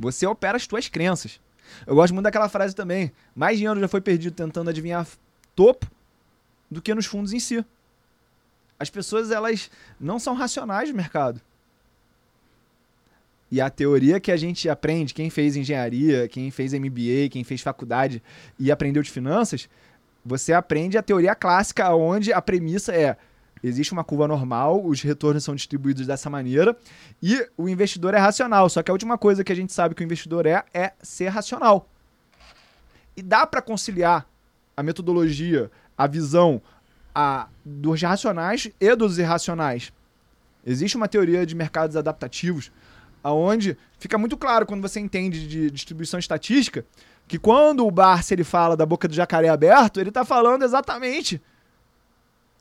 Você 0.00 0.26
opera 0.26 0.56
as 0.56 0.66
tuas 0.66 0.88
crenças. 0.88 1.38
Eu 1.86 1.94
gosto 1.94 2.12
muito 2.12 2.24
daquela 2.24 2.48
frase 2.48 2.74
também. 2.74 3.12
Mais 3.34 3.58
dinheiro 3.58 3.80
já 3.80 3.88
foi 3.88 4.00
perdido 4.00 4.34
tentando 4.34 4.70
adivinhar 4.70 5.06
topo 5.54 5.90
do 6.70 6.82
que 6.82 6.94
nos 6.94 7.06
fundos 7.06 7.32
em 7.32 7.40
si. 7.40 7.64
As 8.78 8.90
pessoas, 8.90 9.30
elas 9.30 9.70
não 9.98 10.18
são 10.18 10.34
racionais 10.34 10.90
no 10.90 10.96
mercado. 10.96 11.40
E 13.50 13.60
a 13.60 13.70
teoria 13.70 14.18
que 14.18 14.32
a 14.32 14.36
gente 14.36 14.68
aprende, 14.68 15.14
quem 15.14 15.30
fez 15.30 15.56
engenharia, 15.56 16.28
quem 16.28 16.50
fez 16.50 16.72
MBA, 16.72 17.28
quem 17.30 17.44
fez 17.44 17.60
faculdade 17.60 18.22
e 18.58 18.70
aprendeu 18.72 19.02
de 19.02 19.10
finanças, 19.10 19.68
você 20.24 20.52
aprende 20.52 20.98
a 20.98 21.02
teoria 21.02 21.34
clássica, 21.34 21.94
onde 21.94 22.32
a 22.32 22.42
premissa 22.42 22.92
é: 22.92 23.16
existe 23.62 23.92
uma 23.92 24.04
curva 24.04 24.28
normal, 24.28 24.84
os 24.84 25.02
retornos 25.02 25.44
são 25.44 25.54
distribuídos 25.54 26.06
dessa 26.06 26.28
maneira 26.30 26.76
e 27.22 27.46
o 27.56 27.68
investidor 27.68 28.14
é 28.14 28.18
racional. 28.18 28.68
Só 28.68 28.82
que 28.82 28.90
a 28.90 28.94
última 28.94 29.16
coisa 29.16 29.42
que 29.42 29.52
a 29.52 29.56
gente 29.56 29.72
sabe 29.72 29.94
que 29.94 30.02
o 30.02 30.04
investidor 30.04 30.46
é 30.46 30.64
é 30.72 30.92
ser 31.02 31.28
racional. 31.28 31.88
E 33.16 33.22
dá 33.22 33.46
para 33.46 33.62
conciliar 33.62 34.26
a 34.76 34.82
metodologia, 34.82 35.70
a 35.96 36.06
visão 36.06 36.60
a, 37.14 37.48
dos 37.64 38.02
racionais 38.02 38.70
e 38.78 38.94
dos 38.94 39.18
irracionais. 39.18 39.92
Existe 40.64 40.96
uma 40.96 41.08
teoria 41.08 41.46
de 41.46 41.54
mercados 41.54 41.96
adaptativos, 41.96 42.70
aonde 43.22 43.76
fica 43.98 44.18
muito 44.18 44.36
claro 44.36 44.66
quando 44.66 44.82
você 44.82 45.00
entende 45.00 45.46
de 45.46 45.70
distribuição 45.70 46.18
estatística 46.18 46.84
que 47.26 47.38
quando 47.38 47.86
o 47.86 47.90
Barça 47.90 48.34
ele 48.34 48.44
fala 48.44 48.76
da 48.76 48.86
boca 48.86 49.08
do 49.08 49.14
jacaré 49.14 49.48
aberto, 49.48 49.98
ele 49.98 50.10
está 50.10 50.24
falando 50.24 50.62
exatamente 50.62 51.42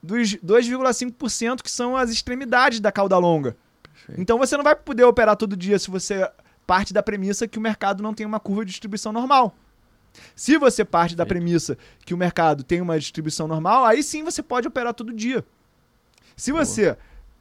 dos 0.06 0.36
2,5% 0.36 1.62
que 1.62 1.72
são 1.72 1.98
as 1.98 2.10
extremidades 2.10 2.80
da 2.80 2.92
cauda 2.92 3.18
longa. 3.18 3.58
Perfeito. 3.84 4.22
Então 4.22 4.38
você 4.38 4.56
não 4.56 4.64
vai 4.64 4.76
poder 4.76 5.04
operar 5.04 5.36
todo 5.36 5.58
dia 5.58 5.80
se 5.80 5.90
você 5.90 6.30
parte 6.66 6.94
da 6.94 7.04
premissa 7.04 7.48
que 7.48 7.58
o 7.58 7.62
mercado 7.62 8.02
não 8.02 8.14
tem 8.14 8.26
uma 8.26 8.40
curva 8.40 8.66
de 8.66 8.72
distribuição 8.72 9.12
normal. 9.12 9.56
Se 10.36 10.58
você 10.58 10.86
parte 10.86 11.16
da 11.16 11.26
premissa 11.26 11.78
que 12.06 12.14
o 12.14 12.18
mercado 12.18 12.64
tem 12.64 12.82
uma 12.82 12.98
distribuição 12.98 13.48
normal, 13.48 13.86
aí 13.86 14.02
sim 14.02 14.24
você 14.24 14.42
pode 14.42 14.68
operar 14.68 14.94
todo 14.94 15.14
dia. 15.14 15.44
Se 16.36 16.52
você 16.52 16.98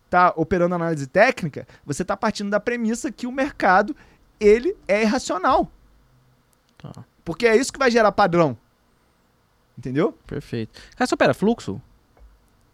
está 0.06 0.32
operando 0.36 0.74
análise 0.74 1.06
técnica, 1.06 1.66
você 1.84 2.02
está 2.02 2.16
partindo 2.16 2.50
da 2.50 2.60
premissa 2.60 3.12
que 3.12 3.26
o 3.26 3.32
mercado 3.32 3.96
ele 4.40 4.76
é 4.88 5.02
irracional. 5.02 5.70
Tá. 6.78 7.04
Porque 7.24 7.46
é 7.46 7.56
isso 7.56 7.72
que 7.72 7.78
vai 7.78 7.90
gerar 7.90 8.12
padrão. 8.12 8.56
Entendeu? 9.76 10.12
Perfeito. 10.26 10.80
Cara, 10.96 11.06
você 11.06 11.14
opera 11.14 11.34
fluxo? 11.34 11.80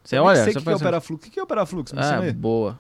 Você 0.04 0.18
olha? 0.18 0.36
sei 0.44 0.52
você 0.52 0.58
que, 0.58 0.64
que 0.64 0.70
é 0.70 0.76
operar 0.76 1.00
fluxo. 1.00 1.28
O 1.28 1.30
que 1.30 1.40
é 1.40 1.42
operar 1.42 1.66
fluxo? 1.66 1.94
Me 1.94 2.00
ensina 2.00 2.28
Ah, 2.28 2.32
boa. 2.32 2.78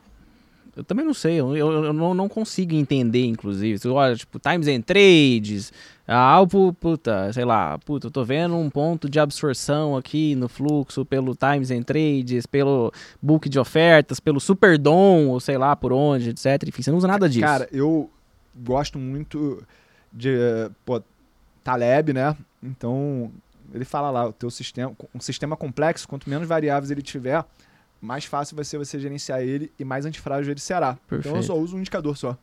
Eu 0.76 0.84
também 0.84 1.04
não 1.04 1.12
sei, 1.12 1.40
eu, 1.40 1.54
eu, 1.56 1.84
eu 1.84 1.92
não, 1.92 2.14
não 2.14 2.28
consigo 2.28 2.74
entender, 2.74 3.26
inclusive. 3.26 3.78
Você 3.78 3.88
olha, 3.88 4.14
tipo, 4.14 4.38
times 4.38 4.68
and 4.68 4.82
trades, 4.82 5.72
ah, 6.06 6.38
puta, 6.80 7.32
sei 7.32 7.44
lá, 7.44 7.76
puta, 7.78 8.06
eu 8.06 8.10
tô 8.10 8.24
vendo 8.24 8.56
um 8.56 8.70
ponto 8.70 9.08
de 9.08 9.18
absorção 9.18 9.96
aqui 9.96 10.34
no 10.36 10.48
fluxo 10.48 11.04
pelo 11.04 11.34
times 11.34 11.70
and 11.70 11.82
trades, 11.82 12.46
pelo 12.46 12.92
book 13.20 13.48
de 13.48 13.58
ofertas, 13.58 14.20
pelo 14.20 14.40
superdom, 14.40 15.28
ou 15.28 15.40
sei 15.40 15.58
lá 15.58 15.74
por 15.74 15.92
onde, 15.92 16.30
etc. 16.30 16.68
Enfim, 16.68 16.82
você 16.82 16.90
não 16.90 16.98
usa 16.98 17.08
nada 17.08 17.28
disso. 17.28 17.44
Cara, 17.44 17.68
eu 17.72 18.08
gosto 18.54 18.98
muito 18.98 19.62
de, 20.12 20.36
pô, 20.84 21.02
Taleb, 21.62 22.12
né? 22.12 22.36
Então, 22.62 23.30
ele 23.72 23.84
fala 23.84 24.10
lá, 24.10 24.26
o 24.26 24.32
teu 24.32 24.50
sistema, 24.50 24.94
um 25.14 25.20
sistema 25.20 25.56
complexo, 25.56 26.08
quanto 26.08 26.28
menos 26.28 26.46
variáveis 26.48 26.90
ele 26.90 27.02
tiver, 27.02 27.44
mais 28.00 28.24
fácil 28.24 28.56
vai 28.56 28.64
ser 28.64 28.78
você 28.78 28.98
gerenciar 28.98 29.42
ele 29.42 29.72
e 29.78 29.84
mais 29.84 30.06
antifrágil 30.06 30.52
ele 30.52 30.60
será. 30.60 30.94
Perfeito. 30.94 31.28
Então 31.28 31.36
eu 31.36 31.42
só 31.42 31.56
uso 31.56 31.76
um 31.76 31.80
indicador 31.80 32.16
só. 32.16 32.36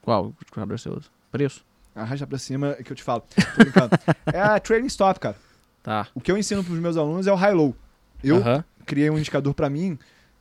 Qual 0.00 0.34
indicador 0.42 0.78
você 0.78 0.88
usa? 0.88 1.08
Preço? 1.30 1.64
Arrasta 1.94 2.26
pra 2.26 2.38
cima 2.38 2.74
que 2.74 2.90
eu 2.90 2.96
te 2.96 3.02
falo. 3.02 3.22
Tô 3.54 3.62
brincando. 3.62 3.90
é 4.32 4.40
a 4.40 4.58
trading 4.58 4.86
stop, 4.86 5.20
cara. 5.20 5.36
Tá. 5.82 6.08
O 6.14 6.20
que 6.20 6.32
eu 6.32 6.38
ensino 6.38 6.64
pros 6.64 6.78
meus 6.78 6.96
alunos 6.96 7.26
é 7.26 7.32
o 7.32 7.36
high-low. 7.36 7.76
Eu 8.24 8.36
Aham. 8.36 8.64
criei 8.86 9.10
um 9.10 9.18
indicador 9.18 9.52
pra 9.52 9.68
mim 9.68 9.98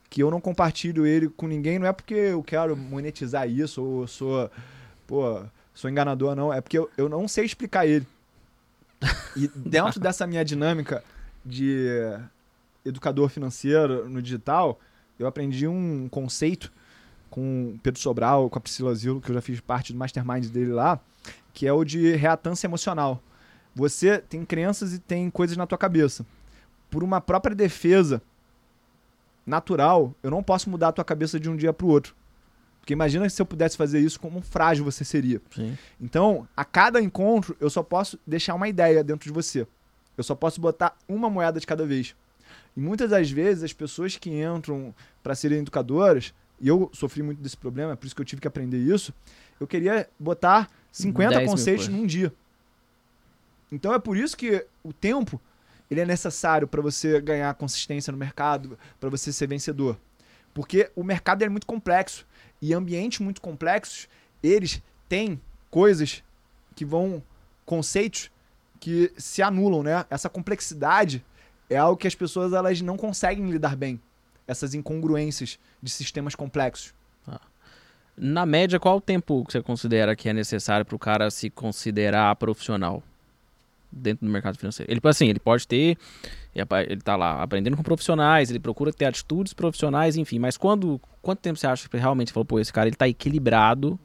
que 0.10 0.22
eu 0.22 0.32
não 0.32 0.42
compartilho 0.42 1.06
ele 1.06 1.30
com 1.30 1.48
ninguém, 1.48 1.80
não 1.80 1.88
é 1.88 1.94
porque 1.94 2.14
eu 2.14 2.44
quero 2.44 2.76
monetizar 2.76 3.50
isso 3.50 3.82
ou 3.82 4.08
sou, 4.08 4.52
pô, 5.08 5.42
sou 5.74 5.90
enganador, 5.90 6.36
não. 6.36 6.54
É 6.54 6.62
porque 6.62 6.78
eu, 6.78 6.90
eu 6.98 7.10
não 7.10 7.28
sei 7.28 7.46
explicar 7.46 7.86
ele. 7.86 8.06
E 9.36 9.48
dentro 9.48 10.00
dessa 10.00 10.28
minha 10.28 10.44
dinâmica 10.44 11.04
de 11.46 11.88
educador 12.86 13.30
financeiro 13.30 14.10
no 14.10 14.22
digital, 14.22 14.80
eu 15.18 15.28
aprendi 15.28 15.68
um 15.68 16.08
conceito 16.10 16.72
com 17.30 17.74
o 17.76 17.80
Pedro 17.80 18.00
Sobral, 18.00 18.50
com 18.50 18.58
a 18.58 18.62
Priscila 18.62 18.94
Zilo, 18.94 19.22
que 19.22 19.32
eu 19.32 19.36
já 19.36 19.42
fiz 19.42 19.60
parte 19.62 19.94
do 19.94 20.00
mastermind 20.00 20.48
dele 20.48 20.74
lá, 20.74 21.00
que 21.54 21.66
é 21.66 21.74
o 21.74 21.84
de 21.84 22.16
reatância 22.16 22.68
emocional. 22.68 23.22
Você 23.74 24.20
tem 24.20 24.44
crenças 24.44 24.94
e 24.94 25.00
tem 25.00 25.30
coisas 25.30 25.56
na 25.56 25.66
tua 25.66 25.78
cabeça. 25.78 26.26
Por 26.90 27.04
uma 27.04 27.22
própria 27.22 27.56
defesa 27.56 28.22
natural, 29.46 30.14
eu 30.22 30.30
não 30.30 30.44
posso 30.44 30.70
mudar 30.70 30.90
a 30.90 30.92
tua 30.92 31.06
cabeça 31.06 31.40
de 31.40 31.50
um 31.50 31.56
dia 31.56 31.72
para 31.72 31.86
o 31.86 31.90
outro. 31.90 32.14
Porque 32.82 32.94
imagina 32.94 33.30
se 33.30 33.40
eu 33.40 33.46
pudesse 33.46 33.78
fazer 33.78 34.00
isso, 34.00 34.20
como 34.20 34.42
frágil 34.42 34.84
você 34.84 35.06
seria. 35.06 35.40
Sim. 35.54 35.78
Então, 36.00 36.48
a 36.58 36.66
cada 36.66 37.00
encontro, 37.00 37.56
eu 37.60 37.70
só 37.70 37.84
posso 37.84 38.20
deixar 38.26 38.56
uma 38.56 38.68
ideia 38.68 39.04
dentro 39.04 39.26
de 39.30 39.32
você. 39.32 39.68
Eu 40.18 40.24
só 40.24 40.34
posso 40.34 40.60
botar 40.60 40.98
uma 41.08 41.30
moeda 41.30 41.60
de 41.60 41.68
cada 41.68 41.86
vez. 41.86 42.16
E 42.76 42.80
muitas 42.80 43.12
das 43.12 43.30
vezes, 43.30 43.64
as 43.64 43.72
pessoas 43.72 44.18
que 44.18 44.32
entram 44.32 44.94
para 45.22 45.36
serem 45.36 45.60
educadoras, 45.60 46.34
e 46.60 46.68
eu 46.68 46.90
sofri 46.92 47.22
muito 47.22 47.40
desse 47.40 47.56
problema, 47.56 47.94
é 47.94 47.96
por 47.96 48.08
isso 48.08 48.16
que 48.16 48.22
eu 48.22 48.26
tive 48.26 48.42
que 48.42 48.48
aprender 48.48 48.80
isso, 48.80 49.14
eu 49.60 49.68
queria 49.68 50.10
botar 50.20 50.68
50 50.92 51.30
10 51.30 51.42
mil 51.42 51.52
conceitos 51.52 51.88
num 51.88 52.06
dia. 52.06 52.34
Então 53.72 53.94
é 53.94 54.00
por 54.00 54.18
isso 54.18 54.36
que 54.36 54.66
o 54.84 54.92
tempo 54.92 55.40
ele 55.90 56.02
é 56.02 56.06
necessário 56.06 56.68
para 56.68 56.82
você 56.82 57.22
ganhar 57.22 57.54
consistência 57.54 58.12
no 58.12 58.18
mercado, 58.18 58.78
para 59.00 59.10
você 59.10 59.32
ser 59.32 59.48
vencedor. 59.48 59.98
Porque 60.54 60.92
o 60.96 61.04
mercado 61.04 61.44
é 61.44 61.50
muito 61.50 61.68
complexo 61.68 62.26
e 62.62 62.74
ambientes 62.74 63.20
muito 63.20 63.42
complexos, 63.42 64.08
eles 64.44 64.82
têm 65.10 65.42
coisas 65.70 66.24
que 66.76 66.86
vão 66.86 67.24
conceitos 67.66 68.30
que 68.80 69.12
se 69.18 69.42
anulam, 69.42 69.84
né? 69.84 70.06
Essa 70.10 70.30
complexidade 70.30 71.24
é 71.70 71.78
algo 71.78 71.98
que 71.98 72.08
as 72.08 72.16
pessoas 72.16 72.54
elas 72.54 72.82
não 72.82 72.98
conseguem 72.98 73.50
lidar 73.50 73.76
bem. 73.76 74.00
Essas 74.48 74.74
incongruências 74.74 75.60
de 75.82 75.90
sistemas 75.90 76.36
complexos. 76.36 76.94
Na 78.18 78.46
média, 78.46 78.80
qual 78.80 78.98
o 78.98 79.02
tempo 79.02 79.44
que 79.46 79.54
você 79.54 79.64
considera 79.64 80.16
que 80.16 80.28
é 80.28 80.34
necessário 80.34 80.86
para 80.86 80.96
o 80.96 81.00
cara 81.00 81.32
se 81.32 81.50
considerar 81.50 82.36
profissional 82.36 83.02
dentro 83.92 84.26
do 84.26 84.32
mercado 84.32 84.58
financeiro? 84.58 84.92
Ele, 84.92 85.00
assim, 85.06 85.28
ele 85.28 85.40
pode 85.40 85.68
ter, 85.68 85.98
ele 86.54 87.02
tá 87.02 87.16
lá 87.16 87.42
aprendendo 87.42 87.78
com 87.78 87.84
profissionais, 87.84 88.50
ele 88.50 88.60
procura 88.60 88.92
ter 88.92 89.06
atitudes 89.06 89.54
profissionais, 89.54 90.18
enfim. 90.18 90.38
Mas 90.38 90.58
quando, 90.58 91.00
quanto 91.22 91.40
tempo 91.40 91.58
você 91.58 91.68
acha 91.68 91.88
que 91.88 91.98
realmente 91.98 92.34
falou, 92.34 92.46
pô, 92.46 92.60
esse 92.60 92.74
cara 92.74 92.90
ele 92.90 92.96
tá 92.96 93.08
equilibrado, 93.08 93.98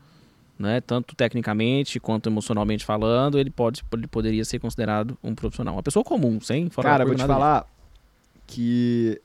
né? 0.58 0.80
Tanto 0.80 1.16
tecnicamente 1.16 1.98
quanto 1.98 2.28
emocionalmente 2.28 2.84
falando, 2.84 3.38
ele 3.38 3.50
pode, 3.50 3.84
ele 3.92 4.06
poderia 4.06 4.44
ser 4.44 4.58
considerado 4.58 5.18
um 5.22 5.34
profissional, 5.34 5.74
uma 5.74 5.82
pessoa 5.82 6.04
comum, 6.04 6.40
sem 6.40 6.70
fora 6.70 6.88
Cara, 6.88 7.04
vou 7.04 7.14
te 7.14 7.24
falar 7.24 7.66
que 8.46 9.20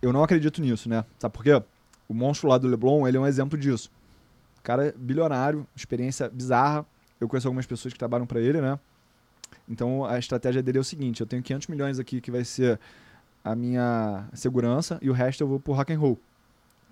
eu 0.00 0.12
não 0.12 0.22
acredito 0.22 0.62
nisso, 0.62 0.88
né? 0.88 1.04
Sabe 1.18 1.34
por 1.34 1.42
quê? 1.42 1.60
O 2.08 2.14
monstro 2.14 2.48
lá 2.48 2.56
do 2.56 2.68
Leblon, 2.68 3.06
ele 3.06 3.16
é 3.16 3.20
um 3.20 3.26
exemplo 3.26 3.58
disso. 3.58 3.90
O 4.58 4.62
cara 4.62 4.88
é 4.88 4.92
bilionário, 4.92 5.66
experiência 5.74 6.28
bizarra. 6.28 6.86
Eu 7.20 7.28
conheço 7.28 7.48
algumas 7.48 7.66
pessoas 7.66 7.92
que 7.92 7.98
trabalham 7.98 8.26
para 8.26 8.40
ele, 8.40 8.60
né? 8.60 8.78
Então 9.68 10.04
a 10.04 10.18
estratégia 10.18 10.62
dele 10.62 10.78
é 10.78 10.80
o 10.80 10.84
seguinte: 10.84 11.20
eu 11.20 11.26
tenho 11.26 11.42
500 11.42 11.68
milhões 11.68 11.98
aqui 11.98 12.20
que 12.20 12.30
vai 12.30 12.44
ser 12.44 12.78
a 13.44 13.54
minha 13.54 14.24
segurança 14.34 14.98
e 15.00 15.08
o 15.08 15.12
resto 15.12 15.42
eu 15.42 15.48
vou 15.48 15.60
pro 15.60 15.72
rock 15.72 15.92
and 15.92 15.98
roll. 15.98 16.18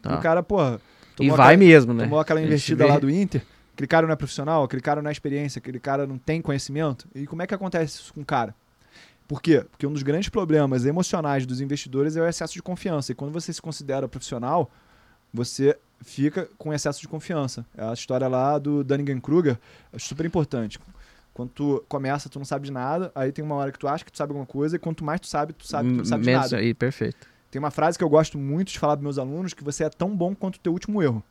Tá. 0.01 0.13
E 0.13 0.15
o 0.17 0.21
cara, 0.21 0.43
porra, 0.43 0.81
E 1.21 1.29
vai 1.31 1.55
aquela- 1.55 1.57
mesmo, 1.57 1.93
né? 1.93 2.05
tomou 2.05 2.21
aquela 2.21 2.41
investida 2.41 2.87
lá 2.87 2.99
do 2.99 3.11
Inter, 3.11 3.43
aquele 3.75 3.87
cara 3.89 4.07
não 4.07 4.13
é 4.13 4.17
profissional, 4.17 4.63
aquele 4.65 4.81
cara 4.83 5.03
não 5.03 5.09
é 5.09 5.13
experiência, 5.13 5.59
aquele 5.59 5.81
cara 5.81 6.07
não 6.07 6.17
tem 6.19 6.41
conhecimento. 6.41 7.07
E 7.15 7.27
como 7.27 7.43
é 7.43 7.47
que 7.47 7.55
acontece 7.55 8.01
isso 8.01 8.15
com 8.15 8.21
o 8.21 8.25
cara? 8.25 8.55
Por 9.27 9.43
quê? 9.43 9.67
Porque 9.71 9.87
um 9.87 9.93
dos 9.93 10.03
grandes 10.03 10.31
problemas 10.31 10.87
emocionais 10.87 11.45
dos 11.45 11.61
investidores 11.61 12.17
é 12.17 12.23
o 12.23 12.27
excesso 12.27 12.55
de 12.55 12.63
confiança. 12.63 13.13
E 13.13 13.15
quando 13.15 13.31
você 13.31 13.53
se 13.53 13.61
considera 13.61 14.09
profissional, 14.09 14.71
você 15.35 15.77
fica 16.01 16.49
com 16.57 16.73
excesso 16.73 16.99
de 17.01 17.09
confiança. 17.09 17.67
É 17.77 17.85
a 17.85 17.93
história 17.93 18.27
lá 18.27 18.57
do 18.59 18.83
Dunning-Kruger, 18.83 19.59
é 19.93 19.99
super 19.99 20.25
importante. 20.25 20.79
Quando 21.39 21.51
tu 21.51 21.85
começa, 21.89 22.29
tu 22.29 22.37
não 22.41 22.45
sabe 22.45 22.65
de 22.65 22.73
nada, 22.73 23.13
aí 23.15 23.31
tem 23.31 23.45
uma 23.45 23.55
hora 23.55 23.71
que 23.71 23.79
tu 23.79 23.87
acha 23.87 24.05
que 24.05 24.11
tu 24.11 24.19
sabe 24.19 24.33
alguma 24.33 24.45
coisa, 24.45 24.75
e 24.75 24.79
quanto 24.81 25.05
mais 25.05 25.21
tu 25.21 25.29
sabe, 25.29 25.53
tu 25.53 25.65
sabe 25.65 25.89
que 25.89 25.95
tu 25.95 25.99
não 25.99 26.05
sabe 26.05 26.25
de 26.25 26.31
Menos- 26.31 26.51
nada. 26.51 26.57
aí, 26.61 26.75
perfeito. 26.75 27.29
Tem 27.49 27.61
uma 27.61 27.71
frase 27.71 27.97
que 27.97 28.03
eu 28.03 28.09
gosto 28.09 28.37
muito 28.37 28.73
de 28.73 28.79
falar 28.81 28.97
para 28.97 29.05
meus 29.05 29.19
alunos, 29.19 29.55
que 29.55 29.63
você 29.63 29.85
é 29.85 29.89
tão 29.89 30.17
bom 30.17 30.35
quanto 30.35 30.57
o 30.57 30.59
teu 30.59 30.73
último 30.73 31.01
erro. 31.01 31.23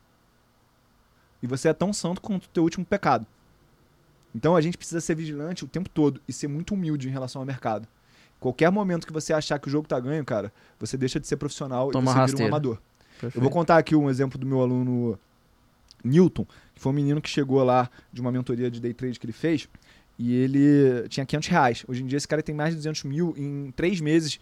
E 1.43 1.45
você 1.45 1.67
é 1.67 1.73
tão 1.73 1.91
santo 1.91 2.21
quanto 2.21 2.45
o 2.45 2.47
teu 2.47 2.63
último 2.63 2.85
pecado. 2.85 3.27
Então 4.33 4.55
a 4.55 4.61
gente 4.61 4.77
precisa 4.77 5.01
ser 5.01 5.13
vigilante 5.13 5.65
o 5.65 5.67
tempo 5.67 5.89
todo 5.89 6.21
e 6.25 6.31
ser 6.31 6.47
muito 6.47 6.73
humilde 6.73 7.09
em 7.09 7.11
relação 7.11 7.41
ao 7.41 7.45
mercado. 7.45 7.85
Qualquer 8.39 8.71
momento 8.71 9.05
que 9.05 9.11
você 9.11 9.33
achar 9.33 9.59
que 9.59 9.67
o 9.67 9.69
jogo 9.71 9.89
tá 9.89 9.99
ganho, 9.99 10.23
cara, 10.23 10.53
você 10.79 10.95
deixa 10.95 11.19
de 11.19 11.27
ser 11.27 11.35
profissional 11.35 11.91
Toma 11.91 12.03
e 12.03 12.05
você 12.05 12.13
vira 12.13 12.19
um 12.19 12.21
rasteira. 12.23 12.47
amador. 12.51 12.75
Eu 12.75 13.19
perfeito. 13.19 13.41
vou 13.41 13.51
contar 13.51 13.77
aqui 13.77 13.93
um 13.93 14.09
exemplo 14.09 14.39
do 14.39 14.45
meu 14.47 14.61
aluno 14.61 15.19
Newton, 16.03 16.45
que 16.73 16.79
foi 16.79 16.91
um 16.91 16.95
menino 16.95 17.19
que 17.21 17.29
chegou 17.29 17.61
lá 17.63 17.89
de 18.13 18.21
uma 18.21 18.31
mentoria 18.31 18.69
de 18.71 18.79
day 18.79 18.93
trade 18.93 19.19
que 19.19 19.25
ele 19.25 19.33
fez 19.33 19.67
e 20.17 20.33
ele 20.33 21.07
tinha 21.09 21.25
500 21.25 21.47
reais. 21.49 21.85
Hoje 21.87 22.03
em 22.03 22.07
dia 22.07 22.17
esse 22.17 22.27
cara 22.27 22.41
tem 22.41 22.55
mais 22.55 22.71
de 22.71 22.77
200 22.77 23.03
mil. 23.03 23.33
Em 23.37 23.71
três 23.71 24.01
meses 24.01 24.39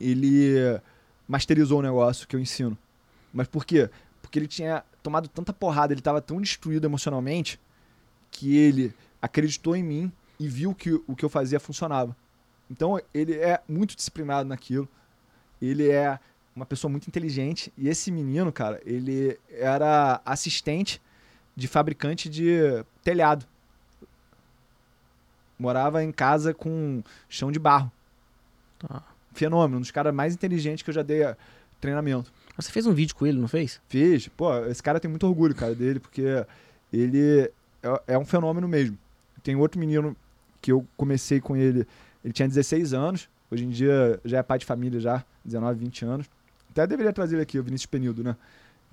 ele 0.00 0.80
masterizou 1.26 1.80
o 1.80 1.82
negócio 1.82 2.26
que 2.26 2.34
eu 2.34 2.40
ensino. 2.40 2.76
Mas 3.32 3.46
por 3.46 3.64
quê? 3.64 3.90
Porque 4.22 4.38
ele 4.38 4.46
tinha 4.46 4.82
tomado 5.02 5.28
tanta 5.28 5.52
porrada, 5.52 5.92
ele 5.92 6.00
estava 6.00 6.20
tão 6.20 6.40
destruído 6.40 6.86
emocionalmente 6.86 7.60
que 8.30 8.56
ele 8.56 8.94
acreditou 9.20 9.76
em 9.76 9.82
mim 9.82 10.12
e 10.38 10.48
viu 10.48 10.74
que 10.74 10.92
o 11.06 11.14
que 11.14 11.24
eu 11.24 11.28
fazia 11.28 11.60
funcionava. 11.60 12.16
Então 12.70 13.00
ele 13.12 13.34
é 13.34 13.60
muito 13.68 13.96
disciplinado 13.96 14.48
naquilo. 14.48 14.88
Ele 15.60 15.90
é 15.90 16.18
uma 16.54 16.66
pessoa 16.66 16.90
muito 16.90 17.06
inteligente. 17.06 17.72
E 17.76 17.88
esse 17.88 18.10
menino, 18.10 18.52
cara, 18.52 18.80
ele 18.84 19.38
era 19.50 20.20
assistente 20.24 21.00
de 21.54 21.66
fabricante 21.66 22.28
de 22.28 22.84
telhado. 23.02 23.46
Morava 25.58 26.02
em 26.04 26.12
casa 26.12 26.54
com 26.54 27.02
chão 27.28 27.50
de 27.50 27.58
barro. 27.58 27.90
Tá. 28.78 29.02
Fenômeno, 29.32 29.78
um 29.78 29.80
dos 29.80 29.90
caras 29.90 30.14
mais 30.14 30.34
inteligentes 30.34 30.82
que 30.82 30.90
eu 30.90 30.94
já 30.94 31.02
dei 31.02 31.22
a- 31.24 31.36
treinamento. 31.80 32.32
Você 32.56 32.72
fez 32.72 32.86
um 32.86 32.92
vídeo 32.92 33.14
com 33.14 33.26
ele, 33.26 33.38
não 33.38 33.46
fez? 33.48 33.80
Fiz. 33.88 34.28
Pô, 34.28 34.56
esse 34.66 34.82
cara 34.82 34.98
tem 34.98 35.08
muito 35.10 35.26
orgulho, 35.26 35.54
cara, 35.54 35.74
dele, 35.74 36.00
porque 36.00 36.44
ele 36.92 37.50
é, 37.82 38.02
é 38.14 38.18
um 38.18 38.24
fenômeno 38.24 38.66
mesmo. 38.66 38.98
Tem 39.42 39.54
outro 39.54 39.78
menino 39.78 40.16
que 40.60 40.72
eu 40.72 40.84
comecei 40.96 41.40
com 41.40 41.56
ele, 41.56 41.86
ele 42.24 42.32
tinha 42.32 42.48
16 42.48 42.92
anos, 42.92 43.28
hoje 43.50 43.64
em 43.64 43.68
dia 43.70 44.18
já 44.24 44.38
é 44.38 44.42
pai 44.42 44.58
de 44.58 44.64
família 44.66 44.98
já, 44.98 45.24
19, 45.44 45.78
20 45.78 46.04
anos. 46.04 46.26
Até 46.70 46.86
deveria 46.86 47.12
trazer 47.12 47.36
ele 47.36 47.42
aqui, 47.42 47.58
o 47.58 47.62
Vinícius 47.62 47.86
Penildo, 47.86 48.24
né? 48.24 48.36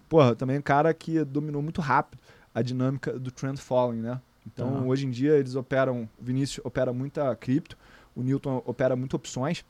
Porra, 0.08 0.36
também 0.36 0.56
é 0.58 0.60
um 0.60 0.62
cara 0.62 0.94
que 0.94 1.24
dominou 1.26 1.62
muito 1.62 1.82
rápido 1.82 2.20
a 2.54 2.62
dinâmica 2.62 3.18
do 3.18 3.32
trend 3.32 3.60
following, 3.60 4.02
né? 4.02 4.22
Então, 4.46 4.74
Tá. 4.78 4.82
hoje 4.84 5.06
em 5.06 5.10
dia 5.12 5.34
eles 5.38 5.56
operam, 5.56 6.08
o 6.20 6.24
Vinícius 6.24 6.64
opera 6.66 6.94
muita 6.94 7.36
cripto, 7.36 7.78
o 8.16 8.22
Newton 8.24 8.62
opera 8.66 8.96
muito 8.96 9.16
opções. 9.16 9.66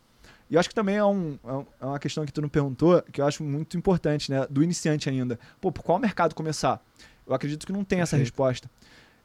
E 0.50 0.54
eu 0.56 0.60
acho 0.60 0.70
que 0.70 0.76
também 0.76 0.96
é, 0.98 1.04
um, 1.06 1.40
é 1.44 1.52
um- 1.54 1.66
é 1.82 1.86
uma 1.86 2.00
questão 2.00 2.26
que 2.26 2.32
tu 2.32 2.42
não 2.42 2.50
perguntou, 2.50 3.02
que 3.12 3.20
eu 3.22 3.26
acho 3.26 3.44
muito 3.44 3.78
importante, 3.78 4.30
né? 4.32 4.46
Do 4.50 4.62
iniciante 4.64 5.10
ainda. 5.10 5.40
Pô, 5.60 5.72
por 5.72 5.84
qual 5.84 5.98
mercado 5.98 6.36
começar? 6.36 6.84
Eu 7.26 7.34
acredito 7.34 7.66
que 7.66 7.72
não 7.74 7.84
tem 7.84 8.02
essa 8.02 8.16
resposta. 8.18 8.70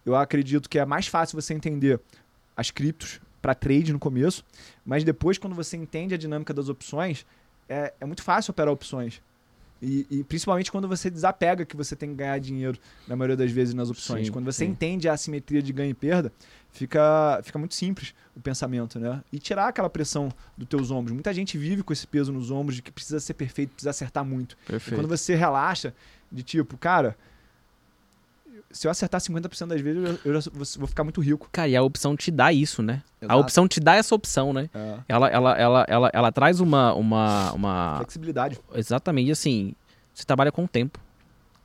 Eu 0.07 0.17
acredito 0.17 0.69
que 0.69 0.79
é 0.79 0.85
mais 0.87 1.07
fácil 1.09 1.41
você 1.41 1.53
entender 1.53 2.01
as 2.57 2.71
criptos 2.71 3.21
para 3.43 3.55
trade 3.55 3.93
no 3.93 3.99
começo, 3.99 4.43
mas 4.85 5.05
depois, 5.05 5.37
quando 5.37 5.55
você 5.55 5.77
entende 5.77 6.15
a 6.15 6.17
dinâmica 6.17 6.55
das 6.55 6.69
opções, 6.71 7.27
é, 7.69 7.93
é 8.01 8.07
muito 8.07 8.23
fácil 8.23 8.51
operar 8.53 8.73
opções. 8.73 9.21
E, 9.83 10.07
e, 10.11 10.25
principalmente 10.25 10.71
quando 10.71 10.87
você 10.87 11.09
desapega 11.09 11.65
que 11.65 11.77
você 11.77 11.97
tem 11.97 12.11
que 12.11 12.17
ganhar 12.17 12.39
dinheiro, 12.39 12.79
na 13.09 13.17
maioria 13.17 13.37
das 13.37 13.51
vezes, 13.51 13.73
nas 13.73 13.89
opções. 13.89 14.27
Sim, 14.27 14.33
quando 14.33 14.45
você 14.45 14.65
sim. 14.65 14.71
entende 14.71 15.09
a 15.09 15.15
assimetria 15.15 15.63
de 15.63 15.73
ganho 15.73 15.91
e 15.91 15.95
perda, 15.95 16.31
fica, 16.71 17.41
fica 17.43 17.59
muito 17.59 17.75
simples 17.75 18.15
o 18.37 18.41
pensamento, 18.41 18.99
né? 18.99 19.23
E 19.33 19.39
tirar 19.39 19.69
aquela 19.69 19.89
pressão 19.89 20.31
dos 20.57 20.69
teus 20.69 20.91
ombros. 20.91 21.15
Muita 21.15 21.33
gente 21.33 21.57
vive 21.57 21.83
com 21.83 21.93
esse 21.93 22.07
peso 22.07 22.33
nos 22.33 22.51
ombros 22.51 22.77
de 22.77 22.83
que 22.83 22.93
precisa 22.93 23.21
ser 23.21 23.35
perfeito, 23.35 23.71
precisa 23.71 23.91
acertar 23.91 24.25
muito. 24.25 24.57
E 24.65 24.73
Perfeito. 24.73 25.01
quando 25.01 25.09
você 25.09 25.35
relaxa, 25.35 25.95
de 26.31 26.43
tipo, 26.43 26.77
cara, 26.77 27.17
se 28.71 28.87
eu 28.87 28.91
acertar 28.91 29.21
50% 29.21 29.67
das 29.69 29.81
vezes, 29.81 30.03
eu, 30.25 30.33
eu 30.33 30.41
já 30.41 30.51
vou- 30.53 30.65
vou 30.79 30.87
ficar 30.87 31.03
muito 31.05 31.21
rico. 31.21 31.49
Cara, 31.51 31.69
e 31.69 31.77
a 31.77 31.83
opção 31.83 32.17
te 32.17 32.31
dá 32.31 32.53
isso, 32.53 32.83
né? 32.83 33.03
A 33.21 33.25
Exato. 33.27 33.41
opção 33.41 33.69
te 33.69 33.81
dá 33.81 33.97
essa 33.97 34.15
opção, 34.15 34.53
né? 34.53 34.71
É. 34.75 34.99
Ela, 35.09 35.29
ela, 35.29 35.59
ela, 35.59 35.87
ela, 35.89 36.11
ela 36.13 36.33
traz 36.33 36.61
uma, 36.61 36.95
uma, 36.95 37.53
uma... 37.53 37.97
Flexibilidade. 37.99 38.59
Exatamente, 38.75 39.29
e 39.29 39.33
assim, 39.33 39.75
você 40.15 40.25
trabalha 40.25 40.53
com 40.53 40.65
o 40.65 40.69
tempo. 40.69 40.99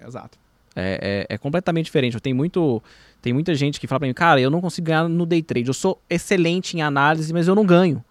Exato. 0.05 0.37
É, 0.75 1.25
é, 1.29 1.35
é 1.35 1.37
completamente 1.37 1.85
diferente. 1.85 2.15
Eu 2.15 2.21
tenho 2.21 2.35
muito... 2.35 2.81
Tem 3.21 3.31
muita 3.33 3.55
gente 3.55 3.79
que 3.79 3.87
fala 3.87 3.99
pra 3.99 4.07
mim, 4.07 4.13
cara, 4.13 4.39
eu 4.41 4.49
não 4.51 4.59
consigo 4.61 4.85
ganhar 4.87 5.07
no 5.07 5.25
day 5.25 5.41
trade. 5.41 5.67
Eu 5.67 5.73
sou 5.73 5.99
excelente 6.09 6.75
em 6.77 6.81
análise, 6.81 7.31
mas 7.33 7.47
eu 7.47 7.55
não 7.55 7.65
ganho. 7.65 8.03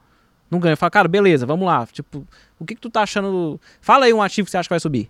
Não 0.51 0.59
ganho. 0.59 0.73
Eu 0.73 0.77
falo, 0.77 0.91
cara, 0.91 1.07
beleza, 1.07 1.45
vamos 1.47 1.67
lá. 1.67 1.87
Tipo, 1.87 2.27
o 2.59 2.65
que, 2.65 2.75
que 2.75 2.81
tu 2.81 2.89
tá 2.91 3.03
achando... 3.03 3.61
Fala 3.81 4.07
aí 4.07 4.13
um 4.15 4.23
ativo 4.23 4.47
que 4.47 4.51
você 4.51 4.57
acha 4.57 4.67
que 4.69 4.73
vai 4.73 4.81
subir. 4.81 5.09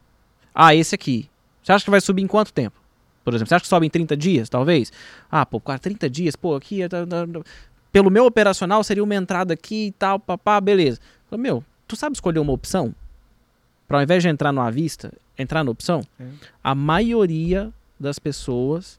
Ah, 0.54 0.74
esse 0.74 0.94
aqui. 0.94 1.30
Você 1.62 1.72
acha 1.72 1.84
que 1.84 1.90
vai 1.90 2.00
subir 2.00 2.22
em 2.22 2.26
quanto 2.26 2.52
tempo? 2.52 2.78
Por 3.24 3.32
exemplo, 3.34 3.48
você 3.48 3.54
acha 3.54 3.62
que 3.62 3.68
sobe 3.68 3.86
em 3.86 3.90
30 3.90 4.16
dias, 4.16 4.48
talvez? 4.48 4.92
Ah, 5.30 5.46
pô, 5.46 5.58
cara, 5.60 5.78
30 5.78 6.08
dias, 6.10 6.36
pô, 6.36 6.54
aqui... 6.54 6.86
tá- 6.88 7.06
tá- 7.06 7.26
tá- 7.26 7.40
Pelo 7.90 8.10
meu 8.10 8.26
operacional 8.26 8.82
seria 8.84 9.02
uma 9.02 9.14
entrada 9.14 9.54
aqui 9.54 9.86
e 9.86 9.92
tal, 9.92 10.18
papá, 10.18 10.60
beleza. 10.60 11.00
Falo, 11.30 11.40
meu, 11.40 11.64
tu 11.88 11.96
sabe 11.96 12.14
escolher 12.16 12.40
uma 12.40 12.52
opção? 12.52 12.94
Pra 13.88 13.98
ao 13.98 14.02
invés 14.02 14.22
de 14.22 14.28
entrar 14.28 14.52
no 14.52 14.60
à 14.60 14.70
vista, 14.70 15.12
entrar 15.38 15.62
na 15.64 15.70
opção? 15.70 16.02
É. 16.18 16.24
A 16.62 16.74
maioria 16.74 17.72
das 17.98 18.18
pessoas 18.18 18.98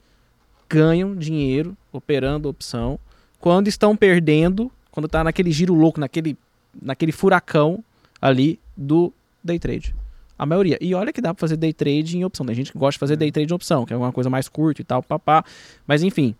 ganham 0.69 1.15
dinheiro 1.15 1.75
operando 1.91 2.49
opção 2.49 2.99
quando 3.39 3.67
estão 3.67 3.95
perdendo, 3.95 4.71
quando 4.91 5.07
tá 5.07 5.23
naquele 5.23 5.51
giro 5.51 5.73
louco, 5.73 5.99
naquele, 5.99 6.37
naquele 6.81 7.11
furacão 7.11 7.83
ali 8.21 8.59
do 8.75 9.13
day 9.43 9.59
trade. 9.59 9.93
A 10.37 10.45
maioria. 10.45 10.77
E 10.81 10.93
olha 10.93 11.13
que 11.13 11.21
dá 11.21 11.33
pra 11.33 11.39
fazer 11.39 11.57
day 11.57 11.73
trade 11.73 12.17
em 12.17 12.25
opção. 12.25 12.45
Tem 12.45 12.55
gente 12.55 12.71
que 12.71 12.77
gosta 12.77 12.93
de 12.93 12.99
fazer 12.99 13.15
day 13.15 13.31
trade 13.31 13.51
em 13.51 13.55
opção, 13.55 13.85
que 13.85 13.93
é 13.93 13.97
uma 13.97 14.11
coisa 14.11 14.29
mais 14.29 14.49
curta 14.49 14.81
e 14.81 14.85
tal, 14.85 15.01
papá. 15.01 15.43
Mas 15.87 16.03
enfim, 16.03 16.35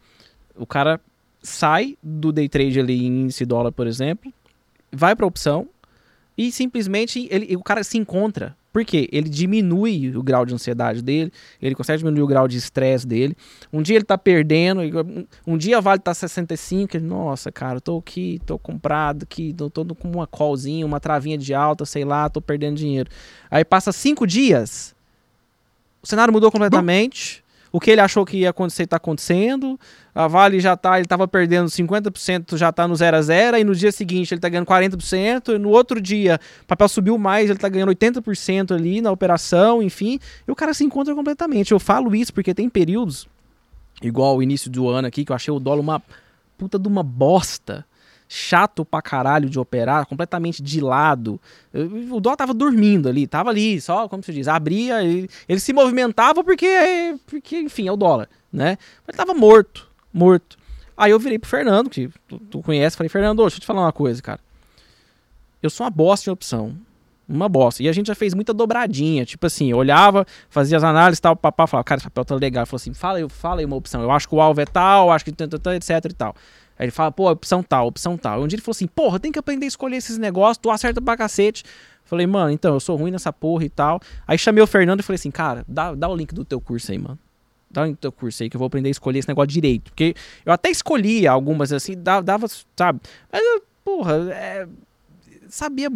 o 0.56 0.66
cara 0.66 1.00
sai 1.42 1.98
do 2.02 2.32
day 2.32 2.50
trade 2.50 2.80
ali 2.80 3.06
em 3.06 3.22
índice 3.24 3.46
dólar, 3.46 3.72
por 3.72 3.88
exemplo, 3.88 4.34
vai 4.92 5.16
pra 5.16 5.26
opção 5.26 5.68
e 6.38 6.52
simplesmente 6.52 7.28
ele, 7.32 7.56
o 7.56 7.64
cara 7.64 7.84
se 7.84 7.98
encontra. 7.98 8.56
Por 8.76 8.84
quê? 8.84 9.08
Ele 9.10 9.30
diminui 9.30 10.12
o 10.18 10.22
grau 10.22 10.46
de 10.46 10.54
ansiedade 10.54 11.02
dele, 11.02 11.32
ele 11.62 11.74
consegue 11.74 12.00
diminuir 12.00 12.24
o 12.24 12.28
grau 12.28 12.46
de 12.46 12.58
estresse 12.58 13.08
dele. 13.08 13.34
Um 13.72 13.82
dia 13.82 13.96
ele 13.96 14.04
tá 14.04 14.18
perdendo, 14.18 14.82
um, 15.48 15.58
dia 15.58 15.80
vale 15.80 16.02
tá 16.02 16.14
65, 16.14 16.98
ele, 16.98 17.06
nossa, 17.06 17.54
cara, 17.54 17.80
tô 17.80 17.98
aqui, 17.98 18.38
tô 18.46 18.60
comprado 18.60 19.24
aqui, 19.24 19.54
tô, 19.54 19.70
tô 19.70 19.96
com 19.96 20.12
uma 20.12 20.28
callzinha, 20.28 20.86
uma 20.86 21.00
travinha 21.00 21.38
de 21.38 21.54
alta, 21.54 21.86
sei 21.86 22.04
lá, 22.04 22.28
tô 22.28 22.42
perdendo 22.42 22.76
dinheiro. 22.76 23.10
Aí 23.50 23.64
passa 23.64 23.94
cinco 23.94 24.28
dias, 24.28 24.94
o 26.04 26.06
cenário 26.06 26.34
mudou 26.34 26.52
completamente. 26.52 27.45
O 27.76 27.80
que 27.82 27.92
ele 27.92 28.00
achou 28.00 28.24
que 28.26 28.38
ia 28.38 28.52
acontecer 28.52 28.84
está 28.84 28.96
acontecendo. 28.96 29.78
A 30.14 30.30
Vale 30.30 30.62
já 30.62 30.78
tá, 30.78 30.96
ele 30.96 31.04
estava 31.04 31.28
perdendo 31.28 31.68
50%, 31.68 32.56
já 32.56 32.72
tá 32.72 32.88
no 32.88 32.96
0 32.96 33.18
a 33.18 33.22
0 33.22 33.58
e 33.58 33.66
no 33.66 33.76
dia 33.76 33.92
seguinte 33.92 34.34
ele 34.34 34.40
tá 34.40 34.48
ganhando 34.48 34.66
40%, 34.66 35.56
e 35.56 35.58
no 35.58 35.68
outro 35.72 36.00
dia 36.00 36.40
o 36.64 36.66
papel 36.68 36.88
subiu 36.88 37.18
mais, 37.18 37.50
ele 37.50 37.60
tá 37.60 37.68
ganhando 37.68 37.90
80% 37.90 38.74
ali 38.74 39.02
na 39.02 39.12
operação, 39.12 39.84
enfim, 39.84 40.22
e 40.48 40.52
o 40.54 40.56
cara 40.56 40.74
se 40.74 40.86
encontra 40.86 41.14
completamente. 41.14 41.74
Eu 41.74 41.80
falo 41.82 42.16
isso 42.16 42.34
porque 42.34 42.54
tem 42.54 42.70
períodos 42.70 43.28
igual 44.02 44.38
o 44.38 44.42
início 44.42 44.72
do 44.72 44.88
ano 44.88 45.10
aqui 45.10 45.26
que 45.26 45.34
eu 45.34 45.36
achei 45.36 45.54
o 45.54 45.60
dólar 45.60 45.82
uma 45.82 46.02
puta 46.58 46.80
de 46.80 46.88
uma 46.88 47.04
bosta. 47.04 47.86
Chato 48.28 48.84
pra 48.84 49.02
caralho 49.02 49.50
de 49.50 49.60
operar, 49.60 50.06
completamente 50.08 50.62
de 50.64 50.82
lado. 50.82 51.40
Eu- 51.74 52.16
O 52.16 52.20
dólar 52.20 52.36
tava 52.38 52.54
dormindo 52.54 53.08
ali, 53.08 53.28
tava 53.28 53.50
ali, 53.52 53.80
só, 53.80 54.08
como 54.10 54.24
se 54.24 54.34
diz, 54.34 54.48
abria, 54.48 55.04
ele, 55.04 55.30
ele 55.48 55.60
se 55.60 55.72
movimentava 55.74 56.44
porque, 56.44 57.16
porque, 57.28 57.60
enfim, 57.60 57.88
é 57.88 57.92
o 57.92 57.96
dólar, 57.98 58.28
né? 58.52 58.78
Mas 59.06 59.10
ele 59.16 59.18
tava 59.18 59.34
morto, 59.38 59.88
morto. 60.12 60.58
Aí 60.98 61.12
eu 61.12 61.20
virei 61.20 61.38
pro 61.38 61.50
Fernando, 61.50 61.90
que 61.90 62.10
tu, 62.28 62.40
tu 62.40 62.62
conhece, 62.62 62.98
falei, 62.98 63.10
Fernando, 63.10 63.42
deixa 63.44 63.58
eu 63.58 63.62
te 63.62 63.66
falar 63.68 63.82
uma 63.82 63.92
coisa, 63.92 64.22
cara. 64.22 64.40
Eu 65.62 65.70
sou 65.70 65.84
uma 65.86 65.90
bosta 65.92 66.24
de 66.26 66.30
opção. 66.32 66.76
Uma 67.28 67.50
bosta. 67.50 67.82
E 67.82 67.90
a 67.90 67.92
gente 67.92 68.06
já 68.08 68.14
fez 68.16 68.36
muita 68.36 68.54
dobradinha. 68.54 69.26
Tipo 69.26 69.48
assim, 69.48 69.72
eu 69.72 69.78
olhava, 69.78 70.26
fazia 70.48 70.78
as 70.78 70.84
análises 70.84 71.20
tal, 71.20 71.36
papá 71.36 71.66
falava, 71.66 71.84
cara, 71.84 71.98
esse 71.98 72.06
papel 72.06 72.24
tá 72.24 72.36
legal. 72.36 72.66
Falou 72.68 72.78
assim, 72.78 72.94
fala 72.94 73.18
aí, 73.18 73.28
fala 73.30 73.62
aí 73.62 73.66
uma 73.66 73.76
opção. 73.76 74.02
Eu 74.04 74.12
acho 74.12 74.30
que 74.30 74.36
o 74.36 74.40
alvo 74.42 74.62
é 74.62 74.66
tal, 74.66 75.12
acho 75.12 75.26
que 75.26 75.32
etc 75.32 76.06
e 76.12 76.14
tal. 76.14 76.36
Aí 76.78 76.86
ele 76.86 76.92
fala, 76.92 77.12
pô, 77.12 77.30
opção 77.30 77.64
tal, 77.64 77.88
opção 77.88 78.18
tal. 78.18 78.44
Um 78.44 78.48
dia 78.48 78.56
ele 78.56 78.62
falou 78.62 78.76
assim, 78.76 78.88
porra, 78.88 79.20
tem 79.20 79.32
que 79.32 79.40
aprender 79.40 79.66
a 79.66 79.68
escolher 79.68 79.98
esses 79.98 80.18
negócios, 80.18 80.58
tu 80.58 80.70
acerta 80.70 81.02
pra 81.02 81.16
cacete. 81.16 81.64
Falei, 82.04 82.28
mano, 82.28 82.52
então, 82.52 82.74
eu 82.74 82.80
sou 82.80 82.96
ruim 82.96 83.12
nessa 83.12 83.34
porra 83.34 83.66
e 83.66 83.70
tal. 83.70 84.00
Aí 84.28 84.38
chamei 84.38 84.64
o 84.64 84.68
Fernando 84.68 85.00
e 85.00 85.04
falei 85.04 85.16
assim, 85.16 85.32
cara, 85.32 85.66
dá, 85.68 85.96
dá 85.96 86.08
o 86.08 86.16
link 86.16 86.34
do 86.34 86.46
teu 86.46 86.62
curso 86.62 86.92
aí, 86.92 86.98
mano. 86.98 87.18
Dá 87.72 87.82
o 87.82 87.86
link 87.86 87.96
do 87.96 88.00
teu 88.00 88.12
curso 88.12 88.44
aí 88.44 88.50
que 88.50 88.56
eu 88.56 88.60
vou 88.60 88.68
aprender 88.68 88.90
a 88.90 88.92
escolher 88.92 89.20
esse 89.20 89.28
negócio 89.28 89.48
direito. 89.48 89.92
Porque 89.92 90.14
eu 90.46 90.54
até 90.54 90.70
escolhia 90.70 91.32
algumas 91.32 91.74
assim, 91.74 91.96
dava, 91.98 92.48
sabe? 92.76 93.00
Mas, 93.32 93.42
porra, 93.84 94.14
é, 94.34 94.68
sabia 95.48 95.90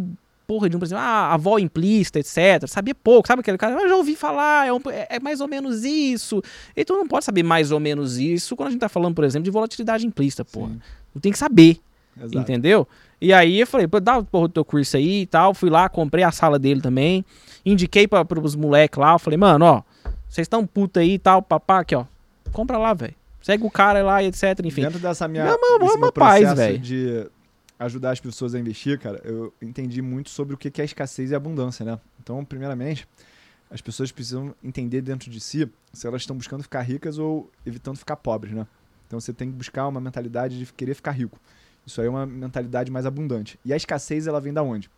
porra 0.50 0.68
de 0.68 0.76
um, 0.76 0.80
por 0.80 0.86
exemplo, 0.86 1.04
ah, 1.04 1.32
avó 1.32 1.60
implícita, 1.60 2.18
etc. 2.18 2.68
Sabia 2.68 2.96
pouco, 2.96 3.28
sabe 3.28 3.42
aquele 3.42 3.56
cara? 3.56 3.80
Eu 3.80 3.88
já 3.88 3.96
ouvi 3.96 4.16
falar, 4.16 4.66
é, 4.68 4.74
um- 4.74 4.80
é- 4.90 5.06
é 5.12 5.20
mais 5.20 5.42
ou 5.42 5.48
menos 5.48 5.84
isso. 5.86 6.42
Então 6.76 6.98
não 6.98 7.08
pode 7.08 7.24
saber 7.24 7.44
mais 7.44 7.72
ou 7.72 7.80
menos 7.80 8.18
isso 8.18 8.56
quando 8.56 8.70
a 8.70 8.72
gente 8.72 8.80
tá 8.80 8.90
falando, 8.90 9.14
por 9.14 9.24
exemplo, 9.24 9.44
de 9.44 9.52
volatilidade 9.52 10.08
implícita, 10.08 10.44
porra. 10.44 10.70
Sim. 10.72 10.80
Não 11.14 11.22
tem 11.22 11.32
que 11.32 11.38
saber. 11.38 11.78
Exato. 12.20 12.40
Entendeu? 12.40 12.88
E 13.22 13.32
aí 13.32 13.60
eu 13.60 13.68
falei, 13.68 13.88
pô, 13.88 14.00
dá 14.00 14.18
o 14.18 14.24
porra 14.26 14.48
do 14.48 14.54
teu 14.56 14.66
curso 14.66 14.98
aí 14.98 15.22
e 15.22 15.26
tal. 15.28 15.54
Fui 15.54 15.70
lá, 15.70 15.88
comprei 15.88 16.24
a 16.24 16.32
sala 16.32 16.58
dele 16.58 16.82
também. 16.82 17.24
Indiquei 17.64 18.08
para 18.08 18.26
pros 18.26 18.56
moleques 18.56 18.98
lá. 18.98 19.14
Eu 19.14 19.20
falei, 19.20 19.38
mano, 19.38 19.64
ó, 19.66 19.82
vocês 20.28 20.46
estão 20.46 20.66
puta 20.66 21.00
aí 21.02 21.14
e 21.14 21.20
tal, 21.20 21.44
papá, 21.44 21.82
aqui, 21.82 21.96
ó. 21.96 22.06
Compra 22.52 22.78
lá, 22.80 22.94
velho. 22.96 23.14
Segue 23.42 23.64
o 23.64 23.70
cara 23.70 24.02
lá 24.04 24.24
etc. 24.24 24.60
Enfim. 24.64 24.82
Dentro 24.82 24.98
dessa 25.00 25.28
minha, 25.28 25.46
desse 25.46 25.96
uma 25.96 25.98
meu 25.98 26.12
processo 26.12 26.78
de 26.80 27.28
ajudar 27.80 28.12
as 28.12 28.20
pessoas 28.20 28.54
a 28.54 28.60
investir, 28.60 29.00
cara, 29.00 29.22
eu 29.24 29.54
entendi 29.62 30.02
muito 30.02 30.30
sobre 30.30 30.54
o 30.54 30.58
que 30.58 30.82
é 30.82 30.86
escassez 30.86 31.32
e 31.32 31.36
abundância, 31.36 31.86
né? 31.86 31.98
Então, 32.22 32.44
primeiramente, 32.44 33.08
as 33.72 33.82
pessoas 33.82 34.12
precisam 34.12 34.54
entender 34.62 35.02
dentro 35.02 35.32
de 35.32 35.40
si 35.40 35.70
se 35.94 36.06
elas 36.06 36.22
estão 36.22 36.36
buscando 36.36 36.62
ficar 36.62 36.82
ricas 36.82 37.18
ou 37.18 37.50
evitando 37.66 37.98
ficar 37.98 38.18
pobres, 38.18 38.54
né? 38.54 38.68
Então, 39.08 39.20
você 39.20 39.32
tem 39.32 39.50
que 39.50 39.56
buscar 39.56 39.88
uma 39.88 40.02
mentalidade 40.02 40.60
de 40.60 40.72
querer 40.74 40.94
ficar 40.94 41.12
rico. 41.12 41.40
Isso 41.86 42.02
aí 42.02 42.08
é 42.08 42.10
uma 42.10 42.26
mentalidade 42.26 42.92
mais 42.92 43.06
abundante. 43.06 43.58
E 43.64 43.74
a 43.74 43.78
escassez, 43.78 44.28
ela 44.28 44.42
vem 44.42 44.54
da 44.54 44.62
onde? 44.62 44.92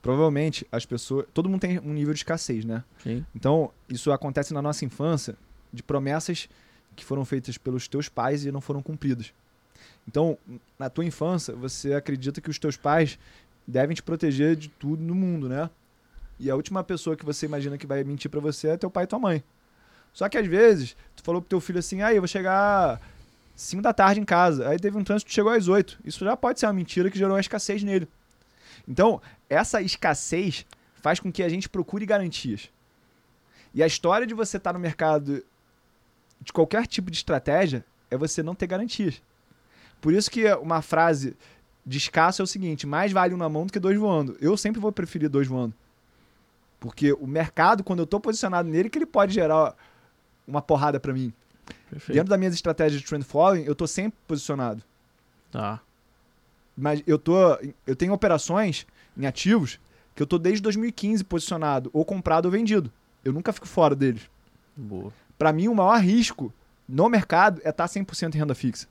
Provavelmente, 0.00 0.66
as 0.72 0.86
pessoas... 0.86 1.26
Todo 1.34 1.48
mundo 1.48 1.60
tem 1.60 1.78
um 1.78 1.92
nível 1.92 2.14
de 2.14 2.20
escassez, 2.20 2.64
né? 2.64 2.82
Sim. 3.02 3.24
Então, 3.34 3.70
isso 3.88 4.10
acontece 4.10 4.54
na 4.54 4.62
nossa 4.62 4.84
infância 4.84 5.36
de 5.72 5.82
promessas 5.82 6.48
que 6.96 7.04
foram 7.04 7.24
feitas 7.24 7.58
pelos 7.58 7.86
teus 7.86 8.08
pais 8.08 8.44
e 8.44 8.50
não 8.50 8.60
foram 8.60 8.82
cumpridas. 8.82 9.32
Então, 10.08 10.38
na 10.78 10.88
tua 10.88 11.04
infância, 11.04 11.54
você 11.54 11.92
acredita 11.92 12.40
que 12.40 12.48
os 12.48 12.58
teus 12.58 12.78
pais 12.78 13.18
devem 13.66 13.94
te 13.94 14.02
proteger 14.02 14.56
de 14.56 14.68
tudo 14.70 15.02
no 15.02 15.14
mundo, 15.14 15.50
né? 15.50 15.68
E 16.40 16.50
a 16.50 16.56
última 16.56 16.82
pessoa 16.82 17.14
que 17.14 17.26
você 17.26 17.44
imagina 17.44 17.76
que 17.76 17.86
vai 17.86 18.02
mentir 18.02 18.30
pra 18.30 18.40
você 18.40 18.68
é 18.68 18.76
teu 18.78 18.90
pai 18.90 19.04
e 19.04 19.06
tua 19.06 19.18
mãe. 19.18 19.44
Só 20.14 20.26
que 20.26 20.38
às 20.38 20.46
vezes, 20.46 20.96
tu 21.14 21.22
falou 21.22 21.42
pro 21.42 21.50
teu 21.50 21.60
filho 21.60 21.78
assim: 21.78 22.00
"Ah, 22.00 22.14
eu 22.14 22.22
vou 22.22 22.28
chegar 22.28 22.98
5 23.54 23.82
da 23.82 23.92
tarde 23.92 24.18
em 24.18 24.24
casa". 24.24 24.66
Aí 24.66 24.78
teve 24.78 24.96
um 24.96 25.04
trânsito 25.04 25.30
chegou 25.30 25.52
às 25.52 25.68
8. 25.68 25.98
Isso 26.02 26.24
já 26.24 26.34
pode 26.34 26.58
ser 26.58 26.64
uma 26.66 26.72
mentira 26.72 27.10
que 27.10 27.18
gerou 27.18 27.34
uma 27.34 27.40
escassez 27.40 27.82
nele. 27.82 28.08
Então, 28.88 29.20
essa 29.50 29.82
escassez 29.82 30.64
faz 30.94 31.20
com 31.20 31.30
que 31.30 31.42
a 31.42 31.50
gente 31.50 31.68
procure 31.68 32.06
garantias. 32.06 32.70
E 33.74 33.82
a 33.82 33.86
história 33.86 34.26
de 34.26 34.32
você 34.32 34.56
estar 34.56 34.72
no 34.72 34.78
mercado 34.78 35.44
de 36.40 36.50
qualquer 36.50 36.86
tipo 36.86 37.10
de 37.10 37.18
estratégia 37.18 37.84
é 38.10 38.16
você 38.16 38.42
não 38.42 38.54
ter 38.54 38.66
garantias. 38.66 39.20
Por 40.00 40.12
isso 40.12 40.30
que 40.30 40.52
uma 40.54 40.82
frase 40.82 41.36
de 41.84 41.98
escasso 41.98 42.42
é 42.42 42.44
o 42.44 42.46
seguinte: 42.46 42.86
mais 42.86 43.12
vale 43.12 43.34
um 43.34 43.38
na 43.38 43.48
mão 43.48 43.66
do 43.66 43.72
que 43.72 43.80
dois 43.80 43.98
voando. 43.98 44.36
Eu 44.40 44.56
sempre 44.56 44.80
vou 44.80 44.92
preferir 44.92 45.28
dois 45.28 45.46
voando. 45.46 45.74
Porque 46.78 47.12
o 47.12 47.26
mercado, 47.26 47.82
quando 47.82 48.00
eu 48.00 48.04
estou 48.04 48.20
posicionado 48.20 48.68
nele, 48.68 48.88
que 48.88 48.98
ele 48.98 49.06
pode 49.06 49.34
gerar 49.34 49.74
uma 50.46 50.62
porrada 50.62 51.00
para 51.00 51.12
mim. 51.12 51.32
Perfeito. 51.90 52.14
Dentro 52.14 52.30
das 52.30 52.38
minhas 52.38 52.54
estratégias 52.54 53.00
de 53.00 53.06
trend 53.06 53.24
following, 53.24 53.62
eu 53.62 53.72
estou 53.72 53.86
sempre 53.86 54.18
posicionado. 54.26 54.82
Tá. 55.50 55.80
Mas 56.76 57.02
eu 57.06 57.18
tô. 57.18 57.34
Eu 57.86 57.96
tenho 57.96 58.12
operações 58.12 58.86
em 59.16 59.26
ativos 59.26 59.80
que 60.14 60.22
eu 60.22 60.26
tô 60.26 60.38
desde 60.38 60.62
2015 60.62 61.24
posicionado, 61.24 61.90
ou 61.92 62.04
comprado 62.04 62.46
ou 62.46 62.50
vendido. 62.50 62.92
Eu 63.24 63.32
nunca 63.32 63.52
fico 63.52 63.66
fora 63.66 63.94
deles. 63.94 64.22
Boa. 64.76 65.12
Para 65.36 65.52
mim, 65.52 65.68
o 65.68 65.74
maior 65.74 66.00
risco 66.00 66.52
no 66.88 67.08
mercado 67.08 67.60
é 67.64 67.70
estar 67.70 67.86
100% 67.86 68.34
em 68.34 68.38
renda 68.38 68.54
fixa. 68.54 68.86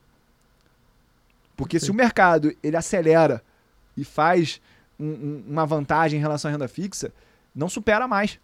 Porque 1.57 1.79
se 1.79 1.91
o 1.91 1.93
mercado 1.93 2.55
ele 2.63 2.77
acelera 2.77 3.43
e 3.97 4.05
faz 4.05 4.61
um- 4.97 5.05
um- 5.07 5.43
uma 5.49 5.65
vantagem 5.65 6.17
em 6.19 6.21
relação 6.21 6.47
à 6.49 6.51
renda 6.53 6.67
fixa, 6.69 7.11
não 7.53 7.67
supera 7.67 8.07
mais. 8.07 8.39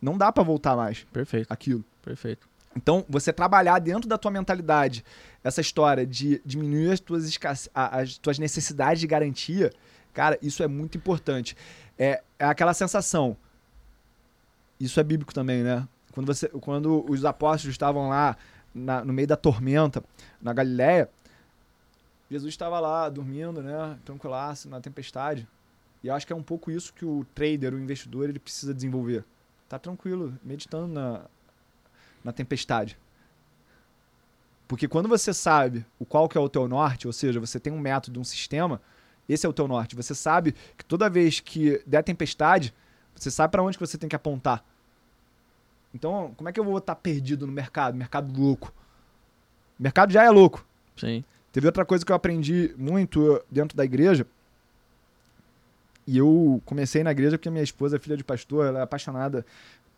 Não 0.00 0.16
dá 0.16 0.30
para 0.30 0.44
voltar 0.44 0.76
mais 0.76 1.04
Perfeito, 1.12 1.50
aquilo. 1.50 1.84
perfeito. 2.02 2.48
Então, 2.76 3.04
você 3.08 3.32
trabalhar 3.32 3.78
dentro 3.80 4.08
da 4.08 4.16
tua 4.16 4.30
mentalidade 4.30 5.04
essa 5.42 5.60
história 5.60 6.06
de 6.06 6.40
diminuir 6.44 6.92
as 6.92 7.00
tuas, 7.00 7.24
escasse- 7.24 7.68
as 7.74 8.18
tuas 8.18 8.38
necessidades 8.38 9.00
de 9.00 9.06
garantia, 9.06 9.72
cara, 10.14 10.38
isso 10.40 10.62
é 10.62 10.68
muito 10.68 10.96
importante. 10.96 11.56
É, 11.98 12.22
é 12.38 12.44
aquela 12.44 12.74
sensação. 12.74 13.36
Isso 14.78 15.00
é 15.00 15.02
bíblico 15.02 15.34
também, 15.34 15.62
né? 15.64 15.88
Quando, 16.12 16.26
você, 16.26 16.48
quando 16.48 17.04
os 17.10 17.24
apóstolos 17.24 17.74
estavam 17.74 18.08
lá 18.10 18.36
na- 18.74 19.04
no 19.04 19.12
meio 19.12 19.26
da 19.26 19.36
tormenta, 19.36 20.04
na 20.40 20.52
Galiléia, 20.52 21.08
Jesus 22.30 22.52
estava 22.52 22.78
lá 22.78 23.08
dormindo, 23.08 23.62
né? 23.62 23.98
Tranquilaço, 24.04 24.68
na 24.68 24.80
tempestade. 24.80 25.48
E 26.02 26.10
acho 26.10 26.26
que 26.26 26.32
é 26.32 26.36
um 26.36 26.42
pouco 26.42 26.70
isso 26.70 26.92
que 26.92 27.04
o 27.04 27.24
trader, 27.34 27.74
o 27.74 27.78
investidor, 27.78 28.28
ele 28.28 28.38
precisa 28.38 28.74
desenvolver. 28.74 29.24
Tá 29.68 29.78
tranquilo, 29.78 30.38
meditando 30.42 30.86
na, 30.86 31.22
na 32.22 32.32
tempestade. 32.32 32.98
Porque 34.66 34.86
quando 34.86 35.08
você 35.08 35.32
sabe 35.32 35.84
o 35.98 36.04
qual 36.04 36.28
que 36.28 36.36
é 36.36 36.40
o 36.40 36.48
teu 36.48 36.68
norte, 36.68 37.06
ou 37.06 37.12
seja, 37.12 37.40
você 37.40 37.58
tem 37.58 37.72
um 37.72 37.80
método, 37.80 38.20
um 38.20 38.24
sistema, 38.24 38.80
esse 39.26 39.46
é 39.46 39.48
o 39.48 39.52
teu 39.52 39.66
norte. 39.66 39.96
Você 39.96 40.14
sabe 40.14 40.54
que 40.76 40.84
toda 40.84 41.08
vez 41.08 41.40
que 41.40 41.82
der 41.86 42.02
tempestade, 42.02 42.74
você 43.14 43.30
sabe 43.30 43.50
para 43.50 43.62
onde 43.62 43.78
que 43.78 43.86
você 43.86 43.96
tem 43.96 44.08
que 44.08 44.16
apontar. 44.16 44.62
Então, 45.92 46.34
como 46.36 46.48
é 46.48 46.52
que 46.52 46.60
eu 46.60 46.64
vou 46.64 46.78
estar 46.78 46.94
perdido 46.94 47.46
no 47.46 47.52
mercado? 47.52 47.96
Mercado 47.96 48.38
louco. 48.38 48.72
O 49.78 49.82
mercado 49.82 50.12
já 50.12 50.22
é 50.22 50.30
louco. 50.30 50.64
Sim. 50.96 51.24
Teve 51.58 51.66
outra 51.66 51.84
coisa 51.84 52.06
que 52.06 52.12
eu 52.12 52.14
aprendi 52.14 52.72
muito 52.78 53.42
dentro 53.50 53.76
da 53.76 53.84
igreja. 53.84 54.24
E 56.06 56.16
eu 56.16 56.62
comecei 56.64 57.02
na 57.02 57.10
igreja 57.10 57.36
porque 57.36 57.50
minha 57.50 57.64
esposa 57.64 57.96
é 57.96 57.98
filha 57.98 58.16
de 58.16 58.22
pastor, 58.22 58.64
ela 58.64 58.78
é 58.78 58.82
apaixonada 58.82 59.44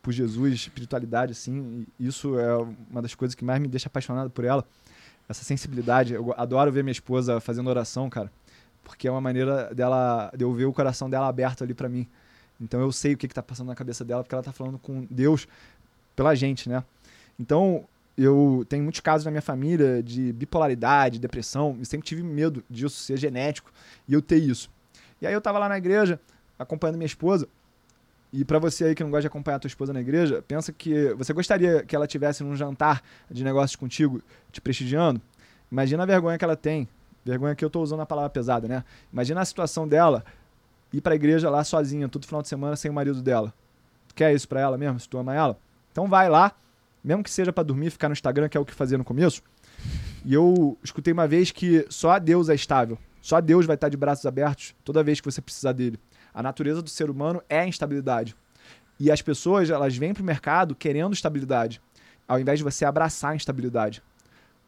por 0.00 0.10
Jesus, 0.10 0.54
espiritualidade, 0.54 1.32
assim. 1.32 1.86
Isso 2.00 2.38
é 2.38 2.56
uma 2.90 3.02
das 3.02 3.14
coisas 3.14 3.34
que 3.34 3.44
mais 3.44 3.60
me 3.60 3.68
deixa 3.68 3.88
apaixonado 3.88 4.30
por 4.30 4.42
ela. 4.42 4.64
Essa 5.28 5.44
sensibilidade. 5.44 6.14
Eu 6.14 6.32
adoro 6.34 6.72
ver 6.72 6.82
minha 6.82 6.92
esposa 6.92 7.40
fazendo 7.40 7.68
oração, 7.68 8.08
cara. 8.08 8.32
Porque 8.82 9.06
é 9.06 9.10
uma 9.10 9.20
maneira 9.20 9.68
dela, 9.74 10.32
de 10.34 10.42
eu 10.42 10.54
ver 10.54 10.64
o 10.64 10.72
coração 10.72 11.10
dela 11.10 11.28
aberto 11.28 11.62
ali 11.62 11.74
pra 11.74 11.90
mim. 11.90 12.08
Então 12.58 12.80
eu 12.80 12.90
sei 12.90 13.12
o 13.12 13.18
que, 13.18 13.28
que 13.28 13.34
tá 13.34 13.42
passando 13.42 13.66
na 13.66 13.74
cabeça 13.74 14.02
dela, 14.02 14.22
porque 14.22 14.34
ela 14.34 14.42
tá 14.42 14.50
falando 14.50 14.78
com 14.78 15.06
Deus 15.10 15.46
pela 16.16 16.34
gente, 16.34 16.70
né? 16.70 16.82
Então, 17.38 17.84
eu 18.22 18.64
tenho 18.68 18.82
muitos 18.82 19.00
casos 19.00 19.24
na 19.24 19.30
minha 19.30 19.42
família 19.42 20.02
de 20.02 20.32
bipolaridade, 20.32 21.18
depressão, 21.18 21.76
e 21.80 21.86
sempre 21.86 22.06
tive 22.06 22.22
medo 22.22 22.62
disso 22.68 22.96
ser 22.96 23.16
genético 23.16 23.72
e 24.06 24.12
eu 24.12 24.20
ter 24.20 24.36
isso. 24.36 24.70
E 25.20 25.26
aí 25.26 25.32
eu 25.32 25.40
tava 25.40 25.58
lá 25.58 25.68
na 25.68 25.78
igreja, 25.78 26.20
acompanhando 26.58 26.96
minha 26.96 27.06
esposa, 27.06 27.48
e 28.32 28.44
pra 28.44 28.58
você 28.58 28.84
aí 28.84 28.94
que 28.94 29.02
não 29.02 29.10
gosta 29.10 29.22
de 29.22 29.26
acompanhar 29.26 29.56
a 29.56 29.60
tua 29.60 29.68
esposa 29.68 29.92
na 29.92 30.00
igreja, 30.00 30.42
pensa 30.46 30.72
que 30.72 31.12
você 31.14 31.32
gostaria 31.32 31.82
que 31.82 31.96
ela 31.96 32.06
tivesse 32.06 32.44
num 32.44 32.54
jantar 32.54 33.02
de 33.28 33.42
negócios 33.42 33.74
contigo, 33.74 34.22
te 34.52 34.60
prestigiando? 34.60 35.20
Imagina 35.70 36.02
a 36.04 36.06
vergonha 36.06 36.38
que 36.38 36.44
ela 36.44 36.56
tem. 36.56 36.88
Vergonha 37.24 37.54
que 37.54 37.64
eu 37.64 37.70
tô 37.70 37.82
usando 37.82 38.00
a 38.00 38.06
palavra 38.06 38.30
pesada, 38.30 38.68
né? 38.68 38.84
Imagina 39.12 39.40
a 39.40 39.44
situação 39.44 39.86
dela 39.86 40.24
ir 40.92 41.00
pra 41.00 41.14
igreja 41.14 41.50
lá 41.50 41.64
sozinha, 41.64 42.08
todo 42.08 42.24
final 42.26 42.40
de 42.40 42.48
semana 42.48 42.76
sem 42.76 42.90
o 42.90 42.94
marido 42.94 43.20
dela. 43.20 43.52
Tu 44.08 44.14
quer 44.14 44.32
isso 44.32 44.48
pra 44.48 44.60
ela 44.60 44.78
mesmo, 44.78 44.98
se 45.00 45.08
tu 45.08 45.18
ama 45.18 45.34
ela? 45.34 45.58
Então 45.90 46.06
vai 46.08 46.28
lá, 46.28 46.52
mesmo 47.02 47.22
que 47.22 47.30
seja 47.30 47.52
pra 47.52 47.62
dormir, 47.62 47.90
ficar 47.90 48.08
no 48.08 48.12
Instagram, 48.12 48.48
que 48.48 48.56
é 48.56 48.60
o 48.60 48.64
que 48.64 48.74
fazia 48.74 48.98
no 48.98 49.04
começo. 49.04 49.42
E 50.24 50.34
eu 50.34 50.78
escutei 50.82 51.12
uma 51.12 51.26
vez 51.26 51.50
que 51.50 51.86
só 51.88 52.18
Deus 52.18 52.48
é 52.48 52.54
estável. 52.54 52.98
Só 53.20 53.40
Deus 53.40 53.66
vai 53.66 53.74
estar 53.74 53.88
de 53.88 53.96
braços 53.96 54.26
abertos 54.26 54.74
toda 54.84 55.02
vez 55.02 55.20
que 55.20 55.30
você 55.30 55.40
precisar 55.40 55.72
dele. 55.72 55.98
A 56.32 56.42
natureza 56.42 56.80
do 56.82 56.88
ser 56.88 57.10
humano 57.10 57.42
é 57.48 57.60
a 57.60 57.66
instabilidade. 57.66 58.36
E 58.98 59.10
as 59.10 59.22
pessoas, 59.22 59.70
elas 59.70 59.96
vêm 59.96 60.12
pro 60.12 60.22
mercado 60.22 60.74
querendo 60.74 61.12
estabilidade, 61.12 61.80
ao 62.28 62.38
invés 62.38 62.58
de 62.58 62.64
você 62.64 62.84
abraçar 62.84 63.32
a 63.32 63.36
instabilidade. 63.36 64.02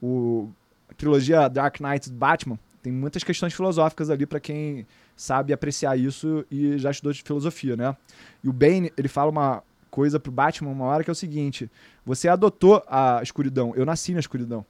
O 0.01 0.51
a 0.93 0.95
trilogia 0.95 1.49
Dark 1.49 1.81
Knight 1.81 2.11
Batman 2.11 2.59
tem 2.83 2.93
muitas 2.93 3.25
questões 3.25 3.55
filosóficas 3.55 4.11
ali 4.11 4.27
para 4.27 4.39
quem 4.39 4.87
sabe 5.17 5.53
apreciar 5.53 5.97
isso 5.97 6.45
e 6.51 6.77
já 6.77 6.91
estudou 6.91 7.13
de 7.13 7.23
filosofia, 7.23 7.77
né? 7.77 7.97
E 8.45 8.49
o 8.49 8.53
Bane, 8.53 8.93
ele 8.97 9.09
fala 9.09 9.31
uma 9.31 9.63
coisa 9.93 10.19
pro 10.19 10.33
Batman 10.33 10.71
uma 10.71 10.87
hora 10.87 11.05
que 11.05 11.11
é 11.11 11.13
o 11.13 11.15
seguinte: 11.15 11.71
você 12.05 12.27
adotou 12.27 12.83
a 12.89 13.21
escuridão, 13.23 13.73
eu 13.77 13.87
nasci 13.87 14.13
na 14.13 14.19
escuridão. 14.21 14.65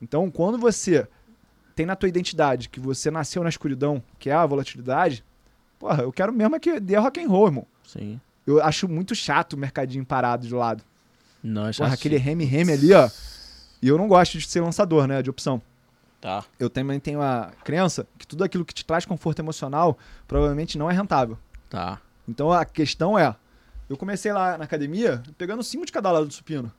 Então, 0.00 0.30
quando 0.30 0.56
você 0.56 1.06
tem 1.74 1.84
na 1.84 1.96
tua 1.96 2.08
identidade 2.08 2.68
que 2.68 2.80
você 2.80 3.10
nasceu 3.10 3.42
na 3.42 3.48
escuridão, 3.48 4.02
que 4.18 4.30
é 4.30 4.32
a 4.32 4.46
volatilidade, 4.46 5.24
porra, 5.78 6.04
eu 6.04 6.12
quero 6.12 6.32
mesmo 6.32 6.54
é 6.56 6.60
que 6.60 6.80
dê 6.80 6.96
rock 6.96 7.22
and 7.22 7.28
roll, 7.28 7.46
irmão. 7.46 7.66
Sim. 7.84 8.20
Eu 8.46 8.62
acho 8.62 8.88
muito 8.88 9.14
chato 9.14 9.54
o 9.54 9.58
mercadinho 9.58 10.06
parado 10.06 10.46
de 10.46 10.54
lado. 10.54 10.84
Não, 11.42 11.70
já 11.72 11.84
Porra, 11.84 11.94
aquele 11.94 12.16
reme-reme 12.16 12.72
ali, 12.72 12.92
ó. 12.92 13.10
E 13.82 13.88
eu 13.88 13.98
não 13.98 14.06
gosto 14.06 14.38
de 14.38 14.46
ser 14.46 14.60
lançador, 14.60 15.06
né, 15.06 15.20
de 15.20 15.28
opção. 15.28 15.60
Tá. 16.20 16.44
Eu 16.58 16.70
também 16.70 16.98
tenho 17.00 17.20
a 17.20 17.52
crença 17.64 18.06
que 18.16 18.26
tudo 18.26 18.44
aquilo 18.44 18.64
que 18.64 18.72
te 18.72 18.84
traz 18.84 19.04
conforto 19.04 19.40
emocional 19.40 19.98
provavelmente 20.26 20.78
não 20.78 20.90
é 20.90 20.94
rentável. 20.94 21.36
Tá. 21.68 22.00
Então 22.28 22.52
a 22.52 22.64
questão 22.64 23.18
é, 23.18 23.34
eu 23.88 23.96
comecei 23.96 24.32
lá 24.32 24.58
na 24.58 24.64
academia 24.64 25.22
pegando 25.38 25.62
5 25.62 25.86
de 25.86 25.92
cada 25.92 26.10
lado 26.10 26.26
do 26.26 26.32
supino. 26.32 26.72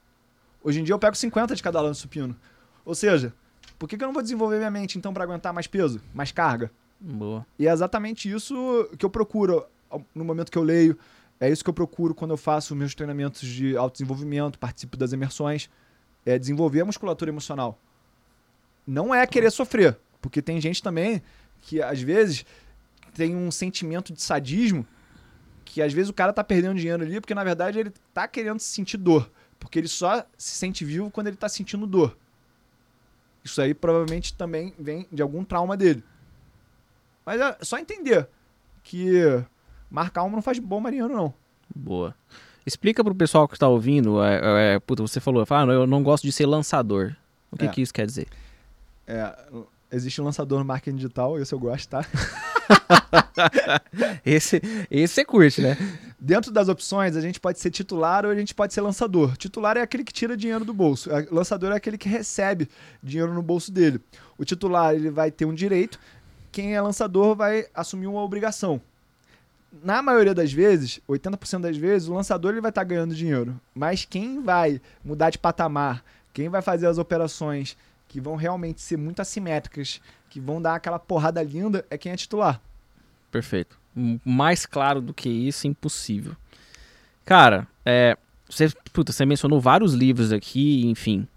Hoje 0.63 0.81
em 0.81 0.83
dia 0.83 0.93
eu 0.93 0.99
pego 0.99 1.15
50 1.15 1.55
de 1.55 1.63
cada 1.63 1.81
lado 1.81 1.91
do 1.91 1.97
supino. 1.97 2.35
Ou 2.83 2.95
seja, 2.95 3.33
por 3.77 3.87
que, 3.87 3.97
que 3.97 4.03
eu 4.03 4.07
não 4.07 4.13
vou 4.13 4.23
desenvolver 4.23 4.57
minha 4.57 4.71
mente 4.71 4.97
então 4.97 5.13
para 5.13 5.23
aguentar 5.23 5.53
mais 5.53 5.67
peso, 5.67 6.01
mais 6.13 6.31
carga? 6.31 6.71
Boa. 6.99 7.45
E 7.57 7.67
é 7.67 7.71
exatamente 7.71 8.29
isso 8.29 8.89
que 8.97 9.05
eu 9.05 9.09
procuro 9.09 9.65
no 10.13 10.25
momento 10.25 10.51
que 10.51 10.57
eu 10.57 10.63
leio. 10.63 10.97
É 11.39 11.49
isso 11.49 11.63
que 11.63 11.69
eu 11.69 11.73
procuro 11.73 12.15
quando 12.15 12.31
eu 12.31 12.37
faço 12.37 12.75
meus 12.75 12.95
treinamentos 12.95 13.47
de 13.47 13.77
autodesenvolvimento, 13.77 14.57
participo 14.57 14.97
das 14.97 15.13
imersões. 15.13 15.69
É 16.25 16.37
desenvolver 16.37 16.81
a 16.81 16.85
musculatura 16.85 17.29
emocional. 17.29 17.79
Não 18.85 19.13
é 19.13 19.25
querer 19.27 19.51
sofrer, 19.51 19.97
porque 20.21 20.41
tem 20.41 20.59
gente 20.59 20.81
também 20.81 21.21
que 21.61 21.81
às 21.81 22.01
vezes 22.01 22.45
tem 23.13 23.35
um 23.35 23.51
sentimento 23.51 24.11
de 24.13 24.21
sadismo 24.21 24.85
que 25.77 25.81
às 25.83 25.93
vezes 25.93 26.09
o 26.09 26.13
cara 26.13 26.33
tá 26.33 26.43
perdendo 26.43 26.73
dinheiro 26.79 27.03
ali 27.03 27.21
porque 27.21 27.35
na 27.35 27.43
verdade 27.43 27.77
ele 27.77 27.93
tá 28.11 28.27
querendo 28.27 28.59
sentir 28.59 28.97
dor, 28.97 29.29
porque 29.59 29.77
ele 29.77 29.87
só 29.87 30.25
se 30.35 30.55
sente 30.55 30.83
vivo 30.83 31.11
quando 31.11 31.27
ele 31.27 31.37
tá 31.37 31.47
sentindo 31.47 31.85
dor. 31.85 32.17
Isso 33.43 33.61
aí 33.61 33.75
provavelmente 33.75 34.33
também 34.33 34.73
vem 34.79 35.05
de 35.11 35.21
algum 35.21 35.43
trauma 35.43 35.77
dele. 35.77 36.03
Mas 37.23 37.39
é 37.39 37.57
só 37.61 37.77
entender 37.77 38.27
que 38.83 39.21
marcar 39.87 40.23
uma 40.23 40.37
não 40.37 40.41
faz 40.41 40.57
bom 40.57 40.79
marinheiro, 40.79 41.13
não. 41.13 41.31
Boa. 41.75 42.15
Explica 42.65 43.03
pro 43.03 43.13
pessoal 43.13 43.47
que 43.47 43.59
tá 43.59 43.67
ouvindo, 43.67 44.23
é, 44.23 44.73
é, 44.73 44.79
puta, 44.79 45.03
você 45.03 45.19
falou, 45.19 45.45
ah, 45.47 45.63
eu 45.65 45.85
não 45.85 46.01
gosto 46.01 46.23
de 46.23 46.31
ser 46.31 46.47
lançador. 46.47 47.15
O 47.51 47.55
que 47.55 47.65
É. 47.65 47.67
que 47.67 47.83
isso 47.83 47.93
quer 47.93 48.07
dizer? 48.07 48.27
É, 49.05 49.31
existe 49.91 50.19
um 50.19 50.25
lançador 50.25 50.57
no 50.57 50.65
marketing 50.65 50.95
digital, 50.97 51.39
esse 51.39 51.53
eu 51.53 51.59
gosto, 51.59 51.87
tá? 51.87 52.01
Esse, 54.25 54.61
esse 54.89 55.13
você 55.13 55.25
curte, 55.25 55.61
né? 55.61 55.77
Dentro 56.19 56.51
das 56.51 56.67
opções, 56.67 57.15
a 57.15 57.21
gente 57.21 57.39
pode 57.39 57.59
ser 57.59 57.69
titular 57.69 58.25
ou 58.25 58.31
a 58.31 58.35
gente 58.35 58.53
pode 58.53 58.73
ser 58.73 58.81
lançador. 58.81 59.37
Titular 59.37 59.77
é 59.77 59.81
aquele 59.81 60.03
que 60.03 60.11
tira 60.11 60.35
dinheiro 60.35 60.65
do 60.65 60.73
bolso. 60.73 61.09
Lançador 61.31 61.71
é 61.71 61.75
aquele 61.75 61.97
que 61.97 62.09
recebe 62.09 62.67
dinheiro 63.01 63.33
no 63.33 63.41
bolso 63.41 63.71
dele. 63.71 64.01
O 64.37 64.43
titular 64.43 64.95
ele 64.95 65.09
vai 65.09 65.31
ter 65.31 65.45
um 65.45 65.53
direito, 65.53 65.99
quem 66.51 66.75
é 66.75 66.81
lançador 66.81 67.35
vai 67.35 67.67
assumir 67.73 68.07
uma 68.07 68.21
obrigação. 68.21 68.81
Na 69.83 70.01
maioria 70.01 70.33
das 70.33 70.51
vezes, 70.51 70.99
80% 71.07 71.61
das 71.61 71.77
vezes, 71.77 72.07
o 72.07 72.13
lançador 72.13 72.51
ele 72.51 72.61
vai 72.61 72.69
estar 72.69 72.83
ganhando 72.83 73.13
dinheiro. 73.13 73.59
Mas 73.75 74.05
quem 74.05 74.41
vai 74.41 74.81
mudar 75.03 75.29
de 75.29 75.37
patamar, 75.37 76.03
quem 76.33 76.49
vai 76.49 76.61
fazer 76.61 76.87
as 76.87 76.97
operações 76.97 77.77
que 78.07 78.21
vão 78.21 78.35
realmente 78.35 78.81
ser 78.81 78.97
muito 78.97 79.21
assimétricas, 79.21 80.01
que 80.29 80.39
vão 80.39 80.61
dar 80.61 80.75
aquela 80.75 80.99
porrada 80.99 81.41
linda, 81.43 81.85
é 81.89 81.97
quem 81.97 82.11
é 82.11 82.15
titular. 82.15 82.61
Perfeito. 83.31 83.77
Mais 84.23 84.65
claro 84.65 85.01
do 85.01 85.13
que 85.13 85.29
isso, 85.29 85.67
impossível. 85.67 86.35
Cara, 87.25 87.67
é, 87.85 88.17
você, 88.49 88.69
puta, 88.93 89.11
você 89.11 89.25
mencionou 89.25 89.59
vários 89.59 89.93
livros 89.93 90.31
aqui, 90.31 90.85
enfim. 90.87 91.27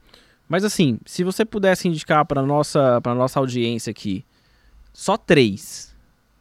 Mas 0.49 0.65
assim, 0.65 0.99
se 1.07 1.25
você 1.25 1.45
pudesse 1.45 1.89
indicar 1.89 2.25
para 2.25 2.43
nossa, 2.43 3.01
para 3.01 3.15
nossa 3.15 3.39
audiência 3.39 3.91
aqui, 3.91 4.25
só 4.93 5.17
três. 5.17 5.95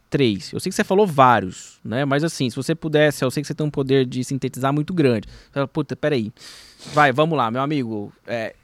Três. 0.08 0.52
Eu 0.52 0.58
sei 0.58 0.70
que 0.70 0.74
você 0.74 0.82
falou 0.82 1.06
vários, 1.06 1.78
né? 1.84 2.04
Mas 2.04 2.24
assim, 2.24 2.50
se 2.50 2.56
você 2.56 2.74
pudesse, 2.74 3.24
eu 3.24 3.30
sei 3.30 3.42
que 3.42 3.46
você 3.46 3.54
tem 3.54 3.64
um 3.64 3.70
poder 3.70 4.04
de 4.04 4.24
sintetizar 4.24 4.72
muito 4.72 4.92
grande. 4.92 5.28
Puta, 5.72 5.94
peraí. 5.94 6.32
Vai, 6.92 7.12
vamos 7.12 7.38
lá, 7.38 7.48
meu 7.50 7.62
amigo. 7.62 8.12
É, 8.26 8.56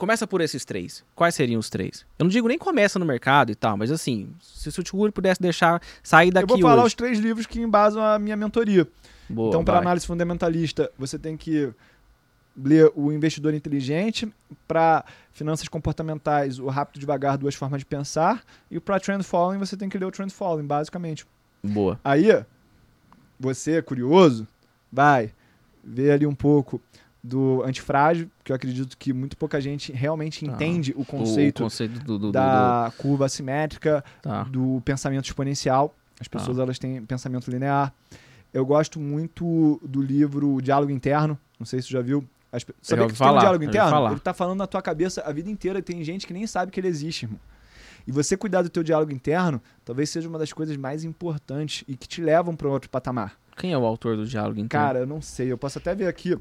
começa 0.00 0.26
por 0.26 0.40
esses 0.40 0.64
três. 0.64 1.04
Quais 1.14 1.34
seriam 1.34 1.60
os 1.60 1.68
três? 1.68 2.06
Eu 2.18 2.24
não 2.24 2.30
digo 2.30 2.48
nem 2.48 2.56
começa 2.56 2.98
no 2.98 3.04
mercado 3.04 3.52
e 3.52 3.54
tal, 3.54 3.76
mas 3.76 3.90
assim, 3.90 4.32
se 4.40 4.80
o 4.80 4.82
Tio 4.82 5.12
pudesse 5.12 5.42
deixar 5.42 5.80
sair 6.02 6.30
daqui 6.30 6.44
eu 6.44 6.56
vou 6.56 6.58
falar 6.58 6.76
hoje. 6.76 6.86
os 6.86 6.94
três 6.94 7.18
livros 7.18 7.44
que 7.44 7.60
embasam 7.60 8.02
a 8.02 8.18
minha 8.18 8.34
mentoria. 8.34 8.88
Boa, 9.28 9.48
então, 9.48 9.62
para 9.62 9.78
análise 9.78 10.06
fundamentalista, 10.06 10.90
você 10.98 11.18
tem 11.18 11.36
que 11.36 11.70
ler 12.56 12.90
O 12.96 13.12
Investidor 13.12 13.52
Inteligente. 13.52 14.26
Para 14.66 15.04
finanças 15.32 15.68
comportamentais, 15.68 16.58
O 16.58 16.68
Rápido 16.68 16.96
e 16.96 17.00
Devagar, 17.00 17.36
Duas 17.36 17.54
Formas 17.54 17.80
de 17.80 17.84
Pensar. 17.84 18.42
E 18.70 18.80
para 18.80 18.98
Trend 18.98 19.22
Following, 19.22 19.58
você 19.58 19.76
tem 19.76 19.90
que 19.90 19.98
ler 19.98 20.06
o 20.06 20.10
Trend 20.10 20.32
Following, 20.32 20.66
basicamente. 20.66 21.26
Boa. 21.62 22.00
Aí, 22.02 22.26
você, 23.38 23.82
curioso, 23.82 24.48
vai 24.90 25.30
ver 25.84 26.12
ali 26.12 26.26
um 26.26 26.34
pouco 26.34 26.80
do 27.22 27.62
antifrágil, 27.64 28.30
que 28.42 28.50
eu 28.50 28.56
acredito 28.56 28.96
que 28.96 29.12
muito 29.12 29.36
pouca 29.36 29.60
gente 29.60 29.92
realmente 29.92 30.44
Tá. 30.46 30.52
entende 30.52 30.94
o 30.96 31.04
conceito, 31.04 31.60
o 31.60 31.62
conceito 31.64 32.00
do, 32.00 32.18
do, 32.18 32.26
do- 32.26 32.32
da 32.32 32.92
curva 32.96 33.26
assimétrica, 33.26 34.02
do- 34.22 34.28
tá. 34.28 34.42
do 34.44 34.82
pensamento 34.84 35.24
exponencial. 35.26 35.94
As 36.18 36.28
pessoas 36.28 36.58
elas 36.58 36.78
têm 36.78 37.02
pensamento 37.04 37.50
linear. 37.50 37.92
Eu 38.52 38.64
gosto 38.66 38.98
muito 39.00 39.80
do 39.82 40.02
livro 40.02 40.60
Diálogo 40.60 40.90
Interno. 40.92 41.38
Não 41.58 41.64
sei 41.66 41.80
se 41.80 41.88
você 41.88 41.94
já 41.94 42.02
viu. 42.02 42.24
As, 42.52 42.64
Sabia 42.82 43.06
que 43.06 43.12
tem 43.12 43.14
um 43.14 43.16
falar, 43.16 43.40
diálogo 43.40 43.64
interno? 43.64 43.90
falar. 43.90 44.10
Ele 44.10 44.20
tá 44.20 44.34
falando 44.34 44.58
na 44.58 44.66
tua 44.66 44.82
cabeça 44.82 45.22
a 45.22 45.32
vida 45.32 45.48
inteira 45.48 45.78
e 45.78 45.82
tem 45.82 46.02
gente 46.02 46.26
que 46.26 46.32
nem 46.32 46.46
sabe 46.46 46.72
que 46.72 46.80
ele 46.80 46.88
existe, 46.88 47.24
irmão. 47.26 47.38
E 48.06 48.10
você 48.12 48.36
cuidar 48.36 48.62
do 48.62 48.68
teu 48.70 48.82
diálogo 48.82 49.12
interno 49.12 49.60
talvez 49.84 50.10
seja 50.10 50.28
uma 50.28 50.38
das 50.38 50.52
coisas 50.52 50.76
mais 50.76 51.04
importantes 51.04 51.84
e 51.86 51.94
que 51.96 52.08
te 52.08 52.20
levam 52.20 52.56
para 52.56 52.66
outro 52.68 52.90
patamar. 52.90 53.34
Quem 53.56 53.72
é 53.72 53.78
o 53.78 53.84
autor 53.84 54.16
do 54.16 54.26
diálogo 54.26 54.58
então? 54.58 54.68
Cara, 54.80 54.98
eu 55.00 55.06
não 55.06 55.20
sei. 55.22 55.52
Eu 55.52 55.58
posso 55.58 55.78
até 55.78 55.94
ver 55.94 56.08
aqui 56.08 56.36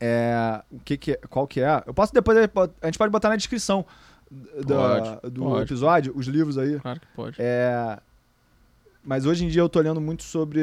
é, 0.00 0.62
o 0.70 0.78
que 0.80 0.96
que 0.96 1.12
é, 1.12 1.16
qual 1.28 1.46
que 1.46 1.60
é. 1.60 1.82
Eu 1.86 1.92
posso 1.94 2.12
depois 2.12 2.36
a 2.38 2.86
gente 2.86 2.98
pode 2.98 3.10
botar 3.12 3.28
na 3.28 3.36
descrição 3.36 3.84
da- 4.64 5.00
Pode, 5.20 5.30
do 5.34 5.42
pode. 5.42 5.62
episódio 5.64 6.12
os 6.16 6.26
livros 6.26 6.56
aí. 6.56 6.78
Claro 6.80 7.00
que 7.00 7.06
pode. 7.14 7.36
É, 7.38 7.98
mas 9.04 9.26
hoje 9.26 9.44
em 9.44 9.48
dia 9.48 9.62
eu 9.62 9.68
tô 9.68 9.80
lendo 9.80 10.00
muito 10.00 10.22
sobre 10.22 10.60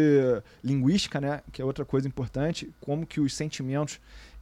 linguística, 0.64 1.19
né? 1.19 1.41
Que 1.51 1.61
é 1.61 1.65
outra 1.65 1.84
coisa 1.85 2.07
importante. 2.07 2.72
Como 2.81 3.05
que 3.05 3.19
os 3.19 3.34
sentimentos, 3.35 3.99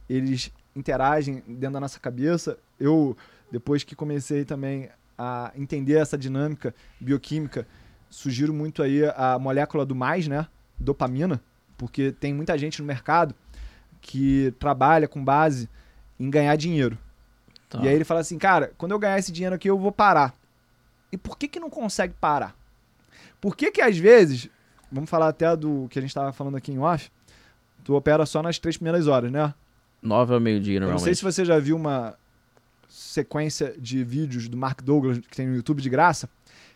eles 0.08 0.52
interagem 0.74 1.42
dentro 1.46 1.72
da 1.72 1.80
nossa 1.80 1.98
cabeça. 1.98 2.58
Eu, 2.78 3.16
depois 3.50 3.82
que 3.82 3.96
comecei 3.96 4.44
também 4.44 4.90
a 5.18 5.50
entender 5.56 5.94
essa 5.94 6.16
dinâmica 6.18 6.74
bioquímica, 7.00 7.66
sugiro 8.10 8.52
muito 8.52 8.82
aí 8.82 9.00
a 9.16 9.38
molécula 9.38 9.84
do 9.86 9.94
mais, 9.94 10.28
né? 10.28 10.46
Dopamina. 10.78 11.40
Porque 11.78 12.12
tem 12.12 12.32
muita 12.34 12.56
gente 12.58 12.80
no 12.80 12.86
mercado 12.86 13.34
que 14.06 14.54
trabalha 14.60 15.08
com 15.08 15.22
base 15.22 15.68
em 16.18 16.30
ganhar 16.30 16.54
dinheiro. 16.56 16.96
Tá. 17.68 17.80
E 17.82 17.88
aí 17.88 17.94
ele 17.94 18.04
fala 18.04 18.20
assim, 18.20 18.38
cara, 18.38 18.72
quando 18.78 18.92
eu 18.92 18.98
ganhar 19.00 19.18
esse 19.18 19.32
dinheiro 19.32 19.56
aqui, 19.56 19.68
eu 19.68 19.76
vou 19.76 19.90
parar. 19.90 20.32
E 21.10 21.16
por 21.18 21.36
que 21.36 21.48
que 21.48 21.58
não 21.58 21.68
consegue 21.68 22.14
parar? 22.20 22.54
Por 23.40 23.56
que 23.56 23.70
que 23.72 23.80
às 23.82 23.98
vezes, 23.98 24.48
vamos 24.92 25.10
falar 25.10 25.28
até 25.28 25.56
do 25.56 25.88
que 25.90 25.98
a 25.98 26.02
gente 26.02 26.10
estava 26.10 26.32
falando 26.32 26.56
aqui 26.56 26.70
em 26.72 26.78
off, 26.78 27.10
tu 27.82 27.94
opera 27.94 28.24
só 28.24 28.40
nas 28.42 28.58
três 28.60 28.76
primeiras 28.76 29.08
horas, 29.08 29.30
né? 29.32 29.52
Nove 30.00 30.32
ao 30.34 30.40
meio-dia, 30.40 30.76
Eu 30.76 30.80
não 30.82 30.86
normalmente. 30.88 31.04
sei 31.04 31.14
se 31.16 31.24
você 31.24 31.44
já 31.44 31.58
viu 31.58 31.74
uma 31.76 32.14
sequência 32.88 33.74
de 33.76 34.04
vídeos 34.04 34.48
do 34.48 34.56
Mark 34.56 34.82
Douglas 34.82 35.18
que 35.18 35.36
tem 35.36 35.48
no 35.48 35.56
YouTube 35.56 35.82
de 35.82 35.90
graça, 35.90 36.28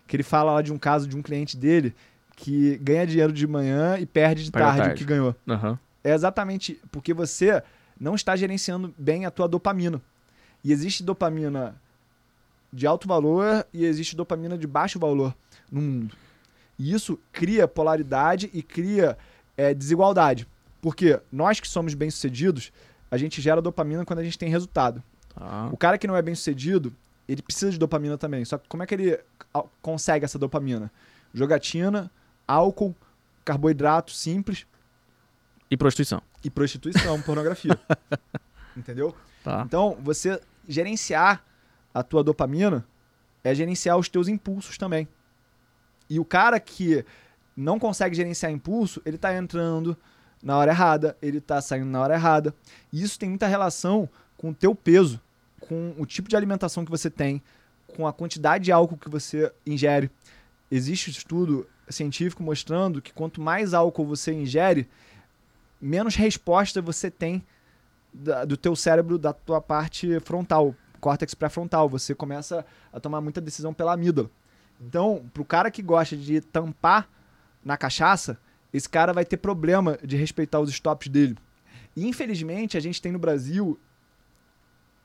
que 0.07 0.17
ele 0.17 0.25
fala 0.25 0.53
lá 0.55 0.63
de 0.63 0.73
um 0.73 0.79
caso 0.79 1.07
de 1.07 1.17
um 1.17 1.23
cliente 1.23 1.57
dele 1.57 1.95
que 2.35 2.77
ganha 2.79 3.07
dinheiro 3.07 3.33
de 3.33 3.47
manhã 3.47 3.97
e 3.99 4.07
perde 4.07 4.45
de 4.45 4.51
Perde 4.51 4.65
à 4.65 4.67
tarde, 4.71 4.81
o 4.81 4.85
tarde. 4.87 4.99
que 4.99 5.05
ganhou. 5.05 5.35
Aham. 5.49 5.79
É 6.03 6.13
exatamente 6.15 6.81
porque 6.91 7.13
você 7.13 7.63
não 7.99 8.15
está 8.15 8.35
gerenciando 8.37 8.95
bem 8.97 9.27
a 9.27 9.31
tua 9.31 9.47
dopamina. 9.47 10.01
E 10.65 10.73
existe 10.73 11.03
dopamina 11.03 11.75
de 12.73 12.87
alto 12.87 13.07
valor 13.09 13.67
e 13.73 13.85
existe 13.85 14.15
dopamina 14.17 14.57
de 14.57 14.67
baixo 14.67 14.99
valor 14.99 15.35
no 15.71 15.81
mundo. 15.81 16.17
E 16.79 16.93
isso 16.93 17.19
cria 17.33 17.69
polaridade 17.69 18.49
e 18.55 18.63
cria 18.63 19.19
é, 19.57 19.75
desigualdade. 19.75 20.47
Porque 20.81 21.21
nós 21.31 21.61
que 21.61 21.69
somos 21.69 21.93
bem-sucedidos, 21.93 22.73
a 23.11 23.19
gente 23.19 23.41
gera 23.43 23.61
dopamina 23.61 24.05
quando 24.05 24.21
a 24.21 24.25
gente 24.25 24.39
tem 24.39 24.49
resultado. 24.49 25.03
Tá. 25.35 25.69
O 25.71 25.77
cara 25.77 25.99
que 25.99 26.07
não 26.07 26.17
é 26.17 26.23
bem-sucedido, 26.23 26.93
ele 27.29 27.43
precisa 27.43 27.71
de 27.71 27.79
dopamina 27.79 28.17
também. 28.17 28.45
Só 28.45 28.57
que 28.57 28.67
como 28.69 28.83
é 28.83 28.87
que 28.87 28.95
ele 28.95 29.19
a- 29.53 29.65
consegue 29.83 30.25
essa 30.25 30.39
dopamina? 30.39 30.91
Jogatina, 31.35 32.11
álcool, 32.49 32.95
carboidrato 33.45 34.13
simples 34.13 34.67
E 35.71 35.77
prostituição. 35.77 36.23
e 36.43 36.51
prostituição, 36.51 37.21
pornografia. 37.23 37.79
Entendeu? 38.77 39.15
Tá. 39.45 39.63
Então, 39.67 39.97
você 40.03 40.41
gerenciar 40.69 41.45
a 41.95 42.03
tua 42.03 42.23
dopamina 42.23 42.85
é 43.43 43.55
gerenciar 43.55 43.97
os 43.97 44.09
teus 44.09 44.29
impulsos 44.29 44.77
também. 44.77 45.09
E 46.09 46.19
o 46.19 46.25
cara 46.25 46.59
que 46.59 47.05
não 47.57 47.79
consegue 47.79 48.17
gerenciar 48.17 48.51
impulso, 48.51 49.01
ele 49.05 49.17
tá 49.17 49.35
entrando 49.35 49.97
na 50.43 50.57
hora 50.57 50.73
errada, 50.73 51.17
ele 51.21 51.41
tá 51.41 51.61
saindo 51.61 51.87
na 51.87 52.01
hora 52.01 52.15
errada. 52.15 52.55
E 52.93 53.03
isso 53.03 53.19
tem 53.19 53.29
muita 53.29 53.47
relação 53.47 54.09
com 54.37 54.51
o 54.51 54.55
teu 54.55 54.75
peso, 54.75 55.21
com 55.61 55.95
o 55.99 56.07
tipo 56.07 56.29
de 56.29 56.37
alimentação 56.37 56.85
que 56.85 56.91
você 56.91 57.11
tem, 57.11 57.43
com 57.87 58.07
a 58.07 58.13
quantidade 58.13 58.65
de 58.65 58.73
álcool 58.73 58.97
que 58.97 59.09
você 59.09 59.53
ingere. 59.67 60.11
Existe 60.71 61.11
um 61.11 61.13
estudo 61.13 61.69
científico 61.89 62.43
mostrando 62.43 63.03
que 63.03 63.13
quanto 63.13 63.41
mais 63.41 63.75
álcool 63.75 64.07
você 64.07 64.33
ingere, 64.33 64.89
menos 65.81 66.15
resposta 66.15 66.81
você 66.83 67.11
tem 67.11 67.45
da- 68.13 68.45
do 68.45 68.57
teu 68.57 68.75
cérebro, 68.75 69.19
da 69.19 69.33
tua 69.33 69.61
parte 69.61 70.19
frontal, 70.21 70.75
córtex 71.01 71.35
pré-frontal. 71.35 71.89
Você 71.89 72.15
começa 72.15 72.65
a 72.93 73.01
tomar 73.01 73.21
muita 73.21 73.41
decisão 73.41 73.73
pela 73.73 73.93
amígdala. 73.93 74.31
Então, 74.81 75.25
pro 75.33 75.45
cara 75.45 75.71
que 75.71 75.83
gosta 75.83 76.17
de 76.17 76.41
tampar 76.41 77.09
na 77.65 77.77
cachaça, 77.77 78.39
esse 78.73 78.89
cara 78.89 79.13
vai 79.13 79.25
ter 79.25 79.37
problema 79.37 79.99
de 80.03 80.17
respeitar 80.17 80.61
os 80.61 80.71
stops 80.71 81.09
dele. 81.09 81.37
E 81.97 82.07
infelizmente, 82.07 82.77
a 82.77 82.81
gente 82.81 83.01
tem 83.03 83.13
no 83.13 83.19
Brasil 83.19 83.79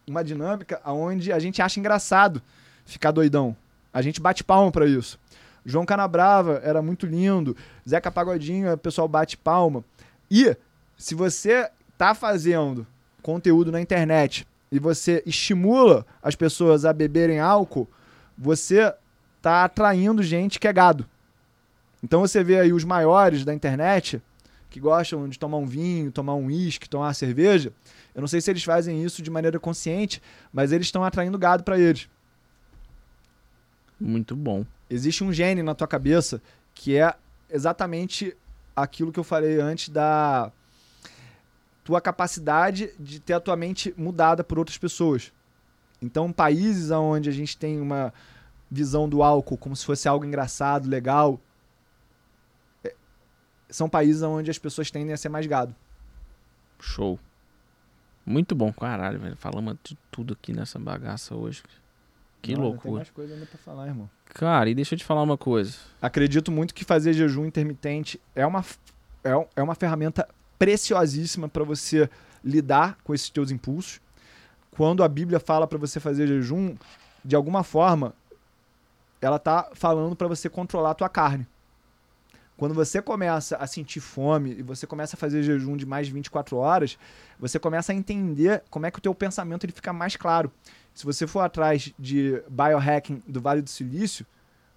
uma 0.08 0.24
dinâmica 0.24 0.80
onde 0.86 1.32
a 1.32 1.40
gente 1.40 1.62
acha 1.62 1.80
engraçado 1.80 2.42
ficar 2.86 3.12
doidão. 3.12 3.56
A 3.92 4.02
gente 4.02 4.22
bate 4.22 4.44
palma 4.44 4.72
pra 4.72 4.86
isso. 4.86 5.20
João 5.66 5.86
Canabrava 5.86 6.62
era 6.64 6.82
muito 6.82 7.08
lindo, 7.08 7.58
Zeca 7.90 8.12
Pagodinho, 8.12 8.72
o 8.72 8.78
pessoal 8.78 9.08
bate 9.08 9.36
palma. 9.36 9.84
E 10.30 10.56
se 10.98 11.16
você 11.16 11.70
tá 11.98 12.14
fazendo 12.14 12.86
conteúdo 13.22 13.72
na 13.72 13.82
internet 13.82 14.48
e 14.72 14.80
você 14.80 15.24
estimula 15.26 16.06
as 16.22 16.36
pessoas 16.36 16.86
a 16.86 16.94
beberem 16.94 17.40
álcool, 17.40 17.88
você 18.38 18.94
tá 19.42 19.64
atraindo 19.64 20.24
gente 20.24 20.60
que 20.60 20.68
é 20.68 20.74
gado. 20.74 21.06
Então 22.04 22.20
você 22.20 22.44
vê 22.44 22.60
aí 22.60 22.74
os 22.74 22.84
maiores 22.84 23.44
da 23.46 23.54
internet 23.54 24.22
que 24.70 24.80
gostam 24.80 25.30
de 25.30 25.40
tomar 25.40 25.58
um 25.58 25.66
vinho, 25.66 26.12
tomar 26.12 26.36
um 26.36 26.48
uísque, 26.48 26.90
tomar 26.90 27.08
uma 27.08 27.14
cerveja. 27.14 27.72
Eu 28.14 28.22
não 28.22 28.28
sei 28.28 28.42
se 28.42 28.52
eles 28.52 28.64
fazem 28.64 29.04
isso 29.04 29.22
de 29.22 29.32
maneira 29.32 29.60
consciente, 29.60 30.22
mas 30.52 30.72
eles 30.72 30.88
estão 30.88 31.04
atraindo 31.04 31.38
gado 31.38 31.64
para 31.64 31.80
eles. 31.80 32.10
Muito 34.00 34.36
bom. 34.36 34.66
Existe 34.90 35.24
um 35.24 35.32
gene 35.32 35.64
na 35.64 35.74
tua 35.74 35.88
cabeça 35.88 36.42
que 36.74 36.98
é 36.98 37.14
exatamente 37.50 38.36
aquilo 38.76 39.12
que 39.12 39.20
eu 39.20 39.24
falei 39.24 39.60
antes 39.60 39.90
da 39.90 40.52
tua 41.84 42.02
capacidade 42.02 42.92
de 43.00 43.20
ter 43.20 43.34
a 43.34 43.40
tua 43.40 43.56
mente 43.56 43.94
mudada 43.96 44.44
por 44.44 44.58
outras 44.58 44.78
pessoas. 44.78 45.32
Então, 46.02 46.32
países 46.32 46.92
onde 46.92 47.30
a 47.30 47.32
gente 47.32 47.58
tem 47.58 47.80
uma 47.80 48.14
visão 48.70 49.08
do 49.08 49.22
álcool 49.24 49.58
como 49.58 49.76
se 49.76 49.86
fosse 49.86 50.08
algo 50.08 50.26
engraçado, 50.26 50.90
legal, 50.90 51.40
é- 52.84 52.96
são 53.70 53.88
países 53.88 54.22
onde 54.24 54.50
as 54.52 54.58
pessoas 54.58 54.92
tendem 54.92 55.14
a 55.14 55.18
ser 55.18 55.30
mais 55.30 55.46
gado. 55.46 55.76
Show. 56.80 57.20
Muito 58.26 58.56
bom, 58.56 58.74
caralho, 58.74 59.20
velho. 59.20 59.38
Falamos 59.38 59.78
de 59.84 59.96
tudo 60.10 60.34
aqui 60.34 60.52
nessa 60.52 60.80
bagaça 60.80 61.36
hoje. 61.36 61.64
Que 62.46 62.54
Não, 62.54 62.62
Tem 62.62 62.70
loucura. 62.70 62.96
mais 62.98 63.10
coisa 63.10 63.34
ainda 63.34 63.46
pra 63.48 63.58
falar, 63.58 63.88
irmão. 63.88 64.08
Cara, 64.26 64.70
e 64.70 64.76
deixa 64.76 64.94
eu 64.94 65.00
te 65.00 65.04
falar 65.04 65.24
uma 65.24 65.38
coisa. 65.38 65.78
Acredito 66.00 66.52
muito 66.52 66.76
que 66.76 66.86
fazer 66.86 67.14
jejum 67.14 67.46
intermitente 67.46 68.22
é 68.36 68.46
uma, 68.46 68.64
é, 69.24 69.48
é 69.56 69.64
uma 69.64 69.74
ferramenta 69.74 70.28
preciosíssima 70.60 71.50
para 71.50 71.64
você 71.64 72.08
lidar 72.44 73.00
com 73.04 73.16
esses 73.16 73.30
teus 73.32 73.50
impulsos. 73.50 74.00
Quando 74.70 75.04
a 75.04 75.08
Bíblia 75.08 75.40
fala 75.40 75.66
para 75.66 75.80
você 75.80 76.00
fazer 76.00 76.28
jejum, 76.28 76.76
de 77.24 77.36
alguma 77.36 77.64
forma, 77.64 78.14
ela 79.20 79.40
tá 79.40 79.72
falando 79.74 80.16
para 80.16 80.28
você 80.28 80.48
controlar 80.48 80.92
a 80.92 80.96
tua 80.96 81.10
carne. 81.10 81.48
Quando 82.58 82.76
você 82.76 83.02
começa 83.02 83.58
a 83.58 83.66
sentir 83.66 84.00
fome 84.00 84.52
e 84.60 84.62
você 84.62 84.86
começa 84.86 85.16
a 85.16 85.20
fazer 85.20 85.42
jejum 85.42 85.76
de 85.76 85.86
mais 85.86 86.08
de 86.08 86.14
24 86.14 86.56
horas, 86.58 86.98
você 87.40 87.58
começa 87.58 87.92
a 87.92 87.96
entender 87.96 88.64
como 88.70 88.86
é 88.86 88.92
que 88.92 89.00
o 89.00 89.02
teu 89.02 89.16
pensamento 89.16 89.66
ele 89.66 89.74
fica 89.74 89.92
mais 89.92 90.16
claro. 90.16 90.52
Se 90.96 91.06
você 91.06 91.28
for 91.28 91.42
atrás 91.42 91.94
de 92.00 92.42
biohacking 92.50 93.22
do 93.28 93.40
Vale 93.42 93.62
do 93.62 93.70
Silício, 93.70 94.26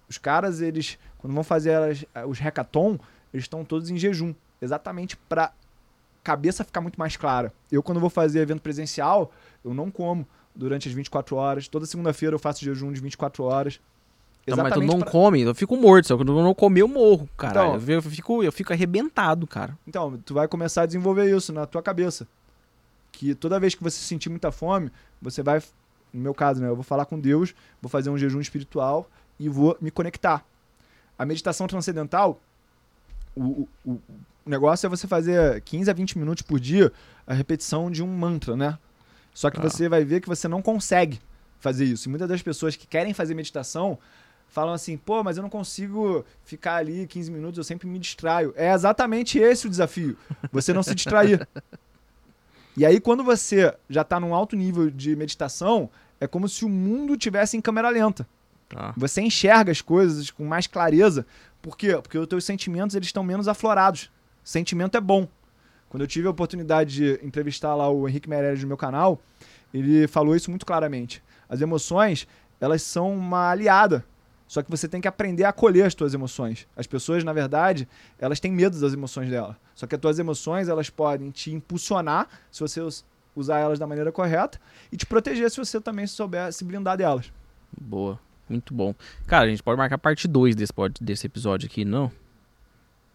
os 0.07 0.17
caras, 0.19 0.59
eles, 0.61 0.99
quando 1.17 1.33
vão 1.33 1.43
fazer 1.43 1.73
as- 1.75 2.05
os 2.27 2.37
hackathon, 2.39 2.99
eles 3.33 3.45
estão 3.45 3.63
todos 3.65 3.89
em 3.89 3.97
jejum. 3.97 4.35
Exatamente 4.61 5.15
pra 5.15 5.51
cabeça 6.23 6.63
ficar 6.65 6.81
muito 6.81 6.99
mais 6.99 7.15
clara. 7.15 7.53
Eu, 7.71 7.81
quando 7.81 7.99
vou 8.01 8.09
fazer 8.09 8.39
evento 8.41 8.61
presencial, 8.61 9.31
eu 9.63 9.73
não 9.73 9.89
como 9.89 10.27
durante 10.53 10.87
as 10.89 10.93
24 10.93 11.35
horas. 11.37 11.67
Toda 11.67 11.85
segunda-feira 11.85 12.35
eu 12.35 12.39
faço 12.39 12.63
jejum 12.65 12.91
de 12.91 12.99
24 12.99 13.43
horas. 13.45 13.79
Não, 14.47 14.57
mas 14.63 14.73
tu 14.73 14.81
não 14.81 14.99
pra- 14.99 15.11
come, 15.11 15.41
eu 15.41 15.55
fico 15.55 15.77
morto. 15.77 16.07
Se 16.07 16.11
eu 16.13 16.17
não 16.23 16.53
comer, 16.55 16.81
eu 16.81 16.87
morro, 16.87 17.29
caralho. 17.37 17.75
Então- 17.81 17.93
eu, 17.95 18.01
fico, 18.01 18.43
eu 18.43 18.51
fico 18.51 18.73
arrebentado, 18.73 19.45
cara. 19.47 19.77
Então, 19.87 20.17
tu 20.25 20.33
vai 20.33 20.47
começar 20.47 20.81
a 20.81 20.85
desenvolver 20.85 21.33
isso 21.33 21.53
na 21.53 21.65
tua 21.65 21.81
cabeça. 21.83 22.27
Que 23.11 23.35
toda 23.35 23.59
vez 23.59 23.75
que 23.75 23.83
você 23.83 23.97
sentir 23.99 24.29
muita 24.29 24.51
fome, 24.51 24.91
você 25.21 25.43
vai, 25.43 25.61
no 26.13 26.21
meu 26.21 26.33
caso, 26.33 26.61
né, 26.61 26.67
eu 26.67 26.75
vou 26.75 26.83
falar 26.83 27.05
com 27.05 27.19
Deus, 27.19 27.53
vou 27.81 27.89
fazer 27.89 28.09
um 28.09 28.17
jejum 28.17 28.39
espiritual 28.41 29.09
e 29.39 29.47
vou 29.49 29.77
me 29.81 29.91
conectar. 29.91 30.43
A 31.17 31.25
meditação 31.25 31.67
transcendental 31.67 32.39
O, 33.35 33.67
o, 33.85 33.91
o 33.91 34.01
negócio 34.45 34.85
é 34.87 34.89
você 34.89 35.07
fazer 35.07 35.61
15 35.61 35.89
a 35.89 35.93
20 35.93 36.17
minutos 36.17 36.41
por 36.41 36.59
dia 36.59 36.91
a 37.27 37.33
repetição 37.33 37.89
de 37.91 38.01
um 38.03 38.07
mantra, 38.07 38.55
né? 38.57 38.77
Só 39.33 39.49
que 39.49 39.59
Ah. 39.59 39.63
você 39.63 39.87
vai 39.87 40.03
ver 40.03 40.19
que 40.19 40.27
você 40.27 40.47
não 40.47 40.61
consegue 40.61 41.19
fazer 41.59 41.85
isso. 41.85 42.07
E 42.07 42.09
muitas 42.09 42.27
das 42.27 42.41
pessoas 42.41 42.75
que 42.75 42.87
querem 42.87 43.13
fazer 43.13 43.35
meditação 43.35 43.97
falam 44.47 44.73
assim, 44.73 44.97
pô, 44.97 45.23
mas 45.23 45.37
eu 45.37 45.43
não 45.43 45.49
consigo 45.49 46.25
ficar 46.43 46.77
ali 46.77 47.05
15 47.05 47.29
minutos, 47.31 47.57
eu 47.59 47.63
sempre 47.63 47.87
me 47.87 47.99
distraio. 47.99 48.51
É 48.57 48.73
exatamente 48.73 49.37
esse 49.37 49.67
o 49.67 49.69
desafio. 49.69 50.17
Você 50.51 50.73
não 50.73 50.81
se 50.81 50.95
distrair. 50.95 51.47
E 52.79 52.85
aí, 52.85 52.97
quando 53.01 53.25
você 53.25 53.75
já 53.89 54.05
tá 54.05 54.21
num 54.21 54.33
alto 54.33 54.55
nível 54.55 54.89
de 54.89 55.13
meditação, 55.13 55.89
é 56.17 56.25
como 56.25 56.47
se 56.47 56.63
o 56.63 56.69
mundo 56.69 57.17
tivesse 57.17 57.57
em 57.57 57.61
câmera 57.61 57.89
lenta. 57.89 58.25
Tá. 58.69 58.93
Você 58.95 59.19
enxerga 59.19 59.69
as 59.69 59.81
coisas 59.81 60.31
com 60.31 60.45
mais 60.45 60.65
clareza. 60.65 61.25
Por 61.61 61.75
quê? 61.75 61.99
Porque 62.01 62.17
os 62.17 62.25
teus 62.25 62.45
sentimentos 62.45 62.95
eles 62.95 63.09
estão 63.09 63.21
menos 63.21 63.49
aflorados. 63.49 64.09
Sentimento 64.45 64.95
é 64.95 65.01
bom. 65.01 65.27
Quando 65.89 66.03
eu 66.03 66.07
tive 66.07 66.27
a 66.27 66.31
oportunidade 66.31 66.95
de 66.95 67.19
entrevistar 67.21 67.75
lá 67.75 67.89
o 67.89 68.07
Henrique 68.07 68.29
Meirelles 68.29 68.61
no 68.61 68.69
meu 68.69 68.77
canal, 68.77 69.19
ele 69.73 70.07
falou 70.07 70.33
isso 70.33 70.49
muito 70.49 70.65
claramente. 70.65 71.21
As 71.49 71.59
emoções, 71.59 72.25
elas 72.61 72.81
são 72.81 73.13
uma 73.13 73.49
aliada. 73.49 74.05
Só 74.49 74.63
que 74.63 74.71
você 74.71 74.87
tem 74.87 74.99
que 74.99 75.07
aprender 75.07 75.43
a 75.43 75.49
acolher 75.49 75.85
as 75.85 75.93
tuas 75.93 76.15
emoções. 76.15 76.67
As 76.75 76.87
pessoas, 76.87 77.23
na 77.23 77.31
verdade, 77.31 77.87
elas 78.17 78.39
têm 78.39 78.51
medo 78.51 78.79
das 78.81 78.91
emoções 78.93 79.29
dela. 79.29 79.55
Só 79.75 79.85
que 79.85 79.93
as 79.93 80.01
tuas 80.01 80.17
emoções, 80.17 80.67
elas 80.67 80.89
podem 80.89 81.29
te 81.29 81.51
impulsionar 81.53 82.27
se 82.51 82.59
você 82.61 82.81
us- 82.81 83.05
usar 83.35 83.59
elas 83.59 83.77
da 83.77 83.85
maneira 83.85 84.11
correta 84.11 84.59
e 84.91 84.97
te 84.97 85.05
proteger 85.05 85.51
se 85.51 85.57
você 85.57 85.79
também 85.79 86.07
souber 86.07 86.51
se 86.51 86.65
blindar 86.65 86.97
delas. 86.97 87.31
Boa. 87.79 88.19
Muito 88.49 88.73
bom. 88.73 88.95
Cara, 89.27 89.45
a 89.45 89.49
gente 89.49 89.61
pode 89.61 89.77
marcar 89.77 89.99
parte 89.99 90.27
2 90.27 90.55
desse, 90.55 90.73
desse 90.99 91.27
episódio 91.27 91.67
aqui, 91.67 91.85
não? 91.85 92.11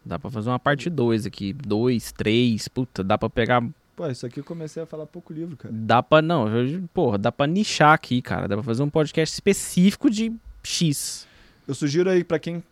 Dá 0.05 0.17
pra 0.17 0.29
fazer 0.31 0.47
uma 0.49 0.57
parte 0.59 0.89
2 0.89 1.25
aqui. 1.25 1.51
2, 1.51 2.13
3. 2.13 2.67
Puta, 2.69 3.03
dá 3.03 3.17
pra 3.17 3.29
pegar. 3.29 3.61
Pô, 3.95 4.07
isso 4.07 4.25
aqui 4.25 4.39
eu 4.39 4.43
comecei 4.45 4.81
a 4.81 4.85
falar 4.85 5.05
pouco 5.05 5.33
livro, 5.33 5.57
cara. 5.57 5.73
Dá 5.77 6.01
pra. 6.01 6.21
Não, 6.21 6.47
eu- 6.47 6.87
porra, 6.93 7.17
dá 7.17 7.29
pra 7.31 7.45
nichar 7.45 7.91
aqui, 7.93 8.21
cara. 8.21 8.47
Dá 8.47 8.55
pra 8.55 8.63
fazer 8.63 8.83
um 8.83 8.89
podcast 8.89 9.33
específico 9.33 10.09
de 10.09 10.31
X. 10.65 11.27
Eu 11.67 11.73
sugiro 11.73 12.09
aí 12.09 12.23
pra 12.23 12.39
quem 12.39 12.63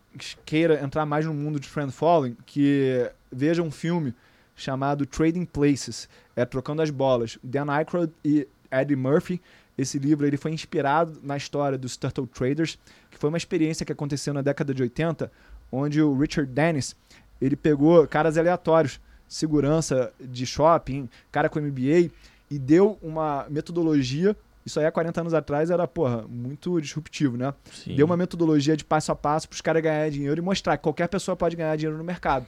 queira 0.46 0.84
entrar 0.84 1.06
mais 1.06 1.26
no 1.26 1.34
mundo 1.34 1.60
de 1.60 1.68
friend 1.68 1.92
following 1.92 2.36
que 2.46 3.10
veja 3.32 3.62
um 3.62 3.72
filme 3.72 4.14
chamado 4.56 5.06
Trading 5.06 5.46
Places, 5.46 6.08
é 6.36 6.46
Trocando 6.46 6.82
as 6.82 6.90
Bolas. 6.90 7.38
Dan 7.44 7.72
Aykroyd 7.72 8.12
e 8.24 8.48
Eddie 8.72 8.96
Murphy. 8.96 9.42
Esse 9.78 9.98
livro 9.98 10.28
ele 10.28 10.38
foi 10.38 10.52
inspirado 10.52 11.20
na 11.24 11.36
história 11.36 11.78
dos 11.78 11.98
Turtle 11.98 12.28
Traders, 12.28 12.78
que 13.10 13.18
foi 13.18 13.30
uma 13.30 13.38
experiência 13.38 13.86
que 13.86 13.92
aconteceu 13.92 14.34
na 14.34 14.42
década 14.42 14.74
de 14.74 14.84
80, 14.84 15.32
onde 15.72 16.02
o 16.02 16.16
Richard 16.16 16.52
Dennis 16.52 16.96
ele 17.42 17.56
pegou 17.56 18.08
caras 18.08 18.38
aleatórios, 18.38 19.02
segurança 19.28 20.14
de 20.20 20.46
shopping, 20.46 21.10
cara 21.32 21.50
com 21.50 21.60
MBA, 21.60 22.12
e 22.50 22.60
deu 22.60 23.00
uma 23.02 23.48
metodologia. 23.50 24.36
Isso 24.66 24.80
aí 24.80 24.86
há 24.86 24.92
40 24.92 25.22
anos 25.22 25.34
atrás 25.34 25.70
era, 25.70 25.88
porra, 25.88 26.26
muito 26.28 26.80
disruptivo, 26.80 27.36
né? 27.36 27.54
Sim. 27.72 27.96
Deu 27.96 28.06
uma 28.06 28.16
metodologia 28.16 28.78
de 28.78 28.86
passo 28.86 29.12
a 29.12 29.16
passo 29.16 29.48
para 29.50 29.56
os 29.56 29.62
caras 29.62 29.82
ganharem 29.82 30.12
dinheiro 30.12 30.40
e 30.40 30.42
mostrar 30.42 30.78
que 30.78 30.84
qualquer 30.84 31.08
pessoa 31.08 31.36
pode 31.36 31.56
ganhar 31.56 31.76
dinheiro 31.76 31.98
no 31.98 32.04
mercado. 32.04 32.46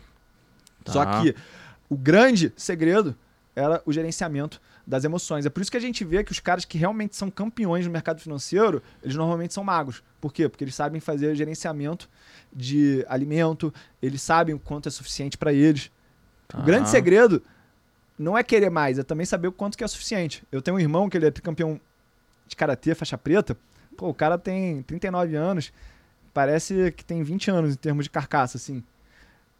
Tá. 0.83 0.93
Só 0.93 1.05
que 1.05 1.35
o 1.89 1.97
grande 1.97 2.53
segredo 2.55 3.15
era 3.55 3.81
o 3.85 3.91
gerenciamento 3.91 4.61
das 4.85 5.03
emoções. 5.03 5.45
É 5.45 5.49
por 5.49 5.61
isso 5.61 5.71
que 5.71 5.77
a 5.77 5.81
gente 5.81 6.03
vê 6.03 6.23
que 6.23 6.31
os 6.31 6.39
caras 6.39 6.63
que 6.63 6.77
realmente 6.77 7.15
são 7.15 7.31
campeões 7.31 7.85
no 7.85 7.91
mercado 7.91 8.21
financeiro, 8.21 8.81
eles 9.01 9.15
normalmente 9.15 9.53
são 9.53 9.63
magos. 9.63 10.03
Por 10.21 10.31
quê? 10.31 10.47
Porque 10.47 10.63
eles 10.63 10.75
sabem 10.75 11.01
fazer 11.01 11.35
gerenciamento 11.35 12.09
de 12.53 13.05
alimento, 13.09 13.73
eles 14.01 14.21
sabem 14.21 14.53
o 14.53 14.59
quanto 14.59 14.87
é 14.87 14.91
suficiente 14.91 15.37
para 15.37 15.51
eles. 15.51 15.91
Tá. 16.47 16.59
O 16.59 16.63
grande 16.63 16.89
segredo 16.89 17.41
não 18.17 18.37
é 18.37 18.43
querer 18.43 18.69
mais, 18.69 18.99
é 18.99 19.03
também 19.03 19.25
saber 19.25 19.47
o 19.47 19.51
quanto 19.51 19.77
que 19.77 19.83
é 19.83 19.87
suficiente. 19.87 20.43
Eu 20.51 20.61
tenho 20.61 20.77
um 20.77 20.79
irmão 20.79 21.09
que 21.09 21.17
ele 21.17 21.27
é 21.27 21.31
campeão 21.31 21.79
de 22.47 22.55
karatê, 22.55 22.93
faixa 22.95 23.17
preta. 23.17 23.57
Pô, 23.97 24.09
o 24.09 24.13
cara 24.13 24.37
tem 24.37 24.81
39 24.83 25.35
anos, 25.35 25.71
parece 26.33 26.91
que 26.91 27.03
tem 27.03 27.23
20 27.23 27.51
anos 27.51 27.73
em 27.73 27.77
termos 27.77 28.05
de 28.05 28.09
carcaça, 28.09 28.57
assim. 28.57 28.83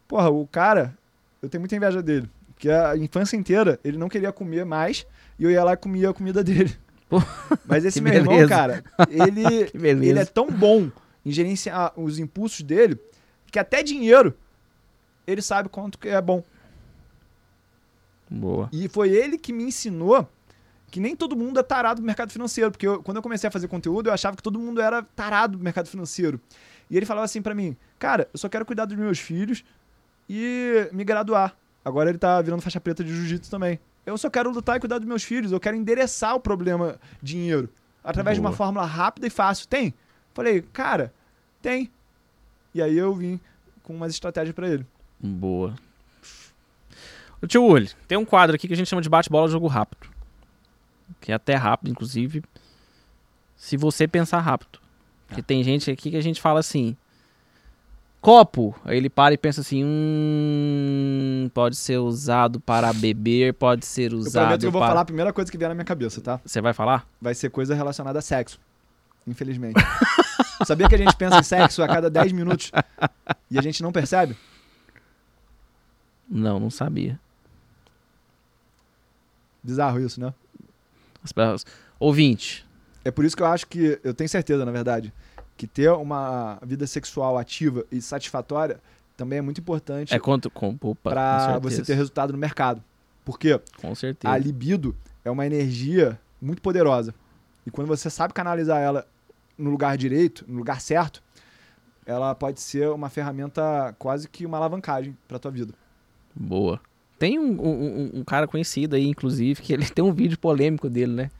Porra, 0.06 0.30
o 0.30 0.46
cara, 0.46 0.96
eu 1.42 1.48
tenho 1.48 1.60
muita 1.60 1.76
inveja 1.76 2.02
dele. 2.02 2.28
Porque 2.54 2.70
a 2.70 2.96
infância 2.96 3.36
inteira 3.36 3.78
ele 3.84 3.98
não 3.98 4.08
queria 4.08 4.32
comer 4.32 4.64
mais 4.64 5.06
e 5.38 5.44
eu 5.44 5.50
ia 5.50 5.62
lá 5.62 5.74
e 5.74 5.76
comia 5.76 6.10
a 6.10 6.14
comida 6.14 6.42
dele. 6.42 6.74
Pô, 7.08 7.22
Mas 7.66 7.84
esse 7.84 8.00
meu 8.00 8.12
irmão, 8.12 8.34
beleza. 8.34 8.48
cara, 8.48 8.84
ele, 9.08 9.70
ele 10.08 10.18
é 10.18 10.24
tão 10.24 10.50
bom 10.50 10.90
em 11.24 11.30
gerenciar 11.30 11.92
os 11.96 12.18
impulsos 12.18 12.62
dele 12.62 12.98
que 13.50 13.58
até 13.58 13.82
dinheiro 13.82 14.34
ele 15.26 15.40
sabe 15.40 15.68
quanto 15.68 15.98
que 15.98 16.08
é 16.08 16.20
bom. 16.20 16.42
Boa. 18.28 18.68
E 18.72 18.88
foi 18.88 19.10
ele 19.10 19.38
que 19.38 19.52
me 19.52 19.64
ensinou 19.64 20.28
que 20.96 21.00
nem 21.00 21.14
todo 21.14 21.36
mundo 21.36 21.60
é 21.60 21.62
tarado 21.62 22.00
do 22.00 22.06
mercado 22.06 22.32
financeiro. 22.32 22.70
Porque 22.70 22.86
eu- 22.86 23.02
quando 23.02 23.18
eu 23.18 23.22
comecei 23.22 23.46
a 23.46 23.50
fazer 23.50 23.68
conteúdo, 23.68 24.08
eu 24.08 24.14
achava 24.14 24.34
que 24.34 24.42
todo 24.42 24.58
mundo 24.58 24.80
era 24.80 25.02
tarado 25.02 25.58
do 25.58 25.62
mercado 25.62 25.88
financeiro. 25.88 26.40
E 26.88 26.96
ele 26.96 27.04
falava 27.04 27.26
assim 27.26 27.42
pra 27.42 27.54
mim: 27.54 27.76
Cara, 27.98 28.26
eu 28.32 28.38
só 28.38 28.48
quero 28.48 28.64
cuidar 28.64 28.86
dos 28.86 28.96
meus 28.96 29.18
filhos 29.18 29.62
e 30.26 30.88
me 30.92 31.04
graduar. 31.04 31.54
Agora 31.84 32.08
ele 32.08 32.16
tá 32.16 32.40
virando 32.40 32.62
faixa 32.62 32.80
preta 32.80 33.04
de 33.04 33.14
jiu-jitsu 33.14 33.50
também. 33.50 33.78
Eu 34.06 34.16
só 34.16 34.30
quero 34.30 34.50
lutar 34.50 34.78
e 34.78 34.80
cuidar 34.80 34.96
dos 34.98 35.06
meus 35.06 35.22
filhos. 35.22 35.52
Eu 35.52 35.60
quero 35.60 35.76
endereçar 35.76 36.34
o 36.34 36.40
problema 36.40 36.98
dinheiro 37.22 37.68
através 38.02 38.38
de 38.38 38.40
uma 38.40 38.48
Boa. 38.48 38.56
fórmula 38.56 38.86
rápida 38.86 39.26
e 39.26 39.30
fácil. 39.30 39.68
Tem? 39.68 39.92
Falei, 40.32 40.62
cara, 40.72 41.12
tem. 41.60 41.90
E 42.74 42.80
aí 42.80 42.96
eu 42.96 43.12
vim 43.14 43.38
com 43.82 43.94
umas 43.94 44.12
estratégias 44.12 44.54
pra 44.54 44.66
ele. 44.66 44.86
Boa. 45.20 45.74
Ô, 47.42 47.46
tio 47.46 47.62
Uli, 47.64 47.90
tem 48.08 48.16
um 48.16 48.24
quadro 48.24 48.56
aqui 48.56 48.66
que 48.66 48.72
a 48.72 48.76
gente 48.76 48.88
chama 48.88 49.02
de 49.02 49.10
bate-bola 49.10 49.46
jogo 49.46 49.66
rápido. 49.66 50.15
Que 51.20 51.32
é 51.32 51.34
até 51.34 51.54
rápido, 51.54 51.90
inclusive. 51.90 52.42
Se 53.56 53.76
você 53.76 54.06
pensar 54.06 54.40
rápido. 54.40 54.78
Porque 55.26 55.42
tem 55.42 55.62
gente 55.62 55.90
aqui 55.90 56.10
que 56.10 56.16
a 56.16 56.22
gente 56.22 56.40
fala 56.40 56.60
assim. 56.60 56.96
Copo. 58.20 58.74
Aí 58.84 58.96
ele 58.96 59.08
para 59.08 59.34
e 59.34 59.38
pensa 59.38 59.60
assim. 59.60 59.82
Hum. 59.84 61.50
Pode 61.52 61.76
ser 61.76 61.98
usado 61.98 62.60
para 62.60 62.92
beber, 62.92 63.54
pode 63.54 63.86
ser 63.86 64.12
Eu 64.12 64.18
usado. 64.18 64.42
prometo 64.44 64.60
que 64.60 64.66
eu 64.66 64.72
vou 64.72 64.80
para... 64.80 64.88
falar 64.88 65.00
a 65.00 65.04
primeira 65.04 65.32
coisa 65.32 65.50
que 65.50 65.58
vier 65.58 65.68
na 65.68 65.74
minha 65.74 65.84
cabeça, 65.84 66.20
tá? 66.20 66.40
Você 66.44 66.60
vai 66.60 66.72
falar? 66.72 67.06
vai 67.20 67.34
ser 67.34 67.50
coisa 67.50 67.74
relacionada 67.74 68.18
a 68.18 68.22
sexo. 68.22 68.58
Infelizmente. 69.26 69.80
Sabia 70.64 70.88
que 70.88 70.94
a 70.94 70.98
gente 70.98 71.14
pensa 71.16 71.38
em 71.38 71.42
sexo 71.42 71.82
a 71.82 71.88
cada 71.88 72.08
10 72.08 72.32
minutos 72.32 72.70
e 73.50 73.58
a 73.58 73.62
gente 73.62 73.82
não 73.82 73.92
percebe? 73.92 74.36
Não, 76.28 76.58
não 76.58 76.70
sabia. 76.70 77.20
Bizarro 79.62 80.00
isso, 80.00 80.20
né? 80.20 80.32
Ouvinte. 81.98 82.66
É 83.04 83.10
por 83.10 83.24
isso 83.24 83.36
que 83.36 83.42
eu 83.42 83.46
acho 83.46 83.66
que, 83.66 83.98
eu 84.02 84.12
tenho 84.12 84.28
certeza, 84.28 84.64
na 84.64 84.72
verdade, 84.72 85.12
que 85.56 85.66
ter 85.66 85.90
uma 85.90 86.58
vida 86.62 86.86
sexual 86.86 87.38
ativa 87.38 87.84
e 87.90 88.02
satisfatória 88.02 88.80
também 89.16 89.38
é 89.38 89.42
muito 89.42 89.60
importante 89.60 90.14
É 90.14 90.18
quanto. 90.18 90.50
Com, 90.50 90.70
opa, 90.70 90.80
com 90.80 90.94
para 90.94 91.40
certeza. 91.52 91.60
você 91.60 91.82
ter 91.82 91.94
resultado 91.94 92.32
no 92.32 92.38
mercado. 92.38 92.82
Porque 93.24 93.58
Com 93.80 93.94
certeza. 93.94 94.32
a 94.32 94.36
libido 94.36 94.94
é 95.24 95.30
uma 95.30 95.46
energia 95.46 96.18
muito 96.40 96.60
poderosa. 96.60 97.14
E 97.64 97.70
quando 97.70 97.88
você 97.88 98.10
sabe 98.10 98.34
canalizar 98.34 98.80
ela 98.80 99.06
no 99.58 99.70
lugar 99.70 99.96
direito, 99.96 100.44
no 100.46 100.58
lugar 100.58 100.80
certo, 100.80 101.22
ela 102.04 102.34
pode 102.34 102.60
ser 102.60 102.88
uma 102.90 103.08
ferramenta 103.08 103.94
quase 103.98 104.28
que 104.28 104.46
uma 104.46 104.58
alavancagem 104.58 105.16
para 105.26 105.38
tua 105.38 105.50
vida. 105.50 105.74
Boa. 106.34 106.80
Tem 107.18 107.38
um, 107.38 107.60
um- 107.60 108.10
um- 108.20 108.24
cara 108.24 108.46
conhecido 108.46 108.94
aí, 108.96 109.06
inclusive, 109.08 109.62
que 109.62 109.72
ele 109.72 109.86
tem 109.88 110.04
um 110.04 110.12
vídeo 110.12 110.38
polêmico 110.38 110.88
dele, 110.88 111.12
né? 111.12 111.30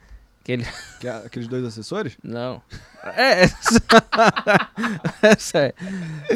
Que 0.45 0.53
ele. 0.53 0.67
Que 1.01 1.09
é 1.09 1.17
aqueles 1.17 1.47
dois 1.49 1.65
assessores? 1.65 2.17
Não. 2.25 2.63
É. 3.05 3.45
é- 3.45 3.51
é. 5.55 5.75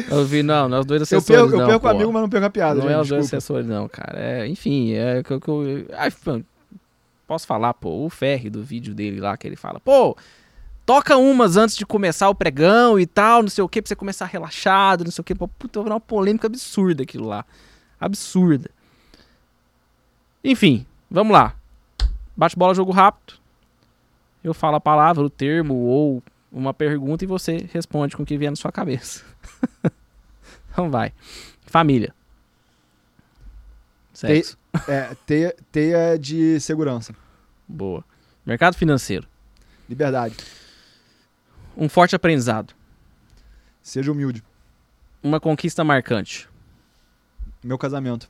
Eu 0.09 0.25
vi, 0.25 0.43
não, 0.43 0.69
não 0.69 0.77
é 0.77 0.79
os 0.81 0.85
dois 0.85 1.01
Eu 1.01 1.03
assessores. 1.17 1.41
perco, 1.41 1.55
eu 1.55 1.59
não, 1.59 1.67
perco 1.67 1.81
pô. 1.81 1.87
amigo, 1.87 2.13
mas 2.13 2.21
não 2.21 2.29
perco 2.29 2.45
a 2.45 2.49
piada. 2.49 2.75
Não 2.75 2.81
gente, 2.83 2.91
é 2.93 3.01
os 3.01 3.09
dois 3.09 3.21
desculpa. 3.21 3.37
assessores, 3.37 3.67
não, 3.67 3.87
cara. 3.89 4.19
É, 4.19 4.47
enfim, 4.47 4.93
é 4.93 5.23
que 5.23 5.31
eu. 5.31 5.39
eu- 5.67 6.45
posso 7.27 7.47
falar, 7.47 7.73
pô, 7.73 8.05
o 8.05 8.09
Ferri 8.09 8.49
do 8.49 8.61
vídeo 8.61 8.93
dele 8.93 9.19
lá, 9.21 9.37
que 9.37 9.47
ele 9.47 9.55
fala, 9.55 9.79
pô. 9.79 10.15
Toca 10.85 11.15
umas 11.15 11.55
antes 11.57 11.77
de 11.77 11.85
começar 11.85 12.27
o 12.27 12.35
pregão 12.35 12.99
e 12.99 13.05
tal, 13.05 13.41
não 13.43 13.49
sei 13.49 13.63
o 13.63 13.69
que, 13.69 13.81
pra 13.81 13.87
você 13.87 13.95
começar 13.95 14.25
relaxado, 14.25 15.03
não 15.05 15.11
sei 15.11 15.21
o 15.21 15.23
que. 15.23 15.33
Puta, 15.35 15.81
vai 15.81 15.93
uma 15.93 15.99
polêmica 16.01 16.47
absurda 16.47 17.03
aquilo 17.03 17.27
lá. 17.27 17.45
Absurda. 17.99 18.69
Enfim, 20.43 20.85
vamos 21.09 21.33
lá. 21.33 21.55
Bate 22.35 22.57
bola, 22.57 22.73
jogo 22.73 22.91
rápido. 22.91 23.33
Eu 24.43 24.53
falo 24.53 24.77
a 24.77 24.81
palavra, 24.81 25.23
o 25.23 25.29
termo 25.29 25.75
ou 25.75 26.23
uma 26.51 26.73
pergunta 26.73 27.23
e 27.23 27.27
você 27.27 27.69
responde 27.71 28.15
com 28.15 28.23
o 28.23 28.25
que 28.25 28.37
vier 28.37 28.51
na 28.51 28.55
sua 28.55 28.71
cabeça. 28.71 29.23
então 30.71 30.89
vai. 30.89 31.13
Família. 31.65 32.13
Sexo. 34.13 34.57
É, 34.87 35.15
teia, 35.25 35.55
teia 35.71 36.17
de 36.17 36.59
segurança. 36.59 37.15
Boa. 37.67 38.03
Mercado 38.45 38.75
financeiro. 38.75 39.27
Liberdade. 39.87 40.35
Um 41.77 41.87
forte 41.87 42.15
aprendizado. 42.15 42.73
Seja 43.81 44.11
humilde. 44.11 44.43
Uma 45.23 45.39
conquista 45.39 45.83
marcante. 45.83 46.49
Meu 47.63 47.77
casamento. 47.77 48.29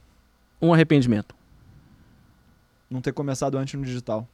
Um 0.61 0.73
arrependimento. 0.73 1.33
Não 2.91 3.01
ter 3.01 3.13
começado 3.13 3.57
antes 3.57 3.73
no 3.73 3.85
digital. 3.85 4.27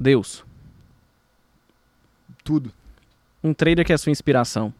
Deus. 0.00 0.44
Tudo. 2.42 2.72
Um 3.42 3.54
trader 3.54 3.86
que 3.86 3.92
é 3.92 3.94
a 3.94 3.98
sua 3.98 4.10
inspiração. 4.10 4.74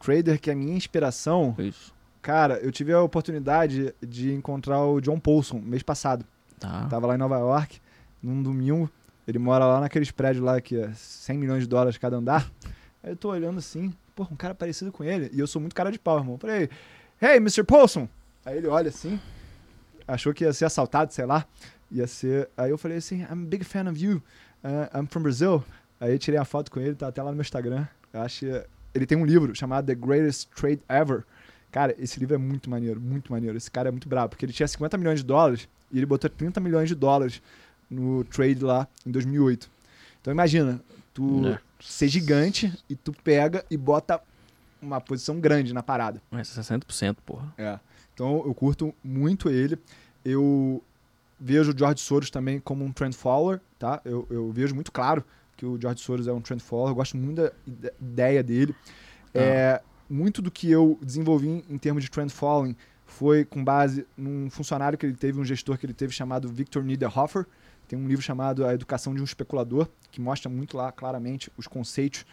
Trader 0.00 0.40
que 0.40 0.50
é 0.50 0.52
a 0.52 0.56
minha 0.56 0.76
inspiração. 0.76 1.54
Isso. 1.56 1.94
Cara, 2.20 2.58
eu 2.58 2.72
tive 2.72 2.92
a 2.92 3.00
oportunidade 3.00 3.94
de 4.00 4.32
encontrar 4.32 4.84
o 4.84 5.00
John 5.00 5.20
Paulson 5.20 5.60
mês 5.60 5.84
passado. 5.84 6.26
Tá. 6.58 6.86
Tava 6.88 7.06
lá 7.06 7.14
em 7.14 7.18
Nova 7.18 7.38
York, 7.38 7.80
num 8.20 8.42
domingo. 8.42 8.90
Ele 9.26 9.38
mora 9.38 9.64
lá 9.64 9.80
naqueles 9.80 10.10
prédios 10.10 10.44
lá 10.44 10.60
que 10.60 10.76
é 10.76 10.92
100 10.92 11.38
milhões 11.38 11.62
de 11.62 11.68
dólares 11.68 11.96
cada 11.96 12.16
andar. 12.16 12.50
Aí 13.02 13.12
eu 13.12 13.16
tô 13.16 13.30
olhando 13.30 13.58
assim, 13.58 13.94
pô, 14.16 14.26
um 14.30 14.36
cara 14.36 14.54
parecido 14.54 14.90
com 14.90 15.04
ele. 15.04 15.30
E 15.32 15.38
eu 15.38 15.46
sou 15.46 15.60
muito 15.60 15.74
cara 15.74 15.92
de 15.92 15.98
pau, 15.98 16.18
irmão. 16.18 16.38
Falei, 16.38 16.68
hey, 17.22 17.36
Mr. 17.36 17.62
Paulson. 17.62 18.08
Aí 18.44 18.58
ele 18.58 18.66
olha 18.66 18.88
assim, 18.88 19.20
achou 20.08 20.34
que 20.34 20.44
ia 20.44 20.52
ser 20.52 20.64
assaltado, 20.64 21.12
sei 21.12 21.24
lá. 21.24 21.46
Ia 21.90 22.06
ser. 22.06 22.48
Aí 22.56 22.70
eu 22.70 22.78
falei 22.78 22.98
assim, 22.98 23.20
I'm 23.22 23.32
a 23.32 23.46
big 23.46 23.64
fan 23.64 23.88
of 23.90 24.02
you. 24.02 24.22
Uh, 24.64 24.98
I'm 24.98 25.06
from 25.06 25.22
Brazil. 25.22 25.62
Aí 26.00 26.12
eu 26.12 26.18
tirei 26.18 26.38
a 26.38 26.44
foto 26.44 26.70
com 26.70 26.80
ele, 26.80 26.94
tá 26.94 27.08
até 27.08 27.22
lá 27.22 27.30
no 27.30 27.36
meu 27.36 27.42
Instagram. 27.42 27.86
Eu 28.12 28.20
acho 28.22 28.46
ele 28.94 29.06
tem 29.06 29.18
um 29.18 29.26
livro 29.26 29.54
chamado 29.54 29.86
The 29.86 29.94
Greatest 29.94 30.48
Trade 30.54 30.80
Ever. 30.88 31.24
Cara, 31.72 31.94
esse 31.98 32.20
livro 32.20 32.34
é 32.36 32.38
muito 32.38 32.70
maneiro, 32.70 33.00
muito 33.00 33.32
maneiro. 33.32 33.56
Esse 33.56 33.70
cara 33.70 33.88
é 33.88 33.90
muito 33.90 34.08
brabo, 34.08 34.30
porque 34.30 34.44
ele 34.46 34.52
tinha 34.52 34.68
50 34.68 34.96
milhões 34.96 35.18
de 35.20 35.26
dólares 35.26 35.68
e 35.90 35.96
ele 35.98 36.06
botou 36.06 36.30
30 36.30 36.60
milhões 36.60 36.88
de 36.88 36.94
dólares 36.94 37.42
no 37.90 38.22
trade 38.24 38.62
lá 38.62 38.86
em 39.04 39.10
2008. 39.10 39.68
Então 40.20 40.32
imagina, 40.32 40.80
tu 41.12 41.44
É. 41.48 41.58
ser 41.80 42.06
gigante 42.08 42.72
e 42.88 42.94
tu 42.94 43.12
pega 43.12 43.64
e 43.68 43.76
bota 43.76 44.20
uma 44.80 45.00
posição 45.00 45.40
grande 45.40 45.74
na 45.74 45.82
parada. 45.82 46.22
É 46.30 46.36
60%, 46.42 47.16
porra. 47.26 47.52
É. 47.58 47.78
Então 48.14 48.42
eu 48.46 48.54
curto 48.54 48.94
muito 49.02 49.50
ele. 49.50 49.76
Eu 50.24 50.80
vejo 51.38 51.72
o 51.72 51.78
George 51.78 52.00
Soros 52.00 52.30
também 52.30 52.60
como 52.60 52.84
um 52.84 52.92
trend 52.92 53.14
follower, 53.16 53.60
tá? 53.78 54.00
Eu, 54.04 54.26
eu 54.30 54.50
vejo 54.52 54.74
muito 54.74 54.90
claro 54.92 55.24
que 55.56 55.64
o 55.66 55.80
George 55.80 56.00
Soros 56.00 56.26
é 56.26 56.32
um 56.32 56.40
trend 56.40 56.62
follower. 56.62 56.90
Eu 56.90 56.94
gosto 56.96 57.16
muito 57.16 57.36
da 57.42 57.52
ide- 57.66 57.92
ideia 58.00 58.42
dele. 58.42 58.74
É, 59.32 59.80
muito 60.08 60.40
do 60.40 60.50
que 60.50 60.70
eu 60.70 60.98
desenvolvi 61.02 61.48
em, 61.48 61.64
em 61.68 61.78
termos 61.78 62.02
de 62.04 62.10
trend 62.10 62.32
following 62.32 62.76
foi 63.06 63.44
com 63.44 63.62
base 63.62 64.06
num 64.16 64.48
funcionário 64.50 64.96
que 64.98 65.06
ele 65.06 65.14
teve, 65.14 65.38
um 65.38 65.44
gestor 65.44 65.76
que 65.78 65.86
ele 65.86 65.92
teve 65.92 66.12
chamado 66.12 66.48
Victor 66.48 66.82
Niederhofer. 66.82 67.46
Tem 67.86 67.98
um 67.98 68.08
livro 68.08 68.22
chamado 68.24 68.64
A 68.66 68.72
Educação 68.72 69.14
de 69.14 69.20
um 69.20 69.24
Especulador, 69.24 69.86
que 70.10 70.20
mostra 70.20 70.48
muito 70.50 70.76
lá 70.76 70.90
claramente 70.90 71.50
os 71.56 71.66
conceitos 71.66 72.24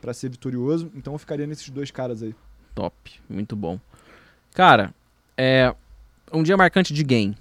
para 0.00 0.14
ser 0.14 0.30
vitorioso. 0.30 0.90
Então 0.94 1.12
eu 1.12 1.18
ficaria 1.18 1.46
nesses 1.46 1.68
dois 1.70 1.90
caras 1.90 2.22
aí. 2.22 2.34
Top. 2.74 2.94
Muito 3.28 3.56
bom. 3.56 3.80
Cara, 4.54 4.94
é. 5.36 5.74
Um 6.32 6.42
dia 6.42 6.56
marcante 6.56 6.94
de 6.94 7.02
game. 7.02 7.36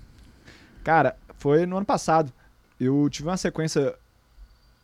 Cara, 0.83 1.15
foi 1.37 1.65
no 1.65 1.77
ano 1.77 1.85
passado. 1.85 2.31
Eu 2.79 3.07
tive 3.09 3.27
uma 3.27 3.37
sequência 3.37 3.95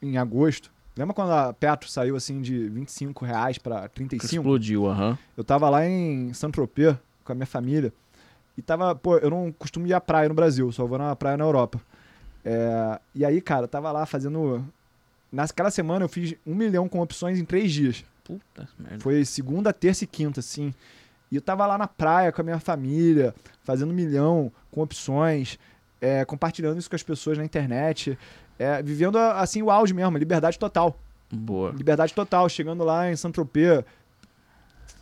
em 0.02 0.18
agosto. 0.18 0.72
Lembra 0.96 1.14
quando 1.14 1.32
a 1.32 1.54
Petro 1.54 1.90
saiu 1.90 2.16
assim 2.16 2.42
de 2.42 2.68
25 2.70 3.24
reais 3.24 3.58
para 3.58 3.88
35? 3.90 4.36
Explodiu, 4.36 4.88
aham. 4.88 5.18
Eu 5.36 5.44
tava 5.44 5.70
lá 5.70 5.86
em 5.86 6.34
Saint-Tropez 6.34 6.96
com 7.24 7.32
a 7.32 7.36
minha 7.36 7.46
família. 7.46 7.94
E 8.58 8.62
tava, 8.62 8.96
pô, 8.96 9.18
eu 9.18 9.30
não 9.30 9.52
costumo 9.52 9.86
ir 9.86 9.94
à 9.94 10.02
praia 10.02 10.28
no 10.28 10.34
Brasil, 10.34 10.72
só 10.72 10.86
vou 10.88 10.98
na 10.98 11.16
praia 11.16 11.38
na 11.38 11.44
Europa. 11.44 11.80
É, 12.44 13.00
e 13.14 13.24
aí, 13.24 13.40
cara, 13.40 13.66
eu 13.66 13.68
tava 13.68 13.92
lá 13.92 14.06
fazendo. 14.06 14.66
Naquela 15.32 15.70
semana 15.70 16.06
eu 16.06 16.10
fiz 16.10 16.34
um 16.46 16.56
milhão 16.56 16.90
com 16.90 17.00
opções 17.00 17.38
em 17.38 17.46
três 17.46 17.72
dias. 17.72 18.04
Puta 18.24 18.68
merda. 18.80 19.00
Foi 19.00 19.24
segunda, 19.26 19.72
terça 19.72 20.04
e 20.04 20.08
quinta, 20.08 20.40
assim. 20.40 20.74
E 21.32 21.36
eu 21.36 21.42
tava 21.42 21.68
lá 21.68 21.78
na 21.78 21.88
praia 21.88 22.32
com 22.32 22.42
a 22.42 22.44
minha 22.44 22.60
família, 22.60 23.36
fazendo 23.64 23.92
um 23.92 23.96
milhão 23.96 24.52
com 24.72 24.82
opções, 24.82 25.60
é, 26.00 26.24
compartilhando 26.26 26.78
isso 26.78 26.90
com 26.90 26.96
as 26.96 27.04
pessoas 27.04 27.38
na 27.38 27.46
internet, 27.46 28.18
é, 28.58 28.82
vivendo 28.82 29.18
assim 29.18 29.62
o 29.62 29.72
auge 29.72 29.94
mesmo, 29.94 30.18
liberdade 30.18 30.58
total. 30.58 31.00
Boa. 31.32 31.72
Liberdade 31.72 32.14
total, 32.14 32.48
chegando 32.48 32.84
lá 32.84 33.12
em 33.12 33.16
Saint-Tropez, 33.16 33.84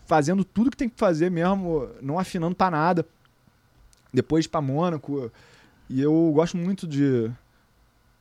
fazendo 0.06 0.44
tudo 0.44 0.72
que 0.72 0.78
tem 0.78 0.90
que 0.90 0.98
fazer 0.98 1.30
mesmo, 1.30 1.90
não 2.02 2.18
afinando 2.18 2.56
pra 2.56 2.72
nada. 2.72 3.06
Depois 4.14 4.48
pra 4.48 4.62
Mônaco. 4.62 5.32
E 5.90 6.02
eu 6.02 6.32
gosto 6.34 6.58
muito 6.58 6.88
de 6.88 7.30